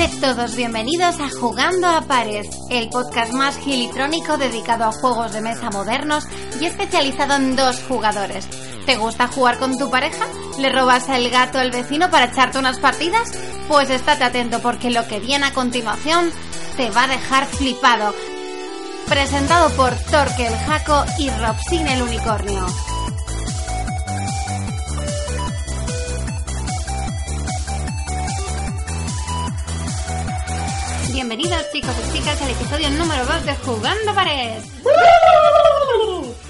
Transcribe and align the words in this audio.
Sed 0.00 0.18
todos 0.18 0.56
bienvenidos 0.56 1.20
a 1.20 1.28
Jugando 1.28 1.86
a 1.86 2.00
Pares, 2.00 2.48
el 2.70 2.88
podcast 2.88 3.34
más 3.34 3.58
gilitrónico 3.58 4.38
dedicado 4.38 4.84
a 4.84 4.92
juegos 4.92 5.34
de 5.34 5.42
mesa 5.42 5.68
modernos 5.68 6.24
y 6.58 6.64
especializado 6.64 7.34
en 7.34 7.54
dos 7.54 7.82
jugadores. 7.86 8.48
¿Te 8.86 8.96
gusta 8.96 9.28
jugar 9.28 9.58
con 9.58 9.76
tu 9.76 9.90
pareja? 9.90 10.26
¿Le 10.58 10.72
robas 10.72 11.06
el 11.10 11.28
gato 11.28 11.58
al 11.58 11.70
vecino 11.70 12.10
para 12.10 12.28
echarte 12.32 12.58
unas 12.58 12.78
partidas? 12.78 13.38
Pues 13.68 13.90
estate 13.90 14.24
atento 14.24 14.60
porque 14.62 14.88
lo 14.88 15.06
que 15.06 15.20
viene 15.20 15.44
a 15.44 15.52
continuación 15.52 16.30
te 16.78 16.88
va 16.88 17.04
a 17.04 17.08
dejar 17.08 17.44
flipado. 17.44 18.14
Presentado 19.06 19.68
por 19.76 19.94
Torque 20.10 20.46
el 20.46 20.56
Jaco 20.60 21.04
y 21.18 21.28
Robsin 21.28 21.86
el 21.86 22.00
Unicornio. 22.00 22.66
Bienvenidos 31.30 31.70
chicos 31.70 31.94
y 31.96 32.12
chicas 32.12 32.42
al 32.42 32.50
episodio 32.50 32.90
número 32.90 33.24
2 33.24 33.46
de 33.46 33.54
Jugando 33.54 34.14
Pared. 34.16 34.64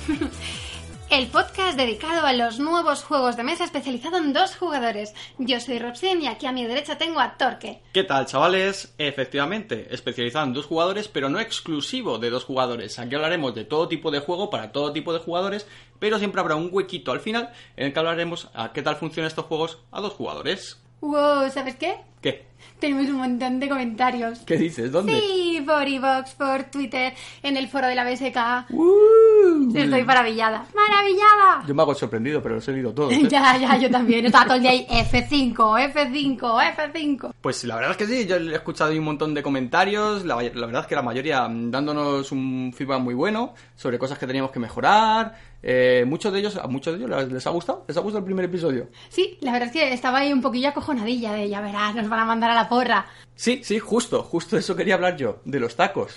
El 1.10 1.26
podcast 1.26 1.76
dedicado 1.76 2.26
a 2.26 2.32
los 2.32 2.58
nuevos 2.58 3.04
juegos 3.04 3.36
de 3.36 3.42
mesa 3.42 3.64
especializado 3.64 4.16
en 4.16 4.32
dos 4.32 4.56
jugadores. 4.56 5.12
Yo 5.36 5.60
soy 5.60 5.78
Robsin 5.80 6.22
y 6.22 6.28
aquí 6.28 6.46
a 6.46 6.52
mi 6.52 6.64
derecha 6.64 6.96
tengo 6.96 7.20
a 7.20 7.36
Torque. 7.36 7.82
¿Qué 7.92 8.04
tal, 8.04 8.24
chavales? 8.24 8.94
Efectivamente, 8.96 9.86
especializado 9.90 10.46
en 10.46 10.54
dos 10.54 10.64
jugadores, 10.64 11.08
pero 11.08 11.28
no 11.28 11.40
exclusivo 11.40 12.16
de 12.16 12.30
dos 12.30 12.44
jugadores. 12.44 12.98
Aquí 12.98 13.14
hablaremos 13.14 13.54
de 13.54 13.66
todo 13.66 13.86
tipo 13.86 14.10
de 14.10 14.20
juego 14.20 14.48
para 14.48 14.72
todo 14.72 14.94
tipo 14.94 15.12
de 15.12 15.18
jugadores, 15.18 15.66
pero 15.98 16.18
siempre 16.18 16.40
habrá 16.40 16.56
un 16.56 16.70
huequito 16.72 17.12
al 17.12 17.20
final 17.20 17.52
en 17.76 17.88
el 17.88 17.92
que 17.92 17.98
hablaremos 17.98 18.48
a 18.54 18.72
qué 18.72 18.80
tal 18.80 18.96
funcionan 18.96 19.28
estos 19.28 19.44
juegos 19.44 19.76
a 19.90 20.00
dos 20.00 20.14
jugadores. 20.14 20.80
Wow, 21.02 21.50
¿sabes 21.50 21.76
qué? 21.76 21.98
¿Qué? 22.20 22.50
Tenemos 22.80 23.08
un 23.10 23.16
montón 23.16 23.60
de 23.60 23.68
comentarios. 23.68 24.38
¿Qué 24.40 24.56
dices? 24.56 24.90
¿Dónde? 24.90 25.12
Sí, 25.12 25.62
por 25.66 25.86
iVoox, 25.86 26.30
por 26.32 26.64
Twitter, 26.64 27.12
en 27.42 27.58
el 27.58 27.68
foro 27.68 27.86
de 27.86 27.94
la 27.94 28.10
BSK. 28.10 28.72
¡Uh! 28.72 29.68
Estoy 29.76 30.02
maravillada. 30.02 30.64
¡Maravillada! 30.74 31.66
Yo 31.66 31.74
me 31.74 31.82
hago 31.82 31.94
sorprendido, 31.94 32.42
pero 32.42 32.54
los 32.54 32.68
he 32.68 32.72
leído 32.72 32.94
todos. 32.94 33.12
¿eh? 33.12 33.20
Ya, 33.30 33.58
ya, 33.58 33.76
yo 33.76 33.90
también. 33.90 34.24
Estaba 34.24 34.46
todo 34.46 34.54
el 34.54 34.62
día 34.62 34.70
ahí 34.70 34.86
F5, 34.88 35.54
F5, 35.92 36.38
F5. 36.38 37.32
Pues 37.40 37.64
la 37.64 37.76
verdad 37.76 37.90
es 37.92 37.96
que 37.98 38.06
sí, 38.06 38.26
yo 38.26 38.36
he 38.36 38.54
escuchado 38.54 38.92
un 38.92 39.04
montón 39.04 39.34
de 39.34 39.42
comentarios, 39.42 40.24
la, 40.24 40.36
la 40.36 40.66
verdad 40.66 40.82
es 40.82 40.86
que 40.86 40.94
la 40.94 41.02
mayoría 41.02 41.46
mm, 41.48 41.70
dándonos 41.70 42.32
un 42.32 42.72
feedback 42.74 43.00
muy 43.00 43.14
bueno 43.14 43.54
sobre 43.76 43.98
cosas 43.98 44.18
que 44.18 44.26
teníamos 44.26 44.52
que 44.52 44.58
mejorar. 44.58 45.34
Eh, 45.62 46.04
muchos 46.06 46.32
de 46.32 46.38
ellos, 46.38 46.56
a 46.56 46.66
muchos 46.66 46.98
de 46.98 47.04
ellos 47.04 47.18
les, 47.20 47.32
les 47.32 47.46
ha 47.46 47.50
gustado, 47.50 47.84
les 47.86 47.94
ha 47.96 48.00
gustado 48.00 48.20
el 48.20 48.24
primer 48.24 48.46
episodio. 48.46 48.88
Sí, 49.10 49.36
la 49.42 49.52
verdad 49.52 49.68
es 49.68 49.72
que 49.74 49.92
estaba 49.92 50.18
ahí 50.20 50.32
un 50.32 50.40
poquillo 50.40 50.68
acojonadilla 50.70 51.34
de 51.34 51.50
ya 51.50 51.60
verás, 51.60 51.94
nos 51.94 52.09
van 52.10 52.20
a 52.20 52.24
mandar 52.26 52.50
a 52.50 52.54
la 52.54 52.68
porra. 52.68 53.06
Sí, 53.34 53.62
sí, 53.64 53.78
justo, 53.78 54.22
justo 54.22 54.56
de 54.56 54.60
eso 54.60 54.76
quería 54.76 54.94
hablar 54.96 55.16
yo, 55.16 55.40
de 55.44 55.60
los 55.60 55.74
tacos. 55.76 56.14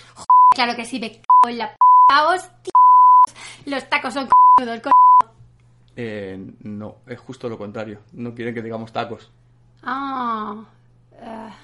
Claro 0.54 0.76
que 0.76 0.86
sí, 0.86 1.00
me 1.00 1.12
cago 1.12 1.50
en 1.50 1.58
la 1.60 1.70
p. 1.72 1.78
Los 3.66 3.90
tacos 3.90 4.14
son 4.14 4.26
c***udos, 4.28 4.82
co- 4.82 4.92
Eh, 5.96 6.38
no, 6.62 6.98
es 7.08 7.20
justo 7.20 7.48
lo 7.48 7.58
contrario, 7.58 8.00
no 8.14 8.34
quieren 8.36 8.54
que 8.54 8.62
digamos 8.62 8.92
tacos. 8.92 9.32
Ah, 9.84 10.64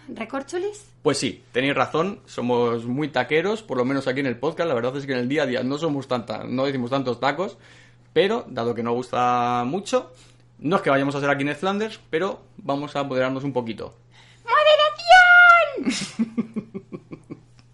¿recorcholis? 0.08 0.92
Pues 1.04 1.18
sí, 1.18 1.44
tenéis 1.52 1.76
razón, 1.76 2.22
somos 2.26 2.86
muy 2.86 3.10
taqueros, 3.10 3.64
por 3.64 3.78
lo 3.78 3.86
menos 3.86 4.08
aquí 4.08 4.20
en 4.22 4.28
el 4.28 4.38
podcast, 4.38 4.68
la 4.68 4.74
verdad 4.76 4.96
es 4.98 5.06
que 5.06 5.14
en 5.14 5.20
el 5.20 5.30
día 5.30 5.44
a 5.44 5.46
día 5.46 5.64
no 5.64 5.78
somos 5.78 6.08
tanta, 6.08 6.44
no 6.44 6.66
decimos 6.66 6.90
tantos 6.90 7.20
tacos, 7.20 7.58
pero 8.14 8.46
dado 8.48 8.74
que 8.76 8.84
nos 8.84 8.94
gusta 8.94 9.64
mucho, 9.66 10.14
no 10.60 10.78
es 10.78 10.82
que 10.82 10.90
vayamos 10.90 11.16
a 11.16 11.20
ser 11.20 11.30
aquí 11.30 11.48
en 11.48 11.56
Flanders, 11.56 12.00
pero 12.10 12.42
vamos 12.58 12.96
a 12.96 13.02
apoderarnos 13.02 13.44
un 13.44 13.54
poquito. 13.54 13.94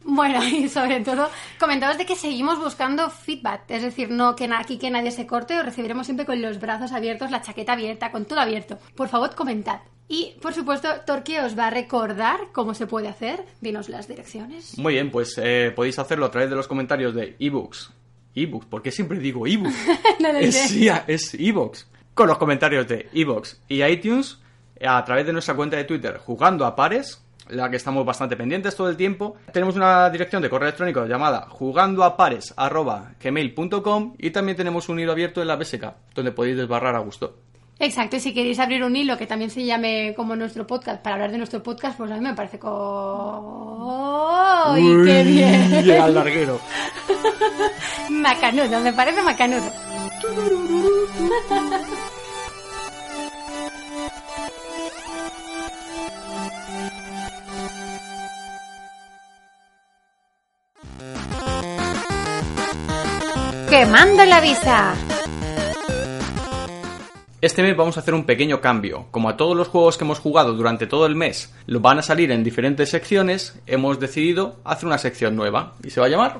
Bueno, 0.08 0.42
y 0.46 0.70
sobre 0.70 1.02
todo, 1.02 1.30
comentaos 1.60 1.98
de 1.98 2.06
que 2.06 2.16
seguimos 2.16 2.58
buscando 2.58 3.10
feedback, 3.10 3.64
es 3.70 3.82
decir, 3.82 4.12
no 4.12 4.36
que 4.36 4.48
aquí 4.56 4.78
que 4.78 4.90
nadie 4.90 5.12
se 5.12 5.28
corte, 5.28 5.58
os 5.60 5.66
recibiremos 5.66 6.06
siempre 6.06 6.26
con 6.26 6.42
los 6.42 6.60
brazos 6.60 6.94
abiertos, 6.94 7.32
la 7.32 7.42
chaqueta 7.42 7.74
abierta, 7.74 8.12
con 8.12 8.24
todo 8.24 8.40
abierto. 8.40 8.78
Por 8.96 9.10
favor, 9.10 9.36
comentad. 9.36 9.80
Y, 10.08 10.36
por 10.42 10.54
supuesto, 10.54 10.88
Torque 11.06 11.42
os 11.42 11.58
va 11.58 11.68
a 11.68 11.70
recordar 11.72 12.40
cómo 12.54 12.76
se 12.76 12.88
puede 12.88 13.08
hacer. 13.08 13.44
Dinos 13.60 13.90
las 13.90 14.08
direcciones. 14.08 14.78
Muy 14.78 14.94
bien, 14.94 15.12
pues 15.12 15.38
eh, 15.42 15.74
podéis 15.76 15.98
hacerlo 15.98 16.28
a 16.28 16.32
través 16.32 16.50
de 16.50 16.56
los 16.56 16.68
comentarios 16.68 17.14
de 17.16 17.36
ebooks. 17.40 17.92
Ebooks, 18.36 18.68
porque 18.68 18.92
siempre 18.92 19.20
digo 19.20 19.48
ebooks. 19.48 19.76
No 20.20 20.32
lo 20.32 20.40
es, 20.40 20.56
sé. 20.56 21.04
es 21.08 21.34
ebooks. 21.34 21.90
Con 22.14 22.28
los 22.28 22.38
comentarios 22.38 22.88
de 22.88 23.10
ebooks 23.12 23.60
y 23.68 23.84
iTunes, 23.84 24.40
a 24.82 25.04
través 25.04 25.26
de 25.26 25.34
nuestra 25.34 25.56
cuenta 25.56 25.78
de 25.78 25.86
Twitter, 25.86 26.18
jugando 26.18 26.66
a 26.66 26.76
pares, 26.76 27.22
la 27.50 27.70
que 27.70 27.78
estamos 27.78 28.06
bastante 28.06 28.36
pendientes 28.36 28.76
todo 28.76 28.90
el 28.90 28.98
tiempo. 28.98 29.36
Tenemos 29.52 29.76
una 29.76 30.10
dirección 30.10 30.42
de 30.42 30.50
correo 30.50 30.68
electrónico 30.68 31.06
llamada 31.06 31.48
jugandoapares.gmail.com 31.50 34.16
y 34.18 34.32
también 34.32 34.58
tenemos 34.58 34.90
un 34.90 35.00
hilo 35.00 35.12
abierto 35.12 35.42
en 35.42 35.48
la 35.48 35.56
BSK, 35.56 35.86
donde 36.14 36.32
podéis 36.32 36.58
desbarrar 36.58 36.96
a 36.96 37.00
gusto. 37.00 37.38
Exacto, 37.78 38.16
y 38.16 38.22
si 38.22 38.34
queréis 38.34 38.58
abrir 38.60 38.84
un 38.84 38.96
hilo 38.96 39.18
que 39.18 39.28
también 39.28 39.52
se 39.52 39.66
llame 39.66 40.14
como 40.16 40.34
nuestro 40.36 40.66
podcast, 40.66 41.02
para 41.02 41.16
hablar 41.16 41.32
de 41.32 41.38
nuestro 41.38 41.62
podcast, 41.62 41.98
pues 41.98 42.10
a 42.10 42.16
mí 42.16 42.22
me 42.22 42.34
parece 42.34 42.58
co... 42.58 44.72
¡Uy, 44.74 45.06
qué 45.06 45.24
bien! 45.24 45.72
Llega 45.84 46.06
el 46.06 46.16
larguero. 46.16 46.60
Macanudo, 48.10 48.80
me 48.80 48.94
parece 48.94 49.22
macanudo. 49.22 49.70
Quemando 63.78 64.24
la 64.24 64.40
visa. 64.40 64.96
Este 67.42 67.62
mes 67.62 67.76
vamos 67.76 67.98
a 67.98 68.00
hacer 68.00 68.14
un 68.14 68.24
pequeño 68.24 68.62
cambio. 68.62 69.08
Como 69.12 69.28
a 69.28 69.36
todos 69.36 69.54
los 69.54 69.68
juegos 69.68 69.98
que 69.98 70.06
hemos 70.06 70.20
jugado 70.20 70.54
durante 70.54 70.88
todo 70.88 71.06
el 71.06 71.18
mes 71.18 71.54
lo 71.68 71.82
van 71.82 72.00
a 72.00 72.02
salir 72.02 72.32
en 72.32 72.42
diferentes 72.42 72.90
secciones, 72.92 73.60
hemos 73.68 74.00
decidido 74.00 74.56
hacer 74.64 74.86
una 74.86 74.98
sección 74.98 75.36
nueva. 75.36 75.74
¿Y 75.84 75.90
se 75.90 76.00
va 76.00 76.06
a 76.06 76.10
llamar? 76.10 76.40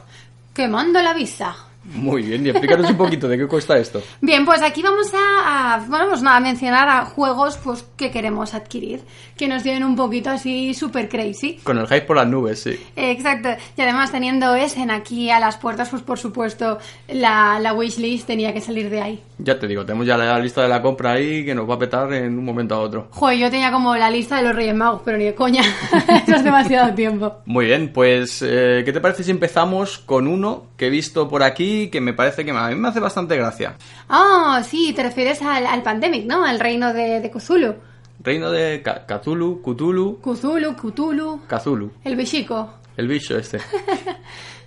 Quemando 0.54 1.02
la 1.02 1.14
visa. 1.14 1.58
Muy 1.94 2.24
bien, 2.24 2.46
y 2.46 2.50
explícanos 2.50 2.90
un 2.90 2.98
poquito 2.98 3.28
de 3.28 3.38
qué 3.38 3.48
cuesta 3.48 3.78
esto. 3.78 4.02
Bien, 4.22 4.44
pues 4.46 4.62
aquí 4.62 4.82
vamos 4.82 5.12
a, 5.14 5.76
a- 5.76 5.80
bueno, 5.88 6.08
pues 6.10 6.22
nada, 6.22 6.38
a 6.38 6.40
mencionar 6.40 6.90
a 6.90 7.06
juegos 7.06 7.58
pues 7.64 7.86
que 7.96 8.10
queremos 8.12 8.54
adquirir, 8.54 9.02
que 9.38 9.48
nos 9.48 9.64
tienen 9.64 9.84
un 9.84 9.96
poquito 9.96 10.30
así 10.32 10.74
super 10.74 11.08
crazy. 11.08 11.60
Con 11.64 11.78
el 11.78 11.86
hype 11.88 12.02
por 12.02 12.16
las 12.18 12.28
nubes, 12.28 12.62
sí. 12.62 12.80
Exacto, 12.96 13.50
y 13.78 13.82
además 13.82 14.12
teniendo 14.12 14.56
Essen 14.56 14.90
aquí 14.92 15.30
a 15.30 15.40
las 15.40 15.58
puertas, 15.58 15.90
pues 15.90 16.02
por 16.02 16.18
supuesto 16.18 16.80
la, 17.08 17.60
la 17.60 17.74
wishlist 17.74 18.26
tenía 18.28 18.52
que 18.54 18.62
salir 18.62 18.90
de 18.90 19.02
ahí. 19.02 19.24
Ya 19.38 19.60
te 19.60 19.68
digo, 19.68 19.86
tenemos 19.86 20.08
ya 20.08 20.18
la 20.18 20.40
lista 20.40 20.62
de 20.64 20.70
la 20.70 20.82
compra 20.82 21.12
ahí 21.14 21.44
que 21.46 21.54
nos 21.54 21.70
va 21.70 21.76
a 21.76 21.80
petar 21.80 22.12
en 22.14 22.38
un 22.38 22.46
momento 22.46 22.74
a 22.76 22.80
otro. 22.80 23.08
Joder, 23.12 23.38
yo 23.38 23.52
tenía 23.52 23.72
como 23.72 23.96
la 23.96 24.10
lista 24.10 24.38
de 24.38 24.44
los 24.44 24.56
Reyes 24.56 24.76
Magos, 24.76 25.02
pero 25.06 25.18
ni 25.18 25.26
de 25.26 25.36
coña, 25.36 25.62
eso 26.26 26.36
es 26.36 26.44
demasiado 26.44 26.94
tiempo. 26.96 27.36
Muy 27.46 27.66
bien, 27.66 27.92
pues 27.94 28.42
eh, 28.42 28.82
¿qué 28.86 28.92
te 28.94 29.02
parece 29.02 29.24
si 29.24 29.32
empezamos 29.32 30.00
con 30.00 30.28
uno 30.28 30.64
que 30.78 30.88
he 30.88 30.90
visto 30.90 31.28
por 31.30 31.44
aquí 31.44 31.90
que 31.90 32.02
me 32.02 32.14
parece 32.14 32.44
que 32.46 32.52
a 32.52 32.68
mí 32.70 32.76
me 32.76 32.88
hace 32.90 33.00
bastante 33.00 33.36
gracia? 33.38 33.76
Ah, 34.10 34.62
sí, 34.68 34.94
te 34.96 35.04
refieres 35.04 35.42
al, 35.42 35.66
al 35.68 35.84
Pandemic, 35.84 36.26
¿no? 36.26 36.44
Al 36.44 36.60
reino 36.60 36.94
de, 36.94 37.20
de 37.22 37.32
Cthulhu. 37.32 37.76
Reino 38.22 38.50
de 38.52 38.82
Cthulhu, 38.82 39.62
Cthulhu, 39.62 40.20
Cthulhu, 40.22 40.76
Cthulhu, 40.76 41.42
Cthulhu. 41.48 41.92
el 42.04 42.16
bichico. 42.16 42.70
El 42.98 43.08
bicho 43.08 43.38
este. 43.38 43.60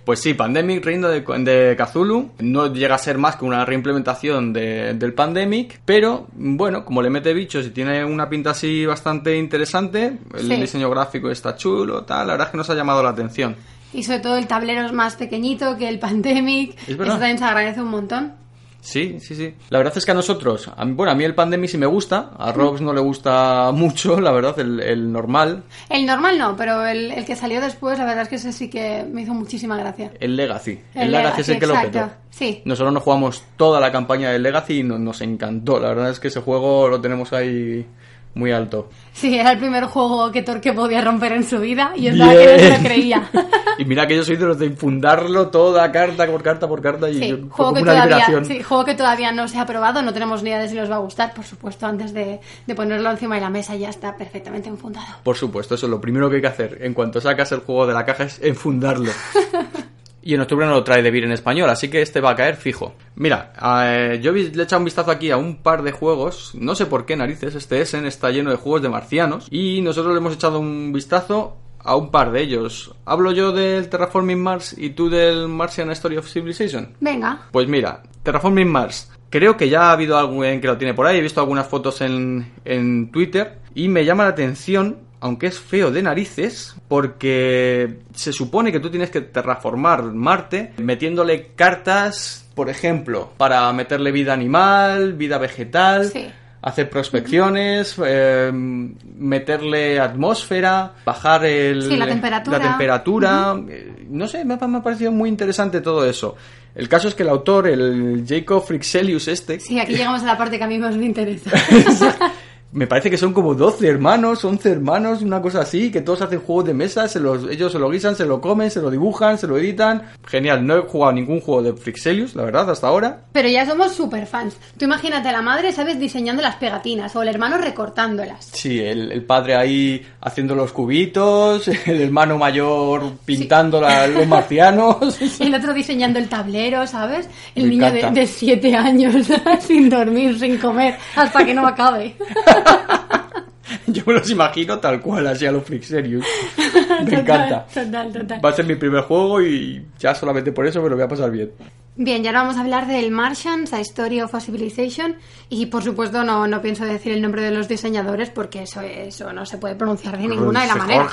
Pues 0.05 0.21
sí, 0.21 0.33
Pandemic, 0.33 0.83
Reino 0.83 1.07
de, 1.07 1.21
de 1.21 1.75
Cthulhu, 1.77 2.31
no 2.39 2.73
llega 2.73 2.95
a 2.95 2.97
ser 2.97 3.19
más 3.19 3.35
que 3.35 3.45
una 3.45 3.63
reimplementación 3.63 4.51
de- 4.53 4.95
del 4.95 5.13
Pandemic, 5.13 5.81
pero 5.85 6.25
bueno, 6.33 6.83
como 6.83 7.03
le 7.03 7.11
mete 7.11 7.31
bichos 7.31 7.67
y 7.67 7.69
tiene 7.69 8.03
una 8.03 8.27
pinta 8.27 8.51
así 8.51 8.87
bastante 8.87 9.37
interesante, 9.37 10.17
el 10.35 10.47
Sí. 10.47 10.55
diseño 10.55 10.89
gráfico 10.89 11.29
está 11.29 11.55
chulo, 11.55 12.05
tal, 12.05 12.25
la 12.25 12.33
verdad 12.33 12.47
es 12.47 12.51
que 12.51 12.57
nos 12.57 12.69
ha 12.71 12.75
llamado 12.75 13.03
la 13.03 13.09
atención. 13.09 13.55
Y 13.93 14.03
sobre 14.03 14.19
todo 14.19 14.37
el 14.37 14.47
tablero 14.47 14.85
es 14.85 14.91
más 14.93 15.15
pequeñito 15.15 15.77
que 15.77 15.87
el 15.89 15.99
Pandemic. 15.99 16.75
Es. 16.83 16.89
Eso 16.89 17.03
también 17.05 17.37
se 17.37 17.45
agradece 17.45 17.81
un 17.81 17.89
montón. 17.89 18.33
Sí, 18.81 19.17
sí, 19.19 19.35
sí. 19.35 19.53
La 19.71 19.77
verdad 19.79 19.93
es 19.97 20.05
que 20.05 20.11
a 20.11 20.13
nosotros, 20.13 20.71
a 20.73 20.85
mí- 20.85 20.93
bueno, 20.93 21.11
a 21.11 21.15
mí 21.15 21.25
el 21.25 21.35
Pandemic 21.35 21.69
sí 21.69 21.77
me 21.77 21.85
gusta, 21.85 22.31
a 22.37 22.53
Robs 22.53 22.79
no 22.79 22.93
le 22.93 23.01
gusta 23.01 23.71
mucho, 23.73 24.21
la 24.21 24.31
verdad, 24.31 24.57
el, 24.57 24.79
el 24.79 25.11
normal, 25.11 25.63
El 25.89 26.05
normal 26.05 26.37
no, 26.37 26.55
pero 26.55 26.85
el, 26.85 27.11
el 27.11 27.25
que 27.25 27.35
salió 27.35 27.59
después, 27.59 27.99
la 27.99 28.05
verdad 28.05 28.21
es 28.23 28.29
que 28.29 28.35
ese 28.37 28.53
sí 28.53 28.69
que 28.69 29.03
me 29.11 29.23
hizo 29.23 29.33
muchísima 29.33 29.75
gracia. 29.75 30.11
el 30.21 30.37
Legacy. 30.37 30.79
El, 30.95 31.01
El 31.07 31.11
Legacy, 31.11 31.41
es 31.41 31.49
el 31.49 31.59
que 31.59 31.67
lo 31.67 31.73
petó. 31.81 32.09
sí. 32.29 32.61
Nosotros 32.63 32.93
nos 32.93 33.03
jugamos 33.03 33.43
toda 33.57 33.81
la 33.81 33.91
campaña 33.91 34.31
del 34.31 34.43
Legacy 34.43 34.79
y 34.79 34.83
no- 34.83 34.97
nos 34.97 35.19
encantó. 35.19 35.77
La 35.77 35.89
verdad 35.89 36.11
es 36.11 36.21
que 36.21 36.29
ese 36.29 36.39
juego 36.39 36.87
lo 36.87 37.01
tenemos 37.01 37.33
ahí 37.33 37.85
muy 38.35 38.51
alto. 38.51 38.89
Sí, 39.11 39.37
era 39.37 39.51
el 39.51 39.57
primer 39.57 39.85
juego 39.85 40.31
que 40.31 40.41
Torque 40.43 40.71
podía 40.71 41.01
romper 41.01 41.33
en 41.33 41.43
su 41.43 41.59
vida 41.59 41.91
y 41.95 42.07
es 42.07 42.17
verdad 42.17 42.33
que 42.37 42.53
no 42.53 42.59
se 42.59 42.77
lo 42.77 42.83
creía. 42.83 43.29
y 43.77 43.85
mira 43.85 44.07
que 44.07 44.15
yo 44.15 44.23
soy 44.23 44.37
de 44.37 44.45
los 44.45 44.59
de 44.59 44.67
infundarlo 44.67 45.49
toda 45.49 45.91
carta 45.91 46.25
por 46.27 46.41
carta 46.41 46.67
por 46.67 46.81
carta 46.81 47.09
y 47.09 47.15
Sí, 47.19 47.27
yo- 47.29 47.37
juego 47.49 47.73
que, 47.73 47.81
una 47.81 47.91
todavía, 47.91 48.15
liberación. 48.15 48.45
sí, 48.45 48.63
juego 48.63 48.85
que 48.85 48.93
todavía 48.95 49.31
no 49.31 49.47
se 49.47 49.57
ha 49.59 49.65
probado, 49.65 50.01
no 50.01 50.13
tenemos 50.13 50.41
ni 50.43 50.51
idea 50.51 50.59
de 50.59 50.69
si 50.69 50.75
nos 50.75 50.89
va 50.89 50.95
a 50.95 50.99
gustar, 50.99 51.33
por 51.33 51.43
supuesto, 51.43 51.85
antes 51.85 52.13
de, 52.13 52.39
de 52.65 52.75
ponerlo 52.75 53.09
encima 53.11 53.35
de 53.35 53.41
la 53.41 53.49
mesa 53.49 53.75
ya 53.75 53.89
está 53.89 54.15
perfectamente 54.15 54.69
enfundado. 54.69 55.07
Por 55.23 55.35
supuesto, 55.35 55.75
eso 55.75 55.87
es 55.87 55.89
lo 55.89 55.99
primero 55.99 56.29
que 56.29 56.37
hay 56.37 56.41
que 56.41 56.47
hacer. 56.47 56.77
En 56.81 56.93
cuanto 56.93 57.19
sacas 57.19 57.51
el 57.51 57.59
juego 57.59 57.87
de 57.87 57.93
la 57.93 58.05
caja 58.05 58.23
es 58.25 58.39
enfundarlo. 58.41 59.11
Y 60.29 60.35
en 60.35 60.41
octubre 60.41 60.67
no 60.67 60.73
lo 60.73 60.83
trae 60.83 61.01
de 61.01 61.09
Vir 61.09 61.23
en 61.23 61.31
español, 61.31 61.71
así 61.71 61.87
que 61.87 62.03
este 62.03 62.21
va 62.21 62.29
a 62.29 62.35
caer 62.35 62.55
fijo. 62.55 62.93
Mira, 63.15 63.51
eh, 63.83 64.19
yo 64.21 64.31
le 64.31 64.41
he 64.41 64.61
echado 64.61 64.77
un 64.77 64.85
vistazo 64.85 65.09
aquí 65.09 65.31
a 65.31 65.37
un 65.37 65.55
par 65.63 65.81
de 65.81 65.91
juegos. 65.91 66.51
No 66.53 66.75
sé 66.75 66.85
por 66.85 67.07
qué 67.07 67.15
narices, 67.15 67.55
este 67.55 67.81
Essen 67.81 68.05
está 68.05 68.29
lleno 68.29 68.51
de 68.51 68.55
juegos 68.55 68.83
de 68.83 68.89
marcianos. 68.89 69.47
Y 69.49 69.81
nosotros 69.81 70.13
le 70.13 70.19
hemos 70.19 70.35
echado 70.35 70.59
un 70.59 70.93
vistazo 70.93 71.57
a 71.79 71.95
un 71.95 72.11
par 72.11 72.31
de 72.31 72.43
ellos. 72.43 72.93
Hablo 73.05 73.31
yo 73.31 73.51
del 73.53 73.89
Terraforming 73.89 74.39
Mars 74.39 74.75
y 74.77 74.91
tú 74.91 75.09
del 75.09 75.47
Martian 75.47 75.89
Story 75.89 76.17
of 76.17 76.29
Civilization. 76.29 76.93
Venga, 76.99 77.47
Pues 77.51 77.67
mira, 77.67 78.03
Terraforming 78.21 78.71
Mars. 78.71 79.11
Creo 79.31 79.57
que 79.57 79.67
ya 79.67 79.89
ha 79.89 79.93
habido 79.93 80.15
alguien 80.15 80.61
que 80.61 80.67
lo 80.67 80.77
tiene 80.77 80.93
por 80.93 81.07
ahí. 81.07 81.17
He 81.17 81.21
visto 81.21 81.41
algunas 81.41 81.65
fotos 81.65 82.01
en, 82.01 82.53
en 82.65 83.09
Twitter. 83.09 83.57
Y 83.73 83.87
me 83.87 84.05
llama 84.05 84.25
la 84.25 84.29
atención, 84.29 84.97
aunque 85.21 85.47
es 85.47 85.59
feo 85.59 85.91
de 85.91 86.01
narices, 86.01 86.75
porque 86.87 87.99
se 88.13 88.31
supone 88.33 88.71
que 88.71 88.79
tú 88.79 88.89
tienes 88.89 89.09
que 89.09 89.21
terraformar 89.21 90.03
Marte 90.03 90.73
metiéndole 90.77 91.51
cartas, 91.55 92.47
por 92.55 92.69
ejemplo, 92.69 93.31
para 93.37 93.71
meterle 93.73 94.11
vida 94.11 94.33
animal, 94.33 95.13
vida 95.13 95.37
vegetal. 95.37 96.05
Sí. 96.05 96.27
Hacer 96.61 96.89
prospecciones, 96.89 97.95
eh, 98.05 98.51
meterle 98.51 99.97
atmósfera, 99.97 100.91
bajar 101.05 101.45
el, 101.45 101.83
Sí, 101.83 101.95
la 101.95 102.05
temperatura. 102.05 102.57
la 102.57 102.63
temperatura, 102.67 103.55
eh, 103.69 104.05
No 104.09 104.27
sé, 104.27 104.43
me 104.43 104.55
ha, 104.55 104.67
me 104.67 104.79
ha 104.79 104.83
parecido 104.83 105.09
muy 105.09 105.29
interesante 105.29 105.79
todo 105.79 106.05
eso. 106.05 106.35
El 106.75 106.89
caso 106.89 107.07
es 107.07 107.15
que 107.15 107.23
el 107.23 107.29
autor, 107.29 107.67
el 107.67 108.25
Jacob 108.27 108.65
Frixelius 108.65 109.29
este, 109.29 109.59
sí, 109.61 109.79
aquí 109.79 109.95
llegamos 109.95 110.21
a 110.23 110.25
la 110.25 110.37
parte 110.37 110.57
que 110.57 110.63
a 110.65 110.67
mí 110.67 110.77
más 110.77 110.97
me 110.97 111.05
interesa. 111.05 111.49
me 112.71 112.87
parece 112.87 113.09
que 113.09 113.17
son 113.17 113.33
como 113.33 113.55
12 113.55 113.87
hermanos, 113.87 114.43
11 114.45 114.69
hermanos, 114.71 115.21
una 115.21 115.41
cosa 115.41 115.61
así, 115.61 115.91
que 115.91 116.01
todos 116.01 116.21
hacen 116.21 116.39
juegos 116.41 116.65
de 116.65 116.73
mesa, 116.73 117.07
se 117.07 117.19
los, 117.19 117.49
ellos 117.49 117.71
se 117.71 117.79
lo 117.79 117.89
guisan, 117.89 118.15
se 118.15 118.25
lo 118.25 118.39
comen, 118.41 118.69
se 118.69 118.81
lo 118.81 118.91
dibujan, 118.91 119.37
se 119.37 119.47
lo 119.47 119.57
editan. 119.57 120.03
Genial, 120.27 120.65
no 120.65 120.77
he 120.77 120.81
jugado 120.81 121.13
ningún 121.13 121.41
juego 121.41 121.63
de 121.63 121.73
Frixelius, 121.73 122.35
la 122.35 122.43
verdad, 122.43 122.69
hasta 122.69 122.87
ahora. 122.87 123.21
Pero 123.31 123.49
ya 123.49 123.65
somos 123.65 123.93
super 123.93 124.25
fans. 124.27 124.55
Tú 124.77 124.85
imagínate 124.85 125.29
a 125.29 125.31
la 125.31 125.41
madre, 125.41 125.71
¿sabes? 125.71 125.99
Diseñando 125.99 126.41
las 126.43 126.55
pegatinas 126.57 127.15
o 127.15 127.21
el 127.23 127.29
hermano 127.29 127.57
recortándolas. 127.57 128.49
Sí, 128.53 128.79
el, 128.79 129.11
el 129.11 129.23
padre 129.23 129.55
ahí 129.55 130.05
haciendo 130.21 130.53
los 130.55 130.71
cubitos, 130.71 131.67
el 131.85 132.01
hermano 132.01 132.37
mayor 132.37 133.13
pintando 133.25 133.81
la- 133.81 134.07
los 134.07 134.27
marcianos. 134.27 135.17
El 135.39 135.55
otro 135.55 135.73
diseñando 135.73 136.19
el 136.19 136.27
tablero, 136.29 136.85
¿sabes? 136.85 137.27
El 137.55 137.63
Me 137.63 137.69
niño 137.69 137.91
de, 137.91 137.99
encanta. 137.99 138.19
de 138.19 138.27
siete 138.27 138.75
años 138.75 139.15
sin 139.61 139.89
dormir, 139.89 140.37
sin 140.37 140.57
comer, 140.57 140.95
hasta 141.15 141.43
que 141.45 141.53
no 141.53 141.65
acabe. 141.65 142.15
Yo 143.87 144.03
me 144.05 144.13
los 144.13 144.29
imagino 144.29 144.79
tal 144.79 145.01
cual, 145.01 145.27
así 145.27 145.45
a 145.45 145.51
los 145.51 145.63
Frixelius. 145.63 146.25
Me 146.57 146.63
Total, 146.71 147.19
encanta. 147.19 147.65
Total, 147.73 148.11
total. 148.11 148.45
Va 148.45 148.49
a 148.49 148.53
ser 148.53 148.65
mi 148.65 148.75
primer 148.75 149.03
juego 149.03 149.41
y 149.41 149.85
ya 149.97 150.13
solamente 150.13 150.51
por 150.51 150.67
eso 150.67 150.81
me 150.81 150.89
lo 150.89 150.95
voy 150.95 151.05
a 151.05 151.07
pasar 151.07 151.31
bien. 151.31 151.51
Bien, 151.95 152.23
y 152.23 152.27
ahora 152.27 152.43
vamos 152.43 152.57
a 152.57 152.61
hablar 152.61 152.87
del 152.87 153.11
Martians, 153.11 153.73
A 153.73 153.79
Story 153.81 154.21
of 154.21 154.33
a 154.33 154.39
Civilization. 154.39 155.15
Y 155.49 155.65
por 155.65 155.83
supuesto 155.83 156.23
no, 156.23 156.47
no 156.47 156.61
pienso 156.61 156.85
decir 156.85 157.11
el 157.11 157.21
nombre 157.21 157.41
de 157.41 157.51
los 157.51 157.67
diseñadores 157.67 158.29
porque 158.29 158.63
eso, 158.63 158.81
eso 158.81 159.33
no 159.33 159.45
se 159.45 159.57
puede 159.57 159.75
pronunciar 159.75 160.17
de 160.17 160.27
ninguna 160.27 160.61
de 160.61 160.67
la 160.67 160.75
manera. 160.75 161.09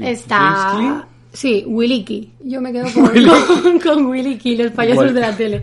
Está... 0.00 1.06
Sí, 1.32 1.64
Williki. 1.66 2.32
Yo 2.40 2.60
me 2.62 2.72
quedo 2.72 2.86
con, 2.94 3.10
con, 3.62 3.78
con 3.78 4.06
Williki, 4.06 4.56
los 4.56 4.72
payasos 4.72 5.12
de 5.12 5.20
la 5.20 5.36
tele. 5.36 5.62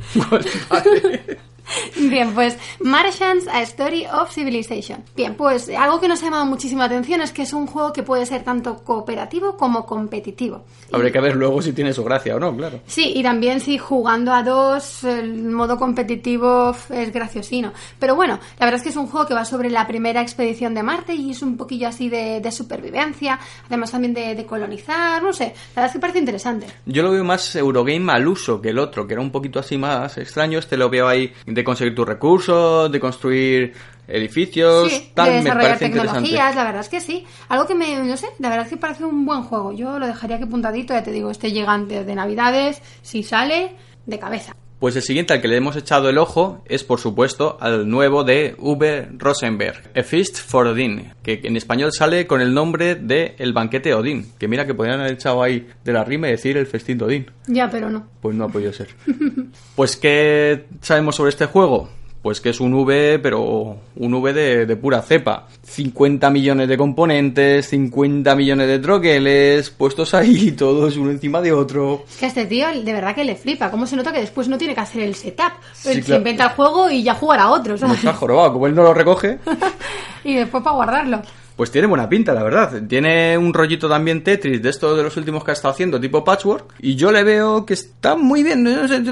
Bien, 2.09 2.33
pues 2.33 2.57
Martians, 2.79 3.47
A 3.47 3.61
Story 3.63 4.05
of 4.05 4.31
Civilization. 4.31 5.03
Bien, 5.15 5.35
pues 5.35 5.69
algo 5.69 5.99
que 5.99 6.07
nos 6.07 6.21
ha 6.21 6.25
llamado 6.25 6.45
muchísima 6.45 6.85
atención 6.85 7.21
es 7.21 7.31
que 7.31 7.43
es 7.43 7.53
un 7.53 7.67
juego 7.67 7.93
que 7.93 8.03
puede 8.03 8.25
ser 8.25 8.43
tanto 8.43 8.83
cooperativo 8.83 9.57
como 9.57 9.85
competitivo. 9.85 10.65
Habrá 10.91 11.11
que 11.11 11.19
ver 11.19 11.35
luego 11.35 11.61
si 11.61 11.73
tiene 11.73 11.93
su 11.93 12.03
gracia 12.03 12.35
o 12.35 12.39
no, 12.39 12.55
claro. 12.55 12.79
Sí, 12.85 13.13
y 13.15 13.23
también 13.23 13.59
si 13.59 13.77
jugando 13.77 14.33
a 14.33 14.43
dos, 14.43 15.03
el 15.03 15.45
modo 15.45 15.77
competitivo 15.77 16.75
es 16.89 17.11
graciosino. 17.11 17.73
Pero 17.99 18.15
bueno, 18.15 18.39
la 18.59 18.65
verdad 18.65 18.77
es 18.77 18.83
que 18.83 18.89
es 18.89 18.95
un 18.95 19.07
juego 19.07 19.27
que 19.27 19.33
va 19.33 19.45
sobre 19.45 19.69
la 19.69 19.87
primera 19.87 20.21
expedición 20.21 20.73
de 20.73 20.83
Marte 20.83 21.15
y 21.15 21.31
es 21.31 21.41
un 21.41 21.57
poquillo 21.57 21.87
así 21.87 22.09
de, 22.09 22.39
de 22.41 22.51
supervivencia, 22.51 23.39
además 23.67 23.91
también 23.91 24.13
de, 24.13 24.35
de 24.35 24.45
colonizar, 24.45 25.21
no 25.21 25.33
sé, 25.33 25.45
la 25.45 25.81
verdad 25.81 25.85
es 25.87 25.91
que 25.93 25.99
parece 25.99 26.19
interesante. 26.19 26.67
Yo 26.85 27.03
lo 27.03 27.11
veo 27.11 27.23
más 27.23 27.55
Eurogame 27.55 28.11
al 28.11 28.27
uso 28.27 28.61
que 28.61 28.69
el 28.69 28.79
otro, 28.79 29.07
que 29.07 29.13
era 29.13 29.21
un 29.21 29.31
poquito 29.31 29.59
así 29.59 29.77
más 29.77 30.17
extraño. 30.17 30.59
Este 30.59 30.77
lo 30.77 30.89
veo 30.89 31.07
ahí 31.07 31.33
de 31.55 31.63
conseguir 31.63 31.95
tus 31.95 32.05
recursos, 32.05 32.91
de 32.91 32.99
construir 32.99 33.73
edificios, 34.07 34.91
Sí, 34.91 35.11
tal, 35.13 35.27
de 35.27 35.31
me 35.31 35.37
desarrollar 35.39 35.77
parece 35.79 35.85
tecnologías, 35.85 36.55
la 36.55 36.63
verdad 36.65 36.81
es 36.81 36.89
que 36.89 36.99
sí. 36.99 37.25
Algo 37.47 37.65
que 37.65 37.73
me, 37.73 37.95
no 38.03 38.17
sé, 38.17 38.27
la 38.39 38.49
verdad 38.49 38.65
es 38.65 38.71
que 38.71 38.77
parece 38.77 39.05
un 39.05 39.25
buen 39.25 39.43
juego. 39.43 39.71
Yo 39.71 39.97
lo 39.97 40.05
dejaría 40.05 40.37
que 40.37 40.45
puntadito, 40.45 40.93
ya 40.93 41.01
te 41.01 41.11
digo, 41.11 41.31
este 41.31 41.51
llegante 41.51 42.03
de 42.03 42.15
Navidades, 42.15 42.81
si 43.01 43.23
sale, 43.23 43.71
de 44.05 44.19
cabeza. 44.19 44.53
Pues 44.79 44.95
el 44.95 45.01
siguiente 45.01 45.33
al 45.33 45.41
que 45.41 45.47
le 45.47 45.55
hemos 45.55 45.75
echado 45.77 46.09
el 46.09 46.17
ojo 46.17 46.61
es, 46.65 46.83
por 46.83 46.99
supuesto, 46.99 47.57
al 47.61 47.89
nuevo 47.89 48.23
de 48.23 48.55
V. 48.59 49.07
Rosenberg, 49.17 49.91
A 49.95 50.03
Feast 50.03 50.37
for 50.37 50.67
Odin, 50.67 51.13
que 51.23 51.39
en 51.43 51.55
español 51.55 51.91
sale 51.93 52.27
con 52.27 52.41
el 52.41 52.53
nombre 52.53 52.95
de 52.95 53.35
El 53.37 53.53
Banquete 53.53 53.93
Odín, 53.93 54.27
que 54.37 54.47
mira 54.47 54.65
que 54.65 54.73
podrían 54.73 54.99
haber 54.99 55.13
echado 55.13 55.41
ahí 55.41 55.67
de 55.83 55.93
la 55.93 56.03
rima 56.03 56.27
y 56.27 56.31
decir 56.31 56.57
el 56.57 56.67
festín 56.67 56.97
de 56.97 57.05
Odín. 57.05 57.31
Ya, 57.47 57.69
pero 57.69 57.89
no. 57.89 58.07
Pues 58.21 58.35
no 58.35 58.43
ha 58.45 58.49
podido 58.49 58.73
ser. 58.73 58.89
Pues, 59.75 59.97
¿qué 59.97 60.65
sabemos 60.81 61.15
sobre 61.15 61.29
este 61.29 61.45
juego? 61.47 61.89
Pues 62.25 62.41
que 62.41 62.49
es 62.49 62.59
un 62.59 62.73
V, 62.73 63.19
pero 63.21 63.77
un 63.97 64.13
V 64.15 64.33
de, 64.33 64.65
de 64.65 64.75
pura 64.77 65.03
cepa. 65.03 65.45
50 65.61 66.31
millones 66.31 66.67
de 66.67 66.75
componentes, 66.75 67.67
50 67.67 68.35
millones 68.35 68.67
de 68.67 68.79
troqueles, 68.79 69.69
puestos 69.69 70.15
ahí 70.15 70.51
todos 70.57 70.97
uno 70.97 71.11
encima 71.11 71.39
de 71.39 71.53
otro. 71.53 72.03
Es 72.09 72.17
que 72.17 72.25
a 72.25 72.27
este 72.29 72.47
tío 72.47 72.65
de 72.83 72.93
verdad 72.93 73.13
que 73.13 73.23
le 73.23 73.35
flipa. 73.35 73.69
¿Cómo 73.69 73.85
se 73.85 73.95
nota 73.95 74.11
que 74.11 74.21
después 74.21 74.47
no 74.47 74.57
tiene 74.57 74.73
que 74.73 74.81
hacer 74.81 75.03
el 75.03 75.13
setup? 75.13 75.51
Sí, 75.73 75.89
Él 75.89 76.03
se 76.03 76.15
inventa 76.15 76.45
el 76.45 76.49
juego 76.53 76.89
y 76.89 77.03
ya 77.03 77.13
jugará 77.13 77.43
a 77.43 77.51
otro, 77.51 77.73
No 77.73 77.77
¿sabes? 77.77 77.97
está 77.99 78.13
jorobado, 78.13 78.53
como 78.53 78.65
él 78.65 78.73
no 78.73 78.81
lo 78.81 78.95
recoge. 78.95 79.37
y 80.23 80.33
después 80.33 80.63
para 80.63 80.77
guardarlo. 80.77 81.21
Pues 81.55 81.69
tiene 81.69 81.85
buena 81.85 82.09
pinta, 82.09 82.33
la 82.33 82.41
verdad. 82.41 82.81
Tiene 82.89 83.37
un 83.37 83.53
rollito 83.53 83.87
también 83.87 84.23
Tetris 84.23 84.63
de 84.63 84.69
estos 84.71 84.97
de 84.97 85.03
los 85.03 85.15
últimos 85.15 85.43
que 85.43 85.51
ha 85.51 85.53
estado 85.53 85.75
haciendo, 85.75 86.01
tipo 86.01 86.23
Patchwork. 86.23 86.73
Y 86.79 86.95
yo 86.95 87.11
le 87.11 87.23
veo 87.23 87.67
que 87.67 87.75
está 87.75 88.15
muy 88.15 88.41
bien, 88.41 88.67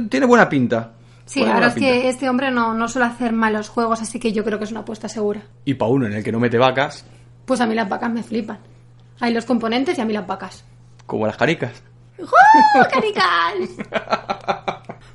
tiene 0.09 0.25
buena 0.25 0.49
pinta. 0.49 0.93
Sí, 1.25 1.39
la 1.41 1.53
verdad 1.55 1.69
es 1.69 1.75
que 1.75 2.09
este 2.09 2.29
hombre 2.29 2.51
no, 2.51 2.73
no 2.73 2.87
suele 2.87 3.07
hacer 3.07 3.31
malos 3.31 3.69
juegos, 3.69 4.01
así 4.01 4.19
que 4.19 4.33
yo 4.33 4.43
creo 4.43 4.57
que 4.59 4.65
es 4.65 4.71
una 4.71 4.81
apuesta 4.81 5.07
segura. 5.07 5.41
Y 5.65 5.73
para 5.75 5.91
uno 5.91 6.05
en 6.07 6.13
el 6.13 6.23
que 6.23 6.31
no 6.31 6.39
mete 6.39 6.57
vacas, 6.57 7.05
Pues 7.45 7.61
a 7.61 7.65
mí 7.65 7.75
las 7.75 7.87
vacas 7.89 8.11
me 8.11 8.23
flipan. 8.23 8.59
Hay 9.19 9.33
los 9.33 9.45
componentes 9.45 9.97
y 9.97 10.01
a 10.01 10.05
mí 10.05 10.13
las 10.13 10.27
vacas. 10.27 10.63
como 11.05 11.25
las 11.27 11.37
caricas. 11.37 11.81
¡Oh, 12.19 12.85
canicas! 12.91 13.69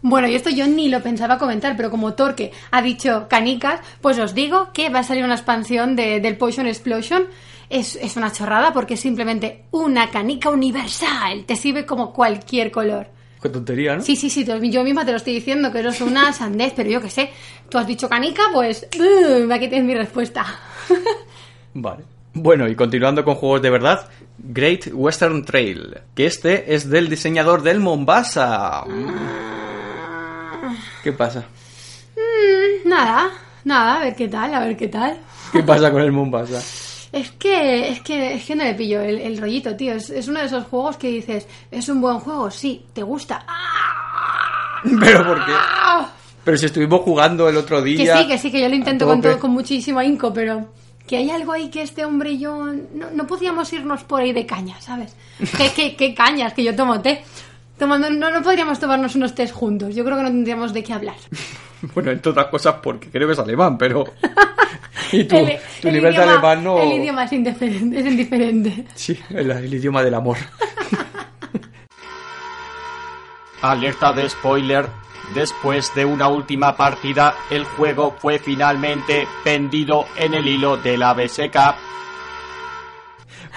Bueno, 0.02 0.28
y 0.28 0.34
esto 0.36 0.50
yo 0.50 0.66
ni 0.66 0.88
lo 0.88 1.02
pensaba 1.02 1.38
comentar, 1.38 1.76
pero 1.76 1.90
como 1.90 2.14
Torque 2.14 2.52
ha 2.70 2.80
dicho 2.82 3.26
canicas, 3.28 3.80
pues 4.00 4.18
os 4.18 4.34
digo 4.34 4.70
que 4.72 4.90
va 4.90 5.00
a 5.00 5.02
salir 5.02 5.24
una 5.24 5.34
expansión 5.34 5.96
de- 5.96 6.20
del 6.20 6.36
Potion 6.36 6.66
Explosion. 6.66 7.24
Es, 7.68 7.96
es 7.96 8.16
una 8.16 8.32
chorrada 8.32 8.72
porque 8.72 8.94
es 8.94 9.00
simplemente 9.00 9.64
una 9.72 10.08
canica 10.10 10.50
universal. 10.50 11.44
Te 11.46 11.56
sirve 11.56 11.84
como 11.84 12.12
cualquier 12.12 12.70
color. 12.70 13.08
Qué 13.40 13.48
tontería, 13.48 13.96
¿no? 13.96 14.02
Sí, 14.02 14.16
sí, 14.16 14.30
sí, 14.30 14.44
yo 14.44 14.82
misma 14.82 15.04
te 15.04 15.12
lo 15.12 15.18
estoy 15.18 15.34
diciendo 15.34 15.70
que 15.70 15.80
eso 15.80 15.90
es 15.90 16.00
una 16.00 16.32
sandez, 16.32 16.72
pero 16.74 16.90
yo 16.90 17.00
qué 17.00 17.10
sé. 17.10 17.30
Tú 17.68 17.78
has 17.78 17.86
dicho 17.86 18.08
canica, 18.08 18.42
pues 18.52 18.88
¡uh! 18.98 19.52
aquí 19.52 19.68
tienes 19.68 19.84
mi 19.84 19.94
respuesta. 19.94 20.44
Vale. 21.74 22.04
Bueno, 22.34 22.68
y 22.68 22.74
continuando 22.74 23.24
con 23.24 23.34
juegos 23.34 23.62
de 23.62 23.70
verdad, 23.70 24.08
Great 24.38 24.88
Western 24.92 25.44
Trail, 25.44 25.98
que 26.14 26.26
este 26.26 26.74
es 26.74 26.88
del 26.88 27.08
diseñador 27.08 27.62
del 27.62 27.80
Mombasa. 27.80 28.84
¿Qué 31.02 31.12
pasa? 31.12 31.46
Mm, 32.16 32.88
nada, 32.88 33.30
nada, 33.64 33.96
a 33.96 34.04
ver 34.04 34.14
qué 34.14 34.28
tal, 34.28 34.54
a 34.54 34.60
ver 34.60 34.76
qué 34.76 34.88
tal. 34.88 35.18
¿Qué 35.52 35.62
pasa 35.62 35.90
con 35.92 36.02
el 36.02 36.12
Mombasa? 36.12 36.60
Es 37.10 37.30
que, 37.32 37.88
es 37.88 38.00
que, 38.00 38.34
es 38.34 38.44
que 38.44 38.54
no 38.54 38.64
le 38.64 38.74
pillo 38.74 39.00
el, 39.00 39.18
el 39.18 39.38
rollito, 39.38 39.74
tío. 39.74 39.94
Es, 39.94 40.10
es 40.10 40.28
uno 40.28 40.40
de 40.40 40.46
esos 40.46 40.64
juegos 40.66 40.96
que 40.96 41.08
dices, 41.08 41.46
¿es 41.70 41.88
un 41.88 42.00
buen 42.00 42.18
juego? 42.20 42.50
Sí, 42.50 42.84
¿te 42.92 43.02
gusta? 43.02 43.44
¿Pero 45.00 45.24
por 45.24 45.44
qué? 45.44 45.52
Pero 46.44 46.56
si 46.56 46.66
estuvimos 46.66 47.00
jugando 47.02 47.48
el 47.48 47.56
otro 47.56 47.82
Que 47.82 47.90
día... 47.90 48.18
sí, 48.18 48.26
que 48.26 48.38
sí, 48.38 48.50
que 48.50 48.60
yo 48.60 48.68
lo 48.68 48.74
intento 48.74 49.06
con, 49.06 49.20
todo, 49.20 49.38
con 49.38 49.50
muchísimo 49.50 49.98
ahínco, 49.98 50.32
pero 50.32 50.68
que 51.06 51.16
hay 51.16 51.30
algo 51.30 51.52
ahí 51.52 51.70
que 51.70 51.82
este 51.82 52.04
hombre 52.04 52.32
y 52.32 52.38
yo 52.38 52.66
no, 52.94 53.10
no 53.12 53.26
podíamos 53.26 53.72
irnos 53.72 54.04
por 54.04 54.20
ahí 54.20 54.32
de 54.32 54.46
caña, 54.46 54.80
¿sabes? 54.80 55.14
¿Qué, 55.56 55.72
qué, 55.74 55.96
qué 55.96 56.14
cañas? 56.14 56.52
Que 56.52 56.64
yo 56.64 56.76
tomo 56.76 57.00
té. 57.00 57.24
Tomando, 57.78 58.10
no, 58.10 58.30
no 58.30 58.42
podríamos 58.42 58.80
tomarnos 58.80 59.14
unos 59.14 59.34
tés 59.34 59.52
juntos. 59.52 59.94
Yo 59.94 60.04
creo 60.04 60.16
que 60.16 60.22
no 60.24 60.28
tendríamos 60.30 60.72
de 60.72 60.82
qué 60.82 60.92
hablar. 60.92 61.16
Bueno, 61.94 62.10
entre 62.10 62.32
otras 62.32 62.46
cosas 62.48 62.74
porque 62.82 63.08
creo 63.08 63.28
que 63.28 63.34
es 63.34 63.38
alemán, 63.38 63.78
pero... 63.78 64.04
Y 65.12 65.22
tu- 65.24 65.36
tu 65.80 65.90
nivel 65.92 66.12
de 66.12 66.22
alemán 66.22 66.64
no- 66.64 66.80
El 66.80 66.92
idioma 66.94 67.22
es 67.24 67.32
indiferente. 67.32 68.00
Es 68.00 68.06
indiferente. 68.06 68.84
Sí, 68.96 69.16
el, 69.30 69.48
el 69.52 69.72
idioma 69.72 70.02
del 70.02 70.14
amor. 70.14 70.36
Alerta 73.62 74.12
de 74.12 74.28
spoiler. 74.28 74.86
Después 75.34 75.94
de 75.94 76.04
una 76.04 76.28
última 76.28 76.76
partida, 76.76 77.34
el 77.50 77.64
juego 77.64 78.16
fue 78.18 78.38
finalmente 78.38 79.26
vendido 79.44 80.06
en 80.16 80.34
el 80.34 80.46
hilo 80.48 80.76
de 80.78 80.96
la 80.98 81.14
BSK. 81.14 81.56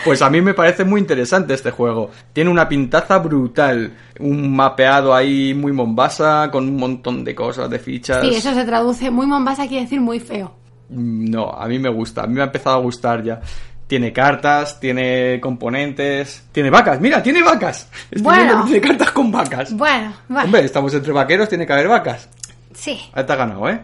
Pues 0.03 0.21
a 0.21 0.29
mí 0.29 0.41
me 0.41 0.53
parece 0.53 0.83
muy 0.83 0.99
interesante 1.01 1.53
este 1.53 1.71
juego. 1.71 2.09
Tiene 2.33 2.49
una 2.49 2.67
pintaza 2.67 3.17
brutal. 3.19 3.93
Un 4.19 4.55
mapeado 4.55 5.13
ahí 5.13 5.53
muy 5.53 5.71
Mombasa, 5.71 6.49
con 6.51 6.67
un 6.67 6.77
montón 6.77 7.23
de 7.23 7.35
cosas, 7.35 7.69
de 7.69 7.79
fichas. 7.79 8.21
Sí, 8.21 8.33
eso 8.35 8.53
se 8.53 8.65
traduce. 8.65 9.11
Muy 9.11 9.27
Mombasa 9.27 9.67
quiere 9.67 9.83
decir 9.83 10.01
muy 10.01 10.19
feo. 10.19 10.53
Mm, 10.89 11.29
No, 11.29 11.49
a 11.51 11.67
mí 11.67 11.77
me 11.79 11.89
gusta. 11.89 12.23
A 12.23 12.27
mí 12.27 12.33
me 12.33 12.41
ha 12.41 12.45
empezado 12.45 12.77
a 12.77 12.79
gustar 12.79 13.23
ya. 13.23 13.39
Tiene 13.87 14.13
cartas, 14.13 14.79
tiene 14.79 15.39
componentes, 15.41 16.45
tiene 16.51 16.69
vacas. 16.69 16.99
Mira, 17.01 17.21
tiene 17.21 17.43
vacas. 17.43 17.89
Estoy 18.09 18.21
Bueno. 18.23 18.63
tiene 18.65 18.81
cartas 18.81 19.11
con 19.11 19.31
vacas. 19.31 19.73
Bueno, 19.75 20.13
bueno. 20.29 20.45
Hombre, 20.45 20.63
estamos 20.65 20.93
entre 20.93 21.11
vaqueros, 21.11 21.49
tiene 21.49 21.65
que 21.67 21.73
haber 21.73 21.87
vacas. 21.89 22.29
Sí. 22.73 22.97
Ahí 23.13 23.25
te 23.25 23.31
has 23.33 23.37
ganado, 23.37 23.69
¿eh? 23.69 23.79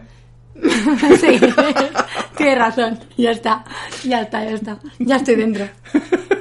sí. 1.20 1.40
Tienes 2.36 2.58
razón. 2.58 2.98
Ya 3.16 3.30
está. 3.30 3.64
Ya 4.04 4.22
está, 4.22 4.44
ya 4.44 4.50
está. 4.52 4.78
Ya 4.98 5.16
estoy 5.16 5.36
dentro. 5.36 5.68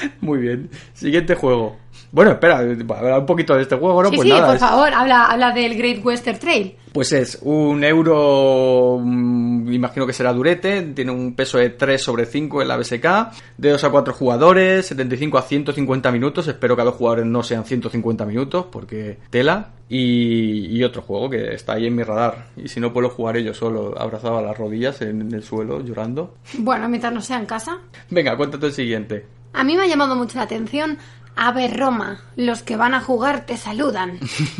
Muy 0.20 0.38
bien. 0.38 0.70
Siguiente 0.92 1.34
juego. 1.34 1.76
Bueno, 2.12 2.32
espera, 2.32 2.58
hablar 2.58 3.20
un 3.20 3.26
poquito 3.26 3.54
de 3.54 3.62
este 3.62 3.76
juego, 3.76 4.02
¿no? 4.02 4.08
sí, 4.10 4.16
pues 4.16 4.26
sí, 4.28 4.32
nada, 4.34 4.46
por 4.46 4.54
es- 4.56 4.60
favor, 4.60 4.92
habla, 4.92 5.26
habla 5.26 5.52
del 5.52 5.76
Great 5.76 6.04
Western 6.04 6.38
Trail. 6.38 6.74
Pues 6.92 7.12
es 7.12 7.38
un 7.42 7.84
euro, 7.84 8.98
mm, 9.00 9.72
imagino 9.72 10.06
que 10.06 10.12
será 10.12 10.32
durete, 10.32 10.82
tiene 10.94 11.12
un 11.12 11.34
peso 11.34 11.58
de 11.58 11.70
3 11.70 12.02
sobre 12.02 12.26
5 12.26 12.62
en 12.62 12.68
la 12.68 12.76
BSK, 12.76 13.30
de 13.58 13.70
2 13.70 13.84
a 13.84 13.90
4 13.90 14.12
jugadores, 14.12 14.86
75 14.86 15.38
a 15.38 15.42
150 15.42 16.10
minutos, 16.10 16.48
espero 16.48 16.74
que 16.74 16.82
a 16.82 16.84
dos 16.84 16.94
jugadores 16.96 17.26
no 17.26 17.44
sean 17.44 17.64
150 17.64 18.24
minutos, 18.26 18.66
porque 18.72 19.18
tela, 19.30 19.70
y, 19.88 20.66
y 20.76 20.82
otro 20.82 21.02
juego 21.02 21.30
que 21.30 21.54
está 21.54 21.74
ahí 21.74 21.86
en 21.86 21.94
mi 21.94 22.02
radar, 22.02 22.46
y 22.56 22.66
si 22.68 22.80
no 22.80 22.92
puedo 22.92 23.08
jugar 23.10 23.38
yo 23.38 23.54
solo, 23.54 23.94
abrazado 23.96 24.38
a 24.38 24.42
las 24.42 24.58
rodillas 24.58 25.00
en, 25.02 25.20
en 25.20 25.32
el 25.34 25.44
suelo, 25.44 25.80
llorando. 25.84 26.34
Bueno, 26.58 26.88
mientras 26.88 27.12
no 27.12 27.20
sea 27.20 27.38
en 27.38 27.46
casa. 27.46 27.78
Venga, 28.10 28.36
cuéntate 28.36 28.66
el 28.66 28.72
siguiente. 28.72 29.26
A 29.52 29.64
mí 29.64 29.76
me 29.76 29.82
ha 29.82 29.86
llamado 29.86 30.16
mucho 30.16 30.38
la 30.38 30.44
atención 30.44 30.98
Ave 31.36 31.68
Roma, 31.68 32.20
los 32.36 32.62
que 32.62 32.76
van 32.76 32.94
a 32.94 33.00
jugar 33.00 33.46
te 33.46 33.56
saludan. 33.56 34.18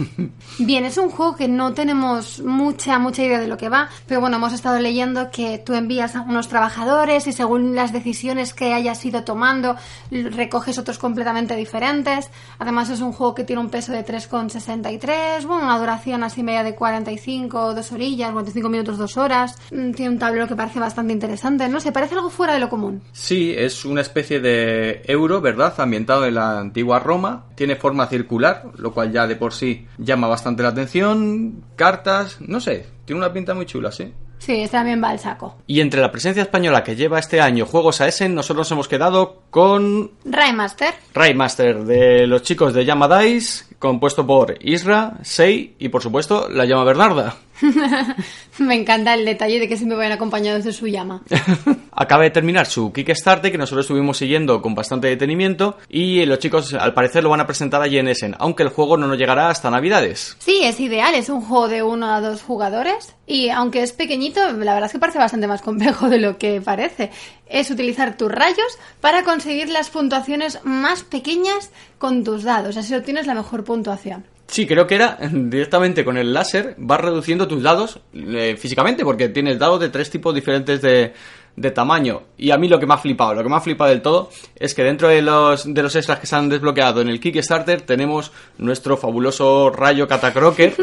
Bien, 0.58 0.84
es 0.84 0.96
un 0.96 1.10
juego 1.10 1.36
que 1.36 1.48
no 1.48 1.74
tenemos 1.74 2.40
mucha, 2.40 2.98
mucha 2.98 3.22
idea 3.22 3.38
de 3.40 3.46
lo 3.48 3.56
que 3.56 3.68
va, 3.68 3.88
pero 4.06 4.20
bueno, 4.20 4.36
hemos 4.36 4.52
estado 4.52 4.78
leyendo 4.80 5.30
que 5.30 5.58
tú 5.58 5.74
envías 5.74 6.16
a 6.16 6.22
unos 6.22 6.48
trabajadores 6.48 7.26
y 7.26 7.32
según 7.32 7.74
las 7.74 7.92
decisiones 7.92 8.54
que 8.54 8.72
hayas 8.72 9.04
ido 9.04 9.24
tomando, 9.24 9.76
recoges 10.10 10.78
otros 10.78 10.98
completamente 10.98 11.54
diferentes. 11.56 12.30
Además 12.58 12.88
es 12.90 13.00
un 13.00 13.12
juego 13.12 13.34
que 13.34 13.44
tiene 13.44 13.60
un 13.60 13.70
peso 13.70 13.92
de 13.92 14.04
3,63, 14.04 15.44
bueno, 15.46 15.64
una 15.64 15.78
duración 15.78 16.22
así 16.22 16.42
media 16.42 16.62
de 16.62 16.74
45, 16.74 17.74
dos 17.74 17.92
orillas, 17.92 18.32
45 18.32 18.68
minutos, 18.68 18.98
dos 18.98 19.16
horas. 19.16 19.56
Mm, 19.70 19.92
Tiene 19.92 20.12
un 20.12 20.18
tablero 20.18 20.46
que 20.48 20.56
parece 20.56 20.80
bastante 20.80 21.12
interesante, 21.12 21.68
no 21.68 21.80
sé, 21.80 21.92
parece 21.92 22.14
algo 22.14 22.30
fuera 22.30 22.54
de 22.54 22.60
lo 22.60 22.68
común. 22.68 23.02
Sí, 23.12 23.52
es 23.56 23.84
una 23.84 24.00
especie 24.00 24.40
de 24.40 25.02
euro, 25.06 25.40
¿verdad? 25.40 25.74
Ambientado 25.78 26.24
en 26.26 26.34
la 26.34 26.59
antigua 26.60 26.98
Roma. 26.98 27.46
Tiene 27.54 27.76
forma 27.76 28.06
circular, 28.06 28.64
lo 28.76 28.92
cual 28.92 29.12
ya 29.12 29.26
de 29.26 29.36
por 29.36 29.52
sí 29.52 29.86
llama 29.98 30.28
bastante 30.28 30.62
la 30.62 30.70
atención. 30.70 31.64
Cartas, 31.76 32.38
no 32.40 32.60
sé, 32.60 32.86
tiene 33.04 33.20
una 33.20 33.32
pinta 33.32 33.54
muy 33.54 33.66
chula, 33.66 33.90
sí. 33.92 34.12
Sí, 34.40 34.62
este 34.62 34.78
también 34.78 35.02
va 35.04 35.10
al 35.10 35.18
saco. 35.18 35.58
Y 35.66 35.80
entre 35.80 36.00
la 36.00 36.10
presencia 36.10 36.42
española 36.42 36.82
que 36.82 36.96
lleva 36.96 37.18
este 37.18 37.42
año 37.42 37.66
Juegos 37.66 38.00
a 38.00 38.08
Essen, 38.08 38.34
nosotros 38.34 38.66
nos 38.66 38.72
hemos 38.72 38.88
quedado 38.88 39.42
con 39.50 40.12
Raymaster. 40.24 40.94
Raymaster 41.12 41.84
de 41.84 42.26
los 42.26 42.42
chicos 42.42 42.72
de 42.72 42.86
Llama 42.86 43.20
Dice, 43.20 43.66
compuesto 43.78 44.26
por 44.26 44.56
Isra, 44.60 45.18
Sei 45.22 45.76
y 45.78 45.90
por 45.90 46.02
supuesto 46.02 46.48
la 46.48 46.64
Llama 46.64 46.84
Bernarda. 46.84 47.36
Me 48.58 48.74
encanta 48.74 49.14
el 49.14 49.24
detalle 49.24 49.58
de 49.58 49.68
que 49.68 49.76
siempre 49.76 49.96
vayan 49.96 50.12
acompañados 50.12 50.64
de 50.64 50.72
su 50.72 50.86
llama. 50.86 51.22
Acaba 51.92 52.24
de 52.24 52.30
terminar 52.30 52.66
su 52.66 52.92
Kickstarter 52.92 53.50
que 53.52 53.58
nosotros 53.58 53.84
estuvimos 53.84 54.18
siguiendo 54.18 54.62
con 54.62 54.74
bastante 54.74 55.08
detenimiento 55.08 55.76
y 55.88 56.24
los 56.24 56.38
chicos 56.38 56.74
al 56.74 56.94
parecer 56.94 57.22
lo 57.22 57.30
van 57.30 57.40
a 57.40 57.46
presentar 57.46 57.82
allí 57.82 57.98
en 57.98 58.08
Essen, 58.08 58.36
aunque 58.38 58.62
el 58.62 58.68
juego 58.70 58.96
no 58.96 59.06
nos 59.06 59.18
llegará 59.18 59.50
hasta 59.50 59.70
Navidades. 59.70 60.36
Sí, 60.38 60.60
es 60.62 60.80
ideal, 60.80 61.14
es 61.14 61.28
un 61.28 61.40
juego 61.40 61.68
de 61.68 61.82
uno 61.82 62.12
a 62.12 62.20
dos 62.20 62.42
jugadores 62.42 63.14
y 63.26 63.48
aunque 63.48 63.82
es 63.82 63.92
pequeñito, 63.92 64.40
la 64.52 64.74
verdad 64.74 64.86
es 64.86 64.92
que 64.92 64.98
parece 64.98 65.18
bastante 65.18 65.46
más 65.46 65.62
complejo 65.62 66.08
de 66.08 66.18
lo 66.18 66.38
que 66.38 66.60
parece. 66.60 67.10
Es 67.46 67.70
utilizar 67.70 68.16
tus 68.16 68.30
rayos 68.30 68.78
para 69.00 69.24
conseguir 69.24 69.68
las 69.68 69.90
puntuaciones 69.90 70.60
más 70.64 71.02
pequeñas 71.02 71.70
con 71.98 72.24
tus 72.24 72.44
dados, 72.44 72.76
así 72.76 72.94
obtienes 72.94 73.26
la 73.26 73.34
mejor 73.34 73.64
puntuación. 73.64 74.24
Sí, 74.50 74.66
creo 74.66 74.86
que 74.86 74.96
era 74.96 75.16
directamente 75.30 76.04
con 76.04 76.16
el 76.16 76.32
láser, 76.32 76.74
vas 76.76 77.00
reduciendo 77.00 77.46
tus 77.46 77.62
dados 77.62 78.00
eh, 78.12 78.56
físicamente, 78.58 79.04
porque 79.04 79.28
tienes 79.28 79.58
dados 79.60 79.78
de 79.78 79.90
tres 79.90 80.10
tipos 80.10 80.34
diferentes 80.34 80.82
de, 80.82 81.12
de 81.54 81.70
tamaño. 81.70 82.22
Y 82.36 82.50
a 82.50 82.58
mí 82.58 82.68
lo 82.68 82.80
que 82.80 82.86
me 82.86 82.94
ha 82.94 82.98
flipado, 82.98 83.34
lo 83.34 83.44
que 83.44 83.48
me 83.48 83.54
ha 83.54 83.60
flipado 83.60 83.90
del 83.90 84.02
todo, 84.02 84.30
es 84.56 84.74
que 84.74 84.82
dentro 84.82 85.06
de 85.06 85.22
los, 85.22 85.72
de 85.72 85.82
los 85.82 85.94
extras 85.94 86.18
que 86.18 86.26
se 86.26 86.34
han 86.34 86.48
desbloqueado 86.48 87.00
en 87.00 87.08
el 87.08 87.20
Kickstarter 87.20 87.82
tenemos 87.82 88.32
nuestro 88.58 88.96
fabuloso 88.96 89.70
rayo 89.70 90.08
Catacroker 90.08 90.74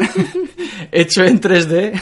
hecho 0.92 1.24
en 1.24 1.38
3D 1.38 2.00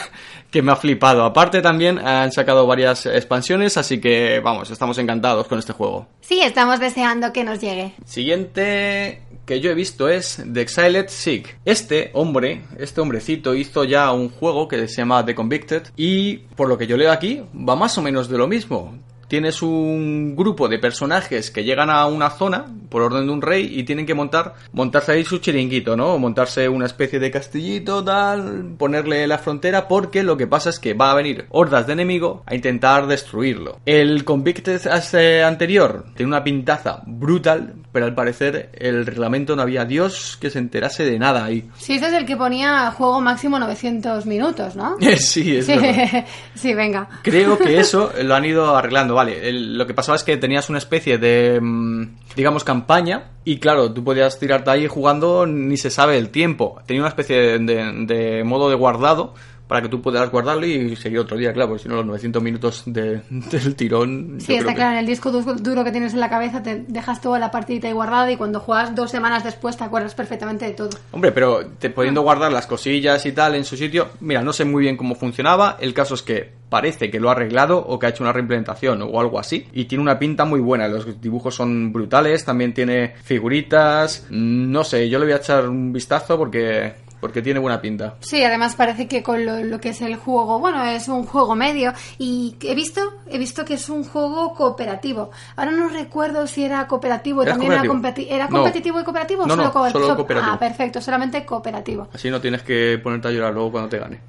que 0.51 0.63
me 0.63 0.73
ha 0.73 0.77
flipado. 0.77 1.25
Aparte 1.25 1.61
también 1.63 1.99
han 1.99 2.31
sacado 2.33 2.67
varias 2.67 3.07
expansiones, 3.07 3.77
así 3.77 4.01
que 4.01 4.41
vamos, 4.41 4.71
estamos 4.71 4.97
encantados 4.99 5.49
con 5.49 5.59
este 5.59 5.73
juego. 5.73 6.07
Sí, 6.21 6.41
estamos 6.43 6.79
deseando 6.79 7.33
que 7.33 7.45
nos 7.45 7.61
llegue. 7.61 7.95
Siguiente 8.05 9.23
que 9.47 9.61
yo 9.61 9.71
he 9.71 9.75
visto 9.75 10.09
es 10.09 10.43
The 10.53 10.61
Exiled 10.61 11.09
Sick. 11.09 11.57
Este 11.65 12.11
hombre, 12.15 12.65
este 12.79 13.01
hombrecito 13.01 13.55
hizo 13.55 13.85
ya 13.85 14.13
un 14.13 14.29
juego 14.29 14.67
que 14.67 14.89
se 14.89 14.97
llama 14.97 15.25
The 15.25 15.37
Convicted 15.37 15.85
y 15.97 16.39
por 16.57 16.69
lo 16.69 16.77
que 16.77 16.89
yo 16.89 16.97
leo 16.97 17.13
aquí 17.13 17.43
va 17.57 17.77
más 17.77 17.97
o 17.97 18.03
menos 18.03 18.29
de 18.29 18.39
lo 18.39 18.49
mismo. 18.49 18.99
Tienes 19.29 19.63
un 19.63 20.37
grupo 20.37 20.69
de 20.69 20.79
personajes 20.79 21.51
que 21.51 21.65
llegan 21.65 21.91
a 21.91 22.07
una 22.07 22.31
zona 22.31 22.67
por 22.89 23.03
orden 23.03 23.27
de 23.27 23.33
un 23.33 23.43
rey 23.43 23.69
y 23.79 23.85
tienen 23.85 24.07
que 24.07 24.15
montar 24.15 24.55
montarse 24.73 25.13
ahí 25.13 25.25
su 25.25 25.39
chiringuito, 25.39 25.97
¿no? 25.97 26.19
Montarse 26.19 26.69
una 26.69 26.87
especie 26.87 27.19
de 27.19 27.31
castillito, 27.31 28.05
tal, 28.05 28.75
ponerle 28.79 29.27
la 29.27 29.39
frontera 29.39 29.89
porque 29.89 30.23
lo 30.23 30.37
que 30.37 30.47
pasa 30.47 30.71
es 30.71 30.79
que 30.79 30.95
va 30.95 31.11
a 31.11 31.15
venir 31.15 31.47
hordas 31.51 31.87
de 31.87 31.95
enemigo 31.95 32.43
a 32.47 32.55
intentar 32.55 33.07
destruirlo. 33.07 33.81
El 33.85 34.25
Convicted 34.25 34.81
eh, 35.15 35.43
anterior 35.43 36.07
tiene 36.15 36.29
una 36.29 36.45
pintaza 36.45 37.03
brutal, 37.07 37.75
pero 37.93 38.07
al 38.07 38.15
parecer 38.15 38.71
el 38.75 39.07
reglamento 39.07 39.57
no 39.57 39.63
había 39.63 39.85
Dios 39.85 40.37
que 40.41 40.51
se 40.51 40.59
enterase 40.59 41.05
de 41.05 41.19
nada 41.19 41.45
ahí. 41.45 41.69
Sí, 41.79 41.95
este 41.95 42.09
es 42.09 42.13
el 42.13 42.27
que 42.27 42.37
ponía 42.37 42.91
juego 42.93 43.21
máximo 43.21 43.59
900 43.59 44.27
minutos, 44.27 44.77
¿no? 44.77 44.97
sí, 45.17 45.57
es 45.57 45.67
Sí, 45.67 45.75
sí, 46.55 46.75
venga. 46.75 47.09
Creo 47.23 47.59
que 47.59 47.79
eso 47.79 48.13
lo 48.23 48.35
han 48.35 48.45
ido 48.45 48.77
arreglando, 48.77 49.16
vale. 49.17 49.53
lo 49.53 49.87
que 49.87 49.95
pasaba 49.95 50.15
es 50.15 50.23
que 50.23 50.37
tenías 50.37 50.69
una 50.71 50.79
especie 50.79 51.19
de, 51.19 51.59
mm, 51.61 52.17
digamos, 52.37 52.63
campaña 52.63 53.31
y 53.45 53.59
claro, 53.59 53.93
tú 53.93 54.05
podías 54.05 54.39
tirarte 54.39 54.71
ahí 54.71 54.87
jugando 54.87 55.47
ni 55.47 55.77
se 55.77 55.91
sabe 55.91 56.17
el 56.19 56.29
tiempo. 56.31 56.79
Tenía 56.87 57.03
una 57.03 57.09
especie 57.09 57.37
de, 57.37 57.59
de- 57.59 58.07
de 58.07 58.45
modo 58.45 58.69
de 58.71 58.77
guardado 58.77 59.35
para 59.69 59.83
que 59.83 59.89
tú 59.89 60.01
pudieras 60.01 60.31
guardarlo 60.31 60.65
y 60.67 60.95
seguir 60.97 61.19
otro 61.19 61.37
día, 61.37 61.53
claro, 61.53 61.71
porque 61.71 61.83
si 61.85 61.89
no 61.89 61.97
los 61.97 62.07
900 62.07 62.43
minutos 62.43 62.83
de- 62.87 63.21
del 63.31 63.75
tirón... 63.75 64.37
Sí, 64.39 64.53
está 64.55 64.65
creo 64.65 64.69
que- 64.69 64.75
claro, 64.77 64.93
en 64.93 64.99
el 64.99 65.07
disco 65.07 65.33
du- 65.33 65.55
duro 65.57 65.83
que 65.85 65.91
tienes 65.93 66.15
en 66.15 66.21
la 66.21 66.29
cabeza 66.31 66.63
te 66.63 66.85
dejas 66.87 67.21
toda 67.21 67.39
la 67.39 67.51
partidita 67.51 67.89
ahí 67.89 67.93
guardada 67.93 68.31
y 68.31 68.37
cuando 68.37 68.61
juegas 68.61 68.95
dos 68.95 69.11
semanas 69.11 69.43
después 69.45 69.77
te 69.77 69.85
acuerdas 69.85 70.15
perfectamente 70.15 70.65
de 70.67 70.73
todo. 70.73 70.91
Hombre, 71.13 71.33
pero 71.33 71.67
te, 71.79 71.91
pudiendo 71.91 72.23
guardar 72.23 72.53
las 72.53 72.67
cosillas 72.67 73.25
y 73.27 73.33
tal 73.33 73.55
en 73.57 73.65
su 73.65 73.77
sitio, 73.77 74.09
mira, 74.21 74.43
no 74.43 74.53
sé 74.53 74.65
muy 74.65 74.83
bien 74.83 74.97
cómo 74.97 75.15
funcionaba. 75.15 75.77
El 75.81 75.95
caso 75.95 76.15
es 76.15 76.23
que 76.23 76.53
parece 76.69 77.11
que 77.11 77.21
lo 77.21 77.29
ha 77.29 77.33
arreglado 77.33 77.79
o 77.79 77.99
que 77.99 78.07
ha 78.07 78.09
hecho 78.11 78.25
una 78.25 78.33
reimplementación 78.33 79.01
o 79.03 79.21
algo 79.21 79.39
así. 79.39 79.67
Y 79.73 79.85
tiene 79.87 80.03
una 80.03 80.19
pinta 80.19 80.45
muy 80.45 80.61
buena. 80.61 80.89
Los 80.89 81.21
dibujos 81.21 81.55
son 81.55 81.93
brutales, 81.93 82.45
también 82.45 82.75
tiene 82.75 83.15
figuritas. 83.23 84.27
No 84.31 84.85
sé, 84.85 85.09
yo 85.09 85.19
le 85.19 85.27
voy 85.27 85.35
a 85.35 85.37
echar 85.39 85.69
un 85.69 85.93
vistazo 85.93 86.37
porque, 86.37 86.95
porque 87.21 87.43
tiene 87.43 87.59
buena 87.61 87.81
pinta. 87.81 88.15
Sí, 88.21 88.43
además 88.45 88.75
parece 88.77 89.09
que 89.09 89.23
con 89.23 89.45
lo, 89.45 89.63
lo 89.65 89.81
que 89.81 89.91
es 89.91 90.01
el 90.03 90.17
juego, 90.17 90.59
bueno, 90.59 90.85
es 90.85 91.09
un 91.09 91.25
juego 91.25 91.55
medio 91.55 91.93
y 92.19 92.57
he 92.63 92.75
visto, 92.75 93.01
he 93.29 93.39
visto 93.39 93.65
que 93.65 93.75
es 93.75 93.89
un 93.89 94.05
juego 94.05 94.55
cooperativo. 94.55 95.31
Ahora 95.57 95.71
no 95.73 95.89
recuerdo 95.89 96.47
si 96.47 96.65
era 96.65 96.87
cooperativo, 96.87 97.43
¿Era 97.43 97.53
también 97.53 97.73
cooperativo? 97.73 97.99
era, 97.99 98.15
competi- 98.15 98.27
¿era 98.31 98.45
No. 98.47 98.51
competitivo 98.63 99.01
y 99.01 99.05
cooperativo 99.05 99.43
o 99.45 99.47
No, 99.47 99.55
solo, 99.55 99.65
no, 99.69 99.73
co- 99.73 99.91
solo 99.91 100.07
so- 100.09 100.17
cooperativo. 100.17 100.53
Ah, 100.55 100.59
perfecto, 100.59 101.01
solamente 101.01 101.45
cooperativo. 101.45 102.09
Así 102.13 102.31
no 102.31 102.41
tienes 102.41 102.63
que 102.63 103.01
ponerte 103.03 103.29
a 103.29 103.31
llorar 103.31 103.55
luego 103.55 103.71
cuando 103.73 103.89
te 103.89 103.99
gane. 103.99 104.21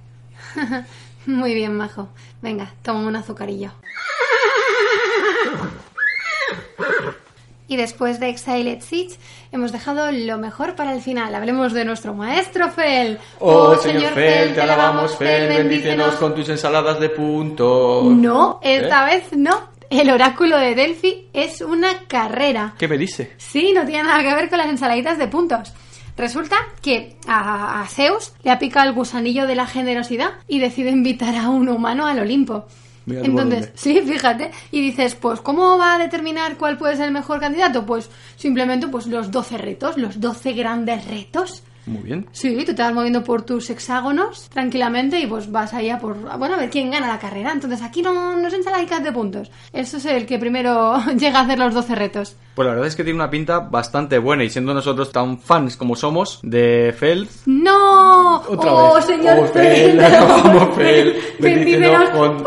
Muy 1.25 1.53
bien, 1.53 1.75
majo. 1.75 2.09
Venga, 2.41 2.71
toma 2.83 3.01
un 3.07 3.15
azucarillo. 3.15 3.71
Y 7.67 7.75
después 7.75 8.19
de 8.19 8.29
Exiled 8.29 8.81
Siege 8.81 9.17
hemos 9.51 9.71
dejado 9.71 10.11
lo 10.11 10.37
mejor 10.37 10.75
para 10.75 10.93
el 10.93 11.01
final. 11.01 11.35
Hablemos 11.35 11.73
de 11.73 11.83
nuestro 11.83 12.13
maestro 12.13 12.71
Fel. 12.71 13.19
Oh, 13.39 13.75
señor 13.75 14.13
Fel, 14.13 14.53
te 14.53 14.61
alabamos, 14.61 15.17
Fel, 15.17 15.49
bendícenos 15.49 16.15
con 16.15 16.33
tus 16.33 16.47
ensaladas 16.49 16.99
de 16.99 17.09
puntos. 17.09 18.05
No, 18.05 18.59
esta 18.61 19.11
¿Eh? 19.11 19.15
vez 19.15 19.33
no. 19.37 19.75
El 19.89 20.09
oráculo 20.09 20.57
de 20.57 20.75
Delphi 20.75 21.29
es 21.33 21.61
una 21.61 22.03
carrera. 22.07 22.73
¿Qué 22.77 22.87
me 22.87 22.97
dice? 22.97 23.33
Sí, 23.37 23.71
no 23.73 23.85
tiene 23.85 24.03
nada 24.03 24.21
que 24.21 24.35
ver 24.35 24.49
con 24.49 24.57
las 24.57 24.67
ensaladitas 24.67 25.17
de 25.17 25.27
puntos. 25.27 25.73
Resulta 26.17 26.55
que 26.81 27.15
a, 27.27 27.81
a 27.81 27.87
Zeus 27.87 28.33
le 28.43 28.51
ha 28.51 28.59
picado 28.59 28.89
el 28.89 28.95
gusanillo 28.95 29.45
de 29.45 29.55
la 29.55 29.67
generosidad 29.67 30.31
y 30.47 30.59
decide 30.59 30.89
invitar 30.89 31.35
a 31.35 31.49
un 31.49 31.69
humano 31.69 32.07
al 32.07 32.19
Olimpo. 32.19 32.65
Mira 33.07 33.21
Entonces, 33.23 33.71
sí, 33.73 34.01
fíjate, 34.05 34.51
y 34.69 34.81
dices, 34.81 35.15
pues, 35.15 35.41
¿cómo 35.41 35.77
va 35.79 35.95
a 35.95 35.97
determinar 35.97 36.57
cuál 36.57 36.77
puede 36.77 36.95
ser 36.97 37.05
el 37.07 37.13
mejor 37.13 37.39
candidato? 37.39 37.85
Pues, 37.85 38.09
simplemente, 38.35 38.87
pues, 38.87 39.07
los 39.07 39.31
12 39.31 39.57
retos, 39.57 39.97
los 39.97 40.19
12 40.21 40.53
grandes 40.53 41.07
retos. 41.07 41.63
Muy 41.85 42.01
bien. 42.03 42.27
Sí, 42.33 42.53
tú 42.65 42.75
te 42.75 42.81
vas 42.81 42.93
moviendo 42.93 43.23
por 43.23 43.43
tus 43.43 43.69
hexágonos 43.69 44.49
tranquilamente 44.49 45.21
y 45.21 45.25
pues 45.25 45.49
vas 45.49 45.73
ahí 45.73 45.89
a 45.89 45.97
por, 45.97 46.17
bueno, 46.37 46.55
a 46.55 46.57
ver 46.57 46.69
quién 46.69 46.91
gana 46.91 47.07
la 47.07 47.17
carrera. 47.17 47.53
Entonces 47.53 47.81
aquí 47.81 48.01
no, 48.01 48.35
no 48.35 48.45
es 48.49 48.53
ensaladitas 48.53 49.01
de 49.01 49.13
puntos. 49.13 49.49
Eso 49.71 49.95
es 49.95 50.03
el 50.05 50.25
que 50.25 50.37
primero 50.37 50.97
llega 51.17 51.39
a 51.39 51.43
hacer 51.43 51.57
los 51.57 51.73
12 51.73 51.95
retos. 51.95 52.35
Pues 52.55 52.65
la 52.65 52.71
verdad 52.73 52.87
es 52.89 52.95
que 52.97 53.05
tiene 53.05 53.15
una 53.15 53.29
pinta 53.29 53.59
bastante 53.59 54.17
buena 54.19 54.43
y 54.43 54.49
siendo 54.49 54.73
nosotros 54.73 55.13
tan 55.13 55.39
fans 55.39 55.77
como 55.77 55.95
somos 55.95 56.41
de 56.43 56.93
Fel, 56.99 57.29
¡No! 57.45 58.41
otra 58.41 58.73
¡Oh, 58.73 58.95
vez. 58.95 59.05
señor 59.05 59.37
Oh, 59.39 59.45
Fel! 59.47 59.91
Fel, 59.91 60.03
alabamos, 60.03 60.75
Fel, 60.75 61.15
bendícenos 61.39 61.39
Bendícenos. 61.39 62.09
con 62.09 62.43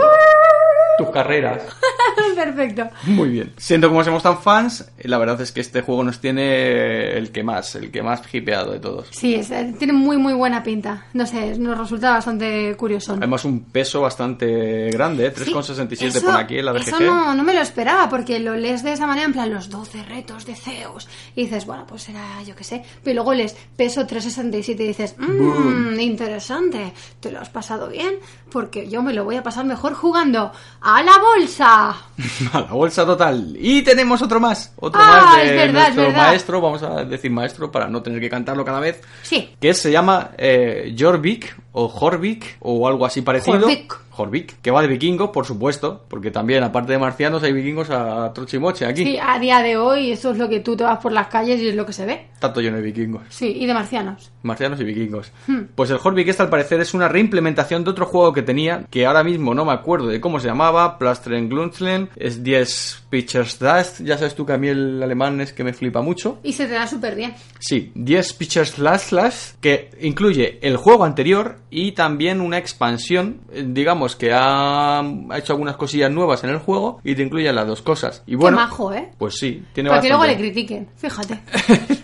tus 1.05 1.11
carreras. 1.13 1.63
Perfecto. 2.35 2.89
Muy 3.05 3.29
bien. 3.31 3.53
Siendo 3.57 3.89
como 3.89 4.03
somos 4.05 4.23
tan 4.23 4.39
fans, 4.41 4.91
la 5.03 5.19
verdad 5.19 5.41
es 5.41 5.53
que 5.53 5.61
este 5.61 5.83
juego 5.83 6.03
nos 6.05 6.21
tiene 6.21 7.13
el 7.17 7.31
que 7.33 7.43
más, 7.43 7.75
el 7.75 7.91
que 7.91 8.03
más 8.03 8.23
hipeado 8.33 8.73
de 8.73 8.79
todos. 8.81 9.09
Sí, 9.11 9.35
es- 9.35 9.51
eh, 9.51 9.75
tiene 9.79 9.93
muy, 9.93 10.17
muy 10.17 10.33
buena 10.35 10.63
pinta. 10.63 11.07
No 11.13 11.27
sé, 11.27 11.59
nos 11.59 11.77
resulta 11.79 12.11
bastante 12.13 12.75
curioso. 12.77 13.15
Además 13.15 13.45
un 13.45 13.61
peso 13.65 14.01
bastante 14.01 14.91
grande, 14.91 15.27
¿eh? 15.27 15.33
Sí, 15.37 15.53
3,67 15.53 16.07
eso- 16.17 16.27
pone 16.27 16.39
aquí 16.39 16.59
en 16.59 16.65
la 16.67 16.73
BGG. 16.73 16.89
Eso 16.89 17.01
no, 17.01 17.35
no 17.35 17.43
me 17.43 17.55
lo 17.55 17.61
esperaba, 17.61 18.09
porque 18.09 18.39
lo 18.41 18.57
lees 18.57 18.83
de 18.83 18.93
esa 18.93 19.07
manera, 19.07 19.27
en 19.27 19.33
plan, 19.33 19.53
los 19.53 19.69
12 19.71 20.03
retos 20.05 20.47
de 20.47 20.55
Zeus. 20.57 21.09
Y 21.35 21.43
dices, 21.45 21.67
bueno, 21.67 21.87
pues 21.87 22.03
será, 22.03 22.43
yo 22.47 22.55
qué 22.55 22.65
sé. 22.65 22.83
Pero 23.03 23.17
luego 23.17 23.35
lees 23.35 23.57
peso 23.77 24.07
367 24.07 24.83
y 24.83 24.87
dices, 24.89 25.15
mmm, 25.19 25.99
interesante. 26.01 26.93
¿Te 27.21 27.31
lo 27.31 27.41
has 27.41 27.49
pasado 27.51 27.89
bien? 27.89 28.15
Porque 28.51 28.89
yo 28.89 29.03
me 29.03 29.13
lo 29.13 29.25
voy 29.25 29.37
a 29.37 29.43
pasar 29.43 29.65
mejor 29.65 29.95
jugando 29.95 30.53
a 30.81 30.90
la 31.03 31.19
bolsa. 31.19 31.91
A 32.53 32.61
la 32.61 32.73
bolsa 32.73 33.07
total. 33.07 33.57
Y 33.59 33.83
tenemos 33.83 34.21
otro 34.23 34.41
más. 34.41 34.73
Otro 34.77 35.01
Ah, 35.03 35.23
más 35.37 35.37
de 35.45 35.53
verdad, 35.55 35.93
nuestro 35.95 36.11
maestro. 36.13 36.61
Vamos 36.61 36.83
a 36.83 37.05
decir 37.05 37.31
maestro 37.31 37.71
para 37.71 37.89
no 37.89 38.03
tener 38.03 38.21
que 38.21 38.29
cantarlo 38.29 38.65
cada 38.65 38.81
vez. 38.81 39.01
Sí. 39.23 39.55
Que 39.61 39.73
se 39.75 39.91
llama 39.91 40.31
eh, 40.37 40.95
Jorvik 40.99 41.57
o 41.73 41.89
Jorvik 41.89 42.59
o 42.61 42.87
algo 42.87 43.07
así 43.07 43.23
parecido. 43.23 43.61
Jorvik. 43.61 43.95
Jorvik, 44.11 44.61
que 44.61 44.71
va 44.71 44.83
de 44.83 44.89
vikingos, 44.89 45.31
por 45.31 45.47
supuesto. 45.47 46.05
Porque 46.09 46.31
también, 46.31 46.63
aparte 46.63 46.93
de 46.93 46.99
marcianos, 46.99 47.43
hay 47.43 47.53
vikingos 47.53 47.91
a 47.91 48.33
trochimoche 48.35 48.85
aquí. 48.85 49.05
Sí, 49.05 49.19
a 49.21 49.39
día 49.39 49.63
de 49.63 49.77
hoy 49.77 50.11
eso 50.11 50.33
es 50.33 50.39
lo 50.39 50.49
que 50.49 50.61
tú 50.61 50.77
te 50.77 50.85
vas 50.85 50.99
por 50.99 51.13
las 51.13 51.29
calles 51.29 51.61
y 51.61 51.69
es 51.69 51.75
lo 51.75 51.87
que 51.87 51.93
se 51.93 52.05
ve. 52.05 52.27
Tanto 52.39 52.61
lleno 52.61 52.77
de 52.77 52.83
vikingos. 52.83 53.23
Sí, 53.31 53.55
y 53.57 53.67
de 53.67 53.75
marcianos. 53.75 54.31
Marcianos 54.43 54.81
y 54.81 54.85
vikingos. 54.85 55.33
Hmm. 55.47 55.63
Pues 55.75 55.91
el 55.91 55.99
Jorvik 55.99 56.29
este 56.29 56.43
al 56.43 56.51
parecer 56.51 56.81
es 56.81 56.93
una 56.93 57.09
reimplementación 57.09 57.85
de 57.85 57.91
otro 57.91 58.07
juego 58.07 58.33
que 58.33 58.43
tenía, 58.43 58.85
que 58.91 59.07
ahora 59.07 59.23
mismo 59.23 59.55
no 59.55 59.65
me 59.65 59.73
acuerdo 59.73 60.09
de 60.09 60.21
cómo 60.21 60.41
se 60.41 60.49
llamaba, 60.49 60.99
Plastren 60.99 61.49
Glunzlen, 61.49 62.11
es 62.17 62.43
10 62.43 63.05
Pitchers 63.11 63.59
Dust, 63.59 64.01
ya 64.01 64.17
sabes 64.17 64.35
tú 64.35 64.47
que 64.47 64.53
a 64.53 64.59
mí 64.59 64.69
el 64.69 65.03
alemán 65.03 65.41
es 65.41 65.53
que 65.53 65.65
me 65.65 65.73
flipa 65.73 66.01
mucho. 66.01 66.39
Y 66.43 66.53
se 66.53 66.67
te 66.67 66.75
da 66.75 66.87
súper 66.87 67.15
bien. 67.15 67.35
Sí, 67.59 67.93
10 67.95 68.33
Pitchers 68.35 68.71
Slash 68.71 69.01
Slash, 69.01 69.37
que 69.61 69.91
incluye 70.01 70.59
el 70.63 70.77
juego 70.77 71.05
anterior 71.05 71.60
y 71.71 71.93
también 71.93 72.41
una 72.41 72.59
expansión, 72.59 73.41
eh, 73.53 73.65
digamos 73.67 74.17
que 74.17 74.33
ha, 74.33 75.01
ha 75.01 75.39
hecho 75.39 75.53
algunas 75.53 75.77
cosillas 75.77 76.11
nuevas 76.11 76.43
en 76.45 76.51
el 76.51 76.59
juego 76.59 77.01
y 77.05 77.15
te 77.15 77.23
incluye 77.23 77.53
las 77.53 77.67
dos 77.67 77.83
cosas. 77.83 78.23
Y 78.27 78.35
bueno, 78.35 78.57
Qué 78.57 78.63
majo, 78.63 78.93
¿eh? 78.93 79.11
pues 79.19 79.37
sí, 79.39 79.63
tiene 79.73 79.91
Para 79.91 80.03
que 80.03 80.09
luego 80.09 80.25
le 80.27 80.37
critiquen, 80.37 80.89
fíjate. 80.97 81.41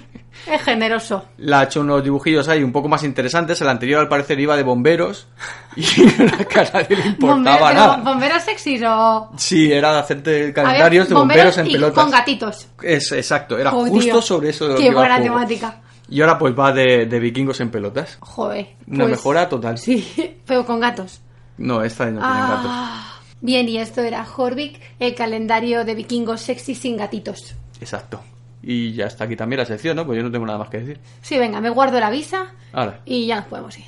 es 0.53 0.63
generoso. 0.63 1.25
La 1.39 1.61
ha 1.61 1.65
hecho 1.65 1.81
unos 1.81 2.05
dibujillos 2.05 2.49
ahí 2.49 2.63
un 2.63 2.71
poco 2.71 2.89
más 2.89 3.03
interesantes. 3.03 3.61
El 3.61 3.69
anterior, 3.69 4.01
al 4.01 4.09
parecer, 4.09 4.39
iba 4.39 4.57
de 4.57 4.63
bomberos. 4.63 5.27
Y 5.77 5.85
era 6.23 6.39
que 6.39 6.61
a 6.61 6.71
nadie 6.73 6.97
le 6.97 7.07
importaba 7.07 7.59
Bomberos, 7.59 7.75
nada. 7.75 7.97
¿Bomberos 7.99 8.43
sexys 8.45 8.83
o...? 8.87 9.31
Sí, 9.37 9.71
era 9.71 9.93
de 9.93 9.99
hacerte 9.99 10.53
calendarios 10.55 11.05
ver, 11.05 11.09
de 11.09 11.15
bomberos 11.15 11.59
en 11.59 11.67
y 11.67 11.73
pelotas. 11.73 12.03
con 12.03 12.11
gatitos. 12.11 12.67
Es, 12.83 13.13
exacto, 13.13 13.59
era 13.59 13.73
justo 13.73 13.99
tío. 13.99 14.23
sobre 14.23 14.49
eso 14.51 14.69
de 14.69 14.73
lo 14.73 14.79
Qué 14.79 14.89
que 14.89 14.95
buena 14.95 15.21
temática. 15.21 15.83
Y 16.09 16.21
ahora 16.21 16.39
pues 16.39 16.55
va 16.59 16.73
de, 16.73 17.07
de 17.07 17.19
vikingos 17.21 17.61
en 17.61 17.71
pelotas. 17.71 18.19
Joder. 18.21 18.69
Una 18.87 19.05
pues- 19.05 19.11
mejora 19.11 19.49
total. 19.49 19.77
Sí, 19.79 20.37
pero 20.47 20.65
con 20.65 20.81
gatos. 20.81 21.21
No, 21.59 21.83
esta 21.83 22.05
no 22.07 22.21
tiene 22.21 22.41
gatos. 22.41 22.67
Ah, 22.71 23.21
bien, 23.41 23.69
y 23.69 23.79
esto 23.79 24.03
era 24.03 24.25
Jorvik, 24.25 24.81
el 25.01 25.15
calendario 25.15 25.85
de 25.85 25.95
vikingos 25.95 26.41
sexy 26.43 26.75
sin 26.75 26.97
gatitos. 26.97 27.55
Exacto. 27.81 28.21
Y 28.63 28.93
ya 28.93 29.07
está 29.07 29.25
aquí 29.25 29.37
también 29.37 29.61
la 29.61 29.67
sección, 29.67 29.97
¿no? 29.97 30.05
Pues 30.05 30.17
yo 30.19 30.23
no 30.25 30.31
tengo 30.31 30.45
nada 30.47 30.59
más 30.59 30.69
que 30.69 30.79
decir. 30.79 31.01
Sí, 31.23 31.39
venga, 31.39 31.61
me 31.61 31.71
guardo 31.71 31.99
la 32.01 32.11
visa 32.11 32.53
Ahora. 32.73 33.01
y 33.05 33.27
ya 33.27 33.37
nos 33.37 33.47
podemos 33.47 33.79
ir. 33.79 33.85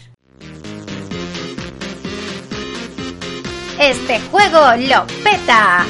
Este 3.81 4.20
juego 4.31 4.59
lo 4.88 5.07
peta. 5.22 5.85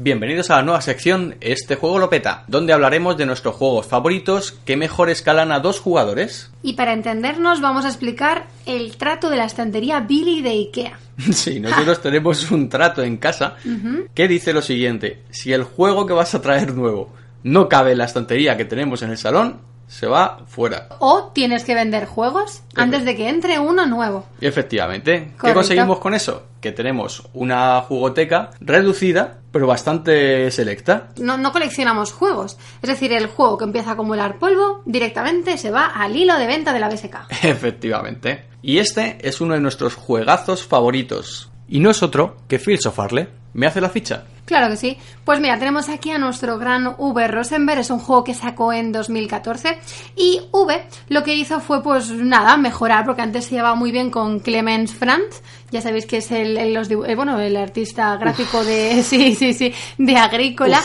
Bienvenidos 0.00 0.48
a 0.50 0.58
la 0.58 0.62
nueva 0.62 0.80
sección 0.80 1.34
Este 1.40 1.74
juego 1.74 1.98
lo 1.98 2.08
peta, 2.08 2.44
donde 2.46 2.72
hablaremos 2.72 3.16
de 3.16 3.26
nuestros 3.26 3.56
juegos 3.56 3.84
favoritos 3.84 4.52
que 4.64 4.76
mejor 4.76 5.10
escalan 5.10 5.50
a 5.50 5.58
dos 5.58 5.80
jugadores. 5.80 6.52
Y 6.62 6.74
para 6.74 6.92
entendernos 6.92 7.60
vamos 7.60 7.84
a 7.84 7.88
explicar 7.88 8.46
el 8.64 8.96
trato 8.96 9.28
de 9.28 9.38
la 9.38 9.44
estantería 9.44 9.98
Billy 9.98 10.40
de 10.40 10.50
Ikea. 10.50 11.00
Sí, 11.32 11.58
nosotros 11.58 12.00
tenemos 12.00 12.48
un 12.52 12.68
trato 12.68 13.02
en 13.02 13.16
casa 13.16 13.56
que 14.14 14.28
dice 14.28 14.52
lo 14.52 14.62
siguiente: 14.62 15.24
si 15.30 15.52
el 15.52 15.64
juego 15.64 16.06
que 16.06 16.12
vas 16.12 16.32
a 16.32 16.40
traer 16.40 16.74
nuevo 16.74 17.12
no 17.42 17.68
cabe 17.68 17.90
en 17.90 17.98
la 17.98 18.04
estantería 18.04 18.56
que 18.56 18.64
tenemos 18.64 19.02
en 19.02 19.10
el 19.10 19.18
salón, 19.18 19.58
se 19.88 20.06
va 20.06 20.44
fuera. 20.46 20.88
O 21.00 21.32
tienes 21.34 21.64
que 21.64 21.74
vender 21.74 22.06
juegos 22.06 22.62
antes 22.76 23.04
de 23.04 23.16
que 23.16 23.28
entre 23.28 23.58
uno 23.58 23.86
nuevo. 23.86 24.26
Efectivamente, 24.40 25.32
¿qué 25.42 25.54
conseguimos 25.54 25.98
con 25.98 26.14
eso? 26.14 26.44
Que 26.60 26.72
tenemos 26.72 27.24
una 27.32 27.80
jugoteca 27.80 28.50
reducida, 28.60 29.37
pero 29.50 29.66
bastante 29.66 30.50
selecta. 30.50 31.08
No, 31.18 31.38
no 31.38 31.52
coleccionamos 31.52 32.12
juegos. 32.12 32.58
Es 32.82 32.88
decir, 32.88 33.12
el 33.12 33.26
juego 33.26 33.58
que 33.58 33.64
empieza 33.64 33.90
a 33.90 33.92
acumular 33.94 34.38
polvo 34.38 34.82
directamente 34.84 35.58
se 35.58 35.70
va 35.70 35.86
al 35.86 36.16
hilo 36.16 36.38
de 36.38 36.46
venta 36.46 36.72
de 36.72 36.80
la 36.80 36.88
BSK. 36.88 37.16
Efectivamente. 37.44 38.44
Y 38.62 38.78
este 38.78 39.18
es 39.20 39.40
uno 39.40 39.54
de 39.54 39.60
nuestros 39.60 39.94
juegazos 39.94 40.64
favoritos. 40.64 41.50
Y 41.68 41.80
no 41.80 41.90
es 41.90 42.02
otro 42.02 42.36
que 42.48 42.58
Fields 42.58 42.86
of 42.86 42.98
Arle. 42.98 43.28
¿Me 43.52 43.66
hace 43.66 43.80
la 43.80 43.90
ficha? 43.90 44.24
Claro 44.48 44.70
que 44.70 44.76
sí. 44.78 44.96
Pues 45.26 45.40
mira, 45.40 45.58
tenemos 45.58 45.90
aquí 45.90 46.10
a 46.10 46.16
nuestro 46.16 46.56
gran 46.58 46.94
V 46.96 47.28
Rosenberg, 47.28 47.80
es 47.80 47.90
un 47.90 47.98
juego 47.98 48.24
que 48.24 48.32
sacó 48.32 48.72
en 48.72 48.92
2014 48.92 49.78
y 50.16 50.40
V 50.52 50.86
lo 51.10 51.22
que 51.22 51.34
hizo 51.34 51.60
fue 51.60 51.82
pues 51.82 52.10
nada, 52.10 52.56
mejorar 52.56 53.04
porque 53.04 53.20
antes 53.20 53.44
se 53.44 53.56
llevaba 53.56 53.74
muy 53.74 53.92
bien 53.92 54.10
con 54.10 54.40
Clemens 54.40 54.94
Franz, 54.94 55.42
ya 55.70 55.82
sabéis 55.82 56.06
que 56.06 56.16
es 56.16 56.30
el, 56.30 56.56
el- 56.56 56.72
los 56.72 56.88
dibu- 56.90 57.06
eh, 57.06 57.14
bueno, 57.14 57.38
el 57.38 57.58
artista 57.58 58.16
gráfico 58.16 58.64
de 58.64 59.02
sí, 59.04 59.34
sí, 59.34 59.52
sí, 59.52 59.74
de 59.98 60.16
Agrícola. 60.16 60.80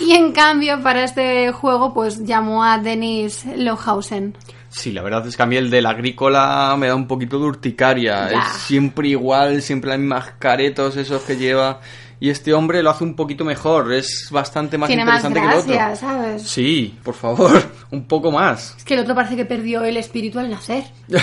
Y 0.00 0.12
en 0.14 0.32
cambio 0.32 0.82
para 0.82 1.04
este 1.04 1.52
juego 1.52 1.92
pues 1.92 2.24
llamó 2.24 2.64
a 2.64 2.78
Denis 2.78 3.44
Lohausen. 3.54 4.34
Sí, 4.70 4.90
la 4.92 5.02
verdad 5.02 5.24
es 5.28 5.36
que 5.36 5.42
a 5.44 5.46
mí 5.46 5.54
el 5.56 5.70
del 5.70 5.86
agrícola 5.86 6.74
me 6.76 6.88
da 6.88 6.96
un 6.96 7.06
poquito 7.06 7.38
de 7.38 7.44
urticaria. 7.44 8.28
Ya. 8.28 8.38
Es 8.40 8.44
siempre 8.62 9.06
igual, 9.08 9.62
siempre 9.62 9.90
las 9.90 10.00
mismas 10.00 10.32
caretos 10.40 10.96
esos 10.96 11.22
que 11.22 11.36
lleva. 11.36 11.80
Y 12.20 12.30
este 12.30 12.54
hombre 12.54 12.82
lo 12.82 12.90
hace 12.90 13.04
un 13.04 13.14
poquito 13.14 13.44
mejor, 13.44 13.92
es 13.92 14.28
bastante 14.30 14.78
más 14.78 14.86
Tiene 14.86 15.04
más 15.04 15.24
interesante 15.24 15.70
que 15.72 15.76
el 15.76 15.82
otro. 15.84 15.96
¿sabes? 15.96 16.42
Sí, 16.42 16.98
por 17.02 17.14
favor, 17.14 17.62
un 17.90 18.04
poco 18.04 18.30
más. 18.30 18.74
Es 18.76 18.84
que 18.84 18.94
el 18.94 19.00
otro 19.00 19.14
parece 19.14 19.36
que 19.36 19.44
perdió 19.44 19.82
el 19.84 19.96
espíritu 19.96 20.38
al 20.38 20.50
nacer. 20.50 20.84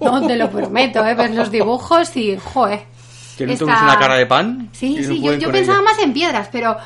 No, 0.00 0.26
te 0.26 0.36
lo 0.36 0.48
prometo, 0.50 1.04
¿eh? 1.04 1.14
Ves 1.14 1.34
los 1.34 1.50
dibujos 1.50 2.16
y, 2.16 2.36
joder. 2.38 2.84
¿Que 3.36 3.44
no 3.46 3.54
tienes 3.54 3.60
una 3.82 3.98
cara 3.98 4.16
de 4.16 4.26
pan? 4.26 4.68
Sí, 4.72 4.96
Y 4.98 5.02
no 5.02 5.08
sí, 5.08 5.20
yo, 5.22 5.34
yo 5.34 5.50
pensaba 5.52 5.78
ella. 5.80 5.84
más 5.90 5.98
en 6.02 6.12
piedras, 6.12 6.48
pero, 6.50 6.76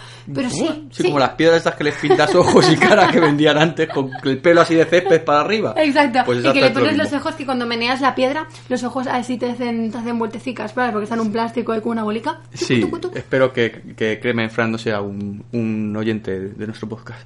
sí, 0.50 0.50
Sí, 0.50 0.88
sí. 0.90 1.02
como 1.04 1.18
las 1.20 1.30
piedras 1.30 1.58
estas 1.58 1.76
que 1.76 1.84
les 1.84 1.94
pintas 1.94 2.34
ojos 2.34 2.70
y 2.72 2.76
cara 2.76 3.08
que 3.10 3.20
vendían 3.20 3.56
antes 3.58 3.88
con 3.88 4.10
el 4.24 4.38
pelo 4.38 4.60
así 4.62 4.74
de 4.74 4.84
césped 4.84 5.22
para 5.24 5.40
arriba. 5.42 5.74
Exacto, 5.76 6.20
Pues 6.26 6.40
y 6.44 6.52
que 6.52 6.60
le 6.60 6.68
lo 6.68 6.74
pones 6.74 6.96
los 6.96 7.12
ojos 7.12 7.34
que 7.36 7.44
cuando 7.46 7.66
meneas 7.66 8.00
la 8.00 8.14
piedra, 8.14 8.46
los 8.68 8.82
ojos 8.82 9.06
así 9.06 9.38
te 9.38 9.50
hacen, 9.50 9.92
te 9.92 9.98
hacen 9.98 10.18
vueltecicas, 10.18 10.74
¿vale? 10.74 10.92
Porque 10.92 11.04
están 11.04 11.20
un 11.20 11.30
plástico 11.30 11.74
y 11.76 11.80
con 11.80 11.92
una 11.92 12.02
bolica. 12.02 12.40
Sí, 12.52 12.80
Tucu, 12.80 12.96
tucu, 12.96 13.00
tucu. 13.08 13.18
espero 13.18 13.52
que, 13.52 13.94
que 13.96 14.18
Clemen 14.18 14.50
Fran 14.50 14.72
no 14.72 14.78
sea 14.78 15.00
un, 15.00 15.44
un 15.52 15.96
oyente 15.96 16.38
de 16.38 16.66
nuestro 16.66 16.88
podcast. 16.88 17.20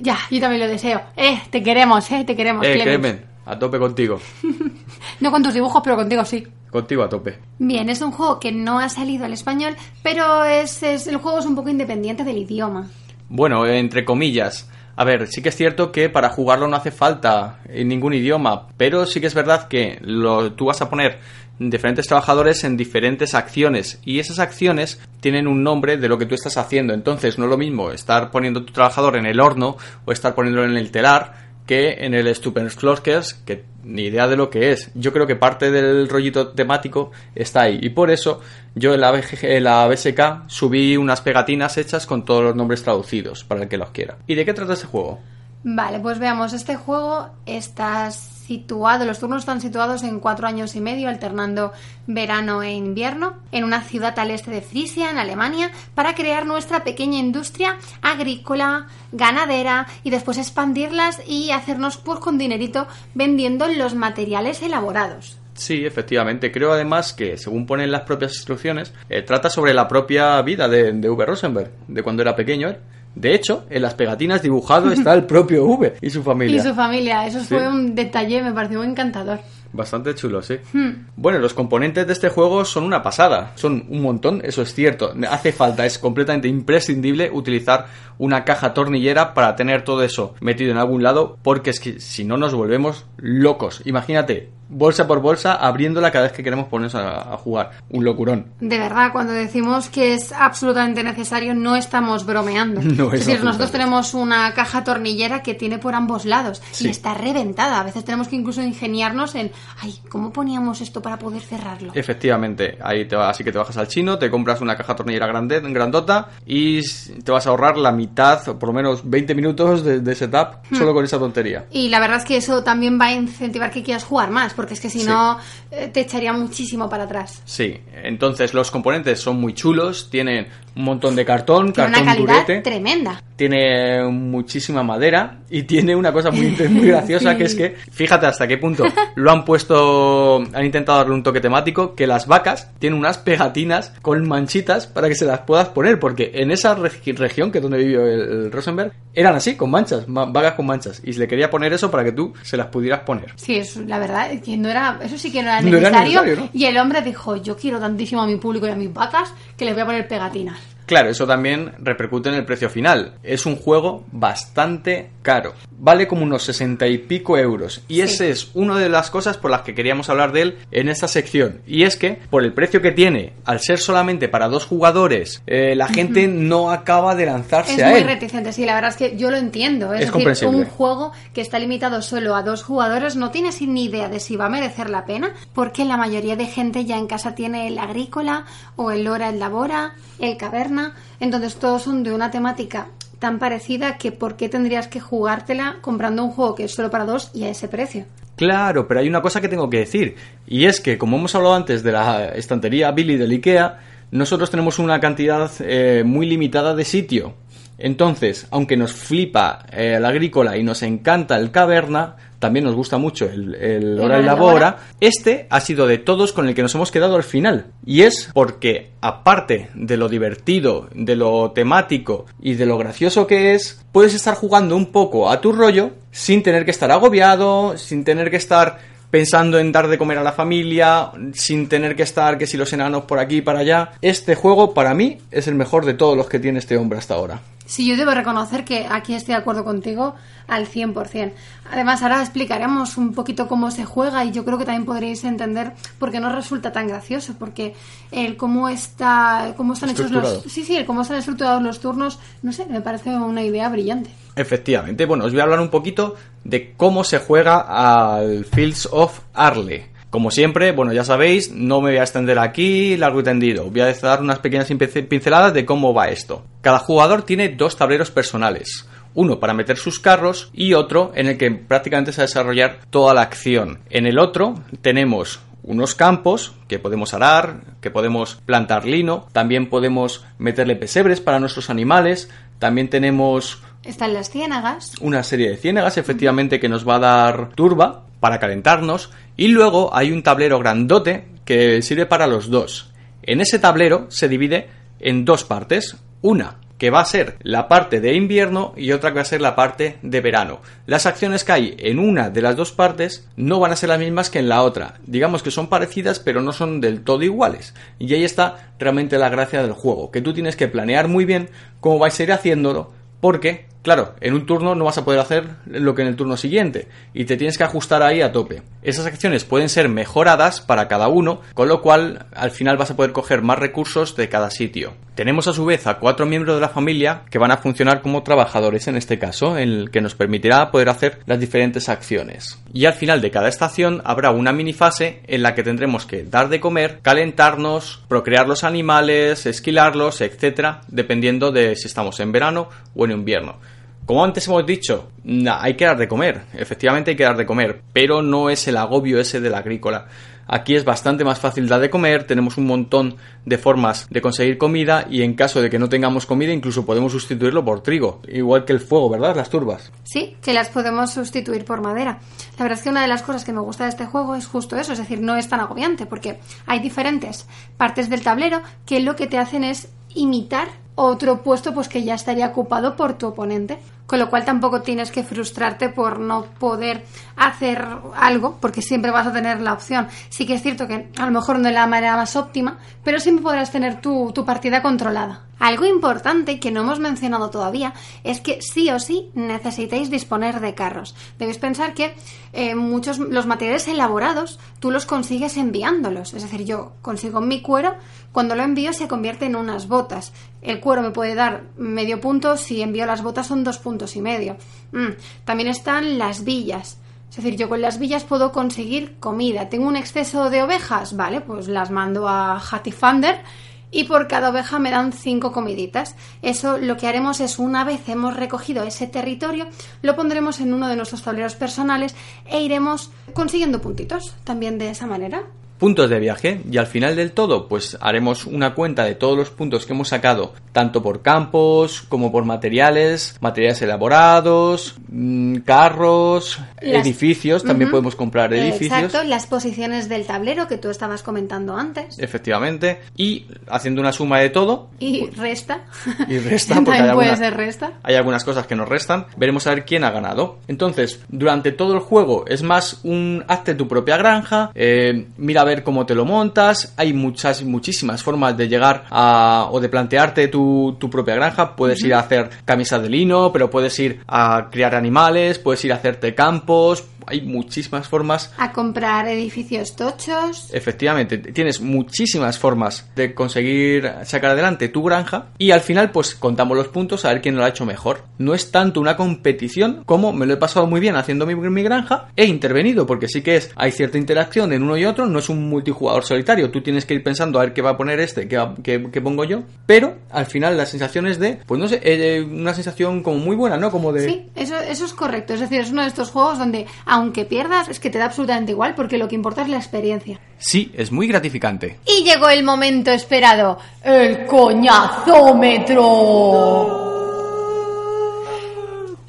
Ya, 0.00 0.18
yo 0.30 0.40
también 0.40 0.60
lo 0.60 0.68
deseo. 0.68 1.00
Eh, 1.16 1.40
te 1.50 1.62
queremos, 1.62 2.10
eh, 2.10 2.24
te 2.24 2.34
queremos, 2.36 2.64
Eh. 2.66 2.80
Clemen, 2.82 3.24
a 3.46 3.58
tope 3.58 3.78
contigo. 3.78 4.20
No 5.20 5.30
con 5.30 5.42
tus 5.42 5.54
dibujos, 5.54 5.80
pero 5.84 5.96
contigo 5.96 6.24
sí. 6.24 6.44
Contigo 6.74 7.04
a 7.04 7.08
tope. 7.08 7.38
Bien, 7.60 7.88
es 7.88 8.02
un 8.02 8.10
juego 8.10 8.40
que 8.40 8.50
no 8.50 8.80
ha 8.80 8.88
salido 8.88 9.24
al 9.24 9.32
español, 9.32 9.76
pero 10.02 10.44
es, 10.44 10.82
es- 10.82 11.06
el 11.06 11.18
juego 11.18 11.38
es 11.38 11.46
un 11.46 11.54
poco 11.54 11.68
independiente 11.70 12.24
del 12.24 12.38
idioma. 12.38 12.90
Bueno, 13.28 13.64
entre 13.66 14.04
comillas. 14.04 14.68
A 14.96 15.04
ver, 15.04 15.26
sí 15.28 15.40
que 15.42 15.48
es 15.50 15.56
cierto 15.56 15.90
que 15.92 16.08
para 16.08 16.30
jugarlo 16.30 16.66
no 16.68 16.76
hace 16.76 16.90
falta 16.90 17.60
en 17.68 17.88
ningún 17.88 18.12
idioma, 18.14 18.68
pero 18.76 19.06
sí 19.06 19.20
que 19.20 19.26
es 19.28 19.34
verdad 19.34 19.66
que 19.68 19.98
lo, 20.02 20.52
tú 20.52 20.66
vas 20.66 20.82
a 20.82 20.90
poner 20.90 21.18
diferentes 21.58 22.06
trabajadores 22.08 22.64
en 22.64 22.76
diferentes 22.76 23.34
acciones 23.34 24.00
y 24.04 24.18
esas 24.18 24.38
acciones 24.40 25.00
tienen 25.20 25.46
un 25.46 25.62
nombre 25.62 25.96
de 25.96 26.08
lo 26.08 26.18
que 26.18 26.26
tú 26.26 26.34
estás 26.34 26.56
haciendo. 26.58 26.92
Entonces 26.94 27.38
no 27.38 27.44
es 27.44 27.50
lo 27.50 27.56
mismo 27.58 27.90
estar 27.92 28.30
poniendo 28.32 28.64
tu 28.64 28.72
trabajador 28.72 29.16
en 29.16 29.26
el 29.26 29.40
horno 29.40 29.76
o 30.04 30.12
estar 30.12 30.34
poniéndolo 30.34 30.68
en 30.68 30.76
el 30.76 30.90
telar 30.90 31.43
que 31.66 32.04
en 32.04 32.14
el 32.14 32.32
Stupenskloskers, 32.34 33.34
que 33.34 33.64
ni 33.84 34.02
idea 34.02 34.28
de 34.28 34.36
lo 34.36 34.50
que 34.50 34.72
es. 34.72 34.90
Yo 34.94 35.12
creo 35.12 35.26
que 35.26 35.36
parte 35.36 35.70
del 35.70 36.08
rollito 36.08 36.48
temático 36.48 37.10
está 37.34 37.62
ahí. 37.62 37.78
Y 37.82 37.90
por 37.90 38.10
eso 38.10 38.40
yo 38.74 38.94
en 38.94 39.00
la, 39.00 39.10
BGG 39.10 39.44
en 39.44 39.64
la 39.64 39.86
BSK 39.86 40.48
subí 40.48 40.96
unas 40.96 41.20
pegatinas 41.20 41.76
hechas 41.78 42.06
con 42.06 42.24
todos 42.24 42.42
los 42.42 42.56
nombres 42.56 42.82
traducidos, 42.82 43.44
para 43.44 43.62
el 43.62 43.68
que 43.68 43.76
los 43.76 43.90
quiera. 43.90 44.16
¿Y 44.26 44.34
de 44.34 44.44
qué 44.44 44.52
trata 44.52 44.74
ese 44.74 44.86
juego? 44.86 45.20
Vale, 45.62 46.00
pues 46.00 46.18
veamos, 46.18 46.52
este 46.52 46.76
juego 46.76 47.28
está 47.46 48.10
situado, 48.46 49.04
los 49.04 49.18
turnos 49.18 49.40
están 49.40 49.60
situados 49.60 50.02
en 50.02 50.20
cuatro 50.20 50.46
años 50.46 50.76
y 50.76 50.80
medio, 50.80 51.08
alternando 51.08 51.72
verano 52.06 52.62
e 52.62 52.72
invierno, 52.72 53.34
en 53.52 53.64
una 53.64 53.82
ciudad 53.82 54.18
al 54.18 54.30
este 54.30 54.50
de 54.50 54.60
Frisia, 54.60 55.10
en 55.10 55.18
Alemania, 55.18 55.70
para 55.94 56.14
crear 56.14 56.46
nuestra 56.46 56.84
pequeña 56.84 57.18
industria 57.18 57.78
agrícola, 58.02 58.86
ganadera 59.12 59.86
y 60.02 60.10
después 60.10 60.38
expandirlas 60.38 61.20
y 61.26 61.50
hacernos 61.50 61.96
pues 61.96 62.18
con 62.18 62.38
dinerito 62.38 62.86
vendiendo 63.14 63.66
los 63.68 63.94
materiales 63.94 64.62
elaborados. 64.62 65.38
Sí, 65.54 65.86
efectivamente. 65.86 66.50
Creo 66.50 66.72
además 66.72 67.12
que, 67.12 67.38
según 67.38 67.66
ponen 67.66 67.92
las 67.92 68.02
propias 68.02 68.34
instrucciones, 68.34 68.92
eh, 69.08 69.22
trata 69.22 69.48
sobre 69.48 69.72
la 69.72 69.86
propia 69.88 70.42
vida 70.42 70.68
de, 70.68 70.92
de 70.92 71.08
V. 71.08 71.24
Rosenberg, 71.24 71.70
de 71.86 72.02
cuando 72.02 72.22
era 72.22 72.36
pequeño 72.36 72.68
él. 72.68 72.78
De 73.14 73.34
hecho, 73.34 73.64
en 73.70 73.82
las 73.82 73.94
pegatinas 73.94 74.42
dibujado 74.42 74.90
está 74.92 75.14
el 75.14 75.24
propio 75.24 75.64
V 75.66 75.94
y 76.00 76.10
su 76.10 76.22
familia. 76.22 76.56
Y 76.56 76.60
su 76.60 76.74
familia, 76.74 77.26
eso 77.26 77.40
Sí. 77.40 77.46
fue 77.54 77.68
un 77.68 77.94
detalle, 77.94 78.42
me 78.42 78.52
pareció 78.52 78.82
encantador. 78.82 79.38
Bastante 79.72 80.14
chulo, 80.14 80.40
sí. 80.40 80.54
Hmm. 80.72 81.06
Bueno, 81.16 81.40
los 81.40 81.52
componentes 81.52 82.06
de 82.06 82.12
este 82.12 82.28
juego 82.28 82.64
son 82.64 82.84
una 82.84 83.02
pasada. 83.02 83.50
Son 83.56 83.84
un 83.88 84.02
montón, 84.02 84.40
eso 84.44 84.62
es 84.62 84.72
cierto. 84.72 85.12
Hace 85.28 85.50
falta, 85.50 85.84
es 85.84 85.98
completamente 85.98 86.46
imprescindible 86.46 87.28
utilizar 87.32 87.86
una 88.18 88.44
caja 88.44 88.72
tornillera 88.72 89.34
para 89.34 89.56
tener 89.56 89.82
todo 89.82 90.04
eso 90.04 90.34
metido 90.40 90.70
en 90.70 90.78
algún 90.78 91.02
lado, 91.02 91.38
porque 91.42 91.70
es 91.70 91.80
que 91.80 91.98
si 91.98 92.24
no 92.24 92.36
nos 92.36 92.54
volvemos 92.54 93.06
locos. 93.16 93.82
Imagínate, 93.84 94.50
bolsa 94.68 95.06
por 95.06 95.20
bolsa, 95.20 95.54
abriéndola 95.54 96.10
cada 96.10 96.24
vez 96.24 96.32
que 96.32 96.42
queremos 96.42 96.66
ponernos 96.68 96.94
a, 96.94 97.34
a 97.34 97.36
jugar. 97.36 97.70
Un 97.90 98.04
locurón. 98.04 98.46
De 98.60 98.78
verdad, 98.78 99.12
cuando 99.12 99.32
decimos 99.32 99.88
que 99.88 100.14
es 100.14 100.32
absolutamente 100.32 101.02
necesario, 101.02 101.54
no 101.54 101.76
estamos 101.76 102.26
bromeando. 102.26 102.80
No 102.94 103.12
es 103.12 103.20
es 103.22 103.26
decir, 103.26 103.44
nosotros 103.44 103.72
tenemos 103.72 104.14
una 104.14 104.52
caja 104.54 104.84
tornillera 104.84 105.42
que 105.42 105.54
tiene 105.54 105.78
por 105.78 105.94
ambos 105.94 106.24
lados 106.24 106.62
Sí. 106.70 106.86
y 106.86 106.90
está 106.90 107.14
reventada. 107.14 107.80
A 107.80 107.82
veces 107.84 108.04
tenemos 108.04 108.28
que 108.28 108.36
incluso 108.36 108.62
ingeniarnos 108.62 109.34
en, 109.34 109.50
ay, 109.80 109.98
¿cómo 110.08 110.32
poníamos 110.32 110.80
esto 110.80 111.02
para 111.02 111.18
poder 111.18 111.42
cerrarlo? 111.42 111.92
Efectivamente, 111.94 112.78
ahí 112.82 113.06
te 113.06 113.16
va, 113.16 113.30
así 113.30 113.42
que 113.44 113.50
te 113.52 113.58
bajas 113.58 113.76
al 113.76 113.88
chino, 113.88 114.18
te 114.18 114.30
compras 114.30 114.60
una 114.60 114.76
caja 114.76 114.94
tornillera 114.94 115.26
grande, 115.26 115.60
grandota 115.60 116.28
y 116.46 116.80
te 117.22 117.32
vas 117.32 117.46
a 117.46 117.50
ahorrar 117.50 117.76
la 117.76 117.92
mitad, 117.92 118.48
o 118.48 118.58
por 118.58 118.68
lo 118.68 118.72
menos 118.74 119.08
20 119.08 119.34
minutos 119.34 119.84
de, 119.84 120.00
de 120.00 120.14
setup 120.14 120.64
solo 120.72 120.94
con 120.94 121.04
esa 121.04 121.18
tontería. 121.18 121.66
Y 121.70 121.88
la 121.88 122.00
verdad 122.00 122.18
es 122.18 122.24
que 122.24 122.36
eso 122.36 122.62
también 122.62 122.98
va 123.00 123.06
a 123.06 123.12
incentivar 123.12 123.70
que 123.70 123.82
quieras 123.82 124.04
jugar 124.04 124.30
más, 124.30 124.53
porque 124.54 124.74
es 124.74 124.80
que 124.80 124.90
si 124.90 125.00
Sí. 125.00 125.06
no, 125.06 125.38
eh, 125.70 125.88
te 125.92 126.00
echaría 126.00 126.32
muchísimo 126.32 126.88
para 126.88 127.04
atrás. 127.04 127.42
Sí, 127.44 127.78
entonces 128.02 128.54
los 128.54 128.70
componentes 128.70 129.20
son 129.20 129.40
muy 129.40 129.54
chulos, 129.54 130.08
tienen 130.10 130.46
un 130.76 130.84
montón 130.84 131.14
de 131.16 131.24
cartón, 131.24 131.72
Tiene 131.72 131.90
cartón 131.92 132.02
una 132.02 132.12
calidad 132.14 132.34
durete, 132.46 132.60
tremenda. 132.62 133.22
tiene 133.36 134.02
muchísima 134.08 134.82
madera 134.82 135.38
y 135.50 135.62
tiene 135.64 135.94
una 135.94 136.12
cosa 136.12 136.30
muy, 136.30 136.46
muy 136.70 136.88
graciosa 136.88 137.32
Sí. 137.32 137.38
que 137.38 137.44
es 137.44 137.54
que, 137.54 137.76
fíjate 137.92 138.26
hasta 138.26 138.46
qué 138.48 138.58
punto 138.58 138.84
lo 139.14 139.30
han 139.30 139.44
puesto, 139.44 140.42
han 140.52 140.64
intentado 140.64 140.98
darle 140.98 141.14
un 141.14 141.22
toque 141.22 141.40
temático, 141.40 141.94
que 141.94 142.06
las 142.06 142.26
vacas 142.26 142.70
tienen 142.78 142.98
unas 142.98 143.18
pegatinas 143.18 143.92
con 144.02 144.26
manchitas 144.26 144.86
para 144.86 145.08
que 145.08 145.14
se 145.14 145.24
las 145.26 145.40
puedas 145.40 145.68
poner, 145.68 145.98
porque 146.00 146.32
en 146.34 146.50
esa 146.50 146.76
regi- 146.76 147.16
región 147.16 147.50
que 147.52 147.58
es 147.58 147.62
donde 147.62 147.78
vivió 147.78 148.06
el, 148.06 148.20
el 148.20 148.52
Rosenberg, 148.52 148.92
eran 149.14 149.34
así, 149.36 149.54
con 149.56 149.70
manchas, 149.70 150.08
ma- 150.08 150.24
vacas 150.26 150.54
con 150.54 150.66
manchas, 150.66 151.00
y 151.04 151.12
se 151.12 151.20
le 151.20 151.28
quería 151.28 151.50
poner 151.50 151.72
eso 151.72 151.90
para 151.90 152.02
que 152.04 152.12
tú 152.12 152.32
se 152.42 152.56
las 152.56 152.66
pudieras 152.66 153.00
poner. 153.00 153.32
Sí, 153.36 153.56
es, 153.56 153.76
la 153.76 153.98
verdad 153.98 154.28
que 154.44 154.56
no 154.56 154.68
era, 154.68 154.98
eso 155.02 155.16
sí 155.18 155.30
que 155.30 155.42
no 155.42 155.48
era 155.50 155.60
No 155.60 155.68
era 155.68 155.90
necesario. 155.90 156.22
necesario, 156.22 156.44
¿no? 156.52 156.58
Y 156.58 156.64
el 156.64 156.76
hombre 156.78 157.02
dijo, 157.02 157.36
yo 157.36 157.56
quiero 157.56 157.78
tantísimo 157.78 158.22
a 158.22 158.26
mi 158.26 158.36
público 158.36 158.66
y 158.66 158.70
a 158.70 158.76
mis 158.76 158.92
vacas 158.92 159.32
que 159.56 159.64
les 159.64 159.74
voy 159.74 159.82
a 159.82 159.86
poner 159.86 160.08
pegatinas. 160.08 160.58
Claro, 160.86 161.08
eso 161.08 161.26
también 161.26 161.72
repercute 161.78 162.28
en 162.28 162.34
el 162.34 162.44
precio 162.44 162.68
final. 162.68 163.14
Es 163.22 163.46
un 163.46 163.56
juego 163.56 164.04
bastante 164.12 165.10
caro. 165.24 165.54
Vale 165.76 166.06
como 166.06 166.22
unos 166.22 166.44
60 166.44 166.86
y 166.86 166.98
pico 166.98 167.36
euros. 167.36 167.82
Y 167.88 167.94
Sí. 167.96 168.00
esa 168.02 168.26
es 168.26 168.50
una 168.54 168.78
de 168.78 168.88
las 168.88 169.10
cosas 169.10 169.36
por 169.38 169.50
las 169.50 169.62
que 169.62 169.74
queríamos 169.74 170.08
hablar 170.10 170.30
de 170.32 170.42
él 170.42 170.58
en 170.70 170.88
esta 170.88 171.08
sección. 171.08 171.60
Y 171.66 171.82
es 171.82 171.96
que, 171.96 172.20
por 172.30 172.44
el 172.44 172.52
precio 172.52 172.80
que 172.82 172.92
tiene, 172.92 173.32
al 173.44 173.58
ser 173.60 173.78
solamente 173.78 174.28
para 174.28 174.48
dos 174.48 174.66
jugadores, 174.66 175.42
eh, 175.46 175.74
la 175.74 175.88
gente 175.88 176.28
no 176.28 176.70
acaba 176.70 177.14
de 177.16 177.26
lanzarse 177.26 177.74
Es 177.74 177.82
a 177.82 177.88
muy 177.88 178.00
él. 178.00 178.06
reticente, 178.06 178.52
sí, 178.52 178.64
la 178.66 178.74
verdad 178.74 178.90
es 178.90 178.96
que 178.96 179.16
yo 179.16 179.30
lo 179.30 179.36
entiendo. 179.38 179.86
Es, 179.86 179.92
Es 179.94 179.98
decir, 180.00 180.12
comprensible. 180.12 180.56
un 180.58 180.64
juego 180.66 181.12
que 181.32 181.40
está 181.40 181.58
limitado 181.58 182.02
solo 182.02 182.36
a 182.36 182.42
dos 182.42 182.62
jugadores 182.62 183.16
no 183.16 183.30
tienes 183.30 183.60
ni 183.62 183.86
idea 183.86 184.08
de 184.08 184.20
si 184.20 184.36
va 184.36 184.46
a 184.46 184.50
merecer 184.50 184.90
la 184.90 185.06
pena, 185.06 185.32
porque 185.54 185.84
la 185.86 185.96
mayoría 185.96 186.36
de 186.36 186.46
gente 186.46 186.84
ya 186.84 186.98
en 186.98 187.06
casa 187.06 187.34
tiene 187.34 187.66
el 187.66 187.78
agrícola 187.78 188.44
o 188.76 188.90
el 188.90 189.04
Lora 189.04 189.30
el 189.30 189.38
Labora, 189.40 189.94
el 190.18 190.36
Caverna, 190.36 190.94
entonces 191.18 191.56
todos 191.56 191.82
son 191.82 192.02
de 192.02 192.12
una 192.12 192.30
temática 192.30 192.88
tan 193.18 193.38
parecida 193.38 193.98
que 193.98 194.12
por 194.12 194.36
qué 194.36 194.48
tendrías 194.48 194.88
que 194.88 195.00
jugártela 195.00 195.76
comprando 195.80 196.24
un 196.24 196.30
juego 196.30 196.54
que 196.54 196.64
es 196.64 196.74
solo 196.74 196.90
para 196.90 197.04
dos 197.04 197.30
y 197.34 197.44
a 197.44 197.48
ese 197.48 197.68
precio. 197.68 198.04
Claro, 198.36 198.88
pero 198.88 199.00
hay 199.00 199.08
una 199.08 199.22
cosa 199.22 199.40
que 199.40 199.48
tengo 199.48 199.70
que 199.70 199.78
decir. 199.78 200.16
Y 200.46 200.64
es 200.64 200.80
que, 200.80 200.98
como 200.98 201.16
hemos 201.16 201.34
hablado 201.34 201.54
antes 201.54 201.82
de 201.82 201.92
la 201.92 202.28
estantería 202.28 202.90
Billy 202.90 203.16
del 203.16 203.32
IKEA, 203.32 203.78
nosotros 204.10 204.50
tenemos 204.50 204.78
una 204.78 205.00
cantidad 205.00 205.50
eh, 205.60 206.02
muy 206.04 206.26
limitada 206.26 206.74
de 206.74 206.84
sitio. 206.84 207.34
Entonces, 207.78 208.46
aunque 208.50 208.76
nos 208.76 208.92
flipa 208.92 209.66
eh, 209.72 209.94
el 209.96 210.04
agrícola 210.04 210.56
y 210.56 210.62
nos 210.62 210.82
encanta 210.82 211.36
el 211.36 211.50
caverna, 211.50 212.16
también 212.38 212.64
nos 212.64 212.74
gusta 212.74 212.98
mucho 212.98 213.24
el, 213.24 213.54
el 213.54 213.98
hora 213.98 214.20
y 214.20 214.22
labora, 214.22 214.78
este 215.00 215.46
ha 215.48 215.60
sido 215.60 215.86
de 215.86 215.98
todos 215.98 216.32
con 216.32 216.46
el 216.46 216.54
que 216.54 216.62
nos 216.62 216.74
hemos 216.74 216.90
quedado 216.90 217.16
al 217.16 217.22
final. 217.22 217.66
Y 217.86 218.02
es 218.02 218.30
porque, 218.34 218.90
aparte 219.00 219.70
de 219.74 219.96
lo 219.96 220.08
divertido, 220.08 220.88
de 220.94 221.16
lo 221.16 221.52
temático 221.52 222.26
y 222.40 222.54
de 222.54 222.66
lo 222.66 222.76
gracioso 222.76 223.26
que 223.26 223.54
es, 223.54 223.82
puedes 223.92 224.14
estar 224.14 224.34
jugando 224.34 224.76
un 224.76 224.92
poco 224.92 225.30
a 225.30 225.40
tu 225.40 225.52
rollo 225.52 225.92
sin 226.10 226.42
tener 226.42 226.64
que 226.64 226.70
estar 226.70 226.90
agobiado, 226.90 227.78
sin 227.78 228.04
tener 228.04 228.30
que 228.30 228.36
estar 228.36 228.78
pensando 229.14 229.60
en 229.60 229.70
dar 229.70 229.86
de 229.86 229.96
comer 229.96 230.18
a 230.18 230.24
la 230.24 230.32
familia, 230.32 231.12
sin 231.34 231.68
tener 231.68 231.94
que 231.94 232.02
estar 232.02 232.36
que 232.36 232.48
si 232.48 232.56
los 232.56 232.72
enanos 232.72 233.04
por 233.04 233.20
aquí 233.20 233.36
y 233.36 233.42
para 233.42 233.60
allá. 233.60 233.92
Este 234.02 234.34
juego, 234.34 234.74
para 234.74 234.92
mí, 234.92 235.18
es 235.30 235.46
el 235.46 235.54
mejor 235.54 235.84
de 235.84 235.94
todos 235.94 236.16
los 236.16 236.28
que 236.28 236.40
tiene 236.40 236.58
este 236.58 236.76
hombre 236.76 236.98
hasta 236.98 237.14
ahora. 237.14 237.40
Sí, 237.66 237.86
yo 237.86 237.96
debo 237.96 238.12
reconocer 238.12 238.64
que 238.64 238.86
aquí 238.90 239.14
estoy 239.14 239.34
de 239.34 239.40
acuerdo 239.40 239.64
contigo 239.64 240.14
al 240.46 240.66
100%. 240.66 241.32
Además, 241.72 242.02
ahora 242.02 242.20
explicaremos 242.20 242.98
un 242.98 243.14
poquito 243.14 243.48
cómo 243.48 243.70
se 243.70 243.86
juega 243.86 244.24
y 244.24 244.32
yo 244.32 244.44
creo 244.44 244.58
que 244.58 244.66
también 244.66 244.84
podréis 244.84 245.24
entender 245.24 245.72
por 245.98 246.10
qué 246.10 246.20
no 246.20 246.28
resulta 246.28 246.72
tan 246.72 246.88
gracioso, 246.88 247.34
porque 247.38 247.74
el 248.10 248.36
cómo 248.36 248.68
está 248.68 249.54
cómo 249.56 249.72
están 249.72 249.90
hechos 249.90 250.10
los. 250.10 250.42
Sí, 250.46 250.62
sí, 250.64 250.76
el 250.76 250.84
cómo 250.84 251.02
están 251.02 251.16
estructurados 251.16 251.62
los 251.62 251.80
turnos, 251.80 252.18
no 252.42 252.52
sé, 252.52 252.66
me 252.66 252.82
parece 252.82 253.10
una 253.10 253.42
idea 253.42 253.68
brillante. 253.70 254.10
Efectivamente, 254.36 255.06
bueno, 255.06 255.24
os 255.24 255.32
voy 255.32 255.40
a 255.40 255.44
hablar 255.44 255.60
un 255.60 255.70
poquito 255.70 256.16
de 256.44 256.74
cómo 256.76 257.02
se 257.02 257.18
juega 257.18 257.60
al 257.60 258.44
Fields 258.44 258.88
of 258.92 259.20
Arle. 259.32 259.93
Como 260.14 260.30
siempre, 260.30 260.70
bueno, 260.70 260.92
ya 260.92 261.02
sabéis, 261.02 261.50
no 261.50 261.80
me 261.80 261.90
voy 261.90 261.98
a 261.98 262.02
extender 262.02 262.38
aquí 262.38 262.96
largo 262.96 263.18
y 263.18 263.24
tendido. 263.24 263.64
Voy 263.68 263.80
a 263.80 263.92
dar 263.92 264.20
unas 264.22 264.38
pequeñas 264.38 264.70
pince- 264.70 265.02
pinceladas 265.08 265.52
de 265.52 265.64
cómo 265.66 265.92
va 265.92 266.06
esto. 266.06 266.44
Cada 266.60 266.78
jugador 266.78 267.22
tiene 267.24 267.48
dos 267.48 267.76
tableros 267.76 268.12
personales. 268.12 268.88
Uno 269.14 269.40
para 269.40 269.54
meter 269.54 269.76
sus 269.76 269.98
carros 269.98 270.50
y 270.54 270.74
otro 270.74 271.10
en 271.16 271.26
el 271.26 271.36
que 271.36 271.50
prácticamente 271.50 272.12
se 272.12 272.18
va 272.20 272.22
a 272.22 272.26
desarrollar 272.28 272.78
toda 272.90 273.12
la 273.12 273.22
acción. 273.22 273.80
En 273.90 274.06
el 274.06 274.20
otro 274.20 274.54
tenemos 274.82 275.40
unos 275.64 275.96
campos 275.96 276.52
que 276.68 276.78
podemos 276.78 277.12
arar, 277.12 277.62
que 277.80 277.90
podemos 277.90 278.36
plantar 278.46 278.84
lino, 278.86 279.26
también 279.32 279.68
podemos 279.68 280.24
meterle 280.38 280.76
pesebres 280.76 281.20
para 281.20 281.40
nuestros 281.40 281.70
animales, 281.70 282.30
también 282.60 282.88
tenemos 282.88 283.60
Están 283.82 284.14
las 284.14 284.30
ciénagas. 284.30 284.92
una 285.00 285.24
serie 285.24 285.50
de 285.50 285.56
ciénagas, 285.56 285.98
efectivamente, 285.98 286.60
que 286.60 286.68
nos 286.68 286.88
va 286.88 286.94
a 286.94 287.00
dar 287.00 287.48
turba 287.56 288.02
para 288.20 288.38
calentarnos. 288.38 289.10
Y 289.36 289.48
luego 289.48 289.94
hay 289.94 290.12
un 290.12 290.22
tablero 290.22 290.58
grandote 290.58 291.26
que 291.44 291.82
sirve 291.82 292.06
para 292.06 292.26
los 292.26 292.50
dos. 292.50 292.90
En 293.22 293.40
ese 293.40 293.58
tablero 293.58 294.06
se 294.10 294.28
divide 294.28 294.68
en 295.00 295.24
dos 295.24 295.44
partes. 295.44 295.96
Una 296.22 296.58
que 296.78 296.90
va 296.90 297.00
a 297.00 297.04
ser 297.04 297.36
la 297.42 297.68
parte 297.68 298.00
de 298.00 298.14
invierno 298.14 298.74
y 298.76 298.92
otra 298.92 299.10
que 299.10 299.16
va 299.16 299.22
a 299.22 299.26
ser 299.26 299.40
la 299.40 299.54
parte 299.54 299.98
de 300.02 300.20
verano. 300.20 300.60
Las 300.86 301.06
acciones 301.06 301.44
que 301.44 301.52
hay 301.52 301.76
en 301.78 301.98
una 301.98 302.30
de 302.30 302.42
las 302.42 302.56
dos 302.56 302.72
partes 302.72 303.28
no 303.36 303.60
van 303.60 303.72
a 303.72 303.76
ser 303.76 303.88
las 303.88 303.98
mismas 303.98 304.30
que 304.30 304.40
en 304.40 304.48
la 304.48 304.62
otra. 304.62 304.94
Digamos 305.06 305.42
que 305.42 305.50
son 305.50 305.68
parecidas 305.68 306.18
pero 306.18 306.42
no 306.42 306.52
son 306.52 306.80
del 306.80 307.02
todo 307.02 307.22
iguales. 307.22 307.74
Y 307.98 308.12
ahí 308.14 308.24
está 308.24 308.72
realmente 308.78 309.18
la 309.18 309.28
gracia 309.28 309.62
del 309.62 309.72
juego, 309.72 310.10
que 310.10 310.20
tú 310.20 310.34
tienes 310.34 310.56
que 310.56 310.68
planear 310.68 311.08
muy 311.08 311.24
bien 311.24 311.48
cómo 311.80 311.98
vais 311.98 312.18
a 312.18 312.22
ir 312.22 312.32
haciéndolo 312.32 312.92
porque 313.20 313.66
Claro, 313.84 314.14
en 314.22 314.32
un 314.32 314.46
turno 314.46 314.74
no 314.74 314.86
vas 314.86 314.96
a 314.96 315.04
poder 315.04 315.20
hacer 315.20 315.44
lo 315.66 315.94
que 315.94 316.00
en 316.00 316.08
el 316.08 316.16
turno 316.16 316.38
siguiente 316.38 316.88
y 317.12 317.26
te 317.26 317.36
tienes 317.36 317.58
que 317.58 317.64
ajustar 317.64 318.02
ahí 318.02 318.22
a 318.22 318.32
tope. 318.32 318.62
Esas 318.82 319.04
acciones 319.04 319.44
pueden 319.44 319.68
ser 319.68 319.90
mejoradas 319.90 320.62
para 320.62 320.88
cada 320.88 321.08
uno, 321.08 321.42
con 321.52 321.68
lo 321.68 321.82
cual 321.82 322.24
al 322.34 322.50
final 322.50 322.78
vas 322.78 322.90
a 322.90 322.96
poder 322.96 323.12
coger 323.12 323.42
más 323.42 323.58
recursos 323.58 324.16
de 324.16 324.30
cada 324.30 324.50
sitio. 324.50 324.94
Tenemos 325.14 325.48
a 325.48 325.52
su 325.52 325.66
vez 325.66 325.86
a 325.86 325.98
cuatro 325.98 326.24
miembros 326.24 326.56
de 326.56 326.62
la 326.62 326.70
familia 326.70 327.24
que 327.28 327.38
van 327.38 327.50
a 327.50 327.58
funcionar 327.58 328.00
como 328.00 328.22
trabajadores 328.22 328.88
en 328.88 328.96
este 328.96 329.18
caso, 329.18 329.58
en 329.58 329.68
el 329.68 329.90
que 329.90 330.00
nos 330.00 330.14
permitirá 330.14 330.70
poder 330.70 330.88
hacer 330.88 331.20
las 331.26 331.38
diferentes 331.38 331.90
acciones. 331.90 332.58
Y 332.72 332.86
al 332.86 332.94
final 332.94 333.20
de 333.20 333.30
cada 333.30 333.48
estación 333.48 334.00
habrá 334.06 334.30
una 334.30 334.54
mini 334.54 334.72
fase 334.72 335.20
en 335.26 335.42
la 335.42 335.54
que 335.54 335.62
tendremos 335.62 336.06
que 336.06 336.24
dar 336.24 336.48
de 336.48 336.58
comer, 336.58 337.00
calentarnos, 337.02 338.02
procrear 338.08 338.48
los 338.48 338.64
animales, 338.64 339.44
esquilarlos, 339.44 340.22
etc., 340.22 340.78
dependiendo 340.88 341.52
de 341.52 341.76
si 341.76 341.86
estamos 341.86 342.18
en 342.20 342.32
verano 342.32 342.70
o 342.96 343.04
en 343.04 343.10
invierno. 343.10 343.58
Como 344.06 344.22
antes 344.22 344.46
hemos 344.48 344.66
dicho, 344.66 345.08
hay 345.48 345.74
que 345.74 345.86
dar 345.86 345.96
de 345.96 346.08
comer, 346.08 346.42
efectivamente 346.52 347.12
hay 347.12 347.16
que 347.16 347.24
dar 347.24 347.38
de 347.38 347.46
comer, 347.46 347.80
pero 347.94 348.20
no 348.20 348.50
es 348.50 348.68
el 348.68 348.76
agobio 348.76 349.18
ese 349.18 349.40
de 349.40 349.48
la 349.48 349.58
agrícola. 349.58 350.08
Aquí 350.46 350.74
es 350.74 350.84
bastante 350.84 351.24
más 351.24 351.40
fácil 351.40 351.68
dar 351.68 351.80
de 351.80 351.88
comer, 351.88 352.24
tenemos 352.24 352.58
un 352.58 352.66
montón 352.66 353.16
de 353.46 353.56
formas 353.56 354.06
de 354.10 354.20
conseguir 354.20 354.58
comida 354.58 355.06
y 355.08 355.22
en 355.22 355.32
caso 355.32 355.62
de 355.62 355.70
que 355.70 355.78
no 355.78 355.88
tengamos 355.88 356.26
comida 356.26 356.52
incluso 356.52 356.84
podemos 356.84 357.12
sustituirlo 357.12 357.64
por 357.64 357.82
trigo, 357.82 358.20
igual 358.28 358.66
que 358.66 358.74
el 358.74 358.80
fuego, 358.80 359.08
¿verdad? 359.08 359.34
Las 359.36 359.48
turbas. 359.48 359.90
Sí, 360.02 360.36
que 360.42 360.52
las 360.52 360.68
podemos 360.68 361.10
sustituir 361.10 361.64
por 361.64 361.80
madera. 361.80 362.18
La 362.58 362.64
verdad 362.64 362.76
es 362.76 362.84
que 362.84 362.90
una 362.90 363.00
de 363.00 363.08
las 363.08 363.22
cosas 363.22 363.46
que 363.46 363.54
me 363.54 363.62
gusta 363.62 363.84
de 363.84 363.90
este 363.90 364.04
juego 364.04 364.34
es 364.34 364.46
justo 364.46 364.76
eso, 364.76 364.92
es 364.92 364.98
decir, 364.98 365.22
no 365.22 365.36
es 365.36 365.48
tan 365.48 365.60
agobiante 365.60 366.04
porque 366.04 366.40
hay 366.66 366.80
diferentes 366.80 367.48
partes 367.78 368.10
del 368.10 368.22
tablero 368.22 368.60
que 368.84 369.00
lo 369.00 369.16
que 369.16 369.28
te 369.28 369.38
hacen 369.38 369.64
es 369.64 369.88
imitar 370.14 370.68
otro 370.94 371.42
puesto 371.42 371.74
pues 371.74 371.88
que 371.88 372.04
ya 372.04 372.14
estaría 372.14 372.48
ocupado 372.48 372.96
por 372.96 373.14
tu 373.14 373.28
oponente 373.28 373.78
con 374.06 374.18
lo 374.18 374.28
cual 374.28 374.44
tampoco 374.44 374.82
tienes 374.82 375.10
que 375.10 375.24
frustrarte 375.24 375.88
por 375.88 376.20
no 376.20 376.44
poder 376.58 377.04
hacer 377.36 377.86
algo, 378.16 378.58
porque 378.60 378.82
siempre 378.82 379.10
vas 379.10 379.26
a 379.26 379.32
tener 379.32 379.60
la 379.60 379.72
opción. 379.72 380.08
Sí 380.28 380.46
que 380.46 380.54
es 380.54 380.62
cierto 380.62 380.86
que 380.86 381.08
a 381.16 381.24
lo 381.24 381.32
mejor 381.32 381.58
no 381.58 381.68
es 381.68 381.74
la 381.74 381.86
manera 381.86 382.16
más 382.16 382.36
óptima, 382.36 382.78
pero 383.02 383.18
siempre 383.18 383.42
podrás 383.42 383.70
tener 383.70 384.00
tu, 384.00 384.32
tu 384.32 384.44
partida 384.44 384.82
controlada. 384.82 385.44
Algo 385.58 385.86
importante 385.86 386.58
que 386.60 386.70
no 386.70 386.82
hemos 386.82 386.98
mencionado 386.98 387.48
todavía 387.48 387.94
es 388.24 388.40
que 388.40 388.60
sí 388.60 388.90
o 388.90 388.98
sí 388.98 389.30
necesitáis 389.34 390.10
disponer 390.10 390.60
de 390.60 390.74
carros. 390.74 391.14
Debéis 391.38 391.58
pensar 391.58 391.94
que 391.94 392.14
eh, 392.52 392.74
muchos 392.74 393.18
los 393.18 393.46
materiales 393.46 393.88
elaborados 393.88 394.58
tú 394.80 394.90
los 394.90 395.06
consigues 395.06 395.56
enviándolos. 395.56 396.34
Es 396.34 396.42
decir, 396.42 396.64
yo 396.64 396.92
consigo 397.02 397.40
mi 397.40 397.62
cuero, 397.62 397.94
cuando 398.32 398.56
lo 398.56 398.64
envío 398.64 398.92
se 398.92 399.08
convierte 399.08 399.46
en 399.46 399.56
unas 399.56 399.86
botas. 399.86 400.32
El 400.64 400.80
cuero 400.80 401.02
me 401.02 401.10
puede 401.10 401.34
dar 401.34 401.64
medio 401.76 402.20
punto, 402.20 402.56
si 402.56 402.80
envío 402.80 403.04
las 403.04 403.22
botas 403.22 403.46
son 403.46 403.62
dos 403.62 403.78
puntos 403.78 404.16
y 404.16 404.22
medio. 404.22 404.56
Mm, 404.92 405.10
también 405.44 405.68
están 405.68 406.18
las 406.18 406.42
villas. 406.42 406.98
Es 407.28 407.36
decir, 407.36 407.56
yo 407.56 407.68
con 407.68 407.82
las 407.82 407.98
villas 407.98 408.24
puedo 408.24 408.50
conseguir 408.50 409.16
comida. 409.20 409.68
¿Tengo 409.68 409.86
un 409.86 409.96
exceso 409.96 410.48
de 410.48 410.62
ovejas? 410.62 411.16
Vale, 411.16 411.42
pues 411.42 411.68
las 411.68 411.90
mando 411.90 412.28
a 412.28 412.58
Hattifander 412.58 413.42
y 413.90 414.04
por 414.04 414.26
cada 414.26 414.48
oveja 414.48 414.78
me 414.78 414.90
dan 414.90 415.12
cinco 415.12 415.52
comiditas. 415.52 416.16
Eso 416.40 416.78
lo 416.78 416.96
que 416.96 417.08
haremos 417.08 417.40
es 417.40 417.58
una 417.58 417.84
vez 417.84 418.08
hemos 418.08 418.34
recogido 418.34 418.84
ese 418.84 419.06
territorio, 419.06 419.68
lo 420.00 420.16
pondremos 420.16 420.60
en 420.60 420.72
uno 420.72 420.88
de 420.88 420.96
nuestros 420.96 421.22
tableros 421.22 421.56
personales 421.56 422.14
e 422.46 422.62
iremos 422.62 423.10
consiguiendo 423.34 423.82
puntitos 423.82 424.34
también 424.44 424.78
de 424.78 424.90
esa 424.90 425.06
manera 425.06 425.44
puntos 425.78 426.10
de 426.10 426.18
viaje 426.18 426.60
y 426.70 426.78
al 426.78 426.86
final 426.86 427.16
del 427.16 427.32
todo 427.32 427.68
pues 427.68 427.96
haremos 428.00 428.46
una 428.46 428.74
cuenta 428.74 429.04
de 429.04 429.14
todos 429.14 429.36
los 429.36 429.50
puntos 429.50 429.86
que 429.86 429.92
hemos 429.92 430.08
sacado 430.08 430.52
tanto 430.72 431.02
por 431.02 431.22
campos 431.22 432.02
como 432.08 432.32
por 432.32 432.44
materiales, 432.44 433.36
materiales 433.40 433.80
elaborados, 433.82 434.96
mm, 435.08 435.58
carros, 435.58 436.60
edificios, 436.80 437.62
también 437.62 437.90
podemos 437.90 438.16
comprar 438.16 438.52
edificios. 438.52 439.04
Exacto, 439.04 439.22
las 439.24 439.46
posiciones 439.46 440.08
del 440.08 440.26
tablero 440.26 440.66
que 440.66 440.76
tú 440.76 440.90
estabas 440.90 441.22
comentando 441.22 441.76
antes. 441.76 442.18
Efectivamente, 442.18 443.00
y 443.16 443.46
haciendo 443.68 444.00
una 444.00 444.12
suma 444.12 444.40
de 444.40 444.50
todo. 444.50 444.90
Y 444.98 445.30
resta. 445.30 445.84
Y 446.28 446.38
resta, 446.38 446.76
porque 446.76 446.92
hay 446.92 447.08
algunas, 447.08 447.54
resta. 447.54 447.92
hay 448.02 448.14
algunas 448.14 448.44
cosas 448.44 448.66
que 448.66 448.74
nos 448.74 448.88
restan. 448.88 449.26
Veremos 449.36 449.66
a 449.66 449.74
ver 449.74 449.84
quién 449.84 450.04
ha 450.04 450.10
ganado. 450.10 450.58
Entonces, 450.68 451.20
durante 451.28 451.70
todo 451.70 451.94
el 451.94 452.00
juego 452.00 452.44
es 452.46 452.62
más 452.62 453.00
un 453.04 453.44
hazte 453.46 453.74
tu 453.74 453.86
propia 453.86 454.16
granja, 454.16 454.70
eh, 454.74 455.26
mira 455.36 455.60
a 455.60 455.64
ver 455.64 455.73
cómo 455.82 456.06
te 456.06 456.14
lo 456.14 456.24
montas. 456.24 456.94
Hay 456.96 457.12
muchas, 457.12 457.62
muchísimas 457.62 458.22
formas 458.22 458.56
de 458.56 458.68
llegar 458.68 459.04
a, 459.10 459.68
o 459.70 459.80
de 459.80 459.88
plantearte 459.88 460.48
tu, 460.48 460.96
propia 461.10 461.34
granja. 461.34 461.74
Puedes 461.76 462.02
ir 462.04 462.14
a 462.14 462.20
hacer 462.20 462.50
camisas 462.64 463.02
de 463.02 463.08
lino, 463.08 463.52
pero 463.52 463.70
puedes 463.70 463.98
ir 463.98 464.20
a 464.28 464.68
criar 464.70 464.94
animales, 464.94 465.58
puedes 465.58 465.84
ir 465.84 465.92
a 465.92 465.96
hacerte 465.96 466.34
campos, 466.34 467.04
hay 467.26 467.42
muchísimas 467.42 468.08
formas. 468.08 468.52
A 468.58 468.72
comprar 468.72 469.28
edificios 469.28 469.96
tochos. 469.96 470.68
Efectivamente, 470.72 471.38
tienes 471.38 471.80
muchísimas 471.80 472.58
formas 472.58 473.10
de 473.16 473.34
conseguir 473.34 474.10
sacar 474.24 474.52
adelante 474.52 474.88
tu 474.88 475.02
granja 475.02 475.48
y 475.58 475.70
al 475.70 475.80
final 475.80 476.10
pues 476.10 476.34
contamos 476.34 476.76
los 476.76 476.88
puntos 476.88 477.24
a 477.24 477.28
ver 477.30 477.42
quién 477.42 477.56
lo 477.56 477.64
ha 477.64 477.68
hecho 477.68 477.86
mejor. 477.86 478.24
No 478.38 478.54
es 478.54 478.70
tanto 478.70 479.00
una 479.00 479.16
competición 479.16 480.02
como 480.04 480.32
me 480.32 480.46
lo 480.46 480.54
he 480.54 480.58
pasado 480.58 480.86
muy 480.86 481.00
bien 481.00 481.16
haciendo 481.16 481.46
mi, 481.46 481.54
mi 481.54 481.82
granja, 481.82 482.28
he 482.36 482.44
intervenido 482.44 483.06
porque 483.06 483.28
sí 483.28 483.42
que 483.42 483.56
es, 483.56 483.70
hay 483.76 483.92
cierta 483.92 484.18
interacción 484.18 484.72
en 484.72 484.82
uno 484.82 484.96
y 484.96 485.04
otro, 485.04 485.26
no 485.26 485.38
es 485.38 485.48
un 485.48 485.68
multijugador 485.68 486.24
solitario, 486.24 486.70
tú 486.70 486.82
tienes 486.82 487.04
que 487.04 487.14
ir 487.14 487.22
pensando 487.22 487.58
a 487.58 487.62
ver 487.62 487.72
qué 487.72 487.82
va 487.82 487.90
a 487.90 487.96
poner 487.96 488.20
este, 488.20 488.48
qué, 488.48 488.64
qué, 488.82 489.20
pongo 489.20 489.44
yo, 489.44 489.62
pero 489.86 490.16
al 490.30 490.46
final 490.46 490.76
la 490.76 490.86
sensación 490.86 491.26
es 491.26 491.38
de, 491.38 491.60
pues 491.66 491.80
no 491.80 491.88
sé, 491.88 492.00
eh, 492.02 492.42
una 492.42 492.74
sensación 492.74 493.22
como 493.22 493.38
muy 493.38 493.56
buena, 493.56 493.76
¿no? 493.76 493.90
Como 493.90 494.12
de... 494.12 494.28
Sí, 494.28 494.46
eso, 494.54 494.78
eso 494.78 495.04
es 495.04 495.14
correcto, 495.14 495.54
es 495.54 495.60
decir, 495.60 495.80
es 495.80 495.90
uno 495.90 496.02
de 496.02 496.08
estos 496.08 496.30
juegos 496.30 496.58
donde 496.58 496.86
aunque 497.14 497.44
pierdas, 497.44 497.88
es 497.88 498.00
que 498.00 498.10
te 498.10 498.18
da 498.18 498.24
absolutamente 498.24 498.72
igual 498.72 498.96
porque 498.96 499.18
lo 499.18 499.28
que 499.28 499.36
importa 499.36 499.62
es 499.62 499.68
la 499.68 499.76
experiencia. 499.76 500.40
Sí, 500.58 500.90
es 500.94 501.12
muy 501.12 501.28
gratificante. 501.28 502.00
Y 502.04 502.24
llegó 502.24 502.48
el 502.48 502.64
momento 502.64 503.12
esperado, 503.12 503.78
el 504.02 504.46
coñazómetro. 504.46 507.14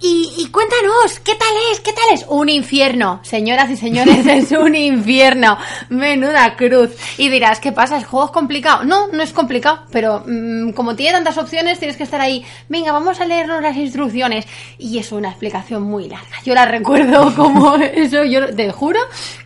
Y, 0.07 0.49
cuéntanos, 0.51 1.19
¿qué 1.23 1.33
tal 1.33 1.49
es? 1.71 1.79
¿Qué 1.79 1.91
tal 1.91 2.03
es? 2.13 2.27
Un 2.29 2.47
infierno, 2.47 3.21
señoras 3.23 3.71
y 3.71 3.75
señores, 3.75 4.23
es 4.27 4.51
un 4.51 4.75
infierno. 4.75 5.57
Menuda 5.89 6.55
cruz. 6.55 6.91
Y 7.17 7.29
dirás, 7.29 7.59
¿qué 7.59 7.71
pasa? 7.71 7.97
¿El 7.97 8.03
juego 8.03 8.27
es 8.27 8.31
complicado? 8.31 8.83
No, 8.83 9.07
no 9.07 9.23
es 9.23 9.33
complicado, 9.33 9.79
pero 9.91 10.23
mm, 10.27 10.73
como 10.73 10.95
tiene 10.95 11.13
tantas 11.13 11.39
opciones, 11.39 11.79
tienes 11.79 11.97
que 11.97 12.03
estar 12.03 12.21
ahí. 12.21 12.45
Venga, 12.69 12.91
vamos 12.91 13.19
a 13.19 13.25
leernos 13.25 13.63
las 13.63 13.75
instrucciones. 13.77 14.45
Y 14.77 14.99
es 14.99 15.11
una 15.11 15.29
explicación 15.29 15.81
muy 15.81 16.07
larga. 16.07 16.37
Yo 16.43 16.53
la 16.53 16.65
recuerdo 16.67 17.33
como 17.35 17.75
eso, 17.77 18.23
yo 18.25 18.53
te 18.53 18.71
juro 18.71 18.99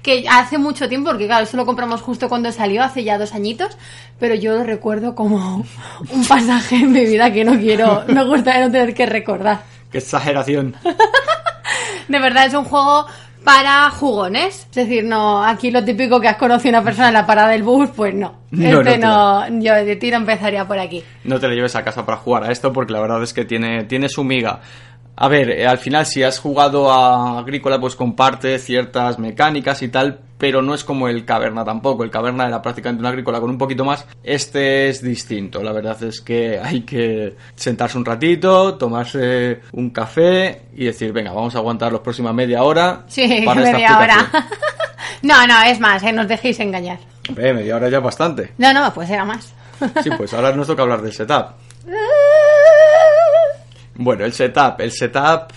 que 0.04 0.26
hace 0.30 0.58
mucho 0.58 0.90
tiempo, 0.90 1.12
porque 1.12 1.28
claro, 1.28 1.46
eso 1.46 1.56
lo 1.56 1.66
compramos 1.66 2.02
justo 2.02 2.28
cuando 2.28 2.52
salió, 2.52 2.84
hace 2.84 3.06
ya 3.06 3.18
dos 3.18 3.34
añitos, 3.34 3.78
pero 4.20 4.36
yo 4.36 4.58
lo 4.58 4.66
recuerdo 4.66 5.16
como 5.16 5.66
un 6.12 6.26
pasaje 6.26 6.76
en 6.76 6.92
mi 6.92 7.06
vida 7.06 7.32
que 7.32 7.46
no 7.46 7.58
quiero, 7.58 8.04
me 8.08 8.26
gustaría 8.26 8.66
no 8.66 8.72
tener 8.74 8.94
que 8.94 9.06
recordar. 9.06 9.79
¡Qué 9.92 9.98
exageración! 9.98 10.76
de 12.08 12.20
verdad, 12.20 12.46
es 12.46 12.54
un 12.54 12.66
juego 12.66 13.06
para 13.44 13.90
jugones. 13.90 14.68
Es 14.70 14.76
decir, 14.76 15.04
no, 15.04 15.44
aquí 15.44 15.72
lo 15.72 15.84
típico 15.84 16.20
que 16.20 16.28
has 16.28 16.38
conocido 16.38 16.78
a 16.78 16.80
una 16.80 16.86
persona 16.86 17.08
en 17.08 17.14
la 17.14 17.26
parada 17.26 17.50
del 17.50 17.64
bus, 17.64 17.90
pues 17.96 18.14
no. 18.14 18.36
este 18.52 18.98
no, 18.98 19.48
yo 19.60 19.74
de 19.74 19.96
tiro 19.96 20.18
empezaría 20.18 20.68
por 20.68 20.80
aquí. 20.80 21.04
No 21.24 21.40
te 21.40 21.48
lo 21.48 21.54
lleves 21.54 21.76
a 21.76 21.84
casa 21.84 22.06
para 22.06 22.18
jugar 22.18 22.44
a 22.44 22.52
esto 22.52 22.74
porque 22.74 22.94
la 22.94 23.02
verdad 23.02 23.24
es 23.24 23.34
que 23.34 23.46
tiene, 23.46 23.86
tiene 23.86 24.10
su 24.10 24.24
miga. 24.24 24.60
A 25.22 25.28
ver, 25.28 25.50
eh, 25.50 25.68
al 25.68 25.80
final 25.80 26.06
si 26.06 26.24
has 26.24 26.40
jugado 26.40 26.90
a 26.90 27.40
Agrícola 27.40 27.78
pues 27.78 27.94
comparte 27.94 28.58
ciertas 28.58 29.20
mecánicas 29.20 29.82
y 29.82 29.90
tal, 29.90 30.22
pero 30.38 30.62
no 30.62 30.74
es 30.74 30.86
como 30.86 31.10
el 31.10 31.26
Caverna 31.26 31.66
tampoco. 31.66 32.06
El 32.06 32.10
Caverna 32.10 32.48
era 32.48 32.62
prácticamente 32.62 33.02
una 33.02 33.10
agrícola 33.10 33.42
con 33.42 33.50
un 33.50 33.58
poquito 33.58 33.84
más. 33.84 34.08
Este 34.24 34.88
es 34.88 35.02
distinto. 35.02 35.62
La 35.62 35.74
verdad 35.74 36.02
es 36.04 36.22
que 36.22 36.58
hay 36.64 36.84
que 36.84 37.36
sentarse 37.54 37.98
un 37.98 38.06
ratito, 38.06 38.76
tomarse 38.76 39.60
un 39.74 39.90
café 39.90 40.62
y 40.74 40.86
decir, 40.86 41.12
venga, 41.12 41.34
vamos 41.34 41.54
a 41.54 41.58
aguantar 41.58 41.92
los 41.92 42.00
próximos 42.00 42.34
media 42.34 42.64
hora. 42.64 43.04
Sí, 43.08 43.28
media 43.56 44.00
hora. 44.00 44.32
no, 45.22 45.46
no, 45.46 45.64
es 45.64 45.82
más, 45.82 46.02
¿eh? 46.02 46.14
nos 46.14 46.30
dejéis 46.30 46.62
engañar. 46.62 47.00
media 47.36 47.76
hora 47.76 47.90
ya 47.90 47.98
es 47.98 48.04
bastante. 48.04 48.54
No, 48.58 48.74
no, 48.74 48.94
pues 48.94 49.10
era 49.10 49.26
más. 49.26 49.54
sí, 50.02 50.12
pues 50.16 50.34
ahora 50.34 50.54
nos 50.56 50.68
toca 50.68 50.84
hablar 50.84 51.02
del 51.02 51.12
setup. 51.12 51.56
Bueno, 54.00 54.26
el 54.26 54.34
setup. 54.34 54.80
El 54.80 54.92
setup 54.92 55.52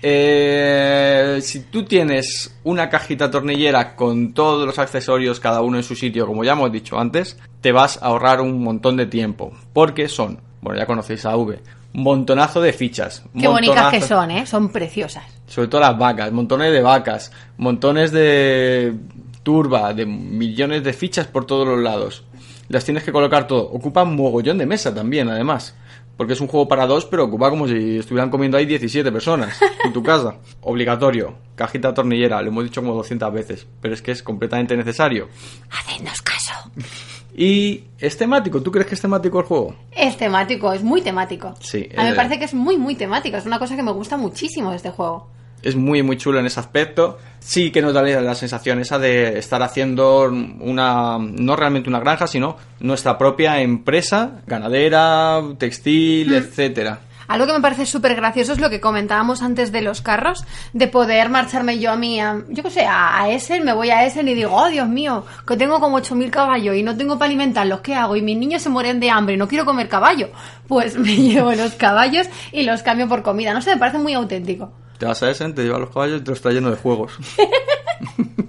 eh, 0.00 1.40
si 1.42 1.60
tú 1.64 1.84
tienes 1.84 2.56
una 2.62 2.88
cajita 2.88 3.30
tornillera 3.30 3.96
con 3.96 4.32
todos 4.32 4.64
los 4.64 4.78
accesorios, 4.78 5.40
cada 5.40 5.60
uno 5.62 5.76
en 5.76 5.82
su 5.82 5.96
sitio, 5.96 6.26
como 6.26 6.44
ya 6.44 6.52
hemos 6.52 6.70
dicho 6.70 6.98
antes, 6.98 7.36
te 7.60 7.72
vas 7.72 8.00
a 8.00 8.06
ahorrar 8.06 8.40
un 8.40 8.62
montón 8.62 8.96
de 8.96 9.06
tiempo. 9.06 9.52
Porque 9.72 10.08
son, 10.08 10.40
bueno, 10.60 10.78
ya 10.78 10.86
conocéis 10.86 11.26
a 11.26 11.36
V, 11.36 11.60
montonazo 11.94 12.60
de 12.60 12.72
fichas. 12.72 13.24
Qué 13.38 13.48
bonitas 13.48 13.90
que 13.90 14.00
son, 14.00 14.30
¿eh? 14.30 14.46
Son 14.46 14.68
preciosas. 14.68 15.24
Sobre 15.46 15.68
todo 15.68 15.80
las 15.80 15.98
vacas, 15.98 16.30
montones 16.30 16.72
de 16.72 16.80
vacas, 16.80 17.32
montones 17.56 18.12
de 18.12 18.94
turba, 19.42 19.92
de 19.94 20.06
millones 20.06 20.84
de 20.84 20.92
fichas 20.92 21.26
por 21.26 21.44
todos 21.44 21.66
los 21.66 21.78
lados. 21.80 22.22
Las 22.68 22.84
tienes 22.84 23.02
que 23.02 23.12
colocar 23.12 23.46
todo. 23.46 23.62
Ocupa 23.62 24.02
un 24.02 24.14
mogollón 24.14 24.58
de 24.58 24.66
mesa 24.66 24.94
también, 24.94 25.28
además. 25.28 25.74
Porque 26.18 26.32
es 26.32 26.40
un 26.40 26.48
juego 26.48 26.66
para 26.66 26.86
dos, 26.86 27.06
pero 27.06 27.24
ocupa 27.24 27.48
como 27.48 27.68
si 27.68 27.98
estuvieran 27.98 28.28
comiendo 28.28 28.58
ahí 28.58 28.66
17 28.66 29.10
personas 29.12 29.58
en 29.84 29.92
tu 29.92 30.02
casa. 30.02 30.34
Obligatorio. 30.62 31.36
Cajita 31.54 31.94
tornillera, 31.94 32.42
lo 32.42 32.48
hemos 32.48 32.64
dicho 32.64 32.82
como 32.82 32.94
200 32.94 33.32
veces, 33.32 33.66
pero 33.80 33.94
es 33.94 34.02
que 34.02 34.10
es 34.10 34.22
completamente 34.22 34.76
necesario. 34.76 35.28
Hacednos 35.70 36.20
caso. 36.20 36.52
Y 37.40 37.84
es 38.00 38.16
temático. 38.18 38.60
¿Tú 38.60 38.72
crees 38.72 38.88
que 38.88 38.96
es 38.96 39.00
temático 39.00 39.38
el 39.38 39.46
juego? 39.46 39.76
Es 39.92 40.16
temático, 40.16 40.72
es 40.72 40.82
muy 40.82 41.02
temático. 41.02 41.54
Sí, 41.60 41.88
A 41.96 42.02
mí 42.02 42.10
me 42.10 42.16
parece 42.16 42.36
que 42.36 42.46
es 42.46 42.52
muy, 42.52 42.76
muy 42.76 42.96
temático. 42.96 43.36
Es 43.36 43.46
una 43.46 43.60
cosa 43.60 43.76
que 43.76 43.84
me 43.84 43.92
gusta 43.92 44.16
muchísimo 44.16 44.70
de 44.70 44.76
este 44.76 44.90
juego. 44.90 45.28
Es 45.62 45.76
muy 45.76 46.02
muy 46.02 46.16
chulo 46.16 46.38
en 46.40 46.46
ese 46.46 46.60
aspecto. 46.60 47.18
Sí 47.40 47.70
que 47.70 47.80
nos 47.80 47.94
da 47.94 48.02
la 48.02 48.34
sensación 48.34 48.80
esa 48.80 48.98
de 48.98 49.38
estar 49.38 49.62
haciendo 49.62 50.24
una 50.60 51.18
no 51.18 51.56
realmente 51.56 51.88
una 51.88 52.00
granja, 52.00 52.26
sino 52.26 52.56
nuestra 52.80 53.16
propia 53.16 53.60
empresa, 53.60 54.40
ganadera, 54.46 55.40
textil, 55.58 56.34
etcétera. 56.34 57.00
Algo 57.28 57.46
que 57.46 57.52
me 57.52 57.60
parece 57.60 57.84
súper 57.84 58.14
gracioso 58.14 58.54
es 58.54 58.58
lo 58.58 58.70
que 58.70 58.80
comentábamos 58.80 59.42
antes 59.42 59.70
de 59.70 59.82
los 59.82 60.00
carros, 60.00 60.44
de 60.72 60.88
poder 60.88 61.28
marcharme 61.28 61.78
yo 61.78 61.90
a 61.92 61.96
mí, 61.96 62.18
a- 62.20 62.42
yo 62.48 62.62
qué 62.62 62.70
sé, 62.70 62.86
a, 62.86 63.20
a 63.22 63.28
Essen, 63.30 63.64
me 63.66 63.74
voy 63.74 63.90
a 63.90 64.06
Essen 64.06 64.26
y 64.28 64.34
digo, 64.34 64.54
oh 64.56 64.70
Dios 64.70 64.88
mío, 64.88 65.26
que 65.46 65.54
tengo 65.58 65.78
como 65.78 65.98
8.000 66.00 66.30
caballos 66.30 66.74
y 66.74 66.82
no 66.82 66.96
tengo 66.96 67.18
para 67.18 67.26
alimentarlos, 67.28 67.80
¿qué 67.80 67.94
hago? 67.94 68.16
Y 68.16 68.22
mis 68.22 68.38
niños 68.38 68.62
se 68.62 68.70
mueren 68.70 68.98
de 68.98 69.10
hambre 69.10 69.34
y 69.34 69.38
no 69.38 69.46
quiero 69.46 69.66
comer 69.66 69.88
caballo. 69.90 70.30
Pues 70.68 70.96
me 70.98 71.14
llevo 71.16 71.52
los 71.52 71.74
caballos 71.74 72.26
y 72.50 72.62
los 72.62 72.82
cambio 72.82 73.08
por 73.08 73.22
comida. 73.22 73.52
No 73.52 73.60
sé, 73.60 73.72
me 73.74 73.76
parece 73.80 73.98
muy 73.98 74.14
auténtico. 74.14 74.72
Te 74.98 75.06
vas 75.06 75.22
a 75.22 75.30
Essen, 75.30 75.54
te 75.54 75.62
llevas 75.62 75.80
los 75.80 75.90
caballos 75.90 76.20
y 76.20 76.24
te 76.24 76.30
los 76.30 76.38
está 76.38 76.50
lleno 76.50 76.70
de 76.70 76.76
juegos. 76.76 77.12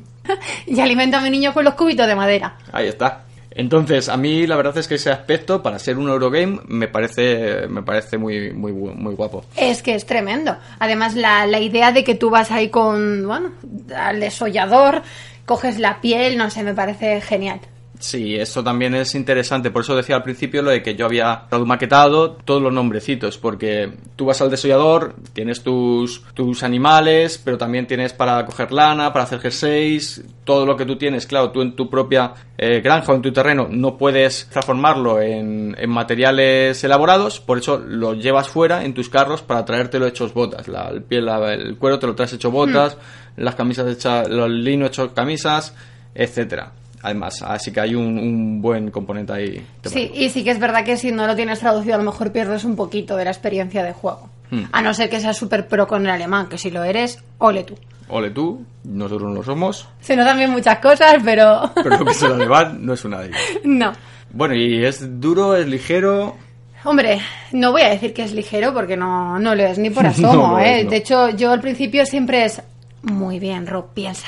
Y 0.68 0.80
alimento 0.80 1.18
a 1.18 1.22
mi 1.22 1.30
niño 1.32 1.54
con 1.54 1.66
los 1.66 1.74
cubitos 1.74 2.08
de 2.08 2.16
madera. 2.16 2.56
Ahí 2.72 2.88
está. 2.88 3.24
Entonces, 3.52 4.10
a 4.10 4.16
mí 4.16 4.46
la 4.46 4.56
verdad 4.56 4.78
es 4.78 4.88
que 4.88 4.96
ese 4.96 5.12
aspecto, 5.12 5.64
para 5.64 5.80
ser 5.80 5.98
un 5.98 6.08
Eurogame, 6.08 6.60
me 6.68 6.88
parece, 6.88 7.68
me 7.68 7.82
parece 7.82 8.18
muy, 8.18 8.54
muy, 8.54 8.72
muy 8.72 9.16
guapo. 9.16 9.44
Es 9.56 9.82
que 9.82 9.96
es 9.96 10.06
tremendo. 10.06 10.56
Además, 10.78 11.16
la, 11.16 11.48
la 11.48 11.60
idea 11.60 11.92
de 11.92 12.04
que 12.04 12.16
tú 12.16 12.30
vas 12.30 12.52
ahí 12.52 12.70
con, 12.70 13.26
bueno, 13.26 13.52
al 13.96 14.20
desollador, 14.20 15.02
coges 15.46 15.80
la 15.80 16.00
piel, 16.00 16.38
no 16.38 16.50
sé, 16.52 16.64
me 16.64 16.76
parece 16.76 17.22
genial. 17.22 17.60
Sí, 18.02 18.38
eso 18.38 18.64
también 18.64 18.96
es 18.96 19.14
interesante. 19.14 19.72
Por 19.72 19.82
eso 19.82 19.94
decía 19.94 20.16
al 20.16 20.24
principio 20.24 20.62
lo 20.62 20.72
de 20.72 20.82
que 20.82 20.96
yo 20.96 21.06
había 21.06 21.44
maquetado 21.66 22.32
todos 22.32 22.62
los 22.62 22.72
nombrecitos, 22.72 23.38
porque 23.38 23.92
tú 24.16 24.24
vas 24.28 24.40
al 24.42 24.50
desollador, 24.50 25.16
tienes 25.34 25.62
tus, 25.64 26.24
tus 26.34 26.64
animales, 26.64 27.42
pero 27.44 27.58
también 27.58 27.88
tienes 27.88 28.14
para 28.14 28.46
coger 28.46 28.72
lana, 28.72 29.12
para 29.12 29.24
hacer 29.26 29.42
jerseys, 29.42 30.24
todo 30.46 30.66
lo 30.66 30.78
que 30.78 30.86
tú 30.86 30.96
tienes, 30.98 31.28
claro, 31.28 31.52
tú 31.52 31.62
en 31.62 31.76
tu 31.76 31.90
propia 31.90 32.34
eh, 32.58 32.80
granja 32.80 33.12
o 33.12 33.16
en 33.16 33.22
tu 33.22 33.34
terreno 33.34 33.68
no 33.70 33.98
puedes 33.98 34.48
transformarlo 34.50 35.22
en, 35.22 35.76
en 35.78 35.90
materiales 35.90 36.82
elaborados, 36.86 37.42
por 37.42 37.58
eso 37.58 37.80
lo 37.80 38.14
llevas 38.14 38.48
fuera 38.48 38.86
en 38.86 38.94
tus 38.94 39.10
carros 39.10 39.42
para 39.42 39.66
traértelo 39.66 40.08
hechos 40.08 40.34
botas. 40.34 40.70
La, 40.70 40.88
el, 40.88 41.04
piel, 41.04 41.26
la- 41.26 41.54
el 41.54 41.76
cuero 41.78 42.00
te 42.00 42.08
lo 42.08 42.16
traes 42.16 42.32
hecho 42.32 42.50
botas, 42.50 42.98
las 43.36 43.56
camisas 43.56 43.88
hechas, 43.92 44.30
los 44.30 44.50
lino 44.50 44.86
hechos 44.86 45.12
camisas, 45.14 45.76
etcétera. 46.16 46.72
Además, 47.02 47.42
así 47.42 47.72
que 47.72 47.80
hay 47.80 47.96
un, 47.96 48.20
un 48.20 48.62
buen 48.62 48.92
componente 48.92 49.34
ahí. 49.34 49.66
Sí, 49.86 50.12
y 50.14 50.30
sí 50.30 50.44
que 50.44 50.52
es 50.52 50.60
verdad 50.60 50.84
que 50.84 50.98
si 50.98 51.12
no 51.12 51.28
lo 51.28 51.36
tienes 51.36 51.60
traducido 51.60 51.96
a 51.96 51.98
lo 51.98 52.04
mejor 52.04 52.32
pierdes 52.32 52.64
un 52.64 52.76
poquito 52.76 53.16
de 53.16 53.26
la 53.26 53.32
experiencia 53.32 53.84
de 53.84 53.94
juego. 53.94 54.30
Hmm. 54.52 54.64
A 54.72 54.82
no 54.82 54.94
ser 54.94 55.10
que 55.10 55.20
seas 55.20 55.38
súper 55.38 55.68
pro 55.68 55.88
con 55.88 56.04
el 56.04 56.12
alemán, 56.12 56.48
que 56.50 56.58
si 56.58 56.72
lo 56.72 56.84
eres, 56.84 57.24
ole 57.38 57.64
tú. 57.64 57.76
Ole 58.10 58.32
tú, 58.32 58.66
nosotros 58.84 59.30
no 59.30 59.36
lo 59.36 59.44
somos, 59.44 59.88
Se 60.02 60.16
nos 60.16 60.26
dan 60.26 60.38
bien 60.38 60.50
muchas 60.50 60.80
cosas, 60.80 61.18
pero 61.24 61.72
pero 61.76 61.98
lo 61.98 62.06
que 62.06 62.12
es 62.12 62.24
el 62.24 62.34
alemán 62.34 62.86
no 62.86 62.94
es 62.94 63.06
una 63.06 63.20
de 63.20 63.28
ellas. 63.28 63.40
no. 63.64 63.94
Bueno, 64.32 64.56
y 64.56 64.84
es 64.84 65.20
duro, 65.22 65.56
es 65.56 65.68
ligero. 65.68 66.36
Hombre, 66.84 67.20
no 67.52 67.72
voy 67.72 67.82
a 67.82 67.90
decir 67.90 68.14
que 68.14 68.24
es 68.24 68.34
ligero 68.34 68.74
porque 68.74 68.96
no, 68.96 69.38
no 69.40 69.54
lo 69.54 69.64
es 69.64 69.78
ni 69.78 69.90
por 69.90 70.06
asomo, 70.08 70.60
¿eh? 70.60 70.84
no. 70.84 70.90
De 70.90 70.98
hecho, 70.98 71.30
yo 71.30 71.52
al 71.52 71.62
principio 71.62 72.06
siempre 72.06 72.46
es 72.46 72.62
muy 73.04 73.40
bien, 73.40 73.68
Rob, 73.68 73.94
piensa. 73.94 74.28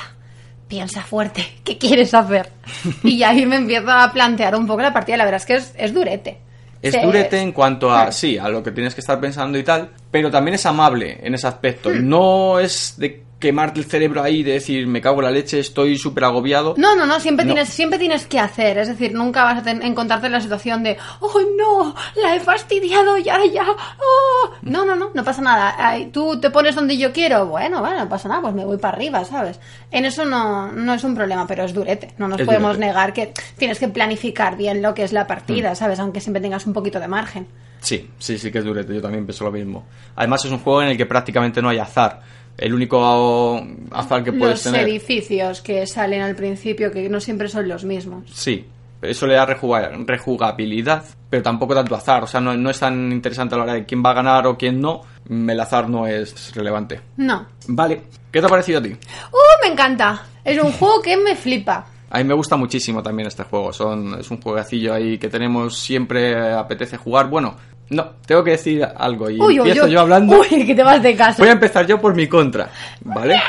Piensa 0.72 1.02
fuerte, 1.02 1.44
¿qué 1.64 1.76
quieres 1.76 2.14
hacer? 2.14 2.48
Y 3.04 3.22
ahí 3.24 3.44
me 3.44 3.56
empiezo 3.56 3.90
a 3.90 4.10
plantear 4.10 4.56
un 4.56 4.66
poco 4.66 4.80
la 4.80 4.90
partida. 4.90 5.18
La 5.18 5.26
verdad 5.26 5.38
es 5.42 5.44
que 5.46 5.54
es, 5.56 5.74
es 5.76 5.92
durete. 5.92 6.38
Es 6.80 6.94
Sí, 6.94 7.00
durete 7.02 7.38
en 7.38 7.52
cuanto 7.52 7.92
a, 7.92 7.96
Claro. 7.96 8.12
sí, 8.12 8.38
a 8.38 8.48
lo 8.48 8.62
que 8.62 8.70
tienes 8.70 8.94
que 8.94 9.02
estar 9.02 9.20
pensando 9.20 9.58
y 9.58 9.64
tal, 9.64 9.90
pero 10.10 10.30
también 10.30 10.54
es 10.54 10.64
amable 10.64 11.18
en 11.22 11.34
ese 11.34 11.46
aspecto. 11.46 11.90
No 11.90 12.58
es 12.58 12.94
de 12.96 13.22
quemarte 13.42 13.80
el 13.80 13.86
cerebro 13.86 14.22
ahí, 14.22 14.42
de 14.42 14.52
decir, 14.52 14.86
me 14.86 15.00
cago 15.02 15.18
en 15.18 15.24
la 15.26 15.30
leche, 15.32 15.58
estoy 15.58 15.98
súper 15.98 16.24
agobiado. 16.24 16.74
No, 16.78 16.94
no, 16.96 17.04
no, 17.04 17.18
siempre 17.20 17.44
No. 17.44 17.52
tienes, 17.52 17.68
siempre 17.68 17.98
tienes 17.98 18.24
que 18.26 18.38
hacer, 18.38 18.78
es 18.78 18.88
decir, 18.88 19.12
nunca 19.12 19.42
vas 19.44 19.66
a 19.66 19.70
encontrarte 19.72 20.26
en 20.28 20.32
la 20.32 20.40
situación 20.40 20.82
de, 20.84 20.96
oh 21.20 21.40
no, 21.58 21.94
la 22.22 22.36
he 22.36 22.40
fastidiado 22.40 23.18
ya, 23.18 23.38
ya, 23.52 23.64
oh. 23.68 24.50
No, 24.62 24.84
no, 24.86 24.94
no, 24.96 25.10
no 25.12 25.24
pasa 25.24 25.42
nada. 25.42 25.74
Ay, 25.76 26.06
Tú 26.12 26.40
te 26.40 26.50
pones 26.50 26.74
donde 26.76 26.96
yo 26.96 27.12
quiero, 27.12 27.46
bueno, 27.46 27.80
bueno, 27.80 27.98
no 27.98 28.08
pasa 28.08 28.28
nada, 28.28 28.40
pues 28.42 28.54
me 28.54 28.64
voy 28.64 28.78
para 28.78 28.96
arriba, 28.96 29.24
¿sabes? 29.24 29.58
En 29.90 30.04
eso 30.04 30.24
no, 30.24 30.70
no 30.70 30.94
es 30.94 31.02
un 31.04 31.14
problema, 31.16 31.46
pero 31.46 31.64
es 31.64 31.74
durete. 31.74 32.14
No 32.18 32.28
nos 32.28 32.38
Es 32.40 32.46
podemos 32.46 32.76
durete. 32.76 32.86
negar 32.86 33.12
que 33.12 33.34
tienes 33.58 33.78
que 33.80 33.88
planificar 33.88 34.56
bien 34.56 34.80
lo 34.80 34.94
que 34.94 35.02
es 35.02 35.12
la 35.12 35.24
Mm. 35.24 35.26
partida, 35.26 35.74
¿sabes? 35.74 35.98
Aunque 35.98 36.20
siempre 36.20 36.40
tengas 36.40 36.64
un 36.66 36.72
poquito 36.72 37.00
de 37.00 37.08
margen. 37.08 37.46
Sí, 37.80 38.08
sí, 38.18 38.38
sí 38.38 38.52
que 38.52 38.58
es 38.58 38.64
durete, 38.64 38.94
yo 38.94 39.02
también 39.02 39.26
pienso 39.26 39.42
lo 39.44 39.50
mismo. 39.50 39.84
Además 40.14 40.44
es 40.44 40.52
un 40.52 40.58
juego 40.60 40.82
en 40.82 40.90
el 40.90 40.96
que 40.96 41.04
prácticamente 41.06 41.60
no 41.60 41.68
hay 41.68 41.78
azar. 41.78 42.20
El 42.58 42.74
único 42.74 43.60
azar 43.90 44.22
que 44.22 44.32
puedes 44.32 44.64
Los 44.64 44.72
tener... 44.72 44.88
edificios 44.88 45.60
que 45.62 45.86
salen 45.86 46.20
al 46.22 46.36
principio, 46.36 46.90
que 46.90 47.08
no 47.08 47.20
siempre 47.20 47.48
son 47.48 47.66
los 47.68 47.84
mismos. 47.84 48.24
Sí, 48.32 48.64
eso 49.00 49.26
le 49.26 49.34
da 49.34 49.46
rejuga- 49.46 49.90
rejugabilidad, 50.06 51.04
pero 51.30 51.42
tampoco 51.42 51.74
tanto 51.74 51.94
azar. 51.94 52.22
O 52.24 52.26
sea, 52.26 52.40
no, 52.40 52.54
no 52.56 52.70
es 52.70 52.78
tan 52.78 53.10
interesante 53.12 53.54
a 53.54 53.58
la 53.58 53.64
hora 53.64 53.74
de 53.74 53.84
quién 53.86 54.02
va 54.04 54.10
a 54.10 54.14
ganar 54.14 54.46
o 54.46 54.56
quién 54.56 54.80
no. 54.80 55.02
El 55.28 55.58
azar 55.60 55.88
no 55.88 56.06
es 56.06 56.54
relevante. 56.54 57.00
No. 57.16 57.46
Vale, 57.68 58.02
¿qué 58.30 58.40
te 58.40 58.46
ha 58.46 58.48
parecido 58.48 58.78
a 58.80 58.82
ti? 58.82 58.90
¡Uh, 58.90 59.66
me 59.66 59.72
encanta! 59.72 60.22
Es 60.44 60.62
un 60.62 60.72
juego 60.78 61.00
que 61.02 61.16
me 61.16 61.34
flipa. 61.36 61.86
A 62.10 62.18
mí 62.18 62.24
me 62.24 62.34
gusta 62.34 62.56
muchísimo 62.56 63.02
también 63.02 63.28
este 63.28 63.44
juego. 63.44 63.72
Son, 63.72 64.20
es 64.20 64.30
un 64.30 64.40
jueguecillo 64.42 64.92
ahí 64.92 65.16
que 65.16 65.28
tenemos 65.30 65.78
siempre 65.78 66.52
apetece 66.52 66.98
jugar. 66.98 67.28
Bueno, 67.30 67.56
no, 67.92 68.06
tengo 68.26 68.42
que 68.44 68.52
decir 68.52 68.84
algo 68.96 69.30
y 69.30 69.40
Uy, 69.40 69.56
empiezo 69.58 69.84
uy. 69.84 69.90
yo 69.92 70.00
hablando. 70.00 70.40
Uy, 70.40 70.66
que 70.66 70.74
te 70.74 70.82
vas 70.82 71.02
de 71.02 71.14
casa. 71.16 71.36
Voy 71.38 71.48
a 71.48 71.52
empezar 71.52 71.86
yo 71.86 72.00
por 72.00 72.14
mi 72.14 72.26
contra, 72.26 72.68
¿vale? 73.02 73.40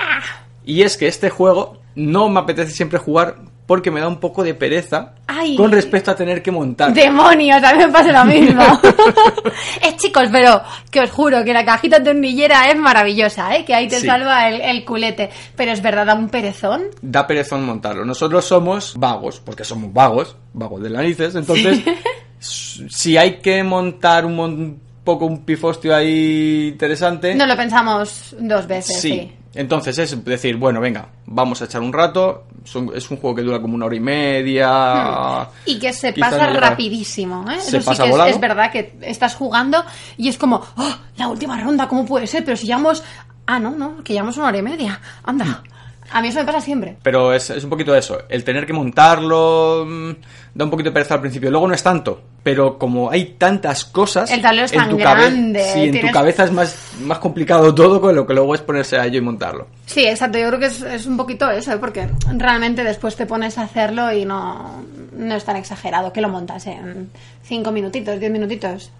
Y 0.65 0.82
es 0.82 0.97
que 0.97 1.08
este 1.08 1.29
juego 1.29 1.77
no 1.95 2.29
me 2.29 2.39
apetece 2.39 2.71
siempre 2.71 2.99
jugar 2.99 3.36
porque 3.65 3.91
me 3.91 4.01
da 4.01 4.10
un 4.10 4.19
poco 4.19 4.43
de 4.43 4.53
pereza 4.53 5.13
Ay. 5.25 5.56
con 5.56 5.71
respecto 5.71 6.12
a 6.12 6.15
tener 6.15 6.41
que 6.43 6.51
montar. 6.51 6.93
¡Demonios! 6.93 7.63
A 7.63 7.73
mí 7.73 7.79
me 7.86 7.91
pasa 7.91 8.12
lo 8.12 8.25
mismo. 8.25 8.62
es 9.82 9.95
chicos, 9.97 10.27
pero 10.32 10.62
que 10.91 10.99
os 10.99 11.10
juro 11.10 11.43
que 11.45 11.53
la 11.53 11.63
cajita 11.63 12.03
tornillera 12.03 12.69
es 12.69 12.77
maravillosa, 12.77 13.56
¿eh? 13.56 13.63
Que 13.63 13.73
ahí 13.73 13.88
te 13.88 14.01
Sí. 14.01 14.06
salva 14.08 14.49
el, 14.49 14.60
el 14.60 14.84
culete. 14.84 15.29
Pero 15.56 15.71
es 15.71 15.82
verdad, 15.82 16.06
da 16.08 16.13
un 16.13 16.27
perezón. 16.27 16.84
da 17.01 17.25
perezón 17.25 17.65
montarlo. 17.65 18.03
Nosotros 18.03 18.43
somos 18.43 18.95
vagos, 18.97 19.39
porque 19.39 19.63
somos 19.63 19.93
vagos, 19.93 20.36
vagos 20.53 20.84
de 20.84 20.89
narices, 20.89 21.34
entonces 21.36 21.79
si 22.45 23.17
hay 23.17 23.38
que 23.39 23.63
montar 23.63 24.25
un 24.25 24.79
poco 25.03 25.25
un 25.25 25.43
pifostio 25.43 25.95
ahí 25.95 26.69
interesante, 26.73 27.36
No 27.36 27.45
lo 27.45 27.56
pensamos 27.58 28.36
dos 28.39 28.67
veces, 28.67 28.99
sí. 29.01 29.10
sí. 29.12 29.34
Entonces 29.56 29.97
es 29.99 30.25
decir, 30.25 30.56
bueno, 30.58 30.79
venga, 30.82 31.10
vamos 31.27 31.62
a 31.62 31.65
echar 31.65 31.82
un 31.82 31.93
rato. 31.93 32.45
Son- 32.63 32.91
es 32.95 33.12
un 33.12 33.17
juego 33.17 33.36
que 33.36 33.43
dura 33.43 33.62
como 33.62 33.75
una 33.75 33.86
hora 33.86 33.95
y 33.95 33.99
media. 33.99 35.47
Y 35.65 35.77
que 35.77 35.93
se 35.93 36.12
pasa 36.13 36.47
no 36.49 36.60
rapidísimo, 36.60 37.45
¿eh? 37.51 37.60
Se 37.60 37.77
Eso 37.77 37.93
sí 37.93 38.01
que 38.01 38.10
es, 38.10 38.36
es 38.36 38.39
verdad 38.39 38.71
que 38.71 38.97
estás 39.01 39.36
jugando 39.36 39.84
y 40.17 40.29
es 40.29 40.38
como, 40.38 40.62
¡oh! 40.77 40.95
La 41.17 41.27
última 41.27 41.60
ronda, 41.60 41.88
¿cómo 41.88 42.06
puede 42.06 42.25
ser? 42.25 42.43
Pero 42.43 42.58
si 42.58 42.65
llevamos... 42.65 43.03
Ah, 43.45 43.60
no, 43.60 43.71
no, 43.71 44.03
que 44.03 44.13
llevamos 44.13 44.38
una 44.38 44.47
hora 44.47 44.58
y 44.58 44.62
media. 44.63 44.99
Anda. 45.23 45.62
A 46.11 46.21
mí 46.21 46.27
eso 46.27 46.39
me 46.39 46.45
pasa 46.45 46.61
siempre. 46.61 46.97
Pero 47.01 47.33
es, 47.33 47.49
es 47.49 47.63
un 47.63 47.69
poquito 47.69 47.95
eso. 47.95 48.19
El 48.29 48.43
tener 48.43 48.65
que 48.65 48.73
montarlo 48.73 49.85
mm, 49.87 50.11
da 50.53 50.65
un 50.65 50.71
poquito 50.71 50.89
de 50.89 50.93
pereza 50.93 51.15
al 51.15 51.21
principio. 51.21 51.49
Luego 51.49 51.67
no 51.67 51.73
es 51.73 51.83
tanto. 51.83 52.21
Pero 52.43 52.77
como 52.77 53.09
hay 53.09 53.35
tantas 53.37 53.85
cosas. 53.85 54.29
El 54.29 54.41
tablero 54.41 54.65
es 54.65 54.73
en 54.73 54.79
tan 54.79 54.89
tu 54.89 54.97
cabe- 54.97 55.21
grande, 55.23 55.63
Sí, 55.73 55.83
en 55.83 55.91
tienes- 55.93 56.11
tu 56.11 56.13
cabeza 56.13 56.43
es 56.43 56.51
más, 56.51 56.75
más 57.01 57.19
complicado 57.19 57.73
todo 57.73 58.01
con 58.01 58.13
lo 58.15 58.27
que 58.27 58.33
luego 58.33 58.53
es 58.53 58.61
ponerse 58.61 58.97
a 58.97 59.05
ello 59.05 59.17
y 59.19 59.21
montarlo. 59.21 59.67
Sí, 59.85 60.05
exacto. 60.05 60.37
Yo 60.37 60.47
creo 60.49 60.59
que 60.59 60.65
es, 60.67 60.81
es 60.81 61.05
un 61.05 61.15
poquito 61.17 61.49
eso, 61.49 61.71
¿eh? 61.71 61.77
porque 61.77 62.07
realmente 62.37 62.83
después 62.83 63.15
te 63.15 63.25
pones 63.25 63.57
a 63.57 63.63
hacerlo 63.63 64.11
y 64.11 64.25
no, 64.25 64.84
no 65.15 65.36
es 65.36 65.43
tan 65.45 65.55
exagerado 65.55 66.11
que 66.11 66.19
lo 66.21 66.28
montas 66.30 66.67
en 66.67 67.09
cinco 67.43 67.71
minutitos, 67.71 68.19
diez 68.19 68.32
minutitos. 68.32 68.91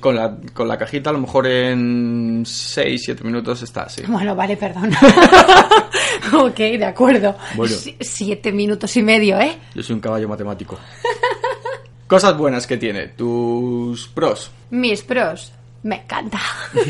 Con 0.00 0.16
la, 0.16 0.36
con 0.52 0.66
la 0.68 0.76
cajita 0.76 1.10
a 1.10 1.12
lo 1.12 1.20
mejor 1.20 1.46
en 1.46 2.42
6, 2.44 3.02
7 3.04 3.24
minutos 3.24 3.62
está, 3.62 3.88
sí. 3.88 4.02
Bueno, 4.06 4.34
vale, 4.34 4.56
perdón. 4.56 4.90
ok, 6.34 6.56
de 6.56 6.84
acuerdo. 6.84 7.36
Bueno. 7.54 7.74
Si- 7.74 7.96
siete 8.00 8.52
minutos 8.52 8.96
y 8.96 9.02
medio, 9.02 9.38
¿eh? 9.40 9.56
Yo 9.74 9.82
soy 9.82 9.94
un 9.94 10.00
caballo 10.00 10.28
matemático. 10.28 10.78
Cosas 12.06 12.36
buenas 12.36 12.66
que 12.66 12.76
tiene, 12.78 13.08
tus 13.08 14.08
pros. 14.08 14.50
Mis 14.70 15.02
pros. 15.02 15.52
Me 15.82 15.96
encanta. 16.02 16.40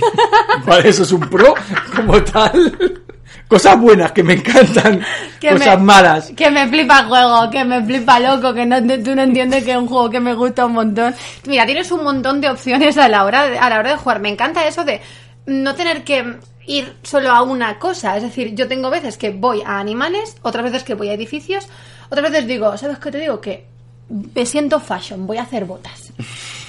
Vale, 0.67 0.89
eso 0.89 1.03
es 1.03 1.13
un 1.13 1.21
pro 1.29 1.55
como 1.97 2.23
tal. 2.23 3.03
Cosas 3.49 3.81
buenas 3.81 4.13
que 4.13 4.23
me 4.23 4.35
encantan. 4.35 5.03
Que 5.41 5.51
Cosas 5.51 5.79
me- 5.79 5.85
malas. 5.85 6.33
Que 6.37 6.51
me 6.51 6.67
flipa 6.69 7.01
el 7.01 7.07
juego, 7.07 7.49
que 7.51 7.65
me 7.65 7.83
flipa 7.85 8.19
loco, 8.21 8.53
que 8.53 8.67
no, 8.67 8.77
tú 9.03 9.15
no 9.15 9.23
entiendes 9.23 9.65
que 9.65 9.71
es 9.71 9.77
un 9.77 9.87
juego 9.87 10.11
que 10.11 10.21
me 10.21 10.35
gusta 10.35 10.67
un 10.67 10.73
montón. 10.73 11.15
Mira, 11.47 11.65
tienes 11.65 11.91
un 11.93 12.03
montón 12.05 12.41
de 12.41 12.51
opciones 12.51 12.99
a 12.99 13.09
la 13.09 13.25
hora 13.25 13.49
de, 13.49 13.59
a 13.59 13.71
la 13.71 13.79
hora 13.79 13.91
de 13.91 13.97
jugar. 13.97 14.21
Me 14.21 14.29
encanta 14.29 14.67
eso 14.67 14.85
de 14.85 15.01
no 15.47 15.75
tener 15.77 16.03
que 16.05 16.37
ir 16.67 16.97
solo 17.03 17.31
a 17.31 17.43
una 17.43 17.79
cosa. 17.79 18.17
Es 18.17 18.23
decir, 18.25 18.55
yo 18.55 18.67
tengo 18.69 18.91
veces 18.91 19.17
que 19.17 19.31
voy 19.31 19.63
a 19.65 19.79
animales, 19.79 20.37
otras 20.43 20.65
veces 20.65 20.83
que 20.83 20.95
voy 20.95 21.09
a 21.09 21.15
edificios, 21.15 21.69
otras 22.11 22.31
veces 22.31 22.47
digo, 22.49 22.77
¿sabes 22.77 22.99
qué 22.99 23.11
te 23.13 23.19
digo? 23.19 23.41
Que 23.41 23.65
me 24.35 24.45
siento 24.45 24.81
fashion, 24.81 25.27
voy 25.27 25.39
a 25.39 25.43
hacer 25.43 25.65
botas. 25.65 26.13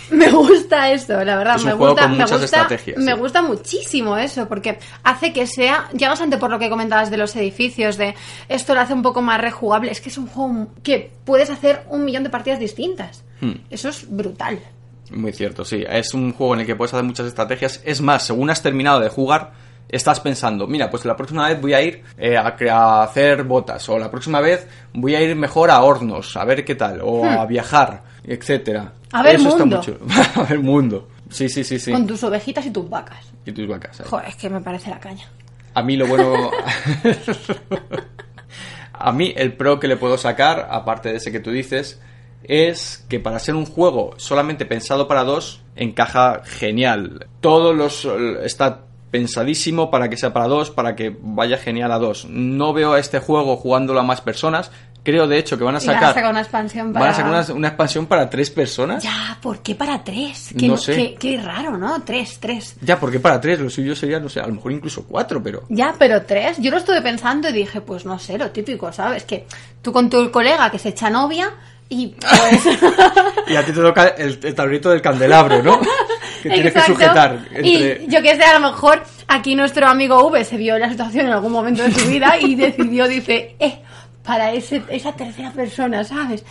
Me 0.11 0.31
gusta 0.31 0.91
eso, 0.91 1.23
la 1.23 1.37
verdad, 1.37 1.55
Es 1.57 1.65
me 1.65 1.73
gusta, 1.73 2.07
me 2.07 2.25
gusta, 2.25 2.67
me 2.67 2.77
sí. 2.77 3.19
gusta 3.19 3.41
muchísimo 3.41 4.17
eso, 4.17 4.47
porque 4.47 4.79
hace 5.03 5.33
que 5.33 5.45
sea, 5.45 5.89
ya 5.93 6.09
bastante 6.09 6.37
por 6.37 6.49
lo 6.49 6.59
que 6.59 6.69
comentabas 6.69 7.11
de 7.11 7.17
los 7.17 7.35
edificios, 7.35 7.97
de 7.97 8.15
esto 8.47 8.73
lo 8.73 8.81
hace 8.81 8.93
un 8.93 9.01
poco 9.01 9.21
más 9.21 9.39
rejugable, 9.39 9.91
es 9.91 10.01
que 10.01 10.09
es 10.09 10.17
un 10.17 10.27
juego 10.27 10.67
que 10.83 11.11
puedes 11.25 11.49
hacer 11.49 11.83
un 11.89 12.05
millón 12.05 12.23
de 12.23 12.29
partidas 12.29 12.59
distintas. 12.59 13.23
Hmm. 13.41 13.53
Eso 13.69 13.89
es 13.89 14.09
brutal. 14.09 14.59
Muy 15.11 15.31
cierto, 15.33 15.65
sí. 15.65 15.83
Es 15.87 16.13
un 16.13 16.33
juego 16.33 16.53
en 16.53 16.61
el 16.61 16.65
que 16.65 16.75
puedes 16.75 16.93
hacer 16.93 17.05
muchas 17.05 17.27
estrategias. 17.27 17.81
Es 17.83 18.01
más, 18.01 18.23
según 18.23 18.49
has 18.49 18.61
terminado 18.61 18.99
de 18.99 19.09
jugar, 19.09 19.53
estás 19.89 20.19
pensando, 20.19 20.67
mira, 20.67 20.89
pues 20.89 21.03
la 21.05 21.15
próxima 21.15 21.47
vez 21.47 21.59
voy 21.59 21.73
a 21.73 21.81
ir 21.81 22.03
eh, 22.17 22.37
a, 22.37 22.55
a 22.71 23.03
hacer 23.03 23.43
botas, 23.43 23.87
o 23.89 23.97
la 23.97 24.11
próxima 24.11 24.39
vez 24.39 24.67
voy 24.93 25.15
a 25.15 25.21
ir 25.21 25.35
mejor 25.35 25.71
a 25.71 25.81
hornos, 25.81 26.37
a 26.37 26.45
ver 26.45 26.63
qué 26.63 26.75
tal, 26.75 27.01
o 27.03 27.25
a 27.25 27.45
viajar, 27.45 28.03
etcétera. 28.29 28.93
A 29.11 29.23
ver 29.23 29.35
Eso 29.35 29.49
está 29.49 29.65
mundo. 29.65 29.81
chulo. 29.81 29.99
a 30.35 30.43
ver 30.43 30.59
mundo. 30.59 31.07
Sí, 31.29 31.49
sí, 31.49 31.63
sí, 31.63 31.79
sí. 31.79 31.91
Con 31.91 32.05
tus 32.05 32.23
ovejitas 32.23 32.65
y 32.65 32.71
tus 32.71 32.87
vacas. 32.89 33.25
Y 33.45 33.51
tus 33.51 33.67
vacas. 33.67 33.99
ahí. 33.99 34.07
Joder, 34.07 34.27
es 34.29 34.35
que 34.35 34.49
me 34.49 34.61
parece 34.61 34.89
la 34.89 34.99
caña. 34.99 35.27
A 35.73 35.81
mí 35.81 35.97
lo 35.97 36.07
bueno... 36.07 36.51
a 38.93 39.11
mí 39.11 39.33
el 39.35 39.53
pro 39.53 39.79
que 39.79 39.87
le 39.87 39.97
puedo 39.97 40.17
sacar, 40.17 40.67
aparte 40.69 41.09
de 41.09 41.17
ese 41.17 41.31
que 41.31 41.39
tú 41.39 41.51
dices, 41.51 41.99
es 42.43 43.05
que 43.09 43.19
para 43.19 43.39
ser 43.39 43.55
un 43.55 43.65
juego 43.65 44.13
solamente 44.17 44.65
pensado 44.65 45.07
para 45.07 45.23
dos, 45.23 45.61
encaja 45.75 46.41
genial. 46.45 47.27
Todos 47.41 47.75
los... 47.75 48.07
está 48.43 48.85
pensadísimo 49.11 49.89
para 49.89 50.09
que 50.09 50.17
sea 50.17 50.33
para 50.33 50.47
dos, 50.47 50.69
para 50.69 50.95
que 50.95 51.15
vaya 51.19 51.57
genial 51.57 51.91
a 51.91 51.99
dos. 51.99 52.25
No 52.25 52.73
veo 52.73 52.93
a 52.93 52.99
este 52.99 53.19
juego 53.19 53.57
jugándolo 53.57 53.99
a 53.99 54.03
más 54.03 54.21
personas. 54.21 54.71
Creo, 55.03 55.27
de 55.27 55.37
hecho, 55.37 55.57
que 55.57 55.63
van 55.63 55.75
a 55.75 55.79
Y 55.81 55.87
van 55.87 55.95
a 55.95 55.99
sacar... 55.99 56.13
sacar 56.15 56.29
una 56.31 56.41
expansión 56.41 56.91
para... 56.93 57.05
Van 57.05 57.13
a 57.13 57.17
sacar 57.17 57.31
una, 57.31 57.53
una 57.57 57.67
expansión 57.69 58.05
para 58.05 58.29
tres 58.29 58.49
personas. 58.49 59.01
Ya, 59.01 59.37
¿por 59.41 59.59
qué 59.61 59.73
para 59.75 60.03
tres? 60.03 60.49
Qué, 60.57 60.67
No 60.67 60.77
sé. 60.77 60.95
qué- 60.95 61.15
qué 61.15 61.41
raro, 61.41 61.77
¿no? 61.77 62.01
Tres, 62.03 62.37
tres. 62.39 62.75
Ya, 62.81 62.99
porque 62.99 63.19
para 63.19 63.39
tres, 63.39 63.59
lo 63.59 63.69
suyo 63.69 63.95
sería, 63.95 64.19
no 64.19 64.27
sé, 64.29 64.39
a 64.41 64.47
lo 64.47 64.53
mejor 64.53 64.71
incluso 64.73 65.05
cuatro, 65.05 65.41
pero... 65.41 65.63
Ya, 65.69 65.95
pero 65.97 66.23
tres. 66.23 66.57
Yo 66.59 66.69
lo 66.69 66.77
estuve 66.77 67.01
pensando 67.01 67.49
y 67.49 67.53
dije, 67.53 67.81
pues 67.81 68.05
no 68.05 68.19
sé, 68.19 68.37
lo 68.37 68.51
típico, 68.51 68.91
¿sabes? 68.91 69.23
Que 69.23 69.45
tú 69.81 69.91
con 69.93 70.09
tu 70.09 70.29
colega 70.31 70.69
que 70.69 70.77
se 70.79 70.89
echa 70.89 71.09
novia 71.09 71.49
y 71.87 72.07
pues... 72.07 72.65
Y 73.47 73.55
a 73.55 73.65
ti 73.65 73.71
te 73.71 73.81
toca 73.81 74.09
el, 74.09 74.37
el 74.43 74.53
tablerito 74.53 74.89
del 74.91 75.01
candelabro, 75.01 75.63
¿no? 75.63 75.79
Que 76.43 76.49
tienes 76.51 76.73
que 76.73 76.81
sujetar 76.83 77.47
entre... 77.51 78.03
Y 78.03 78.07
yo 78.07 78.21
que 78.21 78.33
sé, 78.37 78.43
a 78.43 78.57
lo 78.59 78.69
mejor 78.71 79.03
aquí 79.27 79.55
nuestro 79.55 79.87
amigo 79.87 80.25
V 80.27 80.45
se 80.45 80.55
vio 80.55 80.75
en 80.75 80.81
la 80.81 80.89
situación 80.89 81.25
en 81.25 81.33
algún 81.33 81.51
momento 81.51 81.83
de 81.83 81.91
su 81.91 82.07
vida 82.07 82.37
y 82.39 82.55
decidió, 82.55 83.09
dice, 83.09 83.55
eh, 83.59 83.79
para 84.29 84.51
ese, 84.53 84.83
esa 84.89 85.11
tercera 85.13 85.51
persona, 85.51 86.03
¿sabes? 86.03 86.45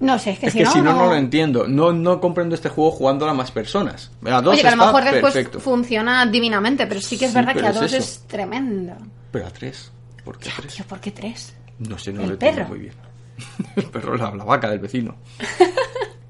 No 0.00 0.18
sé, 0.18 0.30
es 0.32 0.38
que 0.40 0.46
Es 0.46 0.52
si 0.52 0.58
que 0.58 0.64
no... 0.64 0.72
si 0.72 0.80
no, 0.80 0.94
no 0.94 1.06
lo 1.06 1.14
entiendo. 1.14 1.68
No, 1.68 1.92
no 1.92 2.20
comprendo 2.20 2.56
este 2.56 2.68
juego 2.70 2.90
jugándolo 2.90 3.30
a 3.30 3.34
más 3.34 3.52
personas. 3.52 4.10
A 4.24 4.40
dos 4.42 4.54
Oye, 4.54 4.62
que 4.62 4.68
a 4.68 4.74
lo 4.74 4.84
mejor 4.84 5.04
después 5.04 5.32
perfecto. 5.34 5.60
funciona 5.60 6.26
divinamente, 6.26 6.88
pero 6.88 7.00
sí 7.00 7.16
que 7.16 7.26
es 7.26 7.30
Sí, 7.30 7.36
verdad 7.36 7.54
que 7.54 7.66
a 7.66 7.68
es 7.70 7.74
dos 7.76 7.84
eso. 7.92 7.98
es 7.98 8.24
tremendo. 8.26 8.94
Pero 9.30 9.46
a 9.46 9.50
tres. 9.50 9.92
¿Por 10.24 10.38
qué 10.38 10.50
tres? 10.58 10.74
Tío, 10.74 10.84
¿por 10.86 10.98
qué 11.00 11.12
tres? 11.12 11.54
No 11.78 11.96
sé, 11.98 12.12
no 12.12 12.22
el 12.22 12.26
lo 12.28 12.32
entiendo 12.32 12.56
perro. 12.62 12.68
muy 12.70 12.78
bien. 12.80 12.94
el 13.76 13.84
perro, 13.84 14.16
la, 14.16 14.34
la 14.34 14.42
vaca 14.44 14.68
del 14.70 14.80
vecino. 14.80 15.14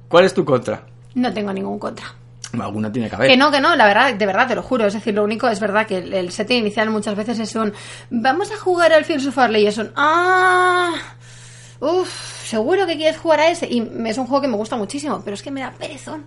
¿Cuál 0.09 0.25
es 0.27 0.35
tu 0.35 0.45
contra? 0.45 0.85
No 1.15 1.33
tengo 1.33 1.51
ningún 1.53 1.79
contra. 1.79 2.13
Alguna 2.59 2.91
tiene 2.91 3.09
que 3.09 3.15
haber. 3.17 3.29
Que 3.31 3.37
no, 3.37 3.51
que 3.51 3.61
no, 3.61 3.77
la 3.77 3.87
verdad, 3.87 4.15
de 4.15 4.27
verdad, 4.27 4.49
te 4.49 4.55
lo 4.55 4.63
juro. 4.63 4.87
Es 4.87 4.95
decir, 4.95 5.15
lo 5.15 5.23
único 5.25 5.49
es 5.49 5.61
verdad 5.61 5.87
que 5.87 5.99
el, 5.99 6.13
el 6.13 6.33
setting 6.33 6.59
inicial 6.59 6.91
muchas 6.91 7.15
veces 7.15 7.39
es 7.39 7.55
un 7.55 7.73
vamos 8.11 8.51
a 8.51 8.57
jugar 8.57 8.93
al 8.93 9.05
Fields 9.05 9.27
of 9.27 9.35
Farley 9.35 9.63
y 9.63 9.67
es 9.69 9.79
un 9.79 9.93
ah, 9.97 10.95
uff, 11.81 12.45
seguro 12.45 12.87
que 12.87 12.97
quieres 12.97 13.19
jugar 13.19 13.41
a 13.41 13.49
ese. 13.51 13.67
Y 13.69 13.89
es 14.07 14.19
un 14.19 14.27
juego 14.27 14.43
que 14.43 14.49
me 14.49 14.57
gusta 14.57 14.77
muchísimo, 14.77 15.23
pero 15.25 15.35
es 15.35 15.43
que 15.43 15.51
me 15.51 15.61
da 15.61 15.71
perezón. 15.73 16.25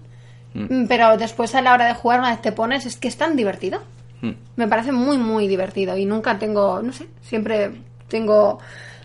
Mm, 0.54 0.86
Pero 0.88 1.18
después 1.18 1.56
a 1.56 1.62
la 1.62 1.74
hora 1.74 1.86
de 1.86 1.94
jugar, 1.96 2.20
una 2.20 2.30
vez 2.30 2.42
te 2.42 2.52
pones, 2.52 2.86
es 2.86 2.96
que 2.98 3.08
es 3.08 3.18
tan 3.18 3.36
divertido. 3.36 3.82
Mm. 4.22 4.32
Me 4.56 4.68
parece 4.68 4.92
muy, 4.92 5.18
muy 5.18 5.48
divertido 5.48 5.98
y 5.98 6.06
nunca 6.06 6.38
tengo, 6.38 6.82
no 6.82 6.94
sé, 6.94 7.08
siempre 7.22 7.72
tengo 8.08 8.60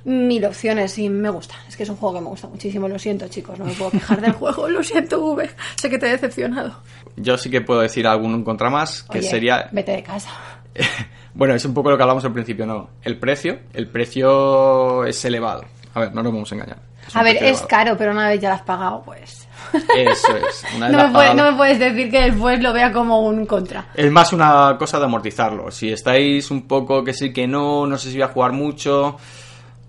mil 0.05 0.45
opciones 0.45 0.97
y 0.99 1.09
me 1.09 1.29
gusta. 1.31 1.55
Es 1.69 1.77
que 1.77 1.83
es 1.83 1.89
un 1.89 1.97
juego 1.97 2.17
que 2.17 2.21
me 2.23 2.29
gusta 2.29 2.49
muchísimo. 2.49 2.89
Lo 2.89 2.99
siento, 2.99 3.29
chicos, 3.29 3.59
no 3.59 3.65
me 3.65 3.73
puedo 3.73 3.91
quejar 3.91 4.21
del 4.21 4.33
juego. 4.33 4.69
Lo 4.69 4.83
siento, 4.83 5.21
V. 5.25 5.51
Sé 5.77 5.91
que 5.91 5.99
te 5.99 6.07
he 6.07 6.11
decepcionado. 6.11 6.75
Yo 7.17 7.37
sí 7.37 7.51
que 7.51 7.61
puedo 7.61 7.81
decir 7.81 8.07
algún 8.07 8.45
contra 8.45 8.71
más, 8.71 9.03
que 9.05 9.19
Oye, 9.19 9.29
sería... 9.29 9.69
Vete 9.73 9.93
de 9.93 10.03
casa. 10.03 10.31
bueno, 11.35 11.55
es 11.55 11.65
un 11.65 11.75
poco 11.75 11.91
lo 11.91 11.97
que 11.97 12.03
hablamos 12.03 12.25
al 12.25 12.33
principio, 12.33 12.67
¿no? 12.67 12.91
El 13.03 13.19
precio. 13.19 13.59
El 13.75 13.89
precio 13.89 15.05
es 15.05 15.25
elevado. 15.25 15.65
A 15.95 16.01
ver, 16.01 16.15
no 16.15 16.23
nos 16.23 16.33
vamos 16.33 16.53
a 16.53 16.55
engañar. 16.55 16.79
A 17.15 17.23
ver, 17.23 17.33
precio 17.39 17.47
es 17.49 17.51
elevado. 17.61 17.69
caro, 17.69 17.97
pero 17.99 18.13
una 18.13 18.29
vez 18.29 18.41
ya 18.41 18.51
lo 18.51 18.55
has 18.57 18.63
pagado, 18.63 19.03
pues. 19.05 19.49
Eso 19.97 20.37
es. 20.37 20.65
Una 20.77 20.89
vez 20.89 20.97
No 20.97 21.07
me, 21.09 21.13
puedes, 21.13 21.31
pagado- 21.31 21.35
no 21.35 21.51
me 21.51 21.57
puedes 21.57 21.79
decir 21.79 22.11
que 22.11 22.21
después 22.23 22.63
lo 22.63 22.73
vea 22.73 22.93
como 22.93 23.21
un 23.23 23.47
contra. 23.47 23.87
Es 23.95 24.11
más 24.11 24.33
una 24.33 24.77
cosa 24.79 24.99
de 24.99 25.07
amortizarlo. 25.07 25.71
Si 25.71 25.91
estáis 25.91 26.51
un 26.51 26.69
poco 26.69 27.03
que 27.03 27.13
sí 27.15 27.33
que 27.33 27.47
no, 27.47 27.87
no 27.87 27.99
sé 27.99 28.11
si 28.11 28.15
voy 28.17 28.23
a 28.23 28.29
jugar 28.29 28.53
mucho, 28.53 29.17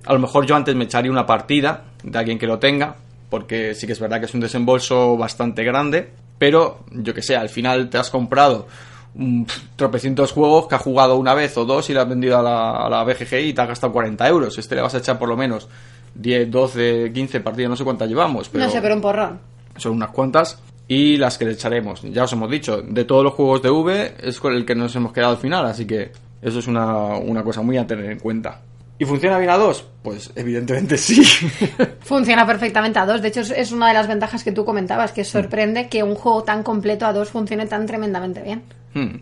a 0.10 0.14
lo 0.14 0.20
mejor 0.20 0.48
yo 0.48 0.56
antes 0.56 0.76
me 0.76 0.86
echaría 0.86 1.12
una 1.12 1.28
partida 1.28 1.84
de 2.02 2.18
alguien 2.18 2.40
que 2.40 2.48
lo 2.48 2.58
tenga, 2.58 2.96
porque 3.30 3.76
sí 3.76 3.86
que 3.86 3.94
es 3.94 4.00
verdad 4.00 4.20
que 4.20 4.26
es 4.26 4.34
un 4.34 4.40
desembolso 4.40 5.16
bastante 5.16 5.64
grande, 5.64 6.10
pero 6.40 6.80
yo 6.92 7.14
que 7.14 7.22
sé, 7.22 7.36
al 7.36 7.50
final 7.50 7.92
te 7.92 8.00
has 8.00 8.10
comprado 8.10 8.66
un 9.14 9.46
tropecientos 9.76 10.32
juegos 10.32 10.68
que 10.68 10.74
has 10.74 10.82
jugado 10.82 11.16
una 11.16 11.36
vez 11.36 11.56
o 11.58 11.66
dos 11.66 11.92
y 11.92 11.94
le 11.94 12.00
has 12.00 12.10
vendido 12.10 12.40
a 12.40 12.42
la, 12.42 12.72
a 12.72 12.90
la 12.90 13.04
BGG 13.04 13.36
y 13.46 13.54
te 13.54 13.62
has 13.62 13.68
gastado 13.68 13.94
40 13.94 14.28
euros. 14.28 14.58
Este 14.58 14.74
le 14.74 14.82
vas 14.82 14.96
a 14.96 14.98
echar 14.98 15.20
por 15.20 15.30
lo 15.30 15.38
menos 15.38 15.70
10, 16.16 16.50
12, 16.50 17.12
15 17.14 17.40
partidas, 17.42 17.70
no 17.70 17.76
sé 17.76 17.84
cuántas 17.84 18.10
llevamos, 18.10 18.50
pero 18.50 18.64
No 18.64 18.72
sé, 18.72 18.82
pero 18.82 18.96
un 18.96 19.02
porrón. 19.02 19.40
son 19.78 19.92
unas 19.92 20.10
cuantas 20.10 20.60
y 20.88 21.18
las 21.18 21.38
que 21.38 21.46
le 21.46 21.52
echaremos. 21.52 22.02
Ya 22.02 22.24
os 22.24 22.34
hemos 22.34 22.50
dicho, 22.50 22.82
de 22.82 23.06
todos 23.06 23.24
los 23.24 23.34
juegos 23.34 23.62
de 23.62 23.70
V 23.70 24.16
es 24.24 24.40
con 24.40 24.56
el 24.56 24.66
que 24.66 24.74
nos 24.74 24.96
hemos 24.96 25.14
quedado 25.14 25.34
al 25.34 25.38
final, 25.38 25.68
así 25.68 25.86
que 25.86 26.12
eso 26.42 26.58
es 26.58 26.66
una, 26.66 27.16
una 27.18 27.44
cosa 27.44 27.62
muy 27.62 27.78
a 27.78 27.86
tener 27.86 28.10
en 28.10 28.18
cuenta. 28.18 28.62
¿Y 29.00 29.06
funciona 29.06 29.38
bien 29.38 29.50
a 29.50 29.58
dos? 29.58 29.86
Pues 30.04 30.32
evidentemente 30.36 30.98
sí. 30.98 31.24
Funciona 32.02 32.46
perfectamente 32.46 33.00
a 33.00 33.06
dos. 33.06 33.22
De 33.22 33.30
hecho, 33.30 33.40
es- 33.42 33.72
una 33.72 33.88
de 33.88 33.94
las 33.94 34.08
ventajas 34.08 34.44
que 34.44 34.52
tú 34.52 34.66
comentabas, 34.66 35.14
que 35.14 35.24
sorprende 35.24 35.88
que 35.88 36.04
un 36.04 36.16
juego 36.16 36.44
tan 36.44 36.64
completo 36.64 37.06
a 37.06 37.14
dos 37.14 37.30
funcione 37.30 37.66
tan 37.66 37.86
tremendamente 37.86 38.42
bien. 38.44 38.62
Hmm. 38.94 39.16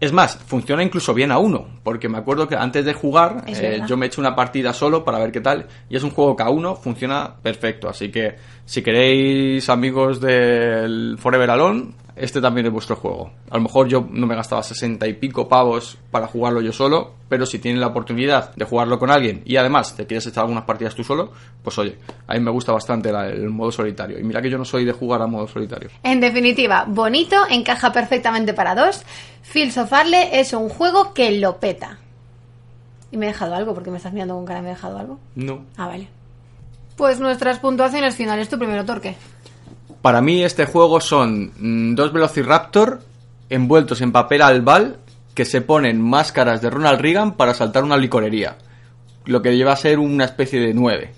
Es 0.00 0.12
más, 0.12 0.36
funciona 0.38 0.82
incluso 0.82 1.14
bien 1.14 1.30
a 1.30 1.38
uno, 1.38 1.66
porque 1.84 2.08
me 2.08 2.18
acuerdo 2.18 2.48
que 2.48 2.56
antes 2.56 2.84
de 2.84 2.94
jugar 2.94 3.44
eh, 3.46 3.80
yo 3.86 3.96
me 3.96 4.06
he 4.06 4.08
hecho 4.08 4.20
una 4.20 4.34
partida 4.34 4.72
solo 4.72 5.04
para 5.04 5.20
ver 5.20 5.30
qué 5.30 5.40
tal, 5.40 5.66
y 5.88 5.96
es 5.96 6.02
un 6.02 6.10
juego 6.10 6.34
que 6.34 6.42
a 6.42 6.50
uno 6.50 6.74
funciona 6.74 7.32
perfecto, 7.40 7.88
así 7.88 8.10
que 8.10 8.34
si 8.64 8.82
queréis 8.82 9.68
amigos 9.68 10.20
del 10.20 11.16
Forever 11.16 11.48
Alone, 11.50 11.92
este 12.16 12.40
también 12.40 12.66
es 12.66 12.72
vuestro 12.72 12.96
juego. 12.96 13.30
A 13.50 13.56
lo 13.56 13.62
mejor 13.62 13.88
yo 13.88 14.06
no 14.10 14.26
me 14.26 14.34
gastaba 14.34 14.62
sesenta 14.62 15.06
y 15.06 15.14
pico 15.14 15.48
pavos 15.48 15.98
para 16.10 16.26
jugarlo 16.26 16.60
yo 16.60 16.72
solo, 16.72 17.14
pero 17.28 17.46
si 17.46 17.58
tienes 17.58 17.80
la 17.80 17.88
oportunidad 17.88 18.54
de 18.54 18.64
jugarlo 18.64 18.98
con 18.98 19.10
alguien 19.10 19.42
y 19.44 19.56
además 19.56 19.96
te 19.96 20.06
quieres 20.06 20.26
echar 20.26 20.42
algunas 20.42 20.64
partidas 20.64 20.94
tú 20.94 21.02
solo, 21.04 21.32
pues 21.62 21.78
oye, 21.78 21.96
a 22.26 22.34
mí 22.34 22.40
me 22.40 22.50
gusta 22.50 22.72
bastante 22.72 23.10
la- 23.12 23.28
el 23.28 23.48
modo 23.50 23.72
solitario. 23.72 24.18
Y 24.18 24.22
mira 24.24 24.42
que 24.42 24.50
yo 24.50 24.58
no 24.58 24.64
soy 24.64 24.84
de 24.84 24.92
jugar 24.92 25.22
a 25.22 25.26
modo 25.26 25.46
solitario. 25.48 25.90
En 26.02 26.20
definitiva, 26.20 26.84
bonito, 26.86 27.36
encaja 27.50 27.92
perfectamente 27.92 28.52
para 28.54 28.74
dos. 28.74 29.02
Fields 29.42 29.78
of 29.78 29.92
Arle 29.92 30.38
es 30.40 30.52
un 30.52 30.68
juego 30.68 31.14
que 31.14 31.32
lo 31.38 31.58
peta. 31.58 31.98
¿Y 33.10 33.16
me 33.16 33.26
he 33.26 33.28
dejado 33.28 33.54
algo? 33.54 33.74
porque 33.74 33.90
me 33.90 33.98
estás 33.98 34.12
mirando 34.12 34.34
con 34.34 34.44
cara? 34.46 34.62
¿Me 34.62 34.68
he 34.68 34.74
dejado 34.74 34.98
algo? 34.98 35.18
No. 35.34 35.64
Ah, 35.76 35.86
vale. 35.86 36.08
Pues 36.96 37.20
nuestras 37.20 37.58
puntuaciones 37.58 38.14
finales. 38.16 38.48
Tu 38.48 38.58
primero, 38.58 38.84
Torque. 38.84 39.16
Para 40.02 40.20
mí 40.20 40.42
este 40.42 40.66
juego 40.66 41.00
son 41.00 41.52
mm, 41.58 41.94
dos 41.94 42.12
Velociraptor 42.12 43.00
envueltos 43.48 44.00
en 44.00 44.12
papel 44.12 44.42
albal 44.42 44.98
que 45.34 45.44
se 45.44 45.60
ponen 45.60 46.00
máscaras 46.00 46.60
de 46.60 46.70
Ronald 46.70 47.00
Reagan 47.00 47.36
para 47.36 47.54
saltar 47.54 47.84
una 47.84 47.96
licorería. 47.96 48.56
Lo 49.24 49.40
que 49.40 49.56
lleva 49.56 49.72
a 49.72 49.76
ser 49.76 49.98
una 49.98 50.24
especie 50.24 50.60
de 50.60 50.74
9. 50.74 51.12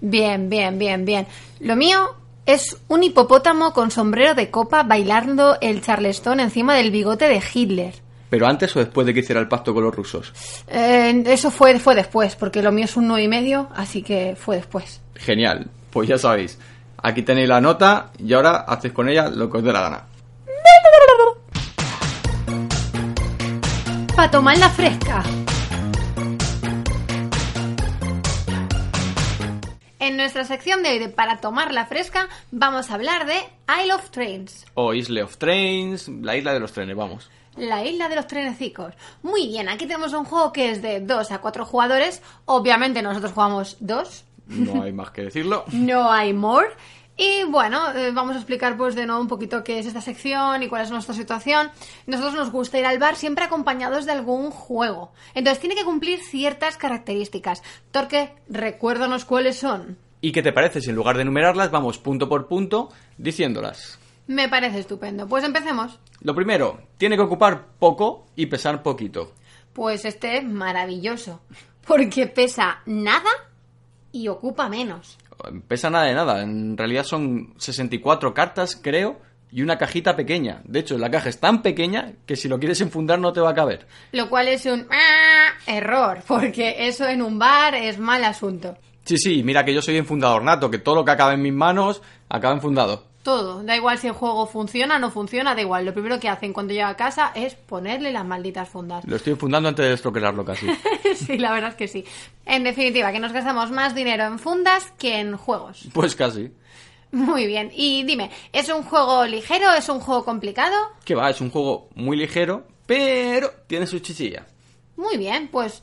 Bien, 0.00 0.48
bien, 0.48 0.78
bien, 0.78 1.04
bien. 1.04 1.26
Lo 1.60 1.76
mío 1.76 2.16
es 2.46 2.78
un 2.88 3.02
hipopótamo 3.02 3.72
con 3.72 3.90
sombrero 3.90 4.34
de 4.34 4.50
copa 4.50 4.82
bailando 4.82 5.58
el 5.60 5.82
charleston 5.82 6.40
encima 6.40 6.74
del 6.74 6.90
bigote 6.90 7.28
de 7.28 7.42
Hitler. 7.52 7.94
Pero 8.30 8.46
antes 8.46 8.74
o 8.74 8.78
después 8.78 9.06
de 9.06 9.12
que 9.12 9.20
hiciera 9.20 9.40
el 9.40 9.48
pacto 9.48 9.74
con 9.74 9.84
los 9.84 9.94
rusos. 9.94 10.32
Eh, 10.66 11.22
eso 11.26 11.50
fue, 11.50 11.78
fue 11.78 11.94
después, 11.94 12.34
porque 12.34 12.62
lo 12.62 12.72
mío 12.72 12.86
es 12.86 12.96
un 12.96 13.06
nueve 13.06 13.24
y 13.24 13.28
medio, 13.28 13.68
así 13.74 14.02
que 14.02 14.34
fue 14.36 14.56
después. 14.56 15.02
Genial. 15.14 15.68
Pues 15.90 16.08
ya 16.08 16.16
sabéis. 16.16 16.58
Aquí 17.04 17.22
tenéis 17.22 17.48
la 17.48 17.60
nota 17.60 18.12
y 18.16 18.32
ahora 18.32 18.58
hacéis 18.60 18.94
con 18.94 19.08
ella 19.08 19.28
lo 19.28 19.50
que 19.50 19.58
os 19.58 19.64
dé 19.64 19.72
la 19.72 19.80
gana. 19.80 20.04
Para 24.14 24.30
tomar 24.30 24.56
la 24.56 24.68
fresca. 24.68 25.24
En 29.98 30.16
nuestra 30.16 30.44
sección 30.44 30.84
de 30.84 30.90
hoy 30.90 30.98
de 31.00 31.08
Para 31.08 31.40
tomar 31.40 31.72
la 31.72 31.86
fresca 31.86 32.28
vamos 32.52 32.90
a 32.90 32.94
hablar 32.94 33.26
de 33.26 33.34
Isle 33.82 33.94
of 33.94 34.10
Trains. 34.10 34.64
O 34.74 34.94
Isle 34.94 35.24
of 35.24 35.38
Trains, 35.38 36.06
la 36.08 36.36
isla 36.36 36.52
de 36.52 36.60
los 36.60 36.72
trenes, 36.72 36.94
vamos. 36.94 37.30
La 37.56 37.84
isla 37.84 38.08
de 38.08 38.16
los 38.16 38.28
trenecicos. 38.28 38.94
Muy 39.22 39.48
bien, 39.48 39.68
aquí 39.68 39.86
tenemos 39.86 40.12
un 40.12 40.24
juego 40.24 40.52
que 40.52 40.70
es 40.70 40.82
de 40.82 41.00
2 41.00 41.32
a 41.32 41.40
4 41.40 41.64
jugadores. 41.64 42.22
Obviamente 42.44 43.02
nosotros 43.02 43.32
jugamos 43.32 43.76
2. 43.80 44.24
No 44.52 44.82
hay 44.82 44.92
más 44.92 45.10
que 45.10 45.22
decirlo. 45.22 45.64
No 45.72 46.10
hay 46.10 46.32
more. 46.32 46.68
Y 47.16 47.44
bueno, 47.44 47.94
eh, 47.94 48.10
vamos 48.12 48.34
a 48.36 48.38
explicar 48.38 48.76
pues 48.76 48.94
de 48.94 49.06
nuevo 49.06 49.20
un 49.20 49.28
poquito 49.28 49.62
qué 49.62 49.78
es 49.78 49.86
esta 49.86 50.00
sección 50.00 50.62
y 50.62 50.68
cuál 50.68 50.82
es 50.82 50.90
nuestra 50.90 51.14
situación. 51.14 51.70
Nosotros 52.06 52.34
nos 52.34 52.50
gusta 52.50 52.78
ir 52.78 52.86
al 52.86 52.98
bar 52.98 53.16
siempre 53.16 53.44
acompañados 53.44 54.06
de 54.06 54.12
algún 54.12 54.50
juego. 54.50 55.12
Entonces 55.34 55.60
tiene 55.60 55.74
que 55.74 55.84
cumplir 55.84 56.20
ciertas 56.20 56.76
características. 56.78 57.62
Torque, 57.90 58.32
recuérdanos 58.48 59.24
cuáles 59.24 59.58
son. 59.58 59.98
¿Y 60.20 60.32
qué 60.32 60.42
te 60.42 60.52
parece 60.52 60.80
si 60.80 60.90
en 60.90 60.96
lugar 60.96 61.16
de 61.16 61.22
enumerarlas 61.22 61.70
vamos 61.70 61.98
punto 61.98 62.28
por 62.28 62.48
punto 62.48 62.88
diciéndolas? 63.18 63.98
Me 64.26 64.48
parece 64.48 64.78
estupendo. 64.78 65.26
Pues 65.28 65.44
empecemos. 65.44 65.98
Lo 66.22 66.34
primero, 66.34 66.80
tiene 66.96 67.16
que 67.16 67.22
ocupar 67.22 67.66
poco 67.78 68.26
y 68.36 68.46
pesar 68.46 68.82
poquito. 68.82 69.32
Pues 69.72 70.04
este 70.04 70.38
es 70.38 70.44
maravilloso. 70.44 71.40
Porque 71.86 72.26
pesa 72.26 72.80
nada 72.86 73.30
y 74.12 74.28
ocupa 74.28 74.68
menos. 74.68 75.18
Pesa 75.66 75.90
nada 75.90 76.04
de 76.04 76.14
nada. 76.14 76.42
En 76.42 76.76
realidad 76.76 77.04
son 77.04 77.54
64 77.56 78.32
cartas, 78.34 78.78
creo, 78.80 79.18
y 79.50 79.62
una 79.62 79.78
cajita 79.78 80.14
pequeña. 80.14 80.62
De 80.64 80.80
hecho, 80.80 80.96
la 80.98 81.10
caja 81.10 81.28
es 81.28 81.40
tan 81.40 81.62
pequeña 81.62 82.12
que 82.26 82.36
si 82.36 82.48
lo 82.48 82.58
quieres 82.58 82.80
enfundar 82.80 83.18
no 83.18 83.32
te 83.32 83.40
va 83.40 83.50
a 83.50 83.54
caber. 83.54 83.86
Lo 84.12 84.28
cual 84.28 84.48
es 84.48 84.66
un 84.66 84.86
¡ah! 84.90 85.50
error, 85.66 86.22
porque 86.26 86.86
eso 86.86 87.06
en 87.08 87.22
un 87.22 87.38
bar 87.38 87.74
es 87.74 87.98
mal 87.98 88.24
asunto. 88.24 88.76
Sí, 89.04 89.18
sí, 89.18 89.42
mira 89.42 89.64
que 89.64 89.74
yo 89.74 89.82
soy 89.82 89.96
enfundador 89.96 90.42
nato, 90.42 90.70
que 90.70 90.78
todo 90.78 90.94
lo 90.94 91.04
que 91.04 91.10
acaba 91.10 91.34
en 91.34 91.42
mis 91.42 91.52
manos 91.52 92.02
acaba 92.28 92.54
enfundado. 92.54 93.11
Todo, 93.22 93.62
da 93.62 93.76
igual 93.76 93.98
si 93.98 94.08
el 94.08 94.14
juego 94.14 94.46
funciona 94.46 94.96
o 94.96 94.98
no 94.98 95.10
funciona, 95.10 95.54
da 95.54 95.60
igual. 95.60 95.84
Lo 95.84 95.92
primero 95.92 96.18
que 96.18 96.28
hacen 96.28 96.52
cuando 96.52 96.72
llega 96.72 96.88
a 96.88 96.96
casa 96.96 97.30
es 97.34 97.54
ponerle 97.54 98.10
las 98.10 98.24
malditas 98.24 98.68
fundas. 98.68 99.04
Lo 99.06 99.14
estoy 99.14 99.34
enfundando 99.34 99.68
antes 99.68 99.86
de 99.86 99.94
estroquelarlo 99.94 100.44
casi. 100.44 100.66
sí, 101.14 101.38
la 101.38 101.52
verdad 101.52 101.70
es 101.70 101.76
que 101.76 101.86
sí. 101.86 102.04
En 102.44 102.64
definitiva, 102.64 103.12
que 103.12 103.20
nos 103.20 103.32
gastamos 103.32 103.70
más 103.70 103.94
dinero 103.94 104.24
en 104.24 104.40
fundas 104.40 104.92
que 104.98 105.20
en 105.20 105.36
juegos. 105.36 105.88
Pues 105.92 106.16
casi. 106.16 106.50
Muy 107.12 107.46
bien. 107.46 107.70
Y 107.74 108.02
dime, 108.04 108.30
¿es 108.52 108.68
un 108.70 108.82
juego 108.82 109.24
ligero? 109.26 109.72
¿Es 109.72 109.88
un 109.88 110.00
juego 110.00 110.24
complicado? 110.24 110.74
Que 111.04 111.14
va, 111.14 111.30
es 111.30 111.40
un 111.40 111.50
juego 111.50 111.90
muy 111.94 112.16
ligero, 112.16 112.66
pero 112.86 113.52
tiene 113.68 113.86
su 113.86 114.00
chichilla. 114.00 114.46
Muy 114.96 115.16
bien, 115.16 115.48
pues 115.48 115.82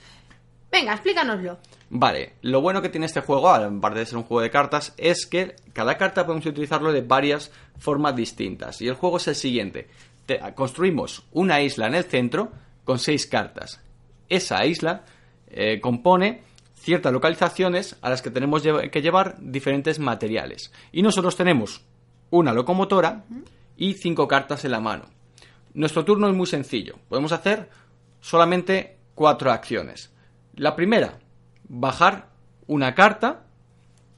venga, 0.72 0.94
explícanoslo. 0.94 1.58
Vale, 1.92 2.34
lo 2.44 2.62
bueno 2.62 2.82
que 2.84 2.90
tiene 2.90 3.08
este 3.08 3.22
juego, 3.22 3.50
aparte 3.50 4.00
de 4.00 4.06
ser 4.06 4.18
un 4.18 4.24
juego 4.24 4.42
de 4.42 4.52
cartas, 4.52 4.94
es 4.98 5.26
que 5.26 5.56
cada 5.74 5.98
carta 5.98 6.26
podemos 6.26 6.46
utilizarlo 6.46 6.92
de 6.94 7.02
varias 7.02 7.52
formas 7.80 8.16
distintas. 8.16 8.82
Y 8.82 8.88
el 8.88 8.94
juego 8.94 9.18
es 9.18 9.28
el 9.28 9.36
siguiente. 9.36 9.88
Te- 10.28 10.40
construimos 10.54 11.26
una 11.32 11.62
isla 11.62 11.88
en 11.88 11.96
el 11.96 12.04
centro 12.04 12.52
con 12.84 13.00
seis 13.00 13.26
cartas. 13.26 13.82
Esa 14.30 14.64
isla 14.66 15.04
eh, 15.48 15.80
compone 15.82 16.44
ciertas 16.76 17.12
localizaciones 17.12 17.98
a 18.02 18.10
las 18.12 18.22
que 18.22 18.30
tenemos 18.30 18.62
que 18.62 19.02
llevar 19.02 19.36
diferentes 19.40 19.98
materiales. 19.98 20.72
Y 20.92 21.02
nosotros 21.02 21.36
tenemos 21.36 21.82
una 22.30 22.54
locomotora 22.54 23.26
y 23.78 23.96
cinco 23.96 24.28
cartas 24.28 24.64
en 24.64 24.72
la 24.72 24.80
mano. 24.80 25.06
Nuestro 25.74 26.06
turno 26.06 26.30
es 26.30 26.36
muy 26.36 26.46
sencillo. 26.46 26.98
Podemos 27.10 27.32
hacer 27.32 27.68
solamente 28.22 28.98
cuatro 29.16 29.52
acciones. 29.52 30.12
La 30.56 30.76
primera, 30.76 31.18
bajar 31.70 32.30
una 32.67 32.93
carta 32.93 33.45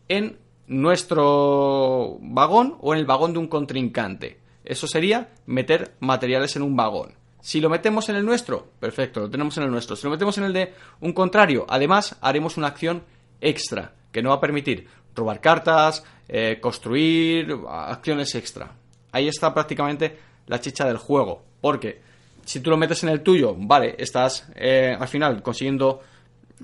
en 0.08 0.40
nuestro 0.68 2.18
vagón 2.22 2.78
o 2.82 2.94
en 2.94 3.00
el 3.00 3.06
vagón 3.06 3.34
de 3.34 3.40
un 3.40 3.48
contrincante. 3.48 4.40
Eso 4.64 4.88
sería 4.88 5.30
meter 5.46 5.96
materiales 6.00 6.56
en 6.56 6.64
un 6.64 6.76
vagón. 6.76 7.14
Si 7.42 7.60
lo 7.60 7.70
metemos 7.70 8.08
en 8.10 8.16
el 8.16 8.26
nuestro, 8.26 8.68
perfecto, 8.80 9.22
lo 9.22 9.30
tenemos 9.30 9.58
en 9.58 9.64
el 9.64 9.72
nuestro. 9.72 9.96
Si 9.96 10.06
lo 10.06 10.12
metemos 10.12 10.38
en 10.38 10.46
el 10.46 10.54
de 10.54 10.74
un 11.02 11.14
contrario, 11.14 11.66
además 11.68 12.18
haremos 12.22 12.58
una 12.58 12.68
acción 12.68 13.04
extra 13.42 13.94
que 14.12 14.22
nos 14.22 14.32
va 14.32 14.36
a 14.36 14.42
permitir 14.42 14.88
robar 15.16 15.42
cartas, 15.42 16.04
eh, 16.28 16.60
construir 16.62 17.54
acciones 17.68 18.36
extra. 18.36 18.72
Ahí 19.12 19.28
está 19.28 19.54
prácticamente 19.54 20.18
la 20.48 20.62
chicha 20.62 20.86
del 20.86 20.98
juego. 20.98 21.44
Porque 21.60 22.02
si 22.46 22.60
tú 22.60 22.70
lo 22.70 22.78
metes 22.78 23.04
en 23.04 23.10
el 23.10 23.22
tuyo, 23.22 23.56
vale, 23.58 23.96
estás 23.98 24.48
eh, 24.56 24.96
al 24.98 25.08
final 25.08 25.42
consiguiendo 25.42 26.02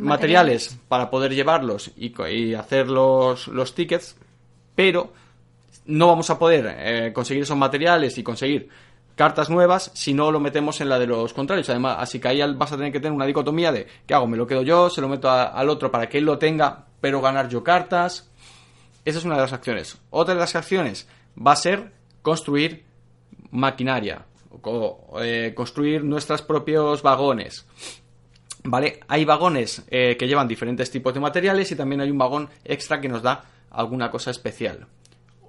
materiales 0.06 0.78
para 0.88 1.10
poder 1.10 1.34
llevarlos 1.34 1.92
y, 1.98 2.14
y 2.30 2.54
hacer 2.54 2.88
los, 2.88 3.48
los 3.48 3.74
tickets, 3.76 4.16
pero 4.76 5.12
no 5.86 6.08
vamos 6.08 6.30
a 6.30 6.38
poder 6.38 6.76
eh, 6.78 7.12
conseguir 7.14 7.44
esos 7.44 7.58
materiales 7.58 8.18
y 8.18 8.24
conseguir 8.24 8.70
cartas 9.16 9.50
nuevas 9.50 9.90
si 9.96 10.14
no 10.14 10.32
lo 10.32 10.40
metemos 10.40 10.80
en 10.82 10.90
la 10.90 11.00
de 11.00 11.08
los 11.08 11.34
contrarios. 11.34 11.70
Además, 11.70 11.98
así 12.00 12.20
que 12.20 12.28
ahí 12.28 12.42
vas 12.56 12.72
a 12.72 12.78
tener 12.78 12.92
que 12.92 13.00
tener 13.00 13.14
una 13.14 13.26
dicotomía 13.26 13.72
de 13.72 13.88
¿qué 14.06 14.14
hago? 14.14 14.28
¿Me 14.28 14.38
lo 14.38 14.46
quedo 14.46 14.62
yo? 14.62 14.90
¿Se 14.90 15.02
lo 15.02 15.08
meto 15.10 15.30
a- 15.30 15.46
al 15.46 15.70
otro 15.70 15.90
para 15.90 16.08
que 16.08 16.20
él 16.20 16.26
lo 16.26 16.38
tenga, 16.38 16.86
pero 17.02 17.20
ganar 17.22 17.50
yo 17.50 17.64
cartas? 17.64 18.30
Esa 19.06 19.20
es 19.20 19.26
una 19.26 19.36
de 19.36 19.42
las 19.42 19.54
acciones. 19.54 19.98
Otra 20.12 20.34
de 20.36 20.40
las 20.42 20.56
acciones 20.56 21.08
va 21.36 21.54
a 21.54 21.56
ser 21.56 21.92
construir 22.22 22.84
maquinaria, 23.52 24.26
o, 24.62 25.20
eh, 25.22 25.54
construir 25.56 26.04
nuestros 26.04 26.42
propios 26.42 27.02
vagones. 27.02 27.66
¿Vale? 28.70 29.00
Hay 29.08 29.24
vagones 29.24 29.86
eh, 29.88 30.18
que 30.20 30.28
llevan 30.28 30.46
diferentes 30.46 30.92
tipos 30.92 31.14
de 31.14 31.22
materiales 31.22 31.72
y 31.72 31.76
también 31.78 32.02
hay 32.02 32.12
un 32.12 32.18
vagón 32.18 32.50
extra 32.66 33.00
que 33.00 33.08
nos 33.08 33.22
da 33.22 33.46
alguna 33.70 34.12
cosa 34.12 34.30
especial. 34.30 34.88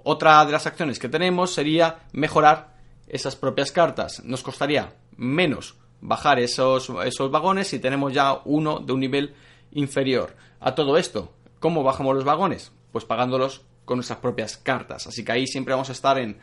Otra 0.03 0.45
de 0.45 0.53
las 0.53 0.65
acciones 0.65 0.99
que 0.99 1.09
tenemos 1.09 1.53
sería 1.53 1.99
mejorar 2.13 2.77
esas 3.09 3.35
propias 3.35 3.73
cartas. 3.73 4.23
Nos 4.23 4.41
costaría 4.41 4.93
menos 5.17 5.75
bajar 5.99 6.39
esos, 6.39 6.89
esos 7.03 7.29
vagones 7.29 7.67
si 7.67 7.79
tenemos 7.79 8.13
ya 8.13 8.39
uno 8.45 8.79
de 8.79 8.93
un 8.93 9.01
nivel 9.01 9.35
inferior. 9.73 10.37
A 10.61 10.73
todo 10.73 10.97
esto, 10.97 11.33
¿cómo 11.59 11.83
bajamos 11.83 12.15
los 12.15 12.23
vagones? 12.23 12.71
Pues 12.93 13.03
pagándolos 13.03 13.65
con 13.83 13.97
nuestras 13.97 14.19
propias 14.19 14.55
cartas. 14.55 15.07
Así 15.07 15.25
que 15.25 15.33
ahí 15.33 15.45
siempre 15.45 15.73
vamos 15.73 15.89
a 15.89 15.91
estar 15.91 16.17
en 16.19 16.37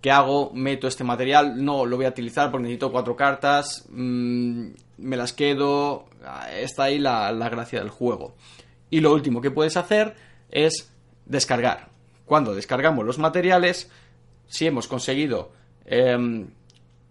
¿qué 0.00 0.10
hago? 0.10 0.50
¿Meto 0.54 0.88
este 0.88 1.04
material? 1.04 1.62
No, 1.64 1.84
lo 1.86 1.96
voy 1.96 2.06
a 2.06 2.10
utilizar 2.10 2.50
porque 2.50 2.64
necesito 2.64 2.92
cuatro 2.92 3.16
cartas. 3.16 3.86
mm, 3.90 4.68
me 4.98 5.16
las 5.16 5.32
quedo. 5.32 6.06
Ah, 6.24 6.50
Está 6.52 6.84
ahí 6.84 6.98
la, 6.98 7.32
gracia 7.50 7.80
del 7.80 7.90
juego. 7.90 8.34
Y 8.90 9.00
lo 9.00 9.12
último 9.12 9.40
que 9.40 9.50
puedes 9.50 9.76
hacer 9.76 10.14
es 10.50 10.92
descargar. 11.26 11.88
Cuando 12.26 12.54
descargamos 12.54 13.04
los 13.04 13.18
materiales, 13.18 13.90
si 14.46 14.66
hemos 14.66 14.88
conseguido 14.88 15.52
em, 15.84 16.48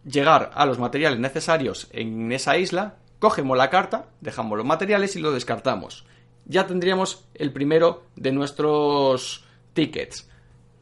llegar 0.05 0.51
a 0.53 0.65
los 0.65 0.79
materiales 0.79 1.19
necesarios 1.19 1.87
en 1.91 2.31
esa 2.31 2.57
isla, 2.57 2.95
cogemos 3.19 3.57
la 3.57 3.69
carta, 3.69 4.07
dejamos 4.21 4.57
los 4.57 4.67
materiales 4.67 5.15
y 5.15 5.19
lo 5.19 5.31
descartamos. 5.31 6.05
Ya 6.45 6.67
tendríamos 6.67 7.25
el 7.33 7.51
primero 7.51 8.03
de 8.15 8.31
nuestros 8.31 9.45
tickets. 9.73 10.29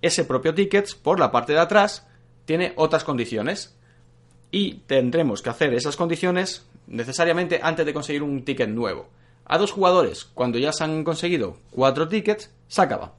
Ese 0.02 0.26
propio 0.26 0.54
ticket, 0.54 0.96
por 1.02 1.20
la 1.20 1.32
parte 1.32 1.54
de 1.54 1.60
atrás, 1.60 2.08
tiene 2.46 2.74
otras 2.76 3.04
condiciones. 3.04 3.76
Y 4.52 4.76
tendremos 4.88 5.42
que 5.42 5.50
hacer 5.50 5.74
esas 5.74 5.96
condiciones 5.98 6.66
necesariamente 6.88 7.60
antes 7.62 7.86
de 7.86 7.94
conseguir 7.94 8.24
un 8.24 8.44
ticket 8.46 8.70
nuevo. 8.70 9.10
A 9.46 9.58
dos 9.58 9.72
jugadores, 9.72 10.26
cuando 10.26 10.58
ya 10.58 10.72
se 10.72 10.84
han 10.84 11.04
conseguido 11.04 11.58
cuatro 11.72 12.08
tickets, 12.08 12.50
se 12.68 12.82
acaba. 12.82 13.14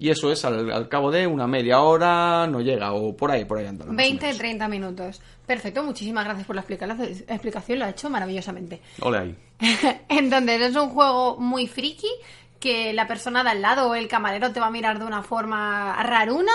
Y 0.00 0.10
eso 0.10 0.30
es 0.30 0.44
al, 0.44 0.70
al 0.70 0.88
cabo 0.88 1.10
de 1.10 1.26
una 1.26 1.48
media 1.48 1.80
hora, 1.80 2.46
no 2.46 2.60
llega, 2.60 2.92
o 2.92 3.16
por 3.16 3.32
ahí, 3.32 3.44
por 3.44 3.58
ahí 3.58 3.66
anda. 3.66 3.84
más 3.84 3.94
o 3.94 3.96
20, 3.96 4.22
menos. 4.26 4.38
30 4.38 4.68
minutos. 4.68 5.20
Perfecto, 5.44 5.82
muchísimas 5.82 6.24
gracias 6.24 6.46
por 6.46 6.54
la 6.54 6.62
explica- 6.62 6.96
explicación, 7.26 7.80
lo 7.80 7.84
ha 7.84 7.90
hecho 7.90 8.08
maravillosamente. 8.08 8.80
Ole 9.00 9.18
ahí. 9.18 9.36
Entonces, 10.08 10.60
es 10.60 10.76
un 10.76 10.90
juego 10.90 11.36
muy 11.38 11.66
friki 11.66 12.06
que 12.60 12.92
la 12.92 13.06
persona 13.06 13.44
de 13.44 13.50
al 13.50 13.62
lado 13.62 13.88
o 13.88 13.94
el 13.94 14.08
camarero 14.08 14.52
te 14.52 14.60
va 14.60 14.66
a 14.66 14.70
mirar 14.70 14.98
de 14.98 15.04
una 15.04 15.22
forma 15.22 16.02
raruna. 16.02 16.52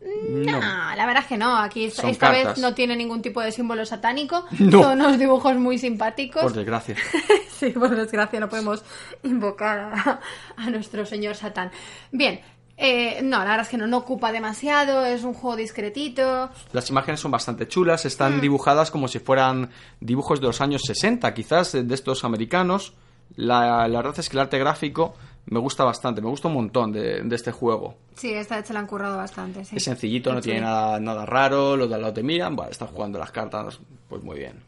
No, 0.00 0.60
la 0.60 1.06
verdad 1.06 1.22
es 1.22 1.26
que 1.26 1.36
no. 1.36 1.56
Aquí 1.56 1.90
Son 1.90 2.10
esta 2.10 2.30
vez 2.30 2.58
no 2.58 2.74
tiene 2.74 2.96
ningún 2.96 3.22
tipo 3.22 3.40
de 3.40 3.50
símbolo 3.50 3.84
satánico. 3.86 4.44
No. 4.58 4.82
Son 4.82 5.00
unos 5.00 5.18
dibujos 5.18 5.56
muy 5.56 5.78
simpáticos. 5.78 6.42
Por 6.42 6.52
desgracia. 6.52 6.96
sí, 7.50 7.70
por 7.70 7.94
desgracia 7.94 8.40
no 8.40 8.48
podemos 8.48 8.84
invocar 9.22 9.78
a, 9.94 10.20
a 10.56 10.70
nuestro 10.70 11.06
señor 11.06 11.34
Satán. 11.34 11.70
Bien, 12.12 12.40
eh, 12.76 13.20
no, 13.22 13.38
la 13.38 13.44
verdad 13.44 13.60
es 13.62 13.68
que 13.68 13.78
no, 13.78 13.86
no 13.86 13.98
ocupa 13.98 14.32
demasiado, 14.32 15.04
es 15.04 15.24
un 15.24 15.32
juego 15.34 15.56
discretito. 15.56 16.50
Las 16.72 16.90
imágenes 16.90 17.20
son 17.20 17.30
bastante 17.30 17.66
chulas, 17.66 18.04
están 18.04 18.40
dibujadas 18.40 18.90
como 18.90 19.08
si 19.08 19.18
fueran 19.18 19.70
dibujos 20.00 20.40
de 20.40 20.46
los 20.46 20.60
años 20.60 20.82
60, 20.86 21.32
quizás, 21.32 21.72
de 21.72 21.94
estos 21.94 22.24
americanos. 22.24 22.94
La, 23.34 23.88
la 23.88 23.98
verdad 23.98 24.18
es 24.18 24.28
que 24.28 24.36
el 24.36 24.40
arte 24.42 24.58
gráfico 24.58 25.14
me 25.46 25.58
gusta 25.60 25.84
bastante, 25.84 26.20
me 26.20 26.28
gusta 26.28 26.48
un 26.48 26.54
montón 26.54 26.92
de, 26.92 27.22
de 27.22 27.36
este 27.36 27.52
juego. 27.52 27.94
Sí, 28.14 28.32
esta 28.32 28.56
vez 28.56 28.66
se 28.66 28.72
la 28.74 28.80
han 28.80 28.86
currado 28.86 29.16
bastante, 29.16 29.64
sí. 29.64 29.76
Es 29.76 29.84
sencillito, 29.84 30.32
no 30.32 30.40
Sí. 30.42 30.50
tiene 30.50 30.62
nada, 30.62 30.98
nada 31.00 31.24
raro, 31.26 31.76
los 31.76 31.88
de 31.88 31.94
al 31.94 32.00
lado 32.02 32.12
te 32.14 32.22
miran, 32.22 32.56
vale, 32.56 32.72
estás 32.72 32.90
jugando 32.90 33.18
las 33.18 33.30
cartas, 33.30 33.78
pues 34.08 34.22
muy 34.22 34.38
bien. 34.38 34.62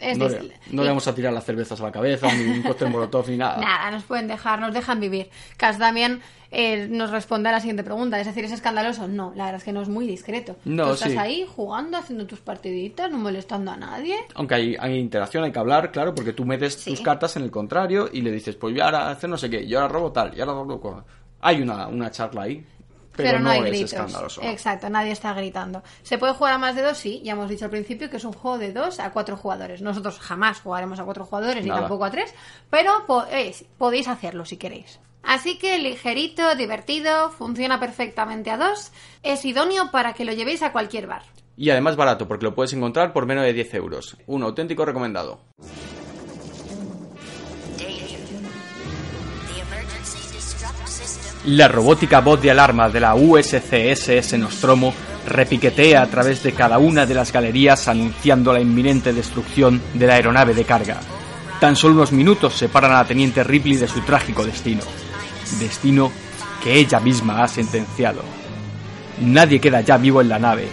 Es 0.00 0.18
no, 0.18 0.28
le, 0.28 0.52
no 0.70 0.82
le 0.82 0.88
vamos 0.88 1.06
a 1.08 1.14
tirar 1.14 1.32
las 1.32 1.44
cervezas 1.44 1.80
a 1.80 1.84
la 1.84 1.92
cabeza, 1.92 2.32
ni 2.34 2.44
un 2.44 2.62
cóctel 2.62 2.90
molotov, 2.90 3.28
ni 3.28 3.36
nada. 3.36 3.56
Nada, 3.58 3.90
nos 3.90 4.02
pueden 4.04 4.28
dejar, 4.28 4.60
nos 4.60 4.74
dejan 4.74 5.00
vivir. 5.00 5.30
Cas 5.56 5.78
también 5.78 6.20
eh, 6.50 6.86
nos 6.90 7.10
responde 7.10 7.48
a 7.48 7.52
la 7.52 7.60
siguiente 7.60 7.82
pregunta, 7.82 8.20
es 8.20 8.26
decir, 8.26 8.44
¿es 8.44 8.52
escandaloso? 8.52 9.08
No, 9.08 9.32
la 9.34 9.44
verdad 9.46 9.58
es 9.58 9.64
que 9.64 9.72
no 9.72 9.80
es 9.82 9.88
muy 9.88 10.06
discreto. 10.06 10.56
No, 10.64 10.88
Tú 10.88 10.92
estás 10.94 11.12
sí. 11.12 11.18
ahí 11.18 11.46
jugando, 11.48 11.96
haciendo 11.96 12.26
tus 12.26 12.40
partiditas, 12.40 13.10
no 13.10 13.18
molestando 13.18 13.70
a 13.72 13.76
nadie. 13.76 14.16
Aunque 14.34 14.54
hay, 14.54 14.76
hay 14.78 14.98
interacción, 14.98 15.44
hay 15.44 15.52
que 15.52 15.58
hablar, 15.58 15.90
claro, 15.92 16.14
porque 16.14 16.32
tú 16.32 16.44
metes 16.44 16.74
Sí. 16.74 16.90
tus 16.90 17.00
cartas 17.00 17.36
en 17.36 17.42
el 17.42 17.50
contrario 17.50 18.08
y 18.12 18.20
le 18.22 18.30
dices, 18.30 18.54
pues 18.56 18.74
yo 18.76 18.84
ahora 18.84 19.10
hacer 19.10 19.30
no 19.30 19.38
sé 19.38 19.48
qué, 19.50 19.66
yo 19.66 19.80
ahora 19.80 19.92
robo 19.92 20.12
tal, 20.12 20.36
y 20.36 20.40
ahora 20.40 20.52
robo. 20.52 21.04
Hay 21.40 21.60
una, 21.62 21.86
una 21.88 22.10
charla 22.10 22.42
ahí, 22.42 22.64
pero, 23.16 23.38
no, 23.40 23.50
hay 23.50 23.60
es 23.60 23.66
gritos. 23.92 24.38
Exacto, 24.42 24.88
nadie 24.90 25.12
está 25.12 25.32
gritando. 25.34 25.82
¿Se 26.02 26.18
puede 26.18 26.34
jugar 26.34 26.54
a 26.54 26.58
más 26.58 26.74
de 26.76 26.82
dos? 26.82 26.98
Sí, 26.98 27.20
ya 27.24 27.32
hemos 27.32 27.48
dicho 27.48 27.64
al 27.64 27.70
principio 27.70 28.10
que 28.10 28.16
es 28.18 28.24
un 28.24 28.32
juego 28.32 28.58
de 28.58 28.72
dos 28.72 29.00
a 29.00 29.10
cuatro 29.12 29.36
jugadores. 29.36 29.82
Nosotros 29.82 30.18
jamás 30.20 30.60
jugaremos 30.60 30.98
a 31.00 31.04
cuatro 31.04 31.24
jugadores 31.24 31.64
ni 31.64 31.70
tampoco 31.80 32.04
a 32.04 32.10
tres, 32.10 32.34
pero 32.70 33.04
po- 33.06 33.24
eh, 33.30 33.54
podéis 33.78 34.08
hacerlo 34.08 34.44
si 34.44 34.56
queréis. 34.56 35.00
Así 35.22 35.58
que 35.58 35.78
ligerito, 35.78 36.54
divertido, 36.54 37.30
funciona 37.30 37.80
perfectamente 37.80 38.50
a 38.50 38.56
dos, 38.56 38.92
es 39.24 39.44
idóneo 39.44 39.90
para 39.90 40.12
que 40.12 40.24
lo 40.24 40.32
llevéis 40.32 40.62
a 40.62 40.70
cualquier 40.70 41.08
bar. 41.08 41.22
Y 41.56 41.70
además 41.70 41.96
barato, 41.96 42.28
porque 42.28 42.44
lo 42.44 42.54
puedes 42.54 42.72
encontrar 42.74 43.12
por 43.12 43.26
menos 43.26 43.42
de 43.44 43.52
10 43.54 43.74
euros. 43.74 44.16
Un 44.26 44.42
auténtico 44.42 44.84
recomendado. 44.84 45.40
La 51.46 51.68
robótica 51.68 52.20
voz 52.20 52.42
de 52.42 52.50
alarma 52.50 52.88
de 52.88 52.98
la 52.98 53.14
USCSS 53.14 54.36
Nostromo 54.36 54.92
repiquetea 55.28 56.02
a 56.02 56.06
través 56.08 56.42
de 56.42 56.50
cada 56.50 56.78
una 56.78 57.06
de 57.06 57.14
las 57.14 57.30
galerías 57.30 57.86
anunciando 57.86 58.52
la 58.52 58.60
inminente 58.60 59.12
destrucción 59.12 59.80
de 59.94 60.08
la 60.08 60.14
aeronave 60.14 60.54
de 60.54 60.64
carga. 60.64 60.98
Tan 61.60 61.76
solo 61.76 61.94
unos 61.94 62.10
minutos 62.10 62.54
separan 62.54 62.90
a 62.90 62.94
la 62.94 63.04
teniente 63.04 63.44
Ripley 63.44 63.76
de 63.76 63.86
su 63.86 64.00
trágico 64.00 64.44
destino. 64.44 64.82
Destino 65.60 66.10
que 66.64 66.80
ella 66.80 66.98
misma 66.98 67.44
ha 67.44 67.46
sentenciado. 67.46 68.22
Nadie 69.20 69.60
queda 69.60 69.82
ya 69.82 69.98
vivo 69.98 70.20
en 70.20 70.28
la 70.28 70.40
nave. 70.40 70.66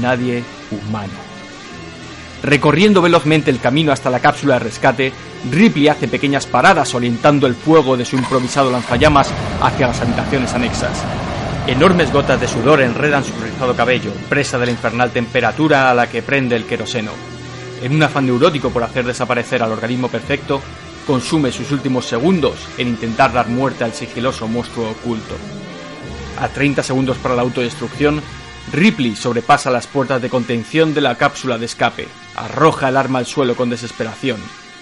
Nadie 0.00 0.42
humano. 0.70 1.12
Recorriendo 2.42 3.02
velozmente 3.02 3.50
el 3.50 3.60
camino 3.60 3.92
hasta 3.92 4.08
la 4.08 4.20
cápsula 4.20 4.54
de 4.54 4.60
rescate, 4.60 5.12
Ripley 5.48 5.88
hace 5.88 6.06
pequeñas 6.06 6.46
paradas 6.46 6.94
orientando 6.94 7.46
el 7.46 7.54
fuego 7.54 7.96
de 7.96 8.04
su 8.04 8.16
improvisado 8.16 8.70
lanzallamas 8.70 9.32
hacia 9.62 9.86
las 9.86 10.00
habitaciones 10.00 10.52
anexas. 10.52 11.02
Enormes 11.66 12.12
gotas 12.12 12.40
de 12.40 12.48
sudor 12.48 12.82
enredan 12.82 13.24
su 13.24 13.32
rizado 13.40 13.74
cabello, 13.74 14.12
presa 14.28 14.58
de 14.58 14.66
la 14.66 14.72
infernal 14.72 15.10
temperatura 15.10 15.90
a 15.90 15.94
la 15.94 16.08
que 16.08 16.22
prende 16.22 16.56
el 16.56 16.66
queroseno. 16.66 17.12
En 17.82 17.94
un 17.94 18.02
afán 18.02 18.26
neurótico 18.26 18.70
por 18.70 18.82
hacer 18.82 19.06
desaparecer 19.06 19.62
al 19.62 19.72
organismo 19.72 20.08
perfecto, 20.08 20.60
consume 21.06 21.52
sus 21.52 21.70
últimos 21.72 22.04
segundos 22.04 22.58
en 22.76 22.88
intentar 22.88 23.32
dar 23.32 23.48
muerte 23.48 23.84
al 23.84 23.94
sigiloso 23.94 24.46
monstruo 24.46 24.90
oculto. 24.90 25.34
A 26.38 26.48
30 26.48 26.82
segundos 26.82 27.16
para 27.16 27.34
la 27.34 27.42
autodestrucción, 27.42 28.22
Ripley 28.72 29.16
sobrepasa 29.16 29.70
las 29.70 29.86
puertas 29.86 30.20
de 30.20 30.28
contención 30.28 30.92
de 30.92 31.00
la 31.00 31.16
cápsula 31.16 31.56
de 31.56 31.66
escape, 31.66 32.08
arroja 32.36 32.90
el 32.90 32.96
arma 32.96 33.18
al 33.18 33.26
suelo 33.26 33.56
con 33.56 33.70
desesperación, 33.70 34.38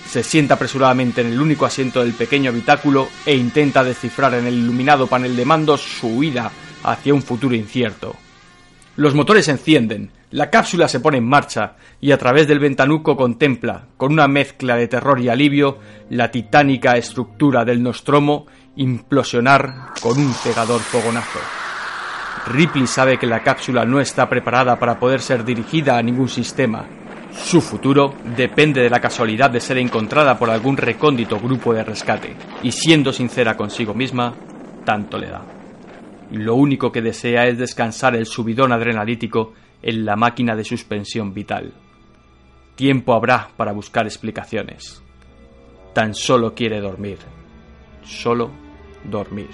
se 0.09 0.23
sienta 0.23 0.55
apresuradamente 0.55 1.21
en 1.21 1.27
el 1.29 1.41
único 1.41 1.67
asiento 1.67 2.01
del 2.01 2.15
pequeño 2.15 2.51
habitáculo 2.51 3.09
e 3.27 3.37
intenta 3.37 3.85
descifrar 3.85 4.35
en 4.35 4.47
el 4.47 4.55
iluminado 4.55 5.07
panel 5.07 5.37
de 5.37 5.45
mandos 5.45 5.83
su 5.83 6.09
huida 6.09 6.51
hacia 6.83 7.13
un 7.13 7.23
futuro 7.23 7.55
incierto. 7.55 8.17
Los 8.97 9.15
motores 9.15 9.45
se 9.45 9.51
encienden, 9.51 10.11
la 10.31 10.49
cápsula 10.49 10.89
se 10.89 11.01
pone 11.01 11.19
en 11.19 11.29
marcha 11.29 11.77
y 12.01 12.13
a 12.13 12.19
través 12.19 12.49
del 12.49 12.59
ventanuco 12.59 13.17
contempla, 13.17 13.85
con 13.99 14.13
una 14.13 14.29
mezcla 14.29 14.77
de 14.77 14.89
terror 14.89 15.21
y 15.21 15.29
alivio, 15.29 15.79
la 16.09 16.31
titánica 16.31 16.97
estructura 16.97 17.65
del 17.65 17.83
Nostromo 17.83 18.47
implosionar 18.77 19.93
con 20.01 20.19
un 20.19 20.33
cegador 20.33 20.81
fogonazo. 20.81 21.41
Ripley 22.47 22.87
sabe 22.87 23.19
que 23.19 23.27
la 23.27 23.43
cápsula 23.43 23.85
no 23.85 24.01
está 24.01 24.29
preparada 24.29 24.79
para 24.79 24.99
poder 24.99 25.21
ser 25.21 25.45
dirigida 25.45 25.99
a 25.99 26.03
ningún 26.03 26.29
sistema. 26.29 26.87
Su 27.33 27.61
futuro 27.61 28.15
depende 28.37 28.83
de 28.83 28.91
la 28.91 29.01
casualidad 29.01 29.51
de 29.51 29.61
ser 29.61 29.79
encontrada 29.79 30.39
por 30.39 30.51
algún 30.51 30.77
recóndito 30.77 31.39
grupo 31.39 31.73
de 31.73 31.85
rescate, 31.85 32.35
y 32.63 32.73
siendo 32.73 33.13
sincera 33.13 33.57
consigo 33.57 33.95
misma, 33.95 34.35
tanto 34.85 35.19
le 35.19 35.29
da. 35.29 35.45
Lo 36.31 36.55
único 36.57 36.93
que 36.93 37.01
desea 37.01 37.47
es 37.47 37.59
descansar 37.59 38.15
el 38.15 38.27
subidón 38.27 38.73
adrenalítico 38.73 39.55
en 39.83 40.05
la 40.05 40.17
máquina 40.17 40.55
de 40.55 40.65
suspensión 40.65 41.33
vital. 41.33 41.73
Tiempo 42.75 43.15
habrá 43.15 43.49
para 43.57 43.73
buscar 43.73 44.07
explicaciones. 44.07 45.03
Tan 45.95 46.15
solo 46.15 46.55
quiere 46.55 46.81
dormir. 46.81 47.19
Solo 48.03 48.51
dormir. 49.05 49.49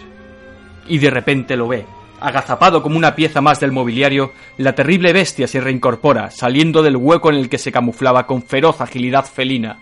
Y 0.88 0.98
de 0.98 1.10
repente 1.10 1.56
lo 1.56 1.68
ve. 1.68 1.86
Agazapado 2.24 2.82
como 2.82 2.96
una 2.96 3.14
pieza 3.14 3.42
más 3.42 3.60
del 3.60 3.70
mobiliario, 3.70 4.32
la 4.56 4.74
terrible 4.74 5.12
bestia 5.12 5.46
se 5.46 5.60
reincorpora, 5.60 6.30
saliendo 6.30 6.82
del 6.82 6.96
hueco 6.96 7.28
en 7.28 7.36
el 7.36 7.50
que 7.50 7.58
se 7.58 7.70
camuflaba 7.70 8.26
con 8.26 8.42
feroz 8.42 8.80
agilidad 8.80 9.26
felina. 9.26 9.78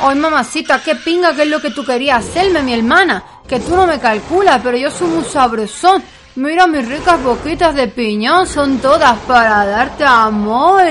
Ay, 0.00 0.16
mamacita, 0.18 0.82
qué 0.82 0.96
pinga 0.96 1.36
que 1.36 1.42
es 1.42 1.48
lo 1.48 1.60
que 1.60 1.70
tú 1.70 1.84
querías 1.84 2.26
hacerme, 2.26 2.64
mi 2.64 2.74
hermana. 2.74 3.22
Que 3.46 3.60
tú 3.60 3.76
no 3.76 3.86
me 3.86 4.00
calculas, 4.00 4.60
pero 4.60 4.76
yo 4.76 4.90
soy 4.90 5.06
muy 5.06 5.22
sabrosón. 5.22 6.02
Mira 6.34 6.66
mis 6.66 6.88
ricas 6.88 7.22
boquitas 7.22 7.76
de 7.76 7.86
piñón, 7.86 8.44
son 8.48 8.78
todas 8.78 9.16
para 9.20 9.64
darte 9.64 10.02
amor. 10.02 10.82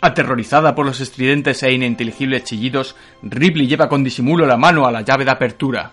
Aterrorizada 0.00 0.76
por 0.76 0.86
los 0.86 1.00
estridentes 1.00 1.60
e 1.64 1.72
ininteligibles 1.72 2.44
chillidos, 2.44 2.94
Ripley 3.20 3.66
lleva 3.66 3.88
con 3.88 4.04
disimulo 4.04 4.46
la 4.46 4.56
mano 4.56 4.86
a 4.86 4.92
la 4.92 5.00
llave 5.00 5.24
de 5.24 5.32
apertura. 5.32 5.90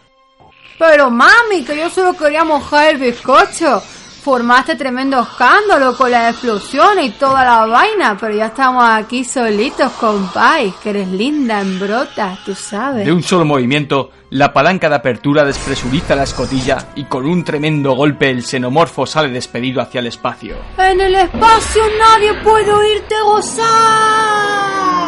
Pero 0.78 1.09
mami, 1.09 1.63
que 1.65 1.76
yo 1.76 1.89
solo 1.89 2.13
quería 2.13 2.43
mojar 2.43 2.91
el 2.91 2.97
bizcocho. 2.97 3.82
Formaste 4.22 4.76
tremendo 4.76 5.19
escándalo 5.19 5.97
con 5.97 6.11
las 6.11 6.32
explosiones 6.32 7.05
y 7.07 7.09
toda 7.09 7.43
la 7.43 7.65
vaina, 7.65 8.15
pero 8.19 8.36
ya 8.36 8.45
estamos 8.47 8.84
aquí 8.88 9.24
solitos, 9.24 9.91
compay, 9.93 10.72
que 10.84 10.91
eres 10.91 11.07
linda 11.07 11.59
en 11.59 11.80
brotas, 11.80 12.38
tú 12.45 12.53
sabes. 12.53 13.03
De 13.03 13.11
un 13.11 13.24
solo 13.24 13.45
movimiento, 13.45 14.11
la 14.30 14.53
palanca 14.53 14.89
de 14.89 14.95
apertura 14.95 15.43
despresuriza 15.43 16.15
la 16.15 16.24
escotilla 16.24 16.89
y 16.93 17.05
con 17.05 17.26
un 17.26 17.43
tremendo 17.43 17.93
golpe 17.93 18.30
el 18.30 18.43
xenomorfo 18.43 19.07
sale 19.07 19.30
despedido 19.30 19.82
hacia 19.82 20.01
el 20.01 20.07
espacio. 20.07 20.55
En 20.78 21.01
el 21.01 21.15
espacio 21.15 21.82
nadie 21.97 22.34
puede 22.43 22.72
oírte 22.72 23.15
gozar. 23.26 25.01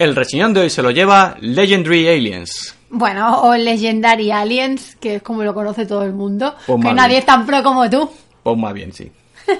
El 0.00 0.16
reseñón 0.16 0.54
de 0.54 0.60
hoy 0.62 0.70
se 0.70 0.80
lo 0.82 0.90
lleva 0.90 1.36
Legendary 1.40 2.08
Aliens. 2.08 2.74
Bueno, 2.88 3.42
o 3.42 3.54
Legendary 3.54 4.30
Aliens, 4.30 4.96
que 4.96 5.16
es 5.16 5.22
como 5.22 5.44
lo 5.44 5.52
conoce 5.52 5.84
todo 5.84 6.04
el 6.04 6.14
mundo, 6.14 6.54
Pues 6.66 6.82
que 6.82 6.94
nadie 6.94 7.08
bien. 7.08 7.18
es 7.20 7.26
tan 7.26 7.44
pro 7.44 7.62
como 7.62 7.90
tú. 7.90 8.10
Pues 8.42 8.56
más 8.56 8.72
bien, 8.72 8.94
sí. 8.94 9.12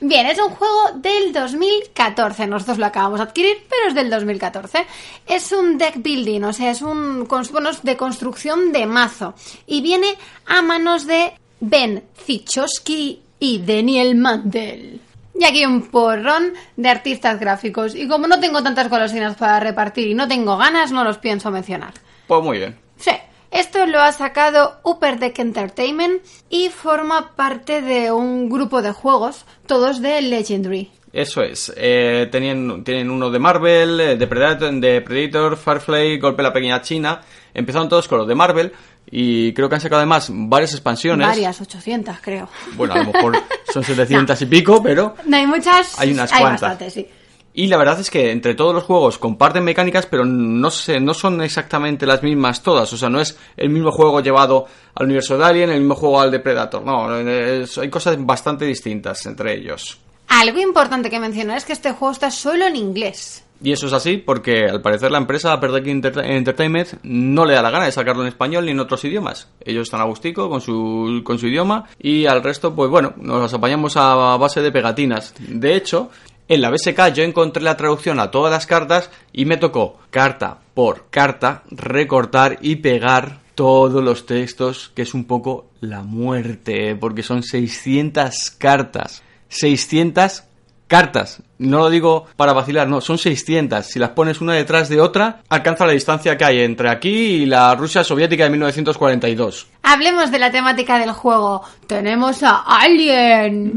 Bien, 0.00 0.26
es 0.26 0.38
un 0.38 0.50
juego 0.50 0.92
del 0.94 1.34
2014. 1.34 2.46
Nosotros 2.46 2.78
lo 2.78 2.86
acabamos 2.86 3.18
de 3.18 3.24
adquirir, 3.24 3.56
pero 3.68 3.88
es 3.88 3.94
del 3.94 4.08
2014. 4.08 4.86
Es 5.26 5.52
un 5.52 5.76
deck 5.76 5.96
building, 6.02 6.44
o 6.44 6.52
sea, 6.54 6.70
es 6.70 6.80
un 6.80 7.26
bueno, 7.28 7.68
es 7.68 7.82
de 7.82 7.96
construcción 7.98 8.72
de 8.72 8.86
mazo. 8.86 9.34
Y 9.66 9.82
viene 9.82 10.14
a 10.46 10.62
manos 10.62 11.04
de 11.04 11.32
Ben 11.60 12.04
Zichowski 12.24 13.20
y 13.38 13.58
Daniel 13.58 14.14
Mandel. 14.14 15.00
Y 15.38 15.44
aquí 15.44 15.64
un 15.64 15.82
porrón 15.82 16.54
de 16.76 16.88
artistas 16.88 17.38
gráficos. 17.38 17.94
Y 17.94 18.08
como 18.08 18.26
no 18.26 18.40
tengo 18.40 18.60
tantas 18.62 18.90
golosinas 18.90 19.36
para 19.36 19.60
repartir 19.60 20.08
y 20.08 20.14
no 20.14 20.26
tengo 20.26 20.56
ganas, 20.56 20.90
no 20.90 21.04
los 21.04 21.18
pienso 21.18 21.52
mencionar. 21.52 21.94
Pues 22.26 22.42
muy 22.42 22.58
bien. 22.58 22.76
Sí, 22.96 23.12
esto 23.52 23.86
lo 23.86 24.00
ha 24.00 24.10
sacado 24.10 24.80
Upper 24.82 25.20
Deck 25.20 25.38
Entertainment 25.38 26.22
y 26.50 26.70
forma 26.70 27.36
parte 27.36 27.82
de 27.82 28.10
un 28.10 28.48
grupo 28.48 28.82
de 28.82 28.90
juegos, 28.90 29.46
todos 29.66 30.02
de 30.02 30.20
Legendary. 30.22 30.90
Eso 31.12 31.42
es. 31.42 31.72
Eh, 31.76 32.28
tenían, 32.30 32.84
tienen 32.84 33.08
uno 33.08 33.30
de 33.30 33.38
Marvel, 33.38 34.00
eh, 34.00 34.16
de 34.16 34.26
Predator, 34.26 34.72
de 34.74 35.00
Predator, 35.00 35.56
Firefly, 35.56 36.18
Golpe 36.18 36.42
a 36.42 36.44
la 36.44 36.52
Pequeña 36.52 36.82
China. 36.82 37.22
Empezaron 37.54 37.88
todos 37.88 38.08
con 38.08 38.18
los 38.18 38.28
de 38.28 38.34
Marvel 38.34 38.72
y 39.10 39.52
creo 39.54 39.68
que 39.68 39.74
han 39.76 39.80
sacado 39.80 40.00
además 40.00 40.28
varias 40.32 40.72
expansiones. 40.72 41.26
Varias, 41.26 41.60
800 41.60 42.16
creo. 42.20 42.48
Bueno, 42.76 42.94
a 42.94 42.98
lo 43.02 43.12
mejor 43.12 43.36
son 43.72 43.82
700 43.82 44.40
y 44.42 44.46
pico, 44.46 44.82
pero... 44.82 45.14
No 45.26 45.36
hay 45.36 45.46
muchas. 45.46 45.98
Hay 45.98 46.12
unas 46.12 46.32
hay 46.32 46.40
cuantas. 46.40 46.92
sí. 46.92 47.06
Y 47.54 47.66
la 47.66 47.76
verdad 47.76 47.98
es 47.98 48.08
que 48.08 48.30
entre 48.30 48.54
todos 48.54 48.72
los 48.72 48.84
juegos 48.84 49.18
comparten 49.18 49.64
mecánicas, 49.64 50.06
pero 50.06 50.24
no 50.24 50.70
sé, 50.70 51.00
no 51.00 51.12
son 51.12 51.42
exactamente 51.42 52.06
las 52.06 52.22
mismas 52.22 52.62
todas. 52.62 52.92
O 52.92 52.96
sea, 52.96 53.08
no 53.08 53.20
es 53.20 53.36
el 53.56 53.70
mismo 53.70 53.90
juego 53.90 54.20
llevado 54.20 54.66
al 54.94 55.06
universo 55.06 55.36
de 55.36 55.44
Alien, 55.44 55.70
el 55.70 55.80
mismo 55.80 55.96
juego 55.96 56.20
al 56.20 56.30
de 56.30 56.38
Predator. 56.38 56.84
No, 56.84 57.16
es- 57.16 57.76
hay 57.78 57.90
cosas 57.90 58.16
bastante 58.24 58.64
distintas 58.64 59.26
entre 59.26 59.54
ellos. 59.56 59.98
Algo 60.28 60.60
importante 60.60 61.10
que 61.10 61.18
mencionar 61.18 61.56
es 61.56 61.64
que 61.64 61.72
este 61.72 61.90
juego 61.90 62.12
está 62.12 62.30
solo 62.30 62.64
en 62.66 62.76
inglés. 62.76 63.42
Y 63.62 63.72
eso 63.72 63.88
es 63.88 63.92
así 63.92 64.18
porque 64.18 64.66
al 64.66 64.80
parecer 64.82 65.10
la 65.10 65.18
empresa 65.18 65.54
Upper 65.54 65.72
Deck 65.72 65.86
Enter- 65.86 66.24
Entertainment 66.24 66.90
no 67.02 67.44
le 67.44 67.54
da 67.54 67.62
la 67.62 67.70
gana 67.70 67.86
de 67.86 67.92
sacarlo 67.92 68.22
en 68.22 68.28
español 68.28 68.64
ni 68.66 68.70
en 68.70 68.78
otros 68.80 69.04
idiomas. 69.04 69.48
Ellos 69.64 69.82
están 69.88 70.00
a 70.00 70.04
gustico 70.04 70.48
con 70.48 70.60
su, 70.60 71.22
con 71.24 71.38
su 71.38 71.48
idioma 71.48 71.86
y 71.98 72.26
al 72.26 72.42
resto, 72.42 72.74
pues 72.74 72.88
bueno, 72.88 73.14
nos 73.16 73.42
las 73.42 73.54
apañamos 73.54 73.96
a 73.96 74.36
base 74.36 74.62
de 74.62 74.70
pegatinas. 74.70 75.34
De 75.38 75.74
hecho, 75.74 76.08
en 76.46 76.60
la 76.60 76.70
BSK 76.70 77.12
yo 77.12 77.24
encontré 77.24 77.62
la 77.62 77.76
traducción 77.76 78.20
a 78.20 78.30
todas 78.30 78.52
las 78.52 78.66
cartas 78.66 79.10
y 79.32 79.44
me 79.44 79.56
tocó 79.56 79.98
carta 80.10 80.58
por 80.74 81.06
carta 81.10 81.64
recortar 81.70 82.58
y 82.62 82.76
pegar 82.76 83.40
todos 83.56 84.04
los 84.04 84.24
textos, 84.24 84.92
que 84.94 85.02
es 85.02 85.14
un 85.14 85.24
poco 85.24 85.66
la 85.80 86.02
muerte, 86.04 86.94
porque 86.94 87.24
son 87.24 87.42
600 87.42 88.52
cartas. 88.56 89.22
600 89.48 90.44
cartas. 90.88 91.42
No 91.58 91.78
lo 91.78 91.90
digo 91.90 92.26
para 92.36 92.52
vacilar, 92.52 92.88
no, 92.88 93.00
son 93.00 93.18
600. 93.18 93.86
Si 93.86 94.00
las 94.00 94.10
pones 94.10 94.40
una 94.40 94.54
detrás 94.54 94.88
de 94.88 95.00
otra, 95.00 95.42
alcanza 95.48 95.86
la 95.86 95.92
distancia 95.92 96.36
que 96.36 96.44
hay 96.44 96.60
entre 96.60 96.90
aquí 96.90 97.10
y 97.10 97.46
la 97.46 97.74
Rusia 97.76 98.02
soviética 98.02 98.44
de 98.44 98.50
1942. 98.50 99.68
Hablemos 99.82 100.32
de 100.32 100.38
la 100.40 100.50
temática 100.50 100.98
del 100.98 101.12
juego. 101.12 101.62
Tenemos 101.86 102.42
a 102.42 102.64
Alien. 102.66 103.72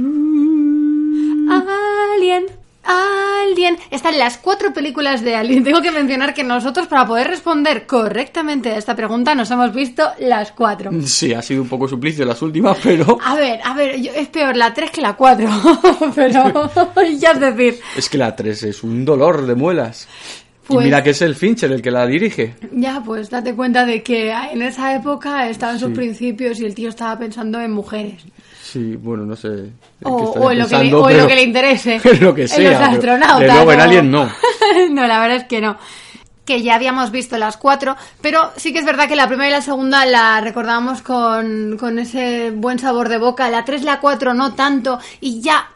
Alien. 2.16 2.61
Alien. 3.44 3.78
Están 3.90 4.18
las 4.18 4.38
cuatro 4.38 4.74
películas 4.74 5.22
de 5.22 5.36
Alien. 5.36 5.64
Tengo 5.64 5.82
que 5.82 5.92
mencionar 5.92 6.34
que 6.34 6.44
nosotros, 6.44 6.88
para 6.88 7.06
poder 7.06 7.28
responder 7.28 7.86
correctamente 7.86 8.72
a 8.72 8.78
esta 8.78 8.96
pregunta, 8.96 9.34
nos 9.36 9.50
hemos 9.52 9.74
visto 9.74 10.04
las 10.20 10.52
cuatro. 10.52 10.92
Sí, 11.06 11.34
ha 11.34 11.42
sido 11.42 11.62
un 11.62 11.70
poco 11.70 11.88
suplicio 11.88 12.26
las 12.26 12.42
últimas, 12.42 12.78
pero 12.84 13.18
A 13.24 13.36
ver, 13.36 13.60
a 13.64 13.74
ver, 13.74 14.00
yo- 14.02 14.12
es 14.14 14.28
peor 14.28 14.56
la 14.56 14.74
3 14.74 14.92
que 14.92 15.02
la 15.02 15.14
4. 15.14 15.50
Pero, 16.16 16.72
ya 17.18 17.32
es 17.32 17.40
decir, 17.40 17.80
es 17.98 18.10
que 18.10 18.18
la 18.18 18.36
3 18.36 18.64
es 18.64 18.84
un 18.84 19.06
dolor 19.06 19.46
de 19.46 19.56
muelas. 19.56 20.08
Pues- 20.68 20.82
Y 20.82 20.86
mira 20.86 21.04
que 21.04 21.10
es 21.12 21.22
el 21.22 21.36
Fincher 21.36 21.72
el 21.72 21.82
que 21.82 21.92
la 21.92 22.06
dirige. 22.06 22.56
ya 22.72 23.02
pues 23.04 23.30
date 23.30 23.54
cuenta 23.56 23.86
de 23.86 24.02
que 24.04 24.32
en 24.32 24.62
esa 24.62 24.96
época 24.96 25.50
estaba 25.50 25.74
en 25.74 25.80
sus 25.80 25.92
principios 25.92 26.60
y 26.60 26.66
el 26.66 26.76
tío 26.76 26.90
estaba 26.90 27.18
pensando 27.18 27.60
en 27.60 27.72
mujeres. 27.72 28.24
Sí, 28.72 28.96
bueno, 28.96 29.26
no 29.26 29.36
sé. 29.36 29.48
en 29.50 29.74
qué 30.00 30.06
O, 30.06 30.16
o 30.32 30.54
lo 30.54 30.66
que 30.68 30.78
le, 30.78 30.80
o 30.80 30.84
en 30.84 30.92
lo 30.92 31.06
pero- 31.08 31.28
que 31.28 31.36
le 31.36 31.44
interese. 31.44 32.02
lo 32.22 32.34
que 32.34 32.44
En 32.44 32.48
sea, 32.48 32.60
los 32.70 32.80
pero 32.80 32.92
astronautas. 32.92 33.40
de 33.40 33.48
luego 33.54 33.72
en 33.74 33.82
Alien 33.82 34.12
no. 34.12 34.30
no, 34.92 35.08
la 35.08 35.20
verdad 35.20 35.38
es 35.38 35.44
que 35.46 35.60
no. 35.60 35.78
Que 36.46 36.62
ya 36.64 36.76
habíamos 36.76 37.12
visto 37.12 37.38
las 37.38 37.58
cuatro, 37.58 37.96
pero 38.22 38.52
sí 38.56 38.72
que 38.74 38.80
es 38.80 38.86
verdad 38.86 39.08
que 39.08 39.16
la 39.16 39.28
primera 39.28 39.50
y 39.50 39.52
la 39.52 39.62
segunda 39.62 40.06
la 40.06 40.40
recordábamos 40.42 41.02
con, 41.02 41.78
con 41.78 42.00
ese 42.00 42.52
buen 42.52 42.80
sabor 42.80 43.10
de 43.10 43.18
boca. 43.18 43.50
La 43.50 43.66
tres, 43.66 43.84
la 43.84 44.00
cuatro 44.00 44.34
no 44.34 44.54
tanto. 44.54 45.00
Y 45.20 45.42
ya 45.42 45.70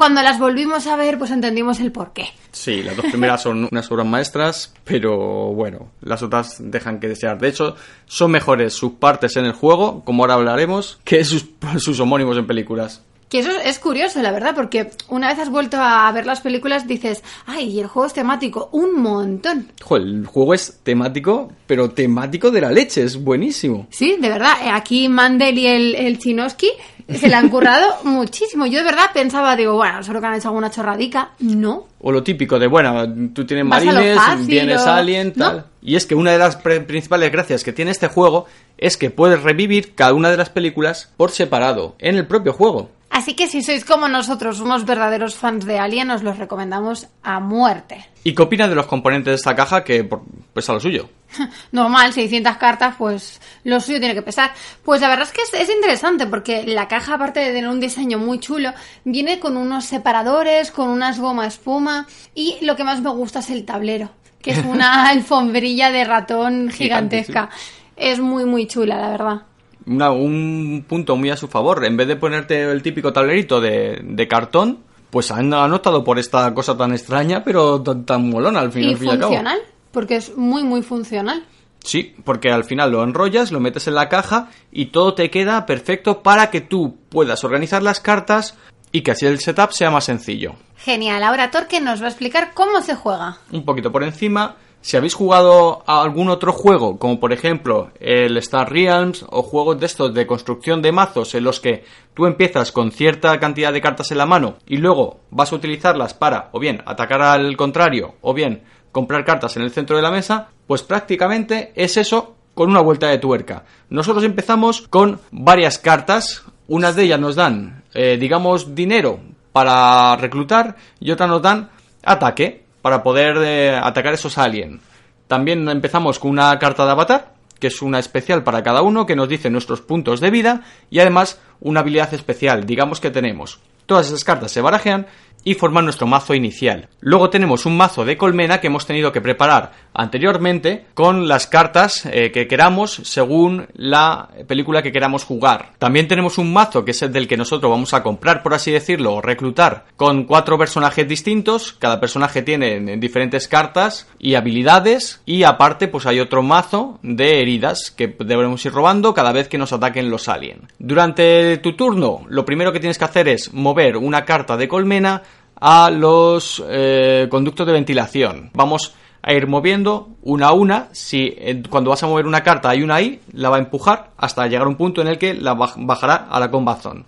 cuando 0.00 0.22
las 0.22 0.38
volvimos 0.38 0.86
a 0.86 0.96
ver, 0.96 1.18
pues 1.18 1.30
entendimos 1.30 1.78
el 1.78 1.92
porqué. 1.92 2.24
Sí, 2.52 2.82
las 2.82 2.96
dos 2.96 3.04
primeras 3.04 3.42
son 3.42 3.68
unas 3.70 3.92
obras 3.92 4.06
maestras, 4.06 4.72
pero 4.82 5.52
bueno, 5.52 5.90
las 6.00 6.22
otras 6.22 6.56
dejan 6.58 7.00
que 7.00 7.08
desear. 7.08 7.38
De 7.38 7.48
hecho, 7.48 7.76
son 8.06 8.30
mejores 8.30 8.72
sus 8.72 8.92
partes 8.92 9.36
en 9.36 9.44
el 9.44 9.52
juego, 9.52 10.02
como 10.06 10.22
ahora 10.22 10.36
hablaremos, 10.36 10.98
que 11.04 11.22
sus, 11.22 11.50
sus 11.76 12.00
homónimos 12.00 12.38
en 12.38 12.46
películas. 12.46 13.02
Que 13.28 13.40
eso 13.40 13.50
es 13.62 13.78
curioso, 13.78 14.22
la 14.22 14.32
verdad, 14.32 14.54
porque 14.54 14.90
una 15.10 15.28
vez 15.28 15.38
has 15.38 15.50
vuelto 15.50 15.76
a 15.78 16.10
ver 16.12 16.24
las 16.24 16.40
películas 16.40 16.88
dices, 16.88 17.22
ay, 17.44 17.68
y 17.68 17.80
el 17.80 17.86
juego 17.86 18.06
es 18.06 18.14
temático, 18.14 18.70
un 18.72 19.02
montón. 19.02 19.70
Joder, 19.82 20.02
el 20.02 20.26
juego 20.26 20.54
es 20.54 20.80
temático, 20.82 21.52
pero 21.66 21.90
temático 21.90 22.50
de 22.50 22.62
la 22.62 22.72
leche, 22.72 23.02
es 23.02 23.22
buenísimo. 23.22 23.86
Sí, 23.90 24.16
de 24.18 24.30
verdad, 24.30 24.54
eh, 24.64 24.70
aquí 24.72 25.10
Mandel 25.10 25.58
y 25.58 25.66
el, 25.66 25.94
el 25.94 26.18
Chinoski 26.18 26.70
se 27.14 27.28
le 27.28 27.34
han 27.34 27.48
currado 27.48 27.86
muchísimo. 28.04 28.66
Yo 28.66 28.78
de 28.78 28.84
verdad 28.84 29.06
pensaba, 29.12 29.56
digo, 29.56 29.74
bueno, 29.74 30.02
solo 30.02 30.20
que 30.20 30.26
han 30.26 30.34
hecho 30.34 30.48
alguna 30.48 30.70
chorradica. 30.70 31.30
No. 31.40 31.86
O 32.00 32.12
lo 32.12 32.22
típico 32.22 32.58
de, 32.58 32.66
bueno, 32.66 33.06
tú 33.34 33.44
tienes 33.44 33.68
Vas 33.68 33.84
marines, 33.84 34.16
fácil, 34.16 34.46
vienes 34.46 34.80
o- 34.82 34.90
alien, 34.90 35.32
¿no? 35.36 35.44
tal. 35.50 35.66
Y 35.82 35.96
es 35.96 36.06
que 36.06 36.14
una 36.14 36.32
de 36.32 36.38
las 36.38 36.56
principales 36.56 37.30
gracias 37.32 37.64
que 37.64 37.72
tiene 37.72 37.90
este 37.90 38.08
juego 38.08 38.46
es 38.78 38.96
que 38.96 39.10
puedes 39.10 39.42
revivir 39.42 39.94
cada 39.94 40.12
una 40.14 40.30
de 40.30 40.36
las 40.36 40.50
películas 40.50 41.10
por 41.16 41.30
separado, 41.30 41.96
en 41.98 42.16
el 42.16 42.26
propio 42.26 42.52
juego. 42.52 42.90
Así 43.20 43.34
que 43.34 43.48
si 43.48 43.60
sois 43.60 43.84
como 43.84 44.08
nosotros, 44.08 44.60
unos 44.60 44.86
verdaderos 44.86 45.34
fans 45.34 45.66
de 45.66 45.78
Alien, 45.78 46.10
os 46.10 46.22
los 46.22 46.38
recomendamos 46.38 47.06
a 47.22 47.38
muerte. 47.38 48.08
¿Y 48.24 48.34
qué 48.34 48.40
opinas 48.40 48.70
de 48.70 48.74
los 48.74 48.86
componentes 48.86 49.32
de 49.32 49.34
esta 49.34 49.54
caja 49.54 49.84
que 49.84 50.08
pesa 50.54 50.72
lo 50.72 50.80
suyo? 50.80 51.10
Normal, 51.72 52.14
600 52.14 52.56
cartas, 52.56 52.94
pues 52.96 53.38
lo 53.64 53.78
suyo 53.78 53.98
tiene 53.98 54.14
que 54.14 54.22
pesar. 54.22 54.52
Pues 54.82 55.02
la 55.02 55.10
verdad 55.10 55.26
es 55.26 55.32
que 55.32 55.42
es, 55.42 55.52
es 55.52 55.68
interesante 55.68 56.26
porque 56.28 56.64
la 56.64 56.88
caja, 56.88 57.16
aparte 57.16 57.40
de 57.40 57.52
tener 57.52 57.68
un 57.68 57.78
diseño 57.78 58.16
muy 58.16 58.40
chulo, 58.40 58.72
viene 59.04 59.38
con 59.38 59.58
unos 59.58 59.84
separadores, 59.84 60.70
con 60.70 60.88
unas 60.88 61.20
goma 61.20 61.46
espuma 61.46 62.06
y 62.34 62.56
lo 62.62 62.74
que 62.74 62.84
más 62.84 63.02
me 63.02 63.10
gusta 63.10 63.40
es 63.40 63.50
el 63.50 63.66
tablero, 63.66 64.12
que 64.40 64.52
es 64.52 64.64
una 64.64 65.08
alfombrilla 65.10 65.90
de 65.90 66.04
ratón 66.04 66.70
gigantesca. 66.70 67.50
Es 67.96 68.18
muy, 68.18 68.46
muy 68.46 68.66
chula, 68.66 68.98
la 68.98 69.10
verdad. 69.10 69.42
Una- 69.90 70.10
un 70.12 70.84
punto 70.88 71.16
muy 71.16 71.30
a 71.30 71.36
su 71.36 71.48
favor. 71.48 71.84
En 71.84 71.96
vez 71.96 72.08
de 72.08 72.16
ponerte 72.16 72.62
el 72.70 72.82
típico 72.82 73.12
tablerito 73.12 73.60
de, 73.60 74.00
de 74.02 74.28
cartón, 74.28 74.78
pues 75.10 75.30
han 75.30 75.52
han 75.52 75.72
optado 75.72 76.04
por 76.04 76.18
esta 76.18 76.54
cosa 76.54 76.76
tan 76.76 76.92
extraña, 76.92 77.42
pero 77.44 77.82
tan, 77.82 78.06
tan 78.06 78.30
molona 78.30 78.60
al 78.60 78.72
fin, 78.72 78.84
Y 78.84 78.92
al 78.92 78.96
fin 78.96 79.08
y 79.08 79.10
al 79.10 79.18
cabo. 79.18 79.28
funcional, 79.32 79.58
porque 79.92 80.16
es 80.16 80.36
muy, 80.36 80.62
muy 80.62 80.82
funcional. 80.82 81.44
Sí, 81.82 82.14
porque 82.24 82.50
al 82.52 82.64
final 82.64 82.92
lo 82.92 83.02
enrollas, 83.02 83.50
lo 83.52 83.58
metes 83.58 83.88
en 83.88 83.94
la 83.94 84.08
caja 84.10 84.48
y 84.70 84.86
todo 84.86 85.14
te 85.14 85.30
queda 85.30 85.64
perfecto 85.66 86.22
para 86.22 86.50
que 86.50 86.60
tú 86.60 86.96
puedas 87.08 87.42
organizar 87.42 87.82
las 87.82 88.00
cartas 88.00 88.56
y 88.92 89.00
que 89.00 89.12
así 89.12 89.24
el 89.26 89.38
setup 89.40 89.72
sea 89.72 89.90
más 89.90 90.04
sencillo. 90.04 90.54
Genial, 90.76 91.22
ahora 91.22 91.50
Torque 91.50 91.80
nos 91.80 92.00
va 92.02 92.06
a 92.06 92.10
explicar 92.10 92.52
cómo 92.54 92.80
se 92.82 92.94
juega. 92.94 93.38
Un 93.50 93.64
poquito 93.64 93.90
por 93.90 94.02
encima, 94.04 94.56
si 94.82 94.96
habéis 94.96 95.14
jugado 95.14 95.82
algún 95.86 96.28
otro 96.30 96.52
juego, 96.52 96.98
como 96.98 97.20
por 97.20 97.32
ejemplo 97.32 97.90
el 98.00 98.36
Star 98.38 98.70
Realms 98.70 99.24
o 99.28 99.42
juegos 99.42 99.78
de 99.78 99.86
estos 99.86 100.14
de 100.14 100.26
construcción 100.26 100.80
de 100.82 100.92
mazos 100.92 101.34
en 101.34 101.44
los 101.44 101.60
que 101.60 101.84
tú 102.14 102.26
empiezas 102.26 102.72
con 102.72 102.90
cierta 102.90 103.38
cantidad 103.38 103.72
de 103.72 103.80
cartas 103.80 104.10
en 104.10 104.18
la 104.18 104.26
mano 104.26 104.56
y 104.66 104.78
luego 104.78 105.20
vas 105.30 105.52
a 105.52 105.56
utilizarlas 105.56 106.14
para 106.14 106.48
o 106.52 106.58
bien 106.58 106.82
atacar 106.86 107.20
al 107.22 107.56
contrario 107.56 108.14
o 108.22 108.32
bien 108.32 108.62
comprar 108.92 109.24
cartas 109.24 109.56
en 109.56 109.62
el 109.62 109.70
centro 109.70 109.96
de 109.96 110.02
la 110.02 110.10
mesa, 110.10 110.48
pues 110.66 110.82
prácticamente 110.82 111.72
es 111.74 111.96
eso 111.96 112.34
con 112.54 112.70
una 112.70 112.80
vuelta 112.80 113.08
de 113.08 113.18
tuerca. 113.18 113.64
Nosotros 113.88 114.24
empezamos 114.24 114.82
con 114.88 115.20
varias 115.30 115.78
cartas, 115.78 116.44
unas 116.66 116.96
de 116.96 117.04
ellas 117.04 117.20
nos 117.20 117.36
dan, 117.36 117.84
eh, 117.94 118.16
digamos, 118.18 118.74
dinero 118.74 119.20
para 119.52 120.16
reclutar 120.16 120.76
y 120.98 121.10
otras 121.10 121.28
nos 121.28 121.42
dan 121.42 121.70
ataque 122.02 122.59
para 122.82 123.02
poder 123.02 123.36
eh, 123.38 123.76
atacar 123.76 124.14
esos 124.14 124.38
aliens. 124.38 124.80
También 125.26 125.68
empezamos 125.68 126.18
con 126.18 126.30
una 126.30 126.58
carta 126.58 126.84
de 126.84 126.90
avatar, 126.90 127.34
que 127.58 127.68
es 127.68 127.82
una 127.82 127.98
especial 127.98 128.42
para 128.42 128.62
cada 128.62 128.82
uno, 128.82 129.06
que 129.06 129.16
nos 129.16 129.28
dice 129.28 129.50
nuestros 129.50 129.80
puntos 129.80 130.20
de 130.20 130.30
vida 130.30 130.62
y 130.90 130.98
además 130.98 131.40
una 131.60 131.80
habilidad 131.80 132.12
especial. 132.14 132.64
Digamos 132.64 133.00
que 133.00 133.10
tenemos 133.10 133.60
todas 133.90 134.06
esas 134.06 134.22
cartas 134.22 134.52
se 134.52 134.60
barajean 134.60 135.08
y 135.44 135.54
forman 135.54 135.84
nuestro 135.84 136.06
mazo 136.06 136.34
inicial. 136.34 136.88
Luego 137.00 137.30
tenemos 137.30 137.66
un 137.66 137.76
mazo 137.76 138.04
de 138.04 138.16
colmena 138.16 138.60
que 138.60 138.66
hemos 138.66 138.86
tenido 138.86 139.12
que 139.12 139.20
preparar 139.20 139.72
anteriormente 139.94 140.86
con 140.94 141.28
las 141.28 141.46
cartas 141.46 142.06
eh, 142.06 142.30
que 142.30 142.46
queramos 142.46 143.00
según 143.04 143.66
la 143.74 144.28
película 144.46 144.82
que 144.82 144.92
queramos 144.92 145.24
jugar. 145.24 145.72
También 145.78 146.08
tenemos 146.08 146.38
un 146.38 146.52
mazo 146.52 146.84
que 146.84 146.92
es 146.92 147.02
el 147.02 147.12
del 147.12 147.28
que 147.28 147.36
nosotros 147.36 147.70
vamos 147.70 147.94
a 147.94 148.02
comprar, 148.02 148.42
por 148.42 148.54
así 148.54 148.70
decirlo, 148.70 149.14
o 149.14 149.20
reclutar 149.20 149.86
con 149.96 150.24
cuatro 150.24 150.58
personajes 150.58 151.08
distintos. 151.08 151.72
Cada 151.78 152.00
personaje 152.00 152.42
tiene 152.42 152.96
diferentes 152.98 153.48
cartas 153.48 154.08
y 154.18 154.34
habilidades 154.34 155.22
y 155.26 155.42
aparte 155.44 155.88
pues 155.88 156.06
hay 156.06 156.20
otro 156.20 156.42
mazo 156.42 156.98
de 157.02 157.40
heridas 157.40 157.90
que 157.90 158.14
debemos 158.18 158.64
ir 158.64 158.72
robando 158.72 159.14
cada 159.14 159.32
vez 159.32 159.48
que 159.48 159.58
nos 159.58 159.72
ataquen 159.72 160.10
los 160.10 160.28
aliens. 160.28 160.62
Durante 160.78 161.58
tu 161.58 161.74
turno, 161.74 162.22
lo 162.28 162.44
primero 162.44 162.72
que 162.72 162.80
tienes 162.80 162.98
que 162.98 163.04
hacer 163.04 163.28
es 163.28 163.52
mover 163.52 163.96
una 163.96 164.24
carta 164.24 164.56
de 164.56 164.68
colmena 164.68 165.22
a 165.60 165.90
los 165.90 166.62
eh, 166.68 167.28
conductos 167.30 167.66
de 167.66 167.72
ventilación. 167.72 168.50
Vamos 168.54 168.94
a 169.22 169.34
ir 169.34 169.46
moviendo 169.46 170.08
una 170.22 170.48
a 170.48 170.52
una. 170.52 170.88
Si 170.92 171.34
eh, 171.36 171.62
cuando 171.68 171.90
vas 171.90 172.02
a 172.02 172.06
mover 172.06 172.26
una 172.26 172.42
carta 172.42 172.70
hay 172.70 172.82
una 172.82 172.94
ahí, 172.96 173.20
la 173.32 173.50
va 173.50 173.56
a 173.56 173.60
empujar 173.60 174.12
hasta 174.16 174.46
llegar 174.46 174.66
a 174.66 174.70
un 174.70 174.76
punto 174.76 175.02
en 175.02 175.08
el 175.08 175.18
que 175.18 175.34
la 175.34 175.54
baj- 175.54 175.74
bajará 175.76 176.26
a 176.30 176.40
la 176.40 176.50
combazón. 176.50 177.04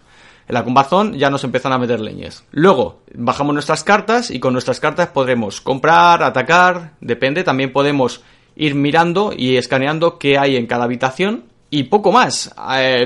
En 0.48 0.54
la 0.54 0.64
combazón 0.64 1.14
ya 1.14 1.30
nos 1.30 1.44
empiezan 1.44 1.72
a 1.72 1.78
meter 1.78 2.00
leñes. 2.00 2.44
Luego 2.50 2.98
bajamos 3.14 3.54
nuestras 3.54 3.84
cartas 3.84 4.30
y 4.30 4.40
con 4.40 4.52
nuestras 4.52 4.80
cartas 4.80 5.08
podremos 5.08 5.60
comprar, 5.60 6.22
atacar, 6.22 6.92
depende. 7.00 7.44
También 7.44 7.72
podemos 7.72 8.22
ir 8.56 8.74
mirando 8.74 9.32
y 9.34 9.56
escaneando 9.56 10.18
qué 10.18 10.36
hay 10.36 10.56
en 10.56 10.66
cada 10.66 10.84
habitación 10.84 11.44
y 11.74 11.84
poco 11.84 12.12
más. 12.12 12.54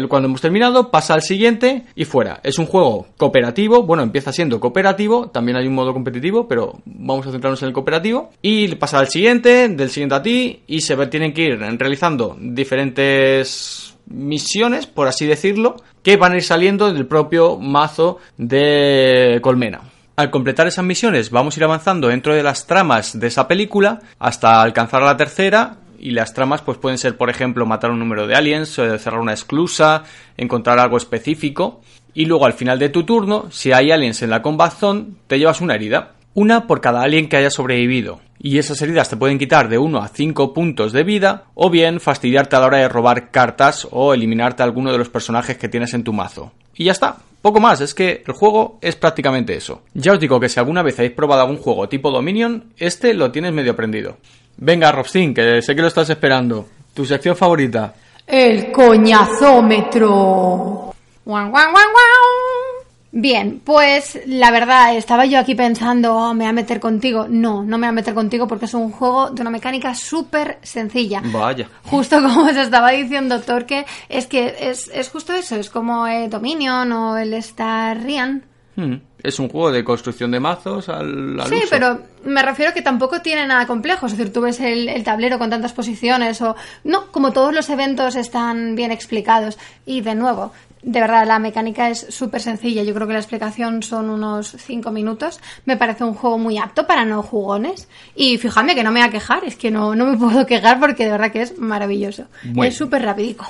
Cuando 0.08 0.26
hemos 0.26 0.40
terminado, 0.40 0.90
pasa 0.90 1.14
al 1.14 1.22
siguiente 1.22 1.84
y 1.94 2.04
fuera. 2.04 2.40
Es 2.42 2.58
un 2.58 2.66
juego 2.66 3.06
cooperativo, 3.16 3.84
bueno, 3.84 4.02
empieza 4.02 4.32
siendo 4.32 4.58
cooperativo, 4.58 5.28
también 5.28 5.56
hay 5.56 5.68
un 5.68 5.74
modo 5.74 5.92
competitivo, 5.92 6.48
pero 6.48 6.80
vamos 6.84 7.24
a 7.28 7.30
centrarnos 7.30 7.62
en 7.62 7.68
el 7.68 7.72
cooperativo. 7.72 8.30
Y 8.42 8.74
pasa 8.74 8.98
al 8.98 9.06
siguiente, 9.06 9.68
del 9.68 9.88
siguiente 9.88 10.16
a 10.16 10.22
ti, 10.22 10.62
y 10.66 10.80
se 10.80 10.96
tienen 11.06 11.32
que 11.32 11.42
ir 11.42 11.60
realizando 11.60 12.36
diferentes 12.40 13.96
misiones, 14.06 14.88
por 14.88 15.06
así 15.06 15.26
decirlo, 15.26 15.76
que 16.02 16.16
van 16.16 16.32
a 16.32 16.36
ir 16.36 16.42
saliendo 16.42 16.92
del 16.92 17.06
propio 17.06 17.58
mazo 17.58 18.18
de 18.36 19.38
Colmena. 19.42 19.82
Al 20.16 20.30
completar 20.32 20.66
esas 20.66 20.84
misiones 20.84 21.30
vamos 21.30 21.56
a 21.56 21.60
ir 21.60 21.64
avanzando 21.64 22.08
dentro 22.08 22.34
de 22.34 22.42
las 22.42 22.66
tramas 22.66 23.20
de 23.20 23.28
esa 23.28 23.46
película 23.46 24.00
hasta 24.18 24.60
alcanzar 24.60 25.02
la 25.02 25.16
tercera 25.16 25.76
y 25.98 26.10
las 26.10 26.34
tramas 26.34 26.62
pues 26.62 26.78
pueden 26.78 26.98
ser 26.98 27.16
por 27.16 27.30
ejemplo 27.30 27.66
matar 27.66 27.90
un 27.90 27.98
número 27.98 28.26
de 28.26 28.34
aliens, 28.34 28.78
eh, 28.78 28.98
cerrar 28.98 29.20
una 29.20 29.32
esclusa, 29.32 30.04
encontrar 30.36 30.78
algo 30.78 30.96
específico 30.96 31.80
y 32.16 32.24
luego 32.24 32.46
al 32.46 32.54
final 32.54 32.78
de 32.78 32.88
tu 32.88 33.04
turno, 33.04 33.46
si 33.50 33.72
hay 33.72 33.90
aliens 33.90 34.22
en 34.22 34.30
la 34.30 34.40
combat 34.40 34.72
zone, 34.72 35.04
te 35.26 35.38
llevas 35.38 35.60
una 35.60 35.74
herida. 35.74 36.14
Una 36.32 36.66
por 36.66 36.80
cada 36.80 37.02
alien 37.02 37.28
que 37.28 37.36
haya 37.36 37.50
sobrevivido. 37.50 38.20
Y 38.38 38.56
esas 38.56 38.80
heridas 38.80 39.10
te 39.10 39.18
pueden 39.18 39.38
quitar 39.38 39.68
de 39.68 39.76
1 39.76 39.98
a 39.98 40.08
5 40.08 40.54
puntos 40.54 40.92
de 40.92 41.02
vida, 41.02 41.44
o 41.54 41.68
bien 41.68 42.00
fastidiarte 42.00 42.56
a 42.56 42.60
la 42.60 42.66
hora 42.66 42.78
de 42.78 42.88
robar 42.88 43.30
cartas 43.30 43.86
o 43.90 44.14
eliminarte 44.14 44.62
a 44.62 44.64
alguno 44.64 44.92
de 44.92 44.98
los 44.98 45.10
personajes 45.10 45.58
que 45.58 45.68
tienes 45.68 45.92
en 45.92 46.04
tu 46.04 46.14
mazo. 46.14 46.52
Y 46.74 46.84
ya 46.84 46.92
está, 46.92 47.18
poco 47.42 47.60
más, 47.60 47.82
es 47.82 47.94
que 47.94 48.22
el 48.26 48.32
juego 48.32 48.78
es 48.80 48.96
prácticamente 48.96 49.54
eso. 49.54 49.82
Ya 49.92 50.12
os 50.12 50.20
digo 50.20 50.40
que 50.40 50.48
si 50.48 50.58
alguna 50.58 50.82
vez 50.82 50.98
habéis 50.98 51.12
probado 51.12 51.42
algún 51.42 51.58
juego 51.58 51.88
tipo 51.88 52.10
Dominion, 52.10 52.72
este 52.78 53.12
lo 53.12 53.30
tienes 53.30 53.52
medio 53.52 53.72
aprendido. 53.72 54.16
Venga, 54.58 54.92
Robstin, 54.92 55.34
que 55.34 55.60
sé 55.62 55.74
que 55.74 55.82
lo 55.82 55.88
estás 55.88 56.08
esperando. 56.10 56.68
Tu 56.94 57.04
sección 57.04 57.36
favorita. 57.36 57.94
El 58.26 58.72
coñazómetro. 58.72 60.94
Guau, 61.24 61.50
guau, 61.50 61.50
guau, 61.50 61.72
guau. 61.72 62.86
Bien, 63.12 63.60
pues 63.64 64.20
la 64.26 64.50
verdad, 64.50 64.94
estaba 64.96 65.24
yo 65.24 65.38
aquí 65.38 65.54
pensando, 65.54 66.14
"Oh, 66.14 66.34
me 66.34 66.44
voy 66.44 66.50
a 66.50 66.52
meter 66.52 66.80
contigo. 66.80 67.26
No, 67.28 67.62
no 67.62 67.78
me 67.78 67.86
voy 67.86 67.88
a 67.88 67.92
meter 67.92 68.12
contigo 68.14 68.46
porque 68.46 68.66
es 68.66 68.74
un 68.74 68.90
juego 68.92 69.30
de 69.30 69.40
una 69.40 69.50
mecánica 69.50 69.94
súper 69.94 70.58
sencilla. 70.62 71.22
Vaya. 71.24 71.68
Justo 71.84 72.16
como 72.22 72.44
os 72.46 72.56
estaba 72.56 72.90
diciendo 72.90 73.40
Torque, 73.40 73.86
es 74.08 74.26
que 74.26 74.54
es, 74.60 74.90
es 74.92 75.08
justo 75.08 75.32
eso, 75.32 75.56
es 75.56 75.70
como 75.70 76.06
eh, 76.06 76.28
Dominion 76.28 76.92
o 76.92 77.16
el 77.16 77.32
Star 77.34 78.02
Rian. 78.02 78.42
Hmm, 78.76 78.96
Es 79.22 79.38
un 79.38 79.48
juego 79.48 79.72
de 79.72 79.82
construcción 79.82 80.30
de 80.30 80.38
mazos 80.40 80.88
al, 80.88 81.40
al 81.40 81.48
Sí, 81.48 81.56
uso. 81.56 81.66
pero 81.70 82.00
me 82.24 82.42
refiero 82.42 82.72
que 82.74 82.82
tampoco 82.82 83.22
tiene 83.22 83.46
nada 83.46 83.66
complejo. 83.66 84.06
Es 84.06 84.16
decir, 84.16 84.32
tú 84.32 84.42
ves 84.42 84.60
el, 84.60 84.88
el 84.88 85.02
tablero 85.02 85.38
con 85.38 85.48
tantas 85.50 85.72
posiciones 85.72 86.40
o... 86.42 86.54
No, 86.84 87.10
como 87.10 87.32
todos 87.32 87.54
los 87.54 87.68
eventos 87.70 88.16
están 88.16 88.74
bien 88.74 88.92
explicados. 88.92 89.58
Y 89.86 90.02
de 90.02 90.14
nuevo, 90.14 90.52
de 90.82 91.00
verdad, 91.00 91.26
la 91.26 91.38
mecánica 91.38 91.88
es 91.88 92.06
súper 92.10 92.42
sencilla. 92.42 92.82
Yo 92.82 92.92
creo 92.94 93.06
que 93.06 93.14
la 93.14 93.18
explicación 93.18 93.82
son 93.82 94.10
unos 94.10 94.48
5 94.58 94.90
minutos. 94.92 95.40
Me 95.64 95.76
parece 95.78 96.04
un 96.04 96.12
juego 96.14 96.36
muy 96.36 96.58
apto 96.58 96.86
para 96.86 97.04
no 97.06 97.22
jugones. 97.22 97.88
Y 98.14 98.36
fíjame 98.36 98.74
que 98.74 98.84
no 98.84 98.92
me 98.92 99.00
voy 99.00 99.08
a 99.08 99.10
quejar. 99.12 99.42
Es 99.44 99.56
que 99.56 99.70
no, 99.70 99.94
no 99.96 100.04
me 100.06 100.18
puedo 100.18 100.44
quejar 100.44 100.78
porque 100.78 101.04
de 101.06 101.12
verdad 101.12 101.32
que 101.32 101.40
es 101.42 101.58
maravilloso. 101.58 102.26
Bueno. 102.44 102.68
Es 102.68 102.76
súper 102.76 103.02
rapidico. 103.02 103.46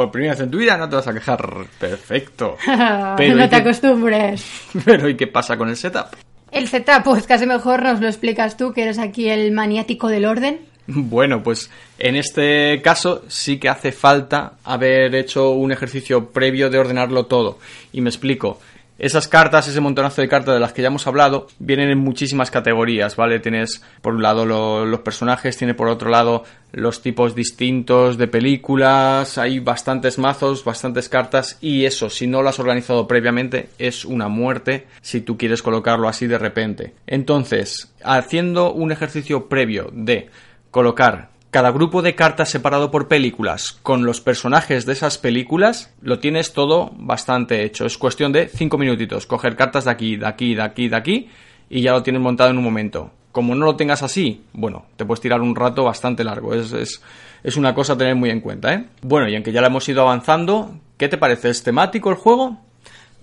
Por 0.00 0.10
primera 0.12 0.32
vez 0.32 0.40
en 0.40 0.50
tu 0.50 0.56
vida 0.56 0.78
no 0.78 0.88
te 0.88 0.96
vas 0.96 1.06
a 1.08 1.12
quejar. 1.12 1.46
Perfecto. 1.78 2.56
no 2.66 3.14
¿y 3.22 3.34
te 3.36 3.48
qué- 3.50 3.56
acostumbres. 3.56 4.42
Pero 4.86 5.10
¿y 5.10 5.14
qué 5.14 5.26
pasa 5.26 5.58
con 5.58 5.68
el 5.68 5.76
setup? 5.76 6.06
El 6.50 6.68
setup, 6.68 7.02
pues 7.04 7.26
casi 7.26 7.44
mejor 7.44 7.82
nos 7.82 8.00
lo 8.00 8.06
explicas 8.06 8.56
tú, 8.56 8.72
que 8.72 8.84
eres 8.84 8.98
aquí 8.98 9.28
el 9.28 9.52
maniático 9.52 10.08
del 10.08 10.24
orden. 10.24 10.60
Bueno, 10.86 11.42
pues 11.42 11.70
en 11.98 12.16
este 12.16 12.80
caso 12.82 13.24
sí 13.28 13.58
que 13.58 13.68
hace 13.68 13.92
falta 13.92 14.54
haber 14.64 15.14
hecho 15.14 15.50
un 15.50 15.70
ejercicio 15.70 16.30
previo 16.30 16.70
de 16.70 16.78
ordenarlo 16.78 17.26
todo. 17.26 17.58
Y 17.92 18.00
me 18.00 18.08
explico. 18.08 18.58
Esas 19.00 19.26
cartas, 19.28 19.66
ese 19.66 19.80
montonazo 19.80 20.20
de 20.20 20.28
cartas 20.28 20.52
de 20.54 20.60
las 20.60 20.74
que 20.74 20.82
ya 20.82 20.88
hemos 20.88 21.06
hablado, 21.06 21.46
vienen 21.58 21.88
en 21.90 21.98
muchísimas 21.98 22.50
categorías, 22.50 23.16
¿vale? 23.16 23.40
Tienes 23.40 23.82
por 24.02 24.14
un 24.14 24.22
lado 24.22 24.44
lo- 24.44 24.84
los 24.84 25.00
personajes, 25.00 25.56
tiene 25.56 25.72
por 25.72 25.88
otro 25.88 26.10
lado 26.10 26.44
los 26.72 27.00
tipos 27.00 27.34
distintos 27.34 28.18
de 28.18 28.28
películas, 28.28 29.38
hay 29.38 29.58
bastantes 29.58 30.18
mazos, 30.18 30.64
bastantes 30.64 31.08
cartas 31.08 31.56
y 31.62 31.86
eso, 31.86 32.10
si 32.10 32.26
no 32.26 32.42
lo 32.42 32.50
has 32.50 32.58
organizado 32.60 33.06
previamente, 33.08 33.70
es 33.78 34.04
una 34.04 34.28
muerte 34.28 34.86
si 35.00 35.22
tú 35.22 35.38
quieres 35.38 35.62
colocarlo 35.62 36.06
así 36.06 36.26
de 36.26 36.38
repente. 36.38 36.92
Entonces, 37.06 37.92
haciendo 38.04 38.72
un 38.72 38.92
ejercicio 38.92 39.48
previo 39.48 39.88
de 39.94 40.28
colocar 40.70 41.30
cada 41.50 41.72
grupo 41.72 42.00
de 42.02 42.14
cartas 42.14 42.48
separado 42.48 42.90
por 42.90 43.08
películas 43.08 43.78
con 43.82 44.04
los 44.04 44.20
personajes 44.20 44.86
de 44.86 44.92
esas 44.92 45.18
películas, 45.18 45.92
lo 46.00 46.20
tienes 46.20 46.52
todo 46.52 46.92
bastante 46.96 47.64
hecho. 47.64 47.86
Es 47.86 47.98
cuestión 47.98 48.32
de 48.32 48.48
5 48.48 48.78
minutitos, 48.78 49.26
coger 49.26 49.56
cartas 49.56 49.84
de 49.84 49.90
aquí, 49.90 50.16
de 50.16 50.26
aquí, 50.26 50.54
de 50.54 50.62
aquí, 50.62 50.88
de 50.88 50.96
aquí 50.96 51.28
y 51.68 51.82
ya 51.82 51.92
lo 51.92 52.02
tienes 52.02 52.22
montado 52.22 52.50
en 52.50 52.58
un 52.58 52.64
momento. 52.64 53.10
Como 53.32 53.54
no 53.54 53.64
lo 53.64 53.76
tengas 53.76 54.02
así, 54.02 54.44
bueno, 54.52 54.86
te 54.96 55.04
puedes 55.04 55.20
tirar 55.20 55.40
un 55.40 55.54
rato 55.54 55.84
bastante 55.84 56.24
largo. 56.24 56.54
Es, 56.54 56.72
es, 56.72 57.02
es 57.42 57.56
una 57.56 57.74
cosa 57.74 57.92
a 57.92 57.98
tener 57.98 58.16
muy 58.16 58.30
en 58.30 58.40
cuenta, 58.40 58.74
¿eh? 58.74 58.84
Bueno, 59.02 59.28
y 59.28 59.34
aunque 59.34 59.52
ya 59.52 59.60
la 59.60 59.68
hemos 59.68 59.88
ido 59.88 60.02
avanzando, 60.02 60.74
¿qué 60.96 61.08
te 61.08 61.16
parece? 61.16 61.50
¿Es 61.50 61.62
temático 61.62 62.10
el 62.10 62.16
juego? 62.16 62.58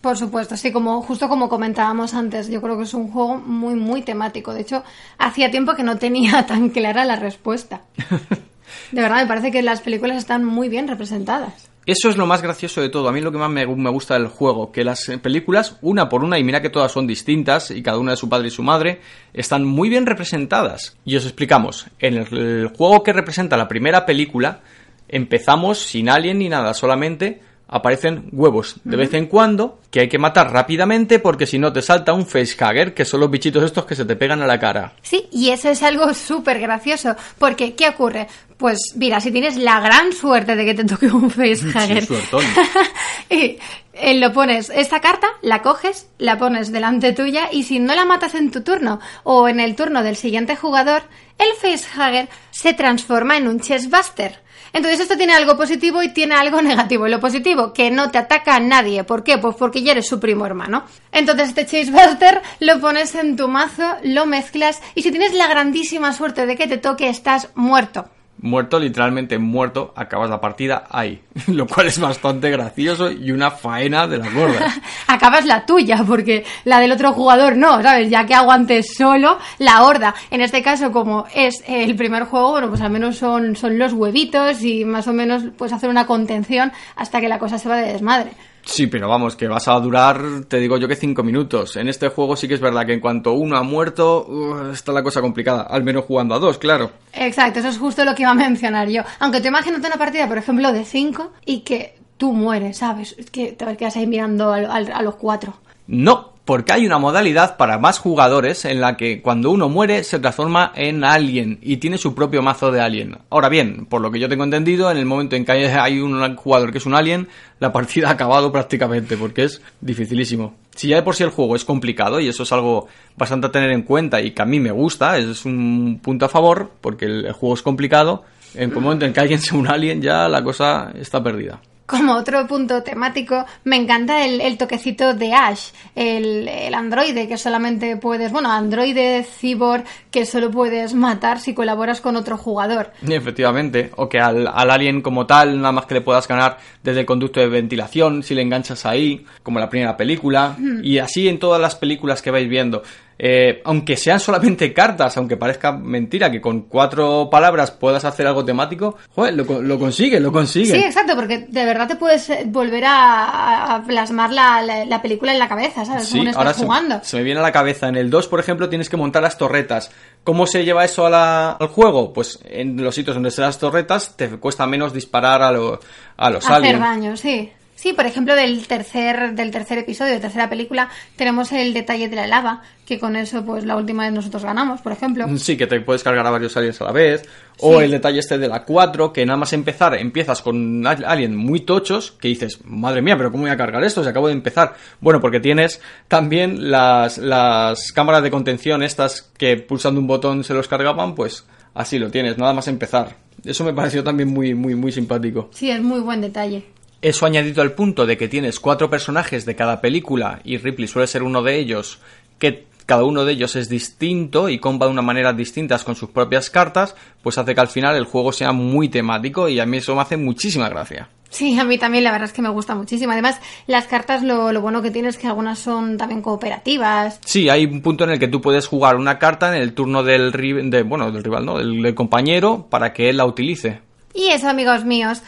Por 0.02 0.18
supuesto, 0.18 0.56
sí, 0.56 0.72
como 0.72 1.02
justo 1.02 1.28
como 1.28 1.50
comentábamos 1.50 2.14
antes, 2.14 2.50
yo 2.50 2.62
creo 2.62 2.78
que 2.78 2.84
es 2.84 2.94
un 2.94 3.12
juego 3.12 3.38
muy 3.38 3.76
muy 3.76 4.02
temático. 4.02 4.54
De 4.54 4.62
hecho, 4.62 4.84
hacía 5.18 5.52
tiempo 5.52 5.76
que 5.76 5.84
no 5.84 5.98
tenía 5.98 6.46
tan 6.48 6.70
clara 6.70 7.06
la 7.06 7.16
respuesta. 7.16 7.82
De 8.92 9.02
verdad, 9.02 9.18
me 9.18 9.28
parece 9.28 9.52
que 9.52 9.62
las 9.62 9.82
películas 9.82 10.18
están 10.18 10.44
muy 10.44 10.70
bien 10.70 10.88
representadas. 10.88 11.70
Eso 11.86 12.10
es 12.10 12.18
lo 12.18 12.26
más 12.26 12.42
gracioso 12.42 12.82
de 12.82 12.90
todo. 12.90 13.08
A 13.08 13.14
mí 13.14 13.22
lo 13.22 13.32
que 13.32 13.38
más 13.38 13.50
me, 13.50 13.66
me 13.66 13.90
gusta 13.90 14.16
del 14.16 14.28
juego, 14.28 14.74
que 14.74 14.84
las 14.84 15.06
películas, 15.22 15.78
una 15.82 16.10
por 16.10 16.22
una, 16.22 16.38
y 16.38 16.44
mira 16.44 16.62
que 16.62 16.70
todas 16.70 16.92
son 16.92 17.08
distintas, 17.08 17.72
y 17.72 17.82
cada 17.82 17.98
una 17.98 18.12
de 18.12 18.18
su 18.18 18.28
padre 18.28 18.50
y 18.50 18.52
su 18.52 18.62
madre, 18.62 19.00
están 19.34 19.64
muy 19.64 19.88
bien 19.88 20.06
representadas. 20.06 20.98
Y 21.06 21.16
os 21.16 21.24
explicamos, 21.24 21.88
en 22.00 22.16
el, 22.16 22.38
el 22.38 22.68
juego 22.68 23.04
que 23.04 23.14
representa 23.14 23.56
la 23.56 23.70
primera 23.70 24.06
película, 24.06 24.60
empezamos 25.08 25.80
sin 25.80 26.10
alien 26.10 26.40
ni 26.40 26.50
nada, 26.50 26.74
solamente 26.74 27.42
aparecen 27.68 28.30
huevos 28.32 28.78
de 28.84 28.96
vez 28.96 29.14
en 29.14 29.26
cuando 29.26 29.80
que 29.92 30.02
hay 30.02 30.10
que 30.10 30.18
matar 30.18 30.52
rápidamente 30.52 31.20
porque 31.20 31.46
si 31.46 31.60
no 31.60 31.74
te 31.74 31.82
salta 31.82 32.14
un 32.14 32.26
facehugger, 32.26 32.94
que 32.94 33.06
son 33.06 33.20
los 33.20 33.30
bichitos 33.30 33.64
estos 33.64 33.86
que 33.86 33.96
se 33.96 34.06
te 34.06 34.16
pegan 34.16 34.42
a 34.42 34.48
la 34.48 34.60
cara. 34.60 34.94
Sí, 35.02 35.28
y 35.32 35.50
eso 35.50 35.70
es 35.70 35.84
algo 35.84 36.14
súper 36.14 36.60
gracioso, 36.60 37.16
porque 37.38 37.76
¿qué 37.76 37.90
ocurre? 37.90 38.28
Pues 38.58 38.80
mira, 38.96 39.20
si 39.20 39.32
tienes 39.32 39.56
la 39.58 39.80
gran 39.80 40.14
suerte 40.14 40.56
de 40.56 40.66
que 40.66 40.74
te 40.74 40.84
toque 40.84 41.08
un 41.08 41.30
facehugger, 41.30 42.02
Sí, 42.02 42.08
suertón. 42.08 42.44
y 43.30 43.58
eh, 43.94 44.20
lo 44.20 44.32
pones, 44.34 44.70
esta 44.70 45.00
carta 45.00 45.28
la 45.42 45.62
coges, 45.62 46.08
la 46.18 46.38
pones 46.38 46.72
delante 46.72 47.14
tuya 47.14 47.50
y 47.52 47.64
si 47.64 47.80
no 47.80 47.96
la 47.96 48.06
matas 48.06 48.36
en 48.36 48.52
tu 48.52 48.62
turno 48.62 49.00
o 49.24 49.48
en 49.48 49.60
el 49.60 49.76
turno 49.76 50.04
del 50.04 50.16
siguiente 50.16 50.56
jugador, 50.56 51.04
el 51.38 51.54
facehugger 51.60 52.30
se 52.52 52.74
transforma 52.74 53.38
en 53.38 53.48
un 53.48 53.60
chestbuster. 53.60 54.42
Entonces 54.74 55.00
esto 55.00 55.18
tiene 55.18 55.34
algo 55.34 55.58
positivo 55.58 56.04
y 56.04 56.10
tiene 56.10 56.36
algo 56.36 56.62
negativo. 56.62 57.08
Y 57.08 57.12
lo 57.12 57.20
positivo, 57.20 57.74
que 57.74 57.92
no 57.92 58.12
te 58.12 58.18
ataca 58.18 58.56
a 58.56 58.60
nadie. 58.60 59.04
¿Por 59.04 59.24
qué? 59.24 59.38
Pues 59.38 59.56
porque 59.56 59.84
ya 59.84 59.92
eres 59.94 60.08
su 60.08 60.20
primo 60.20 60.46
hermano. 60.46 60.84
Entonces 61.12 61.50
este 61.50 61.66
Chasebuster 61.66 62.42
lo 62.60 62.80
pones 62.80 63.16
en 63.16 63.36
tu 63.36 63.48
mazo, 63.48 63.96
lo 64.04 64.26
mezclas 64.26 64.82
y 64.96 65.02
si 65.02 65.12
tienes 65.12 65.34
la 65.34 65.48
grandísima 65.48 66.14
suerte 66.14 66.46
de 66.46 66.56
que 66.56 66.68
te 66.68 66.78
toque, 66.78 67.10
estás 67.10 67.50
muerto. 67.56 68.10
Muerto, 68.40 68.80
literalmente 68.80 69.40
muerto, 69.40 69.94
acabas 69.96 70.30
la 70.30 70.40
partida 70.40 70.86
ahí. 70.90 71.22
Lo 71.48 71.66
cual 71.66 71.88
es 71.88 72.00
bastante 72.00 72.52
gracioso 72.52 73.12
y 73.12 73.32
una 73.32 73.52
faena 73.52 74.08
de 74.08 74.18
las 74.18 74.34
gordas. 74.34 74.80
Acabas 75.08 75.46
la 75.46 75.66
tuya, 75.66 76.04
porque 76.06 76.46
la 76.66 76.80
del 76.80 76.92
otro 76.92 77.14
jugador 77.14 77.58
no, 77.58 77.82
¿sabes? 77.82 78.10
Ya 78.10 78.26
que 78.26 78.36
aguantes 78.36 78.96
solo 78.96 79.40
la 79.58 79.84
horda. 79.84 80.14
En 80.30 80.42
este 80.42 80.62
caso, 80.62 80.92
como 80.92 81.26
es 81.34 81.64
el 81.68 81.96
primer 81.96 82.26
juego, 82.26 82.52
bueno, 82.52 82.70
pues 82.70 82.82
al 82.82 82.92
menos 82.92 83.18
son, 83.18 83.56
son 83.56 83.80
los 83.80 83.94
huevitos 83.94 84.64
y 84.64 84.86
más 84.86 85.08
o 85.08 85.14
menos 85.14 85.44
puedes 85.58 85.74
hacer 85.74 85.90
una 85.90 86.06
contención 86.06 86.72
hasta 86.96 87.20
que 87.20 87.30
la 87.30 87.40
cosa 87.40 87.58
se 87.58 87.70
va 87.70 87.78
de 87.78 87.94
desmadre. 87.94 88.32
Sí, 88.70 88.88
pero 88.88 89.08
vamos, 89.08 89.38
que 89.38 89.48
vas 89.48 89.68
a 89.70 89.80
durar, 89.80 90.22
te 90.50 90.58
digo 90.60 90.78
yo 90.78 90.90
que 90.90 90.98
cinco 90.98 91.24
minutos. 91.24 91.78
En 91.78 91.88
este 91.88 92.10
juego 92.10 92.36
sí 92.36 92.50
que 92.50 92.56
es 92.56 92.60
verdad 92.60 92.86
que 92.86 92.92
en 92.94 93.00
cuanto 93.00 93.32
uno 93.32 93.56
ha 93.58 93.64
muerto, 93.64 94.26
uh, 94.28 94.72
está 94.74 94.92
la 94.92 95.02
cosa 95.04 95.22
complicada. 95.22 95.62
Al 95.64 95.84
menos 95.84 96.04
jugando 96.04 96.36
a 96.36 96.40
dos, 96.40 96.58
claro. 96.58 96.92
Exacto, 97.14 97.60
eso 97.60 97.70
es 97.70 97.78
justo 97.78 98.04
lo 98.04 98.14
que 98.14 98.24
iba 98.24 98.32
a 98.32 98.36
mencionar 98.36 98.90
yo. 98.90 99.04
Aunque 99.20 99.40
tú 99.40 99.48
imagínate 99.48 99.88
una 99.88 99.96
partida, 99.96 100.28
por 100.28 100.38
ejemplo, 100.38 100.72
de 100.74 100.84
5 100.84 101.32
y 101.46 101.62
que 101.62 101.98
tú 102.18 102.34
mueres, 102.34 102.78
¿sabes? 102.78 103.16
Es 103.18 103.32
que 103.32 103.54
te 103.54 103.78
quedas 103.78 103.96
ahí 103.96 104.06
mirando 104.06 104.52
al- 104.52 104.92
a, 104.92 105.02
los 105.02 105.16
cuatro. 105.16 105.54
No, 105.88 106.34
porque 106.48 106.72
hay 106.72 106.86
una 106.88 106.98
modalidad 106.98 107.58
para 107.58 107.78
más 107.78 108.00
jugadores 108.00 108.64
en 108.66 108.80
la 108.82 108.96
que 108.96 109.22
cuando 109.22 109.52
uno 109.52 109.68
muere 109.68 110.04
se 110.06 110.18
transforma 110.18 110.72
en 110.76 111.04
alien 111.04 111.60
y 111.62 111.78
tiene 111.78 111.98
su 111.98 112.16
propio 112.16 112.42
mazo 112.42 112.72
de 112.72 112.80
alien. 112.82 113.18
Ahora 113.30 113.50
bien, 113.50 113.86
por 113.86 114.02
lo 114.02 114.10
que 114.10 114.20
yo 114.20 114.30
tengo 114.30 114.46
entendido, 114.46 114.90
en 114.90 114.98
el 114.98 115.06
momento 115.06 115.36
en 115.36 115.44
que 115.46 115.52
hay- 115.52 116.00
un 116.00 116.36
jugador 116.38 116.72
que 116.72 116.78
es 116.80 116.86
un 116.86 116.96
alien, 116.96 117.28
la 117.60 117.74
partida 117.74 118.08
ha 118.08 118.12
acabado 118.14 118.52
prácticamente 118.52 119.18
porque 119.18 119.44
es 119.44 119.62
dificilísimo. 119.82 120.56
Si 120.74 120.88
ya 120.88 120.96
de 120.96 121.02
por 121.04 121.16
sí 121.16 121.24
el 121.24 121.32
juego 121.32 121.56
es 121.56 121.66
complicado 121.66 122.20
y 122.22 122.28
eso 122.30 122.44
es 122.44 122.52
algo 122.54 122.88
bastante 123.18 123.48
a 123.48 123.52
tener 123.52 123.72
en 123.72 123.82
cuenta 123.82 124.22
y 124.22 124.32
que 124.32 124.42
a 124.42 124.46
mí 124.46 124.60
me 124.62 124.72
gusta, 124.72 125.18
es 125.18 125.44
un 125.44 126.00
punto 126.02 126.26
a 126.26 126.30
favor 126.30 126.72
porque 126.80 127.06
el 127.06 127.32
juego 127.34 127.56
es 127.56 127.62
complicado, 127.62 128.24
En 128.56 128.72
el 128.72 128.76
momento 128.80 129.06
en 129.06 129.12
que 129.14 129.20
alguien 129.20 129.40
sea 129.40 129.58
un 129.60 129.68
alien, 129.68 130.02
ya 130.02 130.30
la 130.30 130.42
cosa 130.44 130.92
está 130.96 131.22
perdida. 131.22 131.60
Como 131.88 132.16
otro 132.16 132.46
punto 132.48 132.84
temático, 132.84 133.46
me 133.64 133.78
encanta 133.78 134.26
el, 134.26 134.42
el 134.42 134.58
toquecito 134.58 135.14
de 135.14 135.34
Ash, 135.34 135.70
el, 135.96 136.48
el 136.48 136.74
androide 136.74 137.30
que 137.30 137.38
solamente 137.38 137.96
puedes, 137.96 138.30
bueno, 138.32 138.52
androide 138.52 139.24
cyborg 139.24 139.86
que 140.12 140.26
solo 140.26 140.52
puedes 140.52 140.94
matar 140.94 141.40
si 141.40 141.54
colaboras 141.54 142.02
con 142.02 142.18
otro 142.18 142.38
jugador. 142.38 142.92
Efectivamente, 143.08 143.92
o 143.96 144.10
que 144.10 144.20
al, 144.20 144.48
al 144.48 144.70
alien 144.70 145.02
como 145.02 145.26
tal, 145.26 145.62
nada 145.62 145.72
más 145.72 145.86
que 145.86 145.94
le 145.94 146.02
puedas 146.02 146.28
ganar 146.28 146.58
desde 146.84 147.00
el 147.00 147.06
conducto 147.06 147.40
de 147.40 147.48
ventilación, 147.48 148.22
si 148.22 148.36
le 148.36 148.42
enganchas 148.42 148.86
ahí, 148.86 149.26
como 149.42 149.60
en 149.60 149.62
la 149.62 149.70
primera 149.70 149.96
película, 149.96 150.58
y 150.84 150.98
así 150.98 151.30
en 151.30 151.40
todas 151.40 151.62
las 151.62 151.76
películas 151.76 152.22
que 152.22 152.32
vais 152.32 152.50
viendo. 152.50 152.84
Eh, 153.20 153.62
aunque 153.66 153.98
sean 153.98 154.20
solamente 154.20 154.72
cartas, 154.74 155.18
aunque 155.18 155.38
parezca 155.38 155.72
mentira 155.72 156.30
que 156.32 156.40
con 156.40 156.62
cuatro 156.64 157.30
palabras 157.32 157.72
puedas 157.72 158.06
hacer 158.06 158.28
algo 158.28 158.46
temático, 158.46 158.96
joder, 159.10 159.34
lo, 159.34 159.62
lo 159.62 159.80
consigue, 159.80 160.20
lo 160.20 160.32
consigue. 160.32 160.74
Sí, 160.76 160.84
exacto, 160.84 161.16
porque 161.16 161.40
de 161.50 161.66
verdad 161.66 161.88
te 161.88 161.96
puedes 161.96 162.30
eh, 162.30 162.44
volver 162.46 162.86
a, 162.86 163.76
a 163.76 163.84
plasmar 163.84 164.32
la, 164.32 164.62
la- 164.62 164.86
la 164.86 165.02
película 165.02 165.32
en 165.34 165.40
la 165.40 165.48
cabeza, 165.50 165.84
¿sabes? 165.84 166.08
Sí, 166.08 166.20
estás 166.20 166.38
ahora 166.38 166.54
se, 166.54 166.64
jugando. 166.64 167.00
se 167.04 167.18
me 167.18 167.24
viene 167.24 167.40
a 167.40 167.44
la 167.44 167.52
cabeza. 167.52 167.88
En 167.88 167.96
el 167.96 168.10
2, 168.10 168.28
por 168.28 168.40
ejemplo, 168.40 168.70
tienes 168.70 168.90
que 168.90 168.98
montar 168.98 169.24
las 169.24 169.38
torretas. 169.38 169.90
¿Cómo 170.24 170.46
se 170.46 170.64
lleva 170.64 170.86
eso 170.86 171.06
a 171.08 171.10
la- 171.10 171.52
al 171.54 171.68
juego? 171.70 172.14
Pues 172.14 172.40
en 172.46 172.84
los 172.84 172.94
sitios 172.94 173.16
donde 173.16 173.30
están 173.30 173.46
las 173.46 173.58
torretas 173.58 174.16
te 174.16 174.30
cuesta 174.38 174.68
menos 174.68 174.94
disparar 174.94 175.42
a, 175.42 175.52
lo- 175.52 175.80
a 176.18 176.30
los 176.30 176.44
Hacer 176.46 176.56
aliens. 176.58 176.80
daño, 176.80 177.18
sí. 177.18 177.52
Sí, 177.80 177.94
por 177.94 178.08
ejemplo, 178.08 178.36
del 178.36 178.66
tercer, 178.66 179.36
del 179.36 179.52
tercer 179.52 179.78
episodio, 179.78 180.14
de 180.14 180.20
tercera 180.20 180.50
película, 180.50 180.90
tenemos 181.16 181.52
el 181.52 181.76
detalle 181.76 182.10
de 182.10 182.16
la 182.16 182.26
lava, 182.26 182.64
que 182.88 182.98
con 183.00 183.16
eso, 183.16 183.46
pues 183.46 183.66
la 183.66 183.76
última 183.76 184.04
vez 184.04 184.12
nosotros 184.14 184.44
ganamos, 184.44 184.82
por 184.82 184.92
ejemplo. 184.94 185.28
Sí, 185.38 185.56
que 185.58 185.68
te 185.68 185.80
puedes 185.82 186.02
cargar 186.02 186.26
a 186.26 186.32
varios 186.32 186.58
aliens 186.58 186.82
a 186.82 186.86
la 186.86 186.92
vez. 186.92 187.24
O 187.60 187.78
Sí. 187.78 187.86
el 187.86 187.92
detalle 187.92 188.18
este 188.20 188.40
de 188.40 188.48
la 188.48 188.64
4, 188.64 189.14
que 189.14 189.24
nada 189.28 189.38
más 189.38 189.54
empezar 189.54 189.94
empiezas 189.94 190.42
con 190.42 190.88
al- 190.88 191.06
aliens 191.06 191.36
muy 191.36 191.60
tochos, 191.60 192.14
que 192.14 192.30
dices, 192.30 192.60
madre 192.66 193.04
mía, 193.04 193.16
pero 193.16 193.30
¿cómo 193.32 193.44
voy 193.44 193.52
a 193.52 193.58
cargar 193.58 193.84
esto? 193.84 194.02
Si 194.04 194.10
acabo 194.10 194.26
de 194.28 194.34
empezar. 194.34 194.74
Bueno, 195.00 195.22
porque 195.22 195.40
tienes 195.40 195.80
también 196.08 196.72
las, 196.72 197.20
las 197.20 197.92
cámaras 197.92 198.24
de 198.24 198.32
contención 198.32 198.82
estas 198.82 199.22
que 199.38 199.56
pulsando 199.58 200.02
un 200.02 200.08
botón 200.08 200.44
se 200.44 200.56
los 200.56 200.68
cargaban, 200.68 201.14
pues 201.14 201.46
así 201.76 202.00
lo 202.00 202.10
tienes, 202.10 202.40
nada 202.40 202.54
más 202.54 202.68
empezar. 202.68 203.18
Eso 203.46 203.64
me 203.64 203.74
pareció 203.74 204.04
también 204.04 204.30
muy, 204.30 204.56
muy, 204.56 204.74
muy 204.74 204.92
simpático. 204.92 205.50
Sí, 205.54 205.70
es 205.70 205.80
muy 205.82 206.00
buen 206.00 206.22
detalle. 206.22 206.64
Eso 207.08 207.26
añadido 207.26 207.62
al 207.62 207.72
punto 207.72 208.06
de 208.06 208.18
que 208.18 208.28
tienes 208.28 208.60
cuatro 208.60 208.90
personajes 208.90 209.46
de 209.46 209.56
cada 209.56 209.80
película 209.80 210.42
y 210.44 210.58
Ripley 210.58 210.90
suele 210.90 211.08
ser 211.08 211.24
uno 211.24 211.42
de 211.42 211.58
ellos, 211.58 212.00
que 212.38 212.66
cada 212.86 213.06
uno 213.06 213.24
de 213.24 213.32
ellos 213.32 213.56
es 213.56 213.70
distinto 213.70 214.50
y 214.50 214.60
comba 214.60 214.88
de 214.88 214.92
una 214.92 215.02
manera 215.02 215.32
distintas 215.32 215.86
con 215.86 215.96
sus 215.96 216.10
propias 216.10 216.50
cartas, 216.50 216.98
pues 217.24 217.38
hace 217.38 217.56
que 217.56 217.62
al 217.62 217.70
final 217.70 217.96
el 217.96 218.04
juego 218.04 218.34
sea 218.34 218.52
muy 218.52 218.90
temático 218.90 219.48
y 219.48 219.62
a 219.62 219.66
mí 219.66 219.78
eso 219.78 219.96
me 219.96 220.02
hace 220.02 220.18
muchísima 220.18 220.68
gracia. 220.68 221.08
Sí, 221.30 221.58
a 221.58 221.64
mí 221.64 221.78
también 221.78 222.04
la 222.04 222.12
verdad 222.12 222.28
es 222.28 222.34
que 222.34 222.42
me 222.42 222.50
gusta 222.50 222.76
muchísimo. 222.76 223.14
Además, 223.14 223.40
las 223.68 223.88
cartas 223.88 224.22
lo, 224.22 224.52
lo 224.52 224.60
bueno 224.60 224.82
que 224.82 224.92
tiene 224.92 225.08
es 225.08 225.18
que 225.18 225.28
algunas 225.28 225.60
son 225.60 225.96
también 225.96 226.22
cooperativas. 226.22 227.22
Sí, 227.24 227.48
hay 227.48 227.64
un 227.64 227.82
punto 227.82 228.04
en 228.04 228.10
el 228.10 228.20
que 228.20 228.28
tú 228.28 228.42
puedes 228.42 228.68
jugar 228.68 228.98
una 228.98 229.18
carta 229.18 229.56
en 229.56 229.62
el 229.62 229.74
turno 229.74 230.04
del, 230.04 230.34
de, 230.70 230.84
bueno, 230.84 231.10
del 231.14 231.24
rival, 231.24 231.46
¿no? 231.46 231.58
Del, 231.58 231.82
del 231.82 231.96
compañero 231.96 232.68
para 232.70 232.92
que 232.92 233.08
él 233.08 233.16
la 233.16 233.26
utilice. 233.26 233.80
Y 234.14 234.30
eso, 234.30 234.50
amigos 234.50 234.84
míos, 234.84 235.22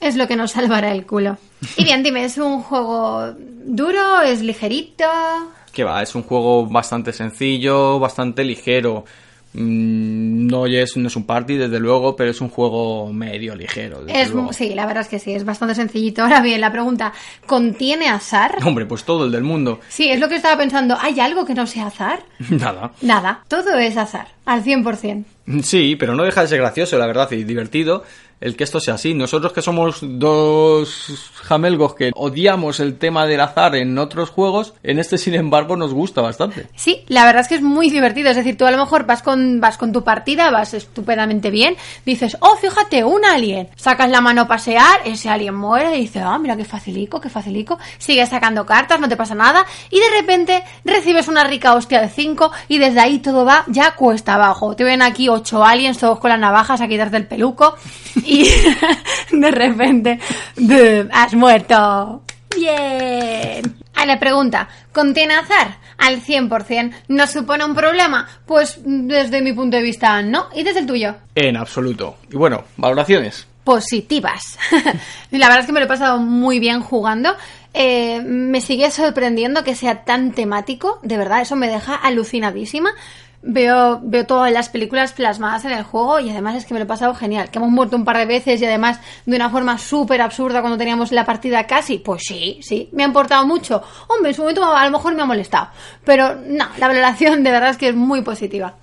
es 0.00 0.16
lo 0.16 0.26
que 0.26 0.36
nos 0.36 0.52
salvará 0.52 0.92
el 0.92 1.06
culo. 1.06 1.36
Y 1.76 1.84
bien, 1.84 2.02
dime, 2.02 2.24
¿es 2.24 2.38
un 2.38 2.62
juego 2.62 3.34
duro? 3.64 4.22
¿Es 4.22 4.40
ligerito? 4.42 5.04
Que 5.72 5.84
va, 5.84 6.02
es 6.02 6.14
un 6.14 6.22
juego 6.22 6.66
bastante 6.66 7.12
sencillo, 7.12 7.98
bastante 7.98 8.42
ligero. 8.44 9.04
Mm, 9.52 10.46
No 10.46 10.66
es, 10.66 10.96
no 10.96 11.08
es 11.08 11.16
un 11.16 11.24
party, 11.26 11.56
desde 11.56 11.78
luego, 11.80 12.14
pero 12.16 12.30
es 12.30 12.40
un 12.40 12.48
juego 12.48 13.12
medio 13.12 13.54
ligero. 13.54 14.04
desde 14.04 14.20
Es, 14.22 14.30
luego. 14.30 14.52
sí, 14.52 14.74
la 14.74 14.86
verdad 14.86 15.02
es 15.02 15.08
que 15.08 15.18
sí, 15.18 15.32
es 15.32 15.44
bastante 15.44 15.74
sencillito. 15.74 16.22
Ahora 16.22 16.40
bien, 16.40 16.60
la 16.60 16.70
pregunta, 16.72 17.12
¿contiene 17.46 18.08
azar? 18.08 18.56
Hombre, 18.64 18.86
pues 18.86 19.04
todo 19.04 19.24
el 19.26 19.32
del 19.32 19.42
mundo. 19.42 19.80
Sí, 19.88 20.08
es 20.08 20.18
lo 20.20 20.28
que 20.28 20.36
estaba 20.36 20.56
pensando. 20.56 20.96
¿Hay 21.00 21.18
algo 21.20 21.44
que 21.44 21.54
no 21.54 21.66
sea 21.66 21.86
azar? 21.86 22.22
Nada. 22.50 22.92
Nada, 23.02 23.44
todo 23.48 23.74
es 23.76 23.96
azar, 23.96 24.28
al 24.46 24.62
100%. 24.64 25.24
Sí, 25.62 25.96
pero 25.96 26.14
no 26.14 26.22
deja 26.24 26.42
de 26.42 26.48
ser 26.48 26.58
gracioso, 26.58 26.96
la 26.96 27.06
verdad, 27.06 27.30
y 27.32 27.42
divertido 27.44 28.04
el 28.40 28.56
que 28.56 28.64
esto 28.64 28.80
sea 28.80 28.94
así. 28.94 29.14
Nosotros 29.14 29.52
que 29.52 29.62
somos 29.62 29.98
dos 30.00 31.32
jamelgos 31.42 31.94
que 31.94 32.10
odiamos 32.14 32.80
el 32.80 32.98
tema 32.98 33.26
del 33.26 33.40
azar 33.40 33.76
en 33.76 33.96
otros 33.98 34.30
juegos, 34.30 34.74
en 34.82 34.98
este, 34.98 35.18
sin 35.18 35.34
embargo, 35.34 35.76
nos 35.76 35.92
gusta 35.92 36.22
bastante. 36.22 36.66
Sí, 36.74 37.04
la 37.08 37.24
verdad 37.24 37.42
es 37.42 37.48
que 37.48 37.56
es 37.56 37.62
muy 37.62 37.90
divertido. 37.90 38.30
Es 38.30 38.36
decir, 38.36 38.56
tú 38.56 38.66
a 38.66 38.70
lo 38.70 38.78
mejor 38.78 39.06
vas 39.06 39.22
con, 39.22 39.60
vas 39.60 39.76
con 39.76 39.92
tu 39.92 40.02
partida, 40.02 40.50
vas 40.50 40.74
estupendamente 40.74 41.50
bien, 41.50 41.76
dices, 42.06 42.36
oh, 42.40 42.56
fíjate, 42.56 43.04
un 43.04 43.24
alien. 43.24 43.68
Sacas 43.76 44.10
la 44.10 44.20
mano 44.20 44.42
a 44.42 44.48
pasear, 44.48 45.00
ese 45.04 45.28
alien 45.28 45.54
muere 45.54 45.96
y 45.96 46.02
dices, 46.02 46.22
ah, 46.24 46.38
mira 46.38 46.56
qué 46.56 46.64
facilico, 46.64 47.20
qué 47.20 47.28
facilico. 47.28 47.78
Sigues 47.98 48.28
sacando 48.28 48.64
cartas, 48.64 49.00
no 49.00 49.08
te 49.08 49.16
pasa 49.16 49.34
nada. 49.34 49.66
Y 49.90 49.98
de 50.00 50.10
repente 50.18 50.64
recibes 50.84 51.28
una 51.28 51.44
rica 51.44 51.74
hostia 51.74 52.00
de 52.00 52.08
5 52.08 52.50
y 52.68 52.78
desde 52.78 53.00
ahí 53.00 53.18
todo 53.18 53.44
va 53.44 53.64
ya 53.68 53.94
cuesta 53.94 54.34
abajo. 54.34 54.74
Te 54.76 54.84
ven 54.84 55.02
aquí 55.02 55.28
ocho 55.28 55.64
aliens, 55.64 55.98
todos 55.98 56.18
con 56.18 56.30
las 56.30 56.38
navajas 56.38 56.80
a 56.80 56.88
quitarte 56.88 57.16
el 57.16 57.26
peluco. 57.26 57.74
Y 58.24 58.29
de 59.32 59.50
repente, 59.50 60.18
¡bum! 60.56 61.08
has 61.12 61.34
muerto. 61.34 62.22
Bien. 62.56 63.80
A 63.94 64.06
la 64.06 64.18
pregunta, 64.18 64.68
¿contiene 64.92 65.34
azar? 65.34 65.76
Al 65.98 66.22
100%. 66.22 66.92
¿No 67.08 67.26
supone 67.26 67.64
un 67.64 67.74
problema? 67.74 68.26
Pues 68.46 68.80
desde 68.82 69.42
mi 69.42 69.52
punto 69.52 69.76
de 69.76 69.82
vista 69.82 70.22
no. 70.22 70.46
¿Y 70.54 70.62
desde 70.62 70.80
el 70.80 70.86
tuyo? 70.86 71.16
En 71.34 71.56
absoluto. 71.56 72.16
Y 72.30 72.36
bueno, 72.36 72.64
valoraciones. 72.76 73.46
Positivas. 73.62 74.58
la 75.30 75.46
verdad 75.46 75.60
es 75.60 75.66
que 75.66 75.72
me 75.72 75.80
lo 75.80 75.84
he 75.84 75.88
pasado 75.88 76.18
muy 76.18 76.58
bien 76.58 76.80
jugando. 76.80 77.36
Eh, 77.74 78.20
me 78.24 78.60
sigue 78.60 78.90
sorprendiendo 78.90 79.64
que 79.64 79.74
sea 79.74 80.04
tan 80.04 80.32
temático. 80.32 80.98
De 81.02 81.18
verdad, 81.18 81.42
eso 81.42 81.56
me 81.56 81.68
deja 81.68 81.94
alucinadísima. 81.94 82.90
Veo, 83.42 84.00
veo 84.02 84.26
todas 84.26 84.52
las 84.52 84.68
películas 84.68 85.14
plasmadas 85.14 85.64
en 85.64 85.72
el 85.72 85.82
juego 85.82 86.20
y 86.20 86.28
además 86.28 86.56
es 86.56 86.66
que 86.66 86.74
me 86.74 86.80
lo 86.80 86.84
he 86.84 86.86
pasado 86.88 87.14
genial. 87.14 87.50
Que 87.50 87.58
hemos 87.58 87.70
muerto 87.70 87.96
un 87.96 88.04
par 88.04 88.18
de 88.18 88.26
veces 88.26 88.60
y 88.60 88.66
además 88.66 89.00
de 89.24 89.36
una 89.36 89.48
forma 89.48 89.78
súper 89.78 90.20
absurda 90.20 90.60
cuando 90.60 90.76
teníamos 90.76 91.10
la 91.10 91.24
partida 91.24 91.66
casi. 91.66 91.98
Pues 91.98 92.22
sí, 92.26 92.60
sí, 92.62 92.90
me 92.92 93.02
ha 93.02 93.06
importado 93.06 93.46
mucho. 93.46 93.82
Hombre, 94.08 94.30
en 94.30 94.34
su 94.34 94.42
momento 94.42 94.64
a 94.64 94.84
lo 94.84 94.90
mejor 94.90 95.14
me 95.14 95.22
ha 95.22 95.26
molestado. 95.26 95.68
Pero 96.04 96.34
no, 96.34 96.66
la 96.76 96.88
valoración 96.88 97.42
de 97.42 97.50
verdad 97.50 97.70
es 97.70 97.78
que 97.78 97.88
es 97.88 97.94
muy 97.94 98.20
positiva. 98.22 98.74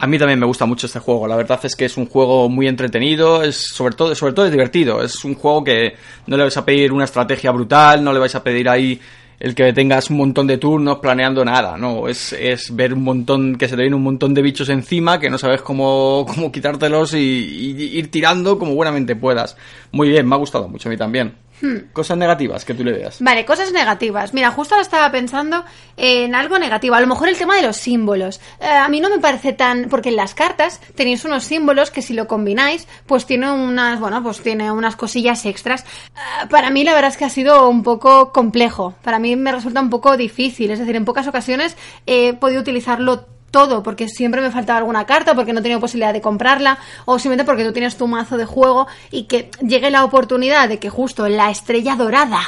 A 0.00 0.06
mí 0.06 0.16
también 0.16 0.38
me 0.38 0.46
gusta 0.46 0.64
mucho 0.64 0.86
este 0.86 1.00
juego. 1.00 1.26
La 1.26 1.34
verdad 1.34 1.58
es 1.64 1.74
que 1.74 1.84
es 1.84 1.96
un 1.96 2.06
juego 2.06 2.48
muy 2.48 2.68
entretenido, 2.68 3.42
es 3.42 3.56
sobre 3.56 3.96
todo, 3.96 4.14
sobre 4.14 4.32
todo 4.32 4.46
es 4.46 4.52
divertido. 4.52 5.02
Es 5.02 5.24
un 5.24 5.34
juego 5.34 5.64
que 5.64 5.96
no 6.28 6.36
le 6.36 6.44
vais 6.44 6.56
a 6.56 6.64
pedir 6.64 6.92
una 6.92 7.04
estrategia 7.04 7.50
brutal, 7.50 8.04
no 8.04 8.12
le 8.12 8.20
vais 8.20 8.34
a 8.36 8.42
pedir 8.44 8.68
ahí 8.68 9.00
el 9.40 9.54
que 9.54 9.72
tengas 9.72 10.10
un 10.10 10.16
montón 10.16 10.46
de 10.46 10.58
turnos 10.58 10.98
planeando 10.98 11.44
nada, 11.44 11.76
no, 11.76 12.08
es, 12.08 12.32
es 12.32 12.74
ver 12.74 12.94
un 12.94 13.04
montón, 13.04 13.56
que 13.56 13.68
se 13.68 13.76
te 13.76 13.82
viene 13.82 13.96
un 13.96 14.02
montón 14.02 14.34
de 14.34 14.42
bichos 14.42 14.68
encima, 14.68 15.20
que 15.20 15.30
no 15.30 15.38
sabes 15.38 15.62
cómo, 15.62 16.26
cómo 16.28 16.50
quitártelos 16.50 17.14
y, 17.14 17.18
y 17.18 17.98
ir 17.98 18.10
tirando 18.10 18.58
como 18.58 18.74
buenamente 18.74 19.16
puedas. 19.16 19.56
Muy 19.92 20.08
bien, 20.08 20.26
me 20.28 20.34
ha 20.34 20.38
gustado 20.38 20.68
mucho 20.68 20.88
a 20.88 20.90
mí 20.90 20.96
también. 20.96 21.34
Cosas 21.92 22.16
negativas 22.16 22.64
que 22.64 22.74
tú 22.74 22.84
le 22.84 22.92
veas. 22.92 23.20
Vale, 23.20 23.44
cosas 23.44 23.72
negativas. 23.72 24.34
Mira, 24.34 24.50
justo 24.50 24.74
ahora 24.74 24.82
estaba 24.82 25.10
pensando 25.10 25.64
en 25.96 26.34
algo 26.34 26.58
negativo. 26.58 26.94
A 26.94 27.00
lo 27.00 27.06
mejor 27.06 27.28
el 27.28 27.36
tema 27.36 27.56
de 27.56 27.62
los 27.62 27.76
símbolos. 27.76 28.40
Eh, 28.60 28.66
a 28.66 28.88
mí 28.88 29.00
no 29.00 29.10
me 29.10 29.18
parece 29.18 29.52
tan. 29.52 29.88
Porque 29.88 30.10
en 30.10 30.16
las 30.16 30.34
cartas 30.34 30.80
tenéis 30.94 31.24
unos 31.24 31.44
símbolos 31.44 31.90
que 31.90 32.02
si 32.02 32.14
lo 32.14 32.28
combináis, 32.28 32.86
pues 33.06 33.26
tiene 33.26 33.50
unas. 33.50 34.00
Bueno, 34.00 34.22
pues 34.22 34.40
tiene 34.40 34.70
unas 34.70 34.96
cosillas 34.96 35.44
extras. 35.46 35.82
Eh, 35.82 36.46
para 36.50 36.70
mí, 36.70 36.84
la 36.84 36.94
verdad 36.94 37.10
es 37.10 37.16
que 37.16 37.24
ha 37.24 37.30
sido 37.30 37.68
un 37.68 37.82
poco 37.82 38.32
complejo. 38.32 38.94
Para 39.02 39.18
mí 39.18 39.36
me 39.36 39.52
resulta 39.52 39.80
un 39.80 39.90
poco 39.90 40.16
difícil. 40.16 40.70
Es 40.70 40.78
decir, 40.78 40.96
en 40.96 41.04
pocas 41.04 41.26
ocasiones 41.26 41.76
he 42.06 42.34
podido 42.34 42.60
utilizarlo 42.60 43.37
todo, 43.50 43.82
porque 43.82 44.08
siempre 44.08 44.40
me 44.40 44.50
faltaba 44.50 44.78
alguna 44.78 45.06
carta, 45.06 45.34
porque 45.34 45.52
no 45.52 45.60
he 45.60 45.62
tenido 45.62 45.80
posibilidad 45.80 46.12
de 46.12 46.20
comprarla, 46.20 46.78
o 47.04 47.18
simplemente 47.18 47.44
porque 47.44 47.64
tú 47.64 47.72
tienes 47.72 47.96
tu 47.96 48.06
mazo 48.06 48.36
de 48.36 48.44
juego 48.44 48.86
y 49.10 49.24
que 49.24 49.50
llegue 49.62 49.90
la 49.90 50.04
oportunidad 50.04 50.68
de 50.68 50.78
que 50.78 50.90
justo 50.90 51.28
la 51.28 51.50
estrella 51.50 51.96
dorada 51.96 52.40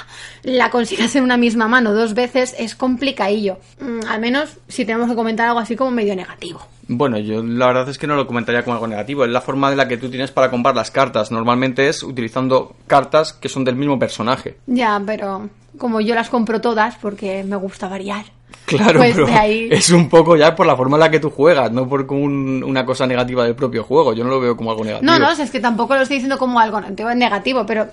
la 0.42 0.70
consigas 0.70 1.14
en 1.16 1.24
una 1.24 1.36
misma 1.36 1.68
mano 1.68 1.92
dos 1.92 2.14
veces, 2.14 2.54
es 2.58 2.74
complicadillo. 2.74 3.58
Mm, 3.80 4.06
al 4.08 4.20
menos 4.20 4.58
si 4.68 4.84
tenemos 4.84 5.08
que 5.08 5.14
comentar 5.14 5.48
algo 5.48 5.60
así 5.60 5.76
como 5.76 5.90
medio 5.90 6.14
negativo. 6.16 6.60
Bueno, 6.92 7.18
yo 7.18 7.42
la 7.42 7.68
verdad 7.68 7.88
es 7.88 7.98
que 7.98 8.08
no 8.08 8.16
lo 8.16 8.26
comentaría 8.26 8.64
como 8.64 8.74
algo 8.74 8.88
negativo. 8.88 9.24
Es 9.24 9.30
la 9.30 9.40
forma 9.40 9.70
de 9.70 9.76
la 9.76 9.86
que 9.86 9.96
tú 9.96 10.10
tienes 10.10 10.32
para 10.32 10.50
comprar 10.50 10.74
las 10.74 10.90
cartas. 10.90 11.30
Normalmente 11.30 11.88
es 11.88 12.02
utilizando 12.02 12.74
cartas 12.88 13.32
que 13.32 13.48
son 13.48 13.64
del 13.64 13.76
mismo 13.76 13.96
personaje. 13.96 14.56
Ya, 14.66 15.00
pero 15.06 15.48
como 15.78 16.00
yo 16.00 16.16
las 16.16 16.30
compro 16.30 16.60
todas 16.60 16.96
porque 16.96 17.44
me 17.44 17.54
gusta 17.54 17.88
variar. 17.88 18.24
Claro, 18.66 18.98
Pues 19.00 19.14
pero 19.16 19.26
ahí- 19.28 19.68
es 19.70 19.90
un 19.90 20.08
poco 20.08 20.36
ya 20.36 20.54
por 20.54 20.66
la 20.66 20.76
forma 20.76 20.96
en 20.96 21.00
la 21.00 21.10
que 21.10 21.18
tú 21.20 21.30
juegas, 21.30 21.72
no 21.72 21.88
por 21.88 22.06
un- 22.12 22.62
una 22.64 22.84
cosa 22.86 23.06
negativa 23.06 23.44
del 23.44 23.54
propio 23.56 23.82
juego. 23.84 24.12
Yo 24.14 24.22
no 24.24 24.30
lo 24.30 24.40
veo 24.40 24.56
como 24.56 24.70
algo 24.70 24.84
negativo. 24.84 25.10
No, 25.10 25.18
no, 25.18 25.30
es 25.30 25.50
que 25.50 25.60
tampoco 25.60 25.94
lo 25.96 26.02
estoy 26.02 26.16
diciendo 26.18 26.38
como 26.38 26.60
algo 26.60 26.80
negativo, 26.80 27.66
pero 27.66 27.88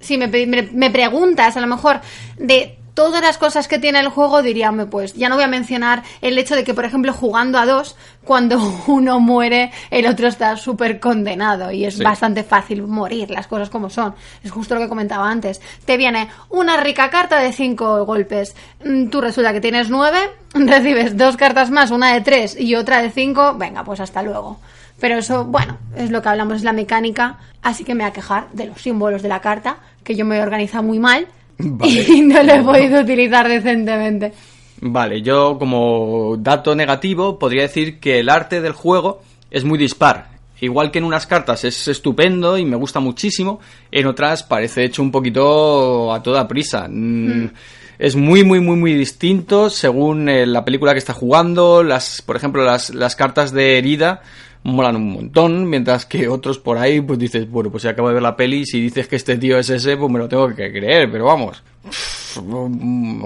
si 0.00 0.18
me, 0.18 0.26
me, 0.28 0.68
me 0.72 0.90
preguntas 0.90 1.56
a 1.56 1.60
lo 1.60 1.66
mejor 1.66 2.00
de 2.36 2.76
todas 2.98 3.22
las 3.22 3.38
cosas 3.38 3.68
que 3.68 3.78
tiene 3.78 4.00
el 4.00 4.08
juego, 4.08 4.42
diría, 4.42 4.70
"Hombre, 4.70 4.86
pues 4.86 5.14
ya 5.14 5.28
no 5.28 5.36
voy 5.36 5.44
a 5.44 5.48
mencionar 5.48 6.02
el 6.20 6.36
hecho 6.36 6.56
de 6.56 6.64
que, 6.64 6.74
por 6.74 6.84
ejemplo, 6.84 7.12
jugando 7.12 7.56
a 7.60 7.64
dos, 7.64 7.94
cuando 8.24 8.58
uno 8.88 9.20
muere, 9.20 9.70
el 9.90 10.04
otro 10.08 10.26
está 10.26 10.56
súper 10.56 10.98
condenado 10.98 11.70
y 11.70 11.84
es 11.84 11.94
Sí. 11.98 12.02
bastante 12.02 12.42
fácil 12.42 12.82
morir, 12.82 13.30
las 13.30 13.46
cosas 13.46 13.70
como 13.70 13.88
son. 13.88 14.16
Es 14.42 14.50
justo 14.50 14.74
lo 14.74 14.80
que 14.80 14.88
comentaba 14.88 15.30
antes. 15.30 15.60
Te 15.84 15.96
viene 15.96 16.28
una 16.50 16.76
rica 16.78 17.08
carta 17.08 17.38
de 17.38 17.52
cinco 17.52 18.04
golpes. 18.04 18.56
Mm, 18.84 19.10
Tú 19.10 19.20
resulta 19.20 19.52
que 19.52 19.60
tienes 19.60 19.88
nueve, 19.90 20.18
recibes 20.54 21.16
dos 21.16 21.36
cartas 21.36 21.70
más, 21.70 21.92
una 21.92 22.12
de 22.14 22.20
tres 22.20 22.58
y 22.58 22.74
otra 22.74 23.00
de 23.00 23.10
cinco, 23.12 23.54
venga, 23.56 23.84
pues 23.84 24.00
hasta 24.00 24.22
luego. 24.24 24.58
Pero 24.98 25.18
eso, 25.18 25.44
bueno, 25.44 25.78
es 25.96 26.10
lo 26.10 26.20
que 26.20 26.28
hablamos, 26.30 26.56
es 26.56 26.64
la 26.64 26.72
mecánica, 26.72 27.36
así 27.62 27.84
que 27.84 27.94
me 27.94 28.02
voy 28.02 28.10
a 28.10 28.12
quejar 28.12 28.48
de 28.52 28.64
los 28.66 28.82
símbolos 28.82 29.22
de 29.22 29.28
la 29.28 29.40
carta, 29.40 29.76
que 30.02 30.16
yo 30.16 30.24
me 30.24 30.36
he 30.38 30.42
organizado 30.42 30.82
muy 30.82 30.98
mal 30.98 31.28
Vale. 31.78 32.06
y 32.08 32.20
no 32.22 32.42
lo 32.42 32.52
he 32.52 32.62
podido 32.62 33.00
utilizar 33.00 33.48
decentemente. 33.48 34.32
Vale, 34.80 35.22
yo 35.22 35.58
como 35.58 36.36
dato 36.38 36.74
negativo 36.74 37.38
podría 37.38 37.62
decir 37.62 37.98
que 37.98 38.20
el 38.20 38.28
arte 38.28 38.60
del 38.60 38.72
juego 38.72 39.22
es 39.50 39.64
muy 39.64 39.78
dispar. 39.78 40.28
Igual 40.60 40.90
que 40.90 40.98
en 40.98 41.04
unas 41.04 41.26
cartas 41.26 41.64
es 41.64 41.86
estupendo 41.88 42.58
y 42.58 42.64
me 42.64 42.76
gusta 42.76 42.98
muchísimo, 43.00 43.60
en 43.92 44.06
otras 44.06 44.42
parece 44.42 44.84
hecho 44.84 45.02
un 45.02 45.10
poquito 45.12 46.12
a 46.12 46.22
toda 46.22 46.48
prisa. 46.48 46.88
Mm, 46.88 47.50
Es 47.98 48.14
muy, 48.14 48.44
muy, 48.44 48.60
muy, 48.60 48.76
muy 48.76 48.94
distinto 48.94 49.70
según 49.70 50.28
eh, 50.28 50.46
la 50.46 50.64
película 50.64 50.92
que 50.92 50.98
está 51.00 51.12
jugando. 51.12 51.82
Las, 51.82 52.22
por 52.22 52.36
ejemplo, 52.36 52.64
las, 52.64 52.90
las 52.94 53.16
cartas 53.16 53.52
de 53.52 53.78
herida 53.78 54.22
molan 54.62 54.96
un 54.96 55.12
montón, 55.12 55.68
mientras 55.68 56.06
que 56.06 56.28
otros 56.28 56.58
por 56.58 56.78
ahí, 56.78 57.00
pues 57.00 57.18
dices, 57.18 57.48
bueno, 57.50 57.70
pues 57.70 57.82
si 57.82 57.88
acabo 57.88 58.08
de 58.08 58.14
ver 58.14 58.22
la 58.22 58.36
peli 58.36 58.66
si 58.66 58.80
dices 58.80 59.08
que 59.08 59.16
este 59.16 59.36
tío 59.38 59.58
es 59.58 59.70
ese, 59.70 59.96
pues 59.96 60.10
me 60.10 60.18
lo 60.18 60.28
tengo 60.28 60.48
que 60.54 60.70
creer, 60.70 61.10
pero 61.10 61.26
vamos. 61.26 61.62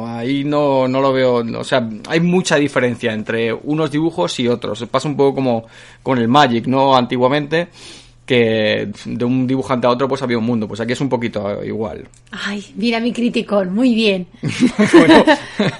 Ahí 0.06 0.44
no, 0.44 0.88
no 0.88 1.00
lo 1.00 1.12
veo, 1.12 1.44
o 1.58 1.64
sea, 1.64 1.88
hay 2.08 2.20
mucha 2.20 2.56
diferencia 2.56 3.12
entre 3.12 3.52
unos 3.52 3.90
dibujos 3.90 4.38
y 4.40 4.48
otros. 4.48 4.84
Pasa 4.90 5.08
un 5.08 5.16
poco 5.16 5.34
como 5.34 5.66
con 6.02 6.18
el 6.18 6.28
Magic, 6.28 6.66
¿no? 6.66 6.96
Antiguamente, 6.96 7.68
que 8.32 8.88
de 9.04 9.24
un 9.26 9.46
dibujante 9.46 9.86
a 9.86 9.90
otro 9.90 10.08
pues 10.08 10.22
había 10.22 10.38
un 10.38 10.44
mundo, 10.44 10.66
pues 10.66 10.80
aquí 10.80 10.92
es 10.92 11.00
un 11.02 11.08
poquito 11.10 11.62
igual. 11.62 12.08
Ay, 12.30 12.64
mira 12.76 12.98
mi 12.98 13.12
criticón, 13.12 13.74
muy 13.74 13.94
bien. 13.94 14.26
Bueno. 14.92 15.24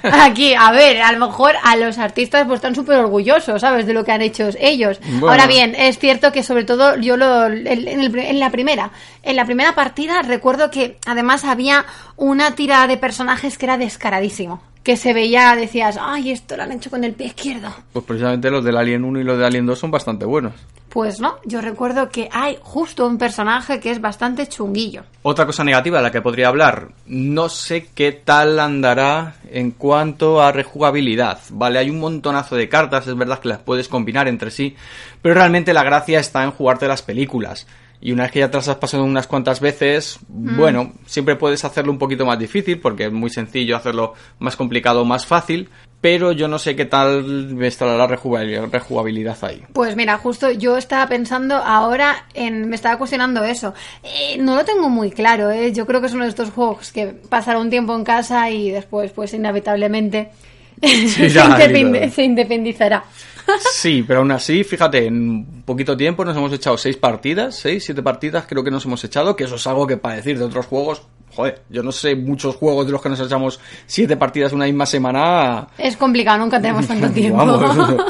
Aquí, 0.03 0.53
a 0.55 0.71
ver, 0.73 1.01
a 1.01 1.13
lo 1.13 1.27
mejor 1.27 1.55
a 1.63 1.77
los 1.77 1.97
artistas 1.99 2.45
pues 2.47 2.57
están 2.59 2.75
súper 2.75 2.97
orgullosos, 2.99 3.61
¿sabes? 3.61 3.87
De 3.87 3.95
lo 3.95 4.05
que 4.05 4.13
han 4.13 4.21
hecho 4.23 4.49
ellos. 4.61 5.01
Bueno. 5.19 5.31
Ahora 5.31 5.47
bien, 5.47 5.75
es 5.77 5.99
cierto 5.99 6.31
que 6.33 6.43
sobre 6.43 6.65
todo 6.65 6.97
yo 6.99 7.17
lo, 7.17 7.47
en, 7.47 7.67
el- 7.67 7.89
en 8.19 8.39
la 8.41 8.51
primera, 8.51 8.91
en 9.23 9.37
la 9.37 9.45
primera 9.47 9.75
partida 9.75 10.21
recuerdo 10.23 10.71
que 10.71 10.99
además 11.07 11.45
había 11.45 11.85
una 12.17 12.55
tira 12.55 12.87
de 12.87 12.97
personajes 12.99 13.57
que 13.57 13.67
era 13.67 13.79
descaradísimo. 13.79 14.63
Que 14.83 14.97
se 14.97 15.13
veía, 15.13 15.55
decías, 15.55 15.97
ay, 16.01 16.33
esto 16.33 16.57
lo 16.57 16.65
han 16.65 16.73
hecho 16.73 16.91
con 16.91 17.05
el 17.05 17.13
pie 17.13 17.29
izquierdo. 17.29 17.69
Pues 17.93 18.05
precisamente 18.05 18.51
los 18.51 18.65
del 18.65 18.77
Alien 18.77 19.05
1 19.05 19.21
y 19.21 19.25
los 19.25 19.39
de 19.39 19.47
Alien 19.47 19.65
2 19.65 19.79
son 19.79 19.93
bastante 19.93 20.25
buenos. 20.25 20.55
Pues 20.93 21.21
no, 21.21 21.39
yo 21.47 21.63
recuerdo 21.63 22.11
que 22.11 22.29
hay 22.31 22.59
justo 22.61 23.07
un 23.07 23.17
personaje 23.17 23.81
que 23.81 23.91
es 23.91 24.01
bastante 24.03 24.47
chunguillo. 24.47 25.05
Otra 25.23 25.47
cosa 25.47 25.65
negativa 25.65 25.97
de 25.97 26.03
la 26.03 26.11
que 26.11 26.21
podría 26.21 26.49
hablar, 26.49 26.89
no 27.07 27.49
sé 27.49 27.89
qué 27.95 28.13
tal 28.13 28.61
andará 28.61 29.37
en 29.51 29.71
cuanto 29.71 30.43
a 30.43 30.53
rejugabilidad, 30.53 31.39
¿vale? 31.49 31.79
Hay 31.79 31.89
un 31.89 31.99
montonazo 31.99 32.57
de 32.57 32.69
cartas, 32.69 33.07
es 33.07 33.17
verdad 33.17 33.39
que 33.39 33.49
las 33.49 33.61
puedes 33.61 33.89
combinar 33.89 34.29
entre 34.29 34.51
sí, 34.51 34.77
pero 35.23 35.35
realmente 35.35 35.73
la 35.73 35.83
gracia 35.83 36.21
está 36.21 36.45
en 36.45 36.51
jugarte 36.51 36.87
las 36.87 37.01
películas. 37.01 37.67
Y 38.03 38.11
una 38.11 38.25
vez 38.25 38.33
que 38.33 38.41
ya 38.41 38.51
te 38.51 38.57
las 38.57 38.67
has 38.67 38.77
pasado 38.77 39.05
unas 39.05 39.29
cuantas 39.29 39.61
veces, 39.61 40.19
bueno, 40.29 40.93
siempre 41.07 41.37
puedes 41.37 41.65
hacerlo 41.65 41.93
un 41.93 41.99
poquito 41.99 42.27
más 42.27 42.37
difícil, 42.37 42.81
porque 42.81 43.07
es 43.07 43.13
muy 43.13 43.31
sencillo 43.31 43.77
hacerlo 43.77 44.15
más 44.41 44.57
complicado 44.57 45.03
o 45.03 45.05
más 45.05 45.25
fácil, 45.25 45.69
pero 46.01 46.33
yo 46.33 46.49
no 46.49 46.59
sé 46.59 46.75
qué 46.75 46.85
tal 46.85 47.57
estará 47.63 47.97
la 47.97 48.09
rejugabilidad, 48.09 49.39
ahí. 49.43 49.63
Pues 49.73 49.95
mira, 49.95 50.19
justo 50.19 50.51
yo 50.51 50.77
estaba 50.77 51.07
pensando 51.07 51.55
ahora 51.55 52.27
en. 52.35 52.69
Me 52.69 52.75
estaba 52.75 52.99
cuestionando 52.99 53.45
eso. 53.45 53.73
Eh, 54.03 54.37
no 54.41 54.57
lo 54.57 54.65
tengo 54.65 54.89
muy 54.89 55.13
claro, 55.13 55.53
¿eh? 55.53 55.73
Yo 55.73 55.87
creo 55.87 56.01
que 56.01 56.09
es 56.09 56.13
uno 56.13 56.25
de 56.25 56.31
estos 56.31 56.51
juegos 56.51 56.91
que 56.91 57.07
pasará 57.07 57.61
un 57.61 57.71
tiempo 57.71 57.95
en 57.95 58.03
casa 58.03 58.51
y 58.51 58.73
después, 58.73 59.13
pues 59.13 59.33
inevitablemente. 59.33 60.31
ya, 60.83 61.57
se 62.11 62.25
independizará. 62.25 63.05
Sí, 63.73 64.05
pero 64.07 64.21
aún 64.21 64.31
así, 64.31 64.65
fíjate, 64.65 65.07
en 65.07 65.63
poquito 65.65 65.97
tiempo 65.97 66.25
nos 66.25 66.37
hemos 66.37 66.53
echado 66.53 66.77
seis 66.77 66.97
partidas, 66.97 67.57
seis, 67.57 67.85
siete 67.85 68.03
partidas 68.03 68.45
creo 68.49 68.63
que 68.63 68.71
nos 68.71 68.85
hemos 68.85 69.03
echado, 69.05 69.37
que 69.37 69.45
eso 69.45 69.57
es 69.57 69.67
algo 69.67 69.87
que 69.87 69.97
para 69.97 70.17
decir 70.17 70.39
de 70.39 70.45
otros 70.45 70.67
juegos, 70.67 71.03
joder, 71.35 71.63
yo 71.69 71.83
no 71.83 71.93
sé 71.93 72.15
muchos 72.15 72.57
juegos 72.57 72.87
de 72.87 72.93
los 72.93 73.03
que 73.03 73.09
nos 73.09 73.21
echamos 73.21 73.61
siete 73.87 74.17
partidas 74.17 74.53
una 74.53 74.67
misma 74.67 74.87
semana. 74.87 75.69
Es 75.79 75.97
complicado, 75.97 76.39
nunca 76.39 76.61
tenemos 76.61 76.87
tanto 76.87 77.11
tiempo. 77.13 77.39
Vamos. 77.39 78.05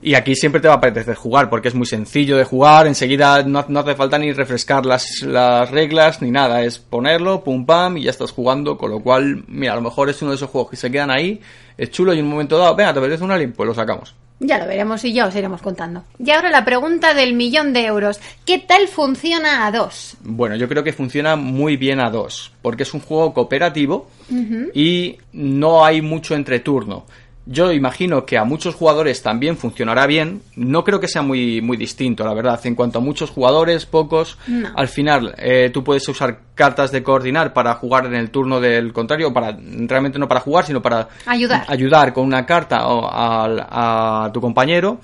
Y 0.00 0.14
aquí 0.14 0.36
siempre 0.36 0.60
te 0.60 0.68
va 0.68 0.74
a 0.74 0.76
apetecer 0.76 1.16
jugar, 1.16 1.50
porque 1.50 1.68
es 1.68 1.74
muy 1.74 1.86
sencillo 1.86 2.36
de 2.36 2.44
jugar, 2.44 2.86
enseguida 2.86 3.42
no, 3.42 3.64
no 3.66 3.80
hace 3.80 3.96
falta 3.96 4.16
ni 4.16 4.32
refrescar 4.32 4.86
las, 4.86 5.22
las 5.22 5.68
reglas 5.72 6.22
ni 6.22 6.30
nada, 6.30 6.62
es 6.62 6.78
ponerlo, 6.78 7.42
pum 7.42 7.66
pam, 7.66 7.96
y 7.96 8.04
ya 8.04 8.10
estás 8.10 8.30
jugando, 8.30 8.78
con 8.78 8.92
lo 8.92 9.00
cual, 9.00 9.42
mira, 9.48 9.72
a 9.72 9.76
lo 9.76 9.82
mejor 9.82 10.08
es 10.08 10.22
uno 10.22 10.30
de 10.30 10.36
esos 10.36 10.50
juegos 10.50 10.70
que 10.70 10.76
se 10.76 10.92
quedan 10.92 11.10
ahí, 11.10 11.40
es 11.76 11.90
chulo 11.90 12.14
y 12.14 12.20
en 12.20 12.26
un 12.26 12.30
momento 12.30 12.56
dado, 12.56 12.76
venga, 12.76 12.92
¿te 12.92 13.00
apetece 13.00 13.24
un 13.24 13.32
alien? 13.32 13.52
Pues 13.52 13.66
lo 13.66 13.74
sacamos. 13.74 14.14
Ya 14.40 14.58
lo 14.58 14.66
veremos 14.66 15.04
y 15.04 15.12
ya 15.12 15.26
os 15.26 15.34
iremos 15.34 15.62
contando. 15.62 16.04
Y 16.18 16.30
ahora 16.30 16.50
la 16.50 16.64
pregunta 16.64 17.12
del 17.12 17.34
millón 17.34 17.72
de 17.72 17.86
euros. 17.86 18.20
¿Qué 18.44 18.58
tal 18.58 18.86
funciona 18.86 19.66
a 19.66 19.72
dos? 19.72 20.16
Bueno, 20.22 20.54
yo 20.54 20.68
creo 20.68 20.84
que 20.84 20.92
funciona 20.92 21.34
muy 21.34 21.76
bien 21.76 21.98
a 21.98 22.10
dos, 22.10 22.52
porque 22.62 22.84
es 22.84 22.94
un 22.94 23.00
juego 23.00 23.34
cooperativo 23.34 24.08
y 24.74 25.18
no 25.32 25.84
hay 25.84 26.02
mucho 26.02 26.34
entreturno. 26.36 27.04
Yo 27.50 27.72
imagino 27.72 28.26
que 28.26 28.36
a 28.36 28.44
muchos 28.44 28.74
jugadores 28.74 29.22
también 29.22 29.56
funcionará 29.56 30.06
bien. 30.06 30.42
No 30.54 30.84
creo 30.84 31.00
que 31.00 31.08
sea 31.08 31.22
muy, 31.22 31.62
muy 31.62 31.78
distinto, 31.78 32.22
la 32.24 32.34
verdad. 32.34 32.60
En 32.64 32.74
cuanto 32.74 32.98
a 32.98 33.00
muchos 33.00 33.30
jugadores, 33.30 33.86
pocos, 33.86 34.36
No. 34.46 34.68
al 34.76 34.88
final 34.88 35.34
eh, 35.38 35.70
tú 35.72 35.82
puedes 35.82 36.06
usar 36.10 36.40
cartas 36.54 36.92
de 36.92 37.02
coordinar 37.02 37.54
para 37.54 37.72
jugar 37.74 38.04
en 38.04 38.14
el 38.16 38.30
turno 38.30 38.60
del 38.60 38.92
contrario, 38.92 39.32
para 39.32 39.56
realmente 39.62 40.18
no 40.18 40.28
para 40.28 40.40
jugar, 40.40 40.66
sino 40.66 40.82
para 40.82 41.08
Ayudar. 41.24 41.64
ayudar 41.68 42.12
con 42.12 42.26
una 42.26 42.44
carta 42.44 42.86
o 42.86 43.10
al- 43.10 43.64
a 43.66 44.30
tu 44.34 44.42
compañero. 44.42 44.98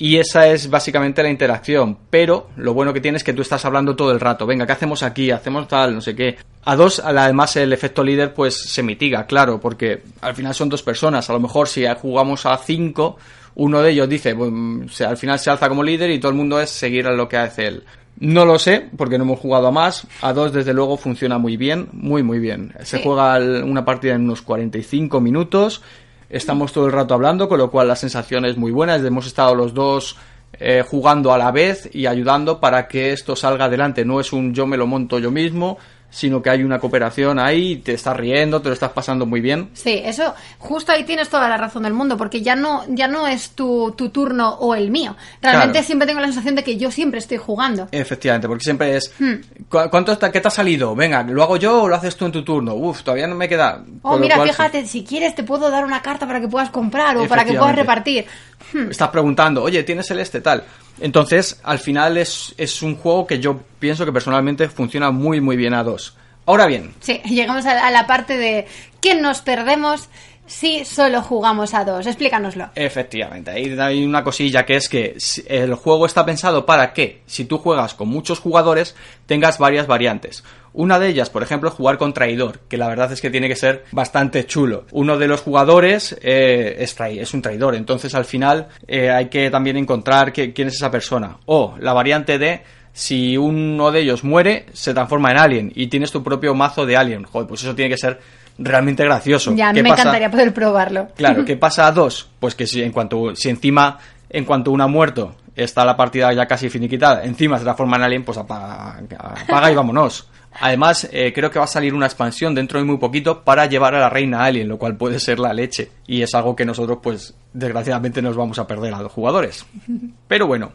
Y 0.00 0.18
esa 0.18 0.46
es 0.46 0.70
básicamente 0.70 1.22
la 1.24 1.28
interacción. 1.28 1.98
Pero 2.08 2.50
lo 2.56 2.72
bueno 2.72 2.92
que 2.92 3.00
tiene 3.00 3.16
es 3.18 3.24
que 3.24 3.32
tú 3.32 3.42
estás 3.42 3.64
hablando 3.64 3.96
todo 3.96 4.12
el 4.12 4.20
rato. 4.20 4.46
Venga, 4.46 4.64
¿qué 4.64 4.72
hacemos 4.72 5.02
aquí? 5.02 5.32
Hacemos 5.32 5.66
tal, 5.66 5.92
no 5.94 6.00
sé 6.00 6.14
qué. 6.14 6.36
A 6.64 6.76
dos, 6.76 7.00
además, 7.04 7.56
el 7.56 7.72
efecto 7.72 8.04
líder 8.04 8.32
pues 8.32 8.54
se 8.56 8.82
mitiga, 8.84 9.26
claro, 9.26 9.58
porque 9.58 10.02
al 10.20 10.36
final 10.36 10.54
son 10.54 10.68
dos 10.68 10.82
personas. 10.84 11.28
A 11.28 11.32
lo 11.32 11.40
mejor 11.40 11.66
si 11.66 11.84
jugamos 12.00 12.46
a 12.46 12.56
cinco, 12.58 13.16
uno 13.56 13.82
de 13.82 13.90
ellos 13.90 14.08
dice, 14.08 14.34
"Bueno, 14.34 14.88
se- 14.88 15.04
al 15.04 15.16
final 15.16 15.38
se 15.40 15.50
alza 15.50 15.68
como 15.68 15.82
líder 15.82 16.10
y 16.10 16.20
todo 16.20 16.30
el 16.30 16.38
mundo 16.38 16.60
es 16.60 16.70
seguir 16.70 17.08
a 17.08 17.12
lo 17.12 17.28
que 17.28 17.36
hace 17.38 17.66
él. 17.66 17.82
No 18.20 18.44
lo 18.44 18.58
sé, 18.58 18.88
porque 18.96 19.16
no 19.18 19.24
hemos 19.24 19.40
jugado 19.40 19.66
a 19.68 19.72
más. 19.72 20.06
A 20.22 20.32
dos, 20.32 20.52
desde 20.52 20.74
luego, 20.74 20.96
funciona 20.96 21.38
muy 21.38 21.56
bien, 21.56 21.88
muy, 21.92 22.22
muy 22.22 22.38
bien. 22.38 22.72
Se 22.84 22.98
Sí. 22.98 23.02
juega 23.04 23.38
una 23.64 23.84
partida 23.84 24.14
en 24.14 24.22
unos 24.22 24.42
45 24.42 25.20
minutos. 25.20 25.82
Estamos 26.30 26.72
todo 26.72 26.86
el 26.86 26.92
rato 26.92 27.14
hablando, 27.14 27.48
con 27.48 27.58
lo 27.58 27.70
cual 27.70 27.88
la 27.88 27.96
sensación 27.96 28.44
es 28.44 28.56
muy 28.56 28.70
buena. 28.70 28.96
Hemos 28.96 29.26
estado 29.26 29.54
los 29.54 29.72
dos 29.72 30.16
eh, 30.52 30.82
jugando 30.86 31.32
a 31.32 31.38
la 31.38 31.50
vez 31.50 31.88
y 31.92 32.06
ayudando 32.06 32.60
para 32.60 32.86
que 32.86 33.12
esto 33.12 33.34
salga 33.34 33.66
adelante. 33.66 34.04
No 34.04 34.20
es 34.20 34.32
un 34.32 34.52
yo 34.52 34.66
me 34.66 34.76
lo 34.76 34.86
monto 34.86 35.18
yo 35.18 35.30
mismo, 35.30 35.78
sino 36.10 36.40
que 36.40 36.48
hay 36.50 36.62
una 36.62 36.78
cooperación 36.78 37.38
ahí, 37.38 37.76
te 37.76 37.92
estás 37.92 38.16
riendo, 38.16 38.62
te 38.62 38.68
lo 38.68 38.72
estás 38.74 38.92
pasando 38.92 39.26
muy 39.26 39.40
bien. 39.40 39.68
Sí, 39.74 40.00
eso, 40.02 40.34
justo 40.58 40.90
ahí 40.92 41.04
tienes 41.04 41.28
toda 41.28 41.48
la 41.48 41.56
razón 41.58 41.82
del 41.82 41.92
mundo, 41.92 42.16
porque 42.16 42.40
ya 42.40 42.56
no, 42.56 42.82
ya 42.88 43.08
no 43.08 43.26
es 43.26 43.50
tu, 43.50 43.92
tu 43.96 44.08
turno 44.08 44.54
o 44.54 44.74
el 44.74 44.90
mío. 44.90 45.16
Realmente 45.42 45.72
Claro. 45.72 45.86
siempre 45.86 46.06
tengo 46.08 46.20
la 46.20 46.26
sensación 46.28 46.54
de 46.54 46.64
que 46.64 46.76
yo 46.78 46.90
siempre 46.90 47.18
estoy 47.18 47.36
jugando. 47.36 47.88
Efectivamente, 47.92 48.48
porque 48.48 48.64
siempre 48.64 48.96
es 48.96 49.12
Hmm. 49.18 49.34
¿cu- 49.68 49.90
¿cuánto 49.90 50.12
está, 50.12 50.32
qué 50.32 50.40
te 50.40 50.48
ha 50.48 50.50
salido? 50.50 50.94
Venga, 50.94 51.22
¿lo 51.24 51.42
hago 51.42 51.56
yo 51.58 51.82
o 51.82 51.88
lo 51.88 51.94
haces 51.96 52.16
tú 52.16 52.24
en 52.26 52.32
tu 52.32 52.42
turno? 52.42 52.74
Uf, 52.74 53.02
todavía 53.02 53.26
no 53.26 53.34
me 53.34 53.48
queda. 53.48 53.84
Oh, 54.02 54.12
Con 54.12 54.20
mira, 54.20 54.36
cual, 54.36 54.48
fíjate, 54.48 54.86
si 54.86 55.04
quieres 55.04 55.34
te 55.34 55.42
puedo 55.42 55.70
dar 55.70 55.84
una 55.84 56.00
carta 56.02 56.26
para 56.26 56.40
que 56.40 56.48
puedas 56.48 56.70
comprar 56.70 57.16
o 57.18 57.26
para 57.28 57.44
que 57.44 57.52
puedas 57.54 57.76
repartir. 57.76 58.24
Hmm. 58.72 58.90
Estás 58.90 59.10
preguntando, 59.10 59.62
oye, 59.62 59.82
¿tienes 59.82 60.10
el 60.10 60.20
este 60.20 60.40
tal? 60.40 60.64
Entonces, 61.00 61.60
al 61.62 61.78
final 61.78 62.16
es, 62.16 62.54
es 62.56 62.82
un 62.82 62.96
juego 62.96 63.26
que 63.26 63.38
yo 63.38 63.60
pienso 63.78 64.04
que 64.04 64.12
personalmente 64.12 64.68
funciona 64.68 65.10
muy, 65.10 65.40
muy 65.40 65.56
bien 65.56 65.74
a 65.74 65.82
dos. 65.82 66.16
Ahora 66.46 66.66
bien, 66.66 66.94
Sí, 67.00 67.20
llegamos 67.26 67.66
a, 67.66 67.90
la 67.90 68.06
parte 68.06 68.38
de 68.38 68.66
¿qué 69.02 69.14
nos 69.14 69.42
perdemos 69.42 70.08
si 70.48 70.84
solo 70.84 71.22
jugamos 71.22 71.74
a 71.74 71.84
dos? 71.84 72.06
Explícanoslo. 72.06 72.70
efectivamente, 72.74 73.50
ahí 73.52 73.76
hay 73.78 74.04
una 74.04 74.24
cosilla 74.24 74.66
que 74.66 74.76
es 74.76 74.88
que 74.88 75.16
el 75.46 75.74
juego 75.74 76.06
está 76.06 76.24
pensado 76.26 76.66
para 76.66 76.92
que, 76.92 77.22
si 77.26 77.44
tú 77.44 77.58
juegas 77.58 77.94
con 77.94 78.08
muchos 78.08 78.40
jugadores, 78.40 78.96
tengas 79.26 79.58
varias 79.58 79.86
variantes. 79.86 80.42
Una 80.72 80.98
de 80.98 81.08
ellas, 81.08 81.30
por 81.30 81.42
ejemplo, 81.42 81.70
jugar 81.70 81.98
con 81.98 82.12
traidor, 82.12 82.60
que 82.68 82.76
la 82.76 82.88
verdad 82.88 83.10
es 83.12 83.20
que 83.20 83.30
tiene 83.30 83.48
que 83.48 83.56
ser 83.56 83.84
bastante 83.92 84.44
chulo. 84.46 84.84
Uno 84.92 85.16
de 85.18 85.26
los 85.28 85.40
jugadores 85.40 86.16
eh, 86.22 86.76
es 86.78 87.34
un 87.34 87.42
traidor, 87.42 87.74
entonces 87.74 88.14
al 88.14 88.24
final 88.24 88.68
eh, 88.86 89.10
hay 89.10 89.28
que 89.28 89.50
también 89.50 89.76
encontrar 89.76 90.32
que- 90.32 90.52
quién 90.52 90.68
es 90.68 90.74
esa 90.74 90.90
persona. 90.90 91.38
O 91.46 91.74
la 91.80 91.92
variante 91.92 92.38
de 92.38 92.62
si 92.92 93.36
uno 93.36 93.90
de 93.92 94.00
ellos 94.00 94.24
muere, 94.24 94.66
se 94.72 94.92
transforma 94.92 95.30
en 95.30 95.38
alien 95.38 95.72
y 95.74 95.86
tienes 95.86 96.10
tu 96.10 96.22
propio 96.22 96.54
mazo 96.54 96.84
de 96.84 96.96
alien. 96.96 97.24
Joder, 97.24 97.46
pues 97.48 97.62
eso 97.62 97.74
tiene 97.74 97.90
que 97.90 97.98
ser 97.98 98.20
realmente 98.58 99.04
gracioso. 99.04 99.54
Ya, 99.54 99.72
¿Qué 99.72 99.82
me 99.82 99.90
pasa? 99.90 100.02
encantaría 100.02 100.30
poder 100.30 100.52
probarlo. 100.52 101.08
Claro, 101.16 101.44
¿qué 101.44 101.56
pasa 101.58 101.86
a 101.86 101.92
dos? 101.92 102.28
Pues 102.40 102.54
que 102.54 102.66
si 102.66 102.82
en 102.82 102.92
cuanto 102.92 103.34
si 103.34 103.48
encima 103.48 103.98
en 104.30 104.44
cuanto 104.44 104.70
uno 104.70 104.84
ha 104.84 104.88
muerto 104.88 105.34
está 105.54 105.84
la 105.84 105.96
partida 105.96 106.32
ya 106.32 106.46
casi 106.46 106.68
finiquitada, 106.68 107.24
encima 107.24 107.58
se 107.58 107.64
transforma 107.64 107.96
en 107.96 108.02
alien, 108.02 108.24
pues 108.24 108.38
apaga, 108.38 109.00
apaga 109.18 109.72
y 109.72 109.74
vámonos. 109.74 110.28
Además, 110.60 111.08
eh, 111.12 111.32
creo 111.34 111.50
que 111.50 111.58
va 111.58 111.66
a 111.66 111.68
salir 111.68 111.94
una 111.94 112.06
expansión 112.06 112.54
dentro 112.54 112.78
de 112.78 112.84
muy 112.84 112.96
poquito 112.96 113.42
para 113.44 113.66
llevar 113.66 113.94
a 113.94 114.00
la 114.00 114.08
reina 114.10 114.44
alien, 114.44 114.68
lo 114.68 114.78
cual 114.78 114.96
puede 114.96 115.20
ser 115.20 115.38
la 115.38 115.52
leche. 115.52 115.90
Y 116.06 116.22
es 116.22 116.34
algo 116.34 116.56
que 116.56 116.64
nosotros, 116.64 116.98
pues, 117.02 117.34
desgraciadamente 117.52 118.22
nos 118.22 118.36
vamos 118.36 118.58
a 118.58 118.66
perder 118.66 118.94
a 118.94 119.02
los 119.02 119.12
jugadores. 119.12 119.66
Pero 120.28 120.46
bueno, 120.46 120.72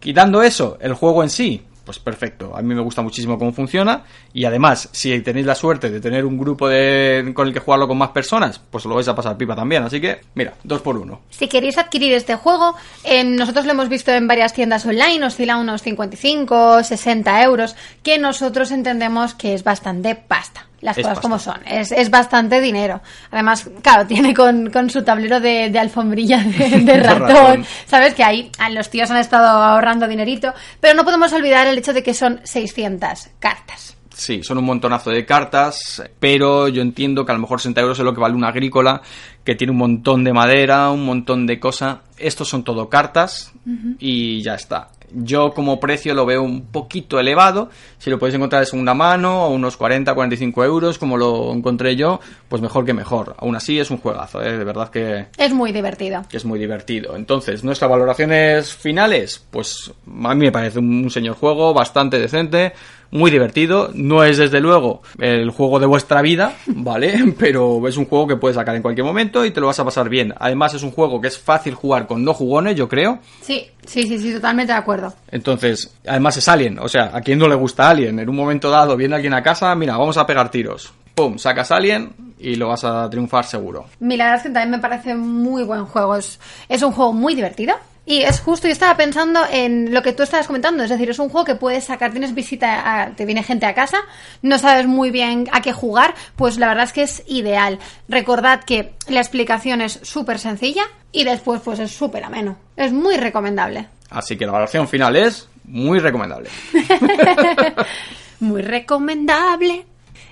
quitando 0.00 0.42
eso, 0.42 0.78
el 0.80 0.94
juego 0.94 1.22
en 1.22 1.30
sí, 1.30 1.64
pues 1.86 2.00
perfecto. 2.00 2.54
A 2.54 2.60
mí 2.62 2.74
me 2.74 2.82
gusta 2.82 3.00
muchísimo 3.00 3.38
cómo 3.38 3.52
funciona. 3.52 4.02
Y 4.34 4.44
además, 4.44 4.88
si 4.90 5.18
tenéis 5.20 5.46
la 5.46 5.54
suerte 5.54 5.88
de 5.88 6.00
tener 6.00 6.26
un 6.26 6.36
grupo 6.36 6.68
de, 6.68 7.30
con 7.32 7.46
el 7.46 7.54
que 7.54 7.60
jugarlo 7.60 7.86
con 7.86 7.96
más 7.96 8.10
personas, 8.10 8.58
pues 8.58 8.84
lo 8.84 8.96
vais 8.96 9.06
a 9.06 9.14
pasar 9.14 9.36
pipa 9.38 9.54
también. 9.54 9.84
Así 9.84 10.00
que, 10.00 10.20
mira, 10.34 10.54
dos 10.64 10.82
por 10.82 10.98
uno. 10.98 11.20
Si 11.30 11.46
queréis 11.46 11.78
adquirir 11.78 12.12
este 12.12 12.34
juego, 12.34 12.74
eh, 13.04 13.22
nosotros 13.22 13.64
lo 13.64 13.72
hemos 13.72 13.88
visto 13.88 14.10
en 14.10 14.26
varias 14.26 14.52
tiendas 14.52 14.84
online, 14.84 15.24
oscila 15.24 15.56
unos 15.56 15.82
55, 15.82 16.82
60 16.82 17.42
euros, 17.44 17.76
que 18.02 18.18
nosotros 18.18 18.72
entendemos 18.72 19.34
que 19.34 19.54
es 19.54 19.62
bastante 19.62 20.16
pasta. 20.16 20.65
Las 20.82 20.96
Es 20.98 21.02
cosas 21.02 21.14
pasta. 21.16 21.22
como 21.22 21.38
son, 21.38 21.60
es, 21.66 21.90
es 21.90 22.10
bastante 22.10 22.60
dinero. 22.60 23.00
Además, 23.30 23.68
claro, 23.82 24.06
tiene 24.06 24.34
con, 24.34 24.70
con 24.70 24.90
su 24.90 25.02
tablero 25.02 25.40
de, 25.40 25.70
de 25.70 25.78
alfombrilla 25.78 26.38
de, 26.44 26.96
ratón. 27.02 27.28
ratón. 27.28 27.66
Sabes 27.86 28.14
que 28.14 28.22
ahí 28.22 28.50
ah, 28.58 28.68
los 28.70 28.90
tíos 28.90 29.10
han 29.10 29.16
estado 29.16 29.46
ahorrando 29.46 30.06
dinerito, 30.06 30.52
pero 30.80 30.94
no 30.94 31.04
podemos 31.04 31.32
olvidar 31.32 31.66
el 31.66 31.78
hecho 31.78 31.92
de 31.94 32.02
que 32.02 32.12
son 32.14 32.40
600 32.44 33.28
cartas. 33.38 33.96
Sí, 34.14 34.42
son 34.42 34.56
un 34.56 34.64
montonazo 34.64 35.10
de 35.10 35.26
cartas, 35.26 36.02
pero 36.18 36.68
yo 36.68 36.80
entiendo 36.80 37.26
que 37.26 37.32
a 37.32 37.34
lo 37.34 37.40
mejor 37.42 37.60
60 37.60 37.82
euros 37.82 37.98
es 37.98 38.04
lo 38.04 38.14
que 38.14 38.20
vale 38.20 38.34
una 38.34 38.48
agrícola, 38.48 39.02
que 39.44 39.54
tiene 39.54 39.72
un 39.72 39.76
montón 39.78 40.24
de 40.24 40.32
madera, 40.32 40.90
un 40.90 41.04
montón 41.04 41.46
de 41.46 41.60
cosas. 41.60 41.98
Estos 42.16 42.48
son 42.48 42.64
todo 42.64 42.88
cartas 42.88 43.52
y 43.98 44.40
ya 44.42 44.54
está. 44.54 44.88
Yo 45.12 45.52
como 45.52 45.80
precio 45.80 46.14
lo 46.14 46.26
veo 46.26 46.42
un 46.42 46.66
poquito 46.66 47.18
elevado. 47.18 47.70
Si 47.98 48.10
lo 48.10 48.18
podéis 48.18 48.36
encontrar 48.36 48.60
de 48.60 48.66
segunda 48.66 48.94
mano, 48.94 49.42
a 49.42 49.48
unos 49.48 49.76
40, 49.76 50.14
45 50.14 50.64
euros, 50.64 50.98
como 50.98 51.16
lo 51.16 51.52
encontré 51.52 51.96
yo, 51.96 52.20
pues 52.48 52.62
mejor 52.62 52.84
que 52.84 52.94
mejor. 52.94 53.34
Aún 53.38 53.56
así 53.56 53.78
es 53.78 53.90
un 53.90 53.98
juegazo, 53.98 54.42
¿eh? 54.42 54.56
de 54.56 54.64
verdad 54.64 54.90
que, 54.90 55.26
Es 55.36 55.52
muy 55.52 55.72
divertido. 55.72 56.22
que 56.28 56.36
es 56.36 56.44
muy 56.44 56.58
divertido. 56.58 57.16
Entonces, 57.16 57.64
nuestras 57.64 57.90
valoraciones 57.90 58.72
finales, 58.74 59.44
pues 59.50 59.92
a 60.06 60.34
mí 60.34 60.46
me 60.46 60.52
parece 60.52 60.78
un, 60.78 61.04
un 61.04 61.10
señor 61.10 61.36
juego 61.36 61.72
bastante 61.72 62.18
decente, 62.18 62.72
muy 63.10 63.30
divertido. 63.30 63.90
No 63.94 64.24
es 64.24 64.38
desde 64.38 64.60
luego 64.60 65.02
el 65.18 65.50
juego 65.50 65.78
de 65.80 65.86
vuestra 65.86 66.22
vida, 66.22 66.54
¿vale? 66.66 67.34
Pero 67.38 67.86
es 67.88 67.96
un 67.96 68.06
juego 68.06 68.26
que 68.26 68.36
puedes 68.36 68.56
sacar 68.56 68.74
en 68.76 68.82
cualquier 68.82 69.04
momento 69.04 69.44
y 69.44 69.50
te 69.50 69.60
lo 69.60 69.66
vas 69.66 69.78
a 69.80 69.84
pasar 69.84 70.08
bien. 70.08 70.34
Además, 70.38 70.74
es 70.74 70.82
un 70.82 70.90
juego 70.90 71.20
que 71.20 71.28
es 71.28 71.38
fácil 71.38 71.74
jugar 71.74 72.06
con 72.06 72.24
no 72.24 72.34
jugones, 72.34 72.76
yo 72.76 72.88
creo. 72.88 73.18
Sí, 73.40 73.66
sí, 73.84 74.06
sí, 74.06 74.18
sí, 74.18 74.32
totalmente 74.32 74.72
de 74.72 74.78
acuerdo. 74.78 75.14
Entonces, 75.30 75.94
además 76.06 76.36
es 76.36 76.48
Alien, 76.48 76.78
o 76.78 76.88
sea, 76.88 77.10
a 77.12 77.20
quien 77.20 77.38
no 77.38 77.48
le 77.48 77.54
gusta 77.54 77.88
Alien, 77.88 78.18
en 78.18 78.28
un 78.28 78.36
momento 78.36 78.70
dado 78.70 78.96
viene 78.96 79.14
alguien 79.14 79.34
a 79.34 79.42
casa, 79.42 79.74
mira, 79.74 79.96
vamos 79.96 80.16
a 80.16 80.26
pegar 80.26 80.50
tiros. 80.50 80.92
Pum, 81.14 81.38
sacas 81.38 81.70
Alien 81.70 82.12
y 82.38 82.56
lo 82.56 82.68
vas 82.68 82.84
a 82.84 83.08
triunfar 83.08 83.44
seguro. 83.44 83.86
Mi 84.00 84.16
la 84.16 84.24
verdad 84.24 84.38
es 84.38 84.42
que 84.42 84.50
también 84.50 84.70
me 84.70 84.78
parece 84.78 85.14
muy 85.14 85.62
buen 85.64 85.86
juego. 85.86 86.16
Es, 86.16 86.38
es 86.68 86.82
un 86.82 86.92
juego 86.92 87.12
muy 87.12 87.34
divertido. 87.34 87.74
Y 88.08 88.22
es 88.22 88.38
justo, 88.40 88.68
yo 88.68 88.72
estaba 88.72 88.96
pensando 88.96 89.40
en 89.50 89.92
lo 89.92 90.00
que 90.00 90.12
tú 90.12 90.22
estabas 90.22 90.46
comentando, 90.46 90.84
es 90.84 90.90
decir, 90.90 91.10
es 91.10 91.18
un 91.18 91.28
juego 91.28 91.44
que 91.44 91.56
puedes 91.56 91.84
sacar, 91.84 92.12
tienes 92.12 92.34
visita, 92.34 93.02
a- 93.02 93.10
te 93.10 93.24
viene 93.26 93.42
gente 93.42 93.66
a 93.66 93.74
casa, 93.74 93.98
no 94.42 94.58
sabes 94.58 94.86
muy 94.86 95.10
bien 95.10 95.48
a 95.52 95.60
qué 95.60 95.72
jugar, 95.72 96.14
pues 96.36 96.56
la 96.56 96.68
verdad 96.68 96.84
es 96.84 96.92
que 96.92 97.02
es 97.02 97.24
ideal. 97.26 97.80
Recordad 98.08 98.62
que 98.62 98.92
la 99.08 99.18
explicación 99.20 99.80
es 99.80 99.98
súper 100.02 100.38
sencilla 100.38 100.84
y 101.10 101.24
después 101.24 101.60
pues 101.64 101.80
es 101.80 101.90
súper 101.90 102.22
ameno. 102.22 102.56
Es 102.76 102.92
muy 102.92 103.16
recomendable. 103.16 103.88
Así 104.10 104.36
que 104.36 104.46
la 104.46 104.52
valoración 104.52 104.86
final 104.86 105.16
es 105.16 105.48
muy 105.64 105.98
recomendable. 105.98 106.48
Muy 108.40 108.62
recomendable. 108.62 109.86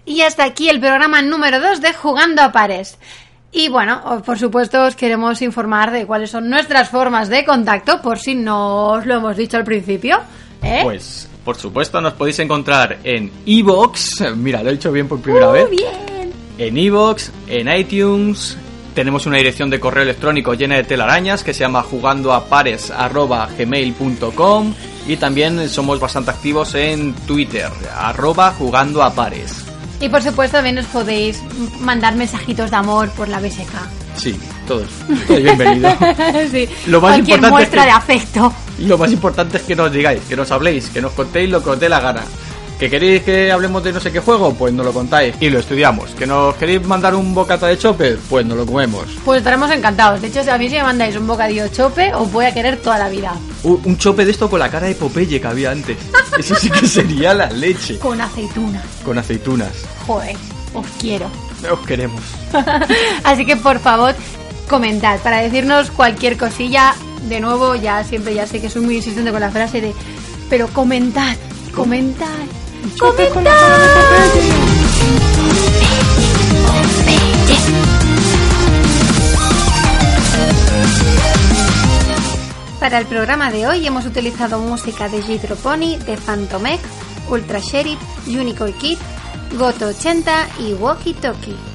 Y 0.06 0.20
hasta 0.20 0.44
aquí 0.44 0.68
el 0.68 0.78
programa 0.80 1.22
número 1.22 1.59
2 1.60 1.80
de 1.80 1.92
Jugando 1.94 2.42
a 2.42 2.52
Pares. 2.52 2.98
Y 3.55 3.68
bueno, 3.68 4.02
por 4.26 4.36
supuesto 4.36 4.85
os 4.85 4.97
queremos 4.97 5.40
informar 5.40 5.93
de 5.93 6.06
cuáles 6.06 6.31
son 6.31 6.51
nuestras 6.51 6.89
formas 6.89 7.28
de 7.28 7.44
contacto, 7.44 8.02
por 8.02 8.18
si 8.18 8.35
no 8.35 8.89
os 8.89 9.06
lo 9.06 9.14
hemos 9.14 9.36
dicho 9.36 9.56
al 9.56 9.62
principio. 9.62 10.18
¿eh? 10.60 10.81
Pues, 10.82 11.28
por 11.44 11.55
supuesto, 11.56 12.01
nos 12.01 12.14
podéis 12.14 12.40
encontrar 12.40 12.98
en 13.05 13.31
Evox. 13.47 14.24
Mira, 14.36 14.60
lo 14.64 14.70
he 14.70 14.74
hecho 14.74 14.90
bien 14.90 15.06
por 15.06 15.20
primera 15.20 15.52
vez. 15.52 15.68
Muy 15.68 15.76
bien. 15.76 16.32
En 16.59 16.76
Evox, 16.76 17.31
en 17.47 17.72
iTunes. 17.72 18.59
Tenemos 18.93 19.24
una 19.26 19.36
dirección 19.36 19.70
de 19.70 19.78
correo 19.78 20.02
electrónico 20.02 20.55
llena 20.55 20.74
de 20.76 20.82
telarañas 20.85 21.44
que 21.44 21.55
se 21.55 21.60
llama 21.60 21.82
jugandoapares.gmail.com 21.82 24.74
y 25.06 25.16
también 25.16 25.68
somos 25.68 26.01
bastante 26.01 26.32
activos 26.32 26.74
en 26.74 27.14
Twitter, 27.26 27.70
arroba 27.97 28.51
jugando 28.52 29.01
a 29.02 29.14
pares. 29.14 29.64
Y 30.05 30.09
por 30.10 30.22
supuesto 30.22 30.59
también 30.59 30.76
os 30.76 30.85
podéis 30.86 31.43
mandar 31.81 32.14
mensajitos 32.14 32.70
de 32.70 32.76
amor 32.76 33.09
por 33.12 33.26
la 33.26 33.40
BSK. 33.40 33.72
Sí, 34.16 34.39
todos, 34.68 34.86
todos 35.26 35.43
bienvenido. 35.43 35.89
sí. 36.51 36.68
Lo 36.89 37.01
más 37.01 37.12
Cualquier 37.14 37.39
importante 37.39 37.47
es 37.47 37.51
muestra 37.51 37.81
que- 37.81 37.86
de 37.86 37.93
afecto. 37.93 38.52
Y 38.78 38.85
lo 38.85 38.98
más 38.98 39.10
importante 39.12 39.56
es 39.56 39.62
que 39.62 39.74
nos 39.74 39.90
digáis, 39.90 40.20
que 40.28 40.36
nos 40.36 40.51
habléis, 40.51 40.90
que 40.90 41.01
nos 41.01 41.12
contéis 41.12 41.48
lo 41.48 41.64
que 41.64 41.70
os 41.70 41.81
dé 41.81 41.89
la 41.89 42.01
gana. 42.01 42.20
¿Que 42.78 42.90
queréis 42.90 43.22
que 43.22 43.52
hablemos 43.52 43.84
de 43.84 43.92
no 43.92 44.01
sé 44.01 44.10
qué 44.10 44.20
juego? 44.20 44.52
Pues 44.55 44.72
nos 44.72 44.84
lo 44.84 44.92
contáis 44.92 45.34
y 45.40 45.48
lo 45.48 45.60
estudiamos. 45.60 46.10
¿Que 46.10 46.26
nos 46.26 46.55
queréis 46.56 46.84
mandar 46.86 47.14
un 47.14 47.32
bocata 47.32 47.68
de 47.68 47.78
chopper? 47.78 48.18
Pues 48.28 48.44
nos 48.44 48.56
lo 48.56 48.66
comemos. 48.66 49.05
Pues 49.24 49.38
estaremos 49.38 49.70
encantados. 49.70 50.20
De 50.20 50.28
hecho, 50.28 50.42
si 50.42 50.51
a 50.51 50.59
mí 50.59 50.68
si 50.68 50.74
me 50.76 50.82
mandáis 50.82 51.16
un 51.16 51.26
bocadillo 51.26 51.68
chope, 51.68 52.12
os 52.14 52.30
voy 52.32 52.46
a 52.46 52.52
querer 52.52 52.78
toda 52.78 52.98
la 52.98 53.09
vida. 53.09 53.32
Uh, 53.62 53.78
un 53.84 53.96
chope 53.96 54.24
de 54.24 54.32
esto 54.32 54.51
con 54.51 54.59
la 54.59 54.68
cara 54.70 54.88
de 54.88 54.94
Popeye 54.94 55.40
que 55.40 55.46
había 55.46 55.70
antes. 55.70 55.96
Eso 56.38 56.55
sí 56.56 56.68
que 56.68 56.86
sería 56.86 57.32
la 57.32 57.48
leche. 57.51 57.98
Con 57.98 58.20
aceitunas. 58.20 58.84
Con 59.05 59.18
aceitunas. 59.18 59.72
Joder, 60.06 60.36
os 60.74 60.86
quiero. 61.01 61.26
Os 61.70 61.86
queremos. 61.86 62.22
Así 63.24 63.46
que 63.46 63.56
por 63.56 63.78
favor, 63.78 64.14
comentad 64.68 65.20
para 65.20 65.38
decirnos 65.40 65.90
cualquier 65.90 66.36
cosilla. 66.36 66.94
De 67.28 67.40
nuevo, 67.40 67.74
ya 67.74 68.05
siempre 68.05 68.34
ya 68.34 68.46
sé 68.46 68.60
que 68.60 68.68
soy 68.68 68.82
muy 68.82 68.96
insistente 68.96 69.30
con 69.30 69.40
la 69.40 69.51
frase 69.51 69.80
de 69.80 69.94
pero 70.51 70.68
comentad, 70.68 71.36
comentad. 71.74 72.44
Para 82.81 82.98
el 82.98 83.06
programa 83.06 83.51
de 83.51 83.66
hoy 83.66 83.86
hemos 83.86 84.05
utilizado 84.05 84.59
música 84.59 85.09
de 85.09 85.23
Jitro 85.23 85.56
Pony, 85.56 85.97
de 86.05 86.19
Phantom 86.19 86.66
X, 86.66 86.82
Ultra 87.31 87.59
Sheriff, 87.59 87.98
Unicorn 88.27 88.74
Kid, 88.74 88.98
Goto 89.59 89.86
80 89.86 90.48
y 90.59 90.74
Walkie 90.74 91.15
Talkie. 91.15 91.73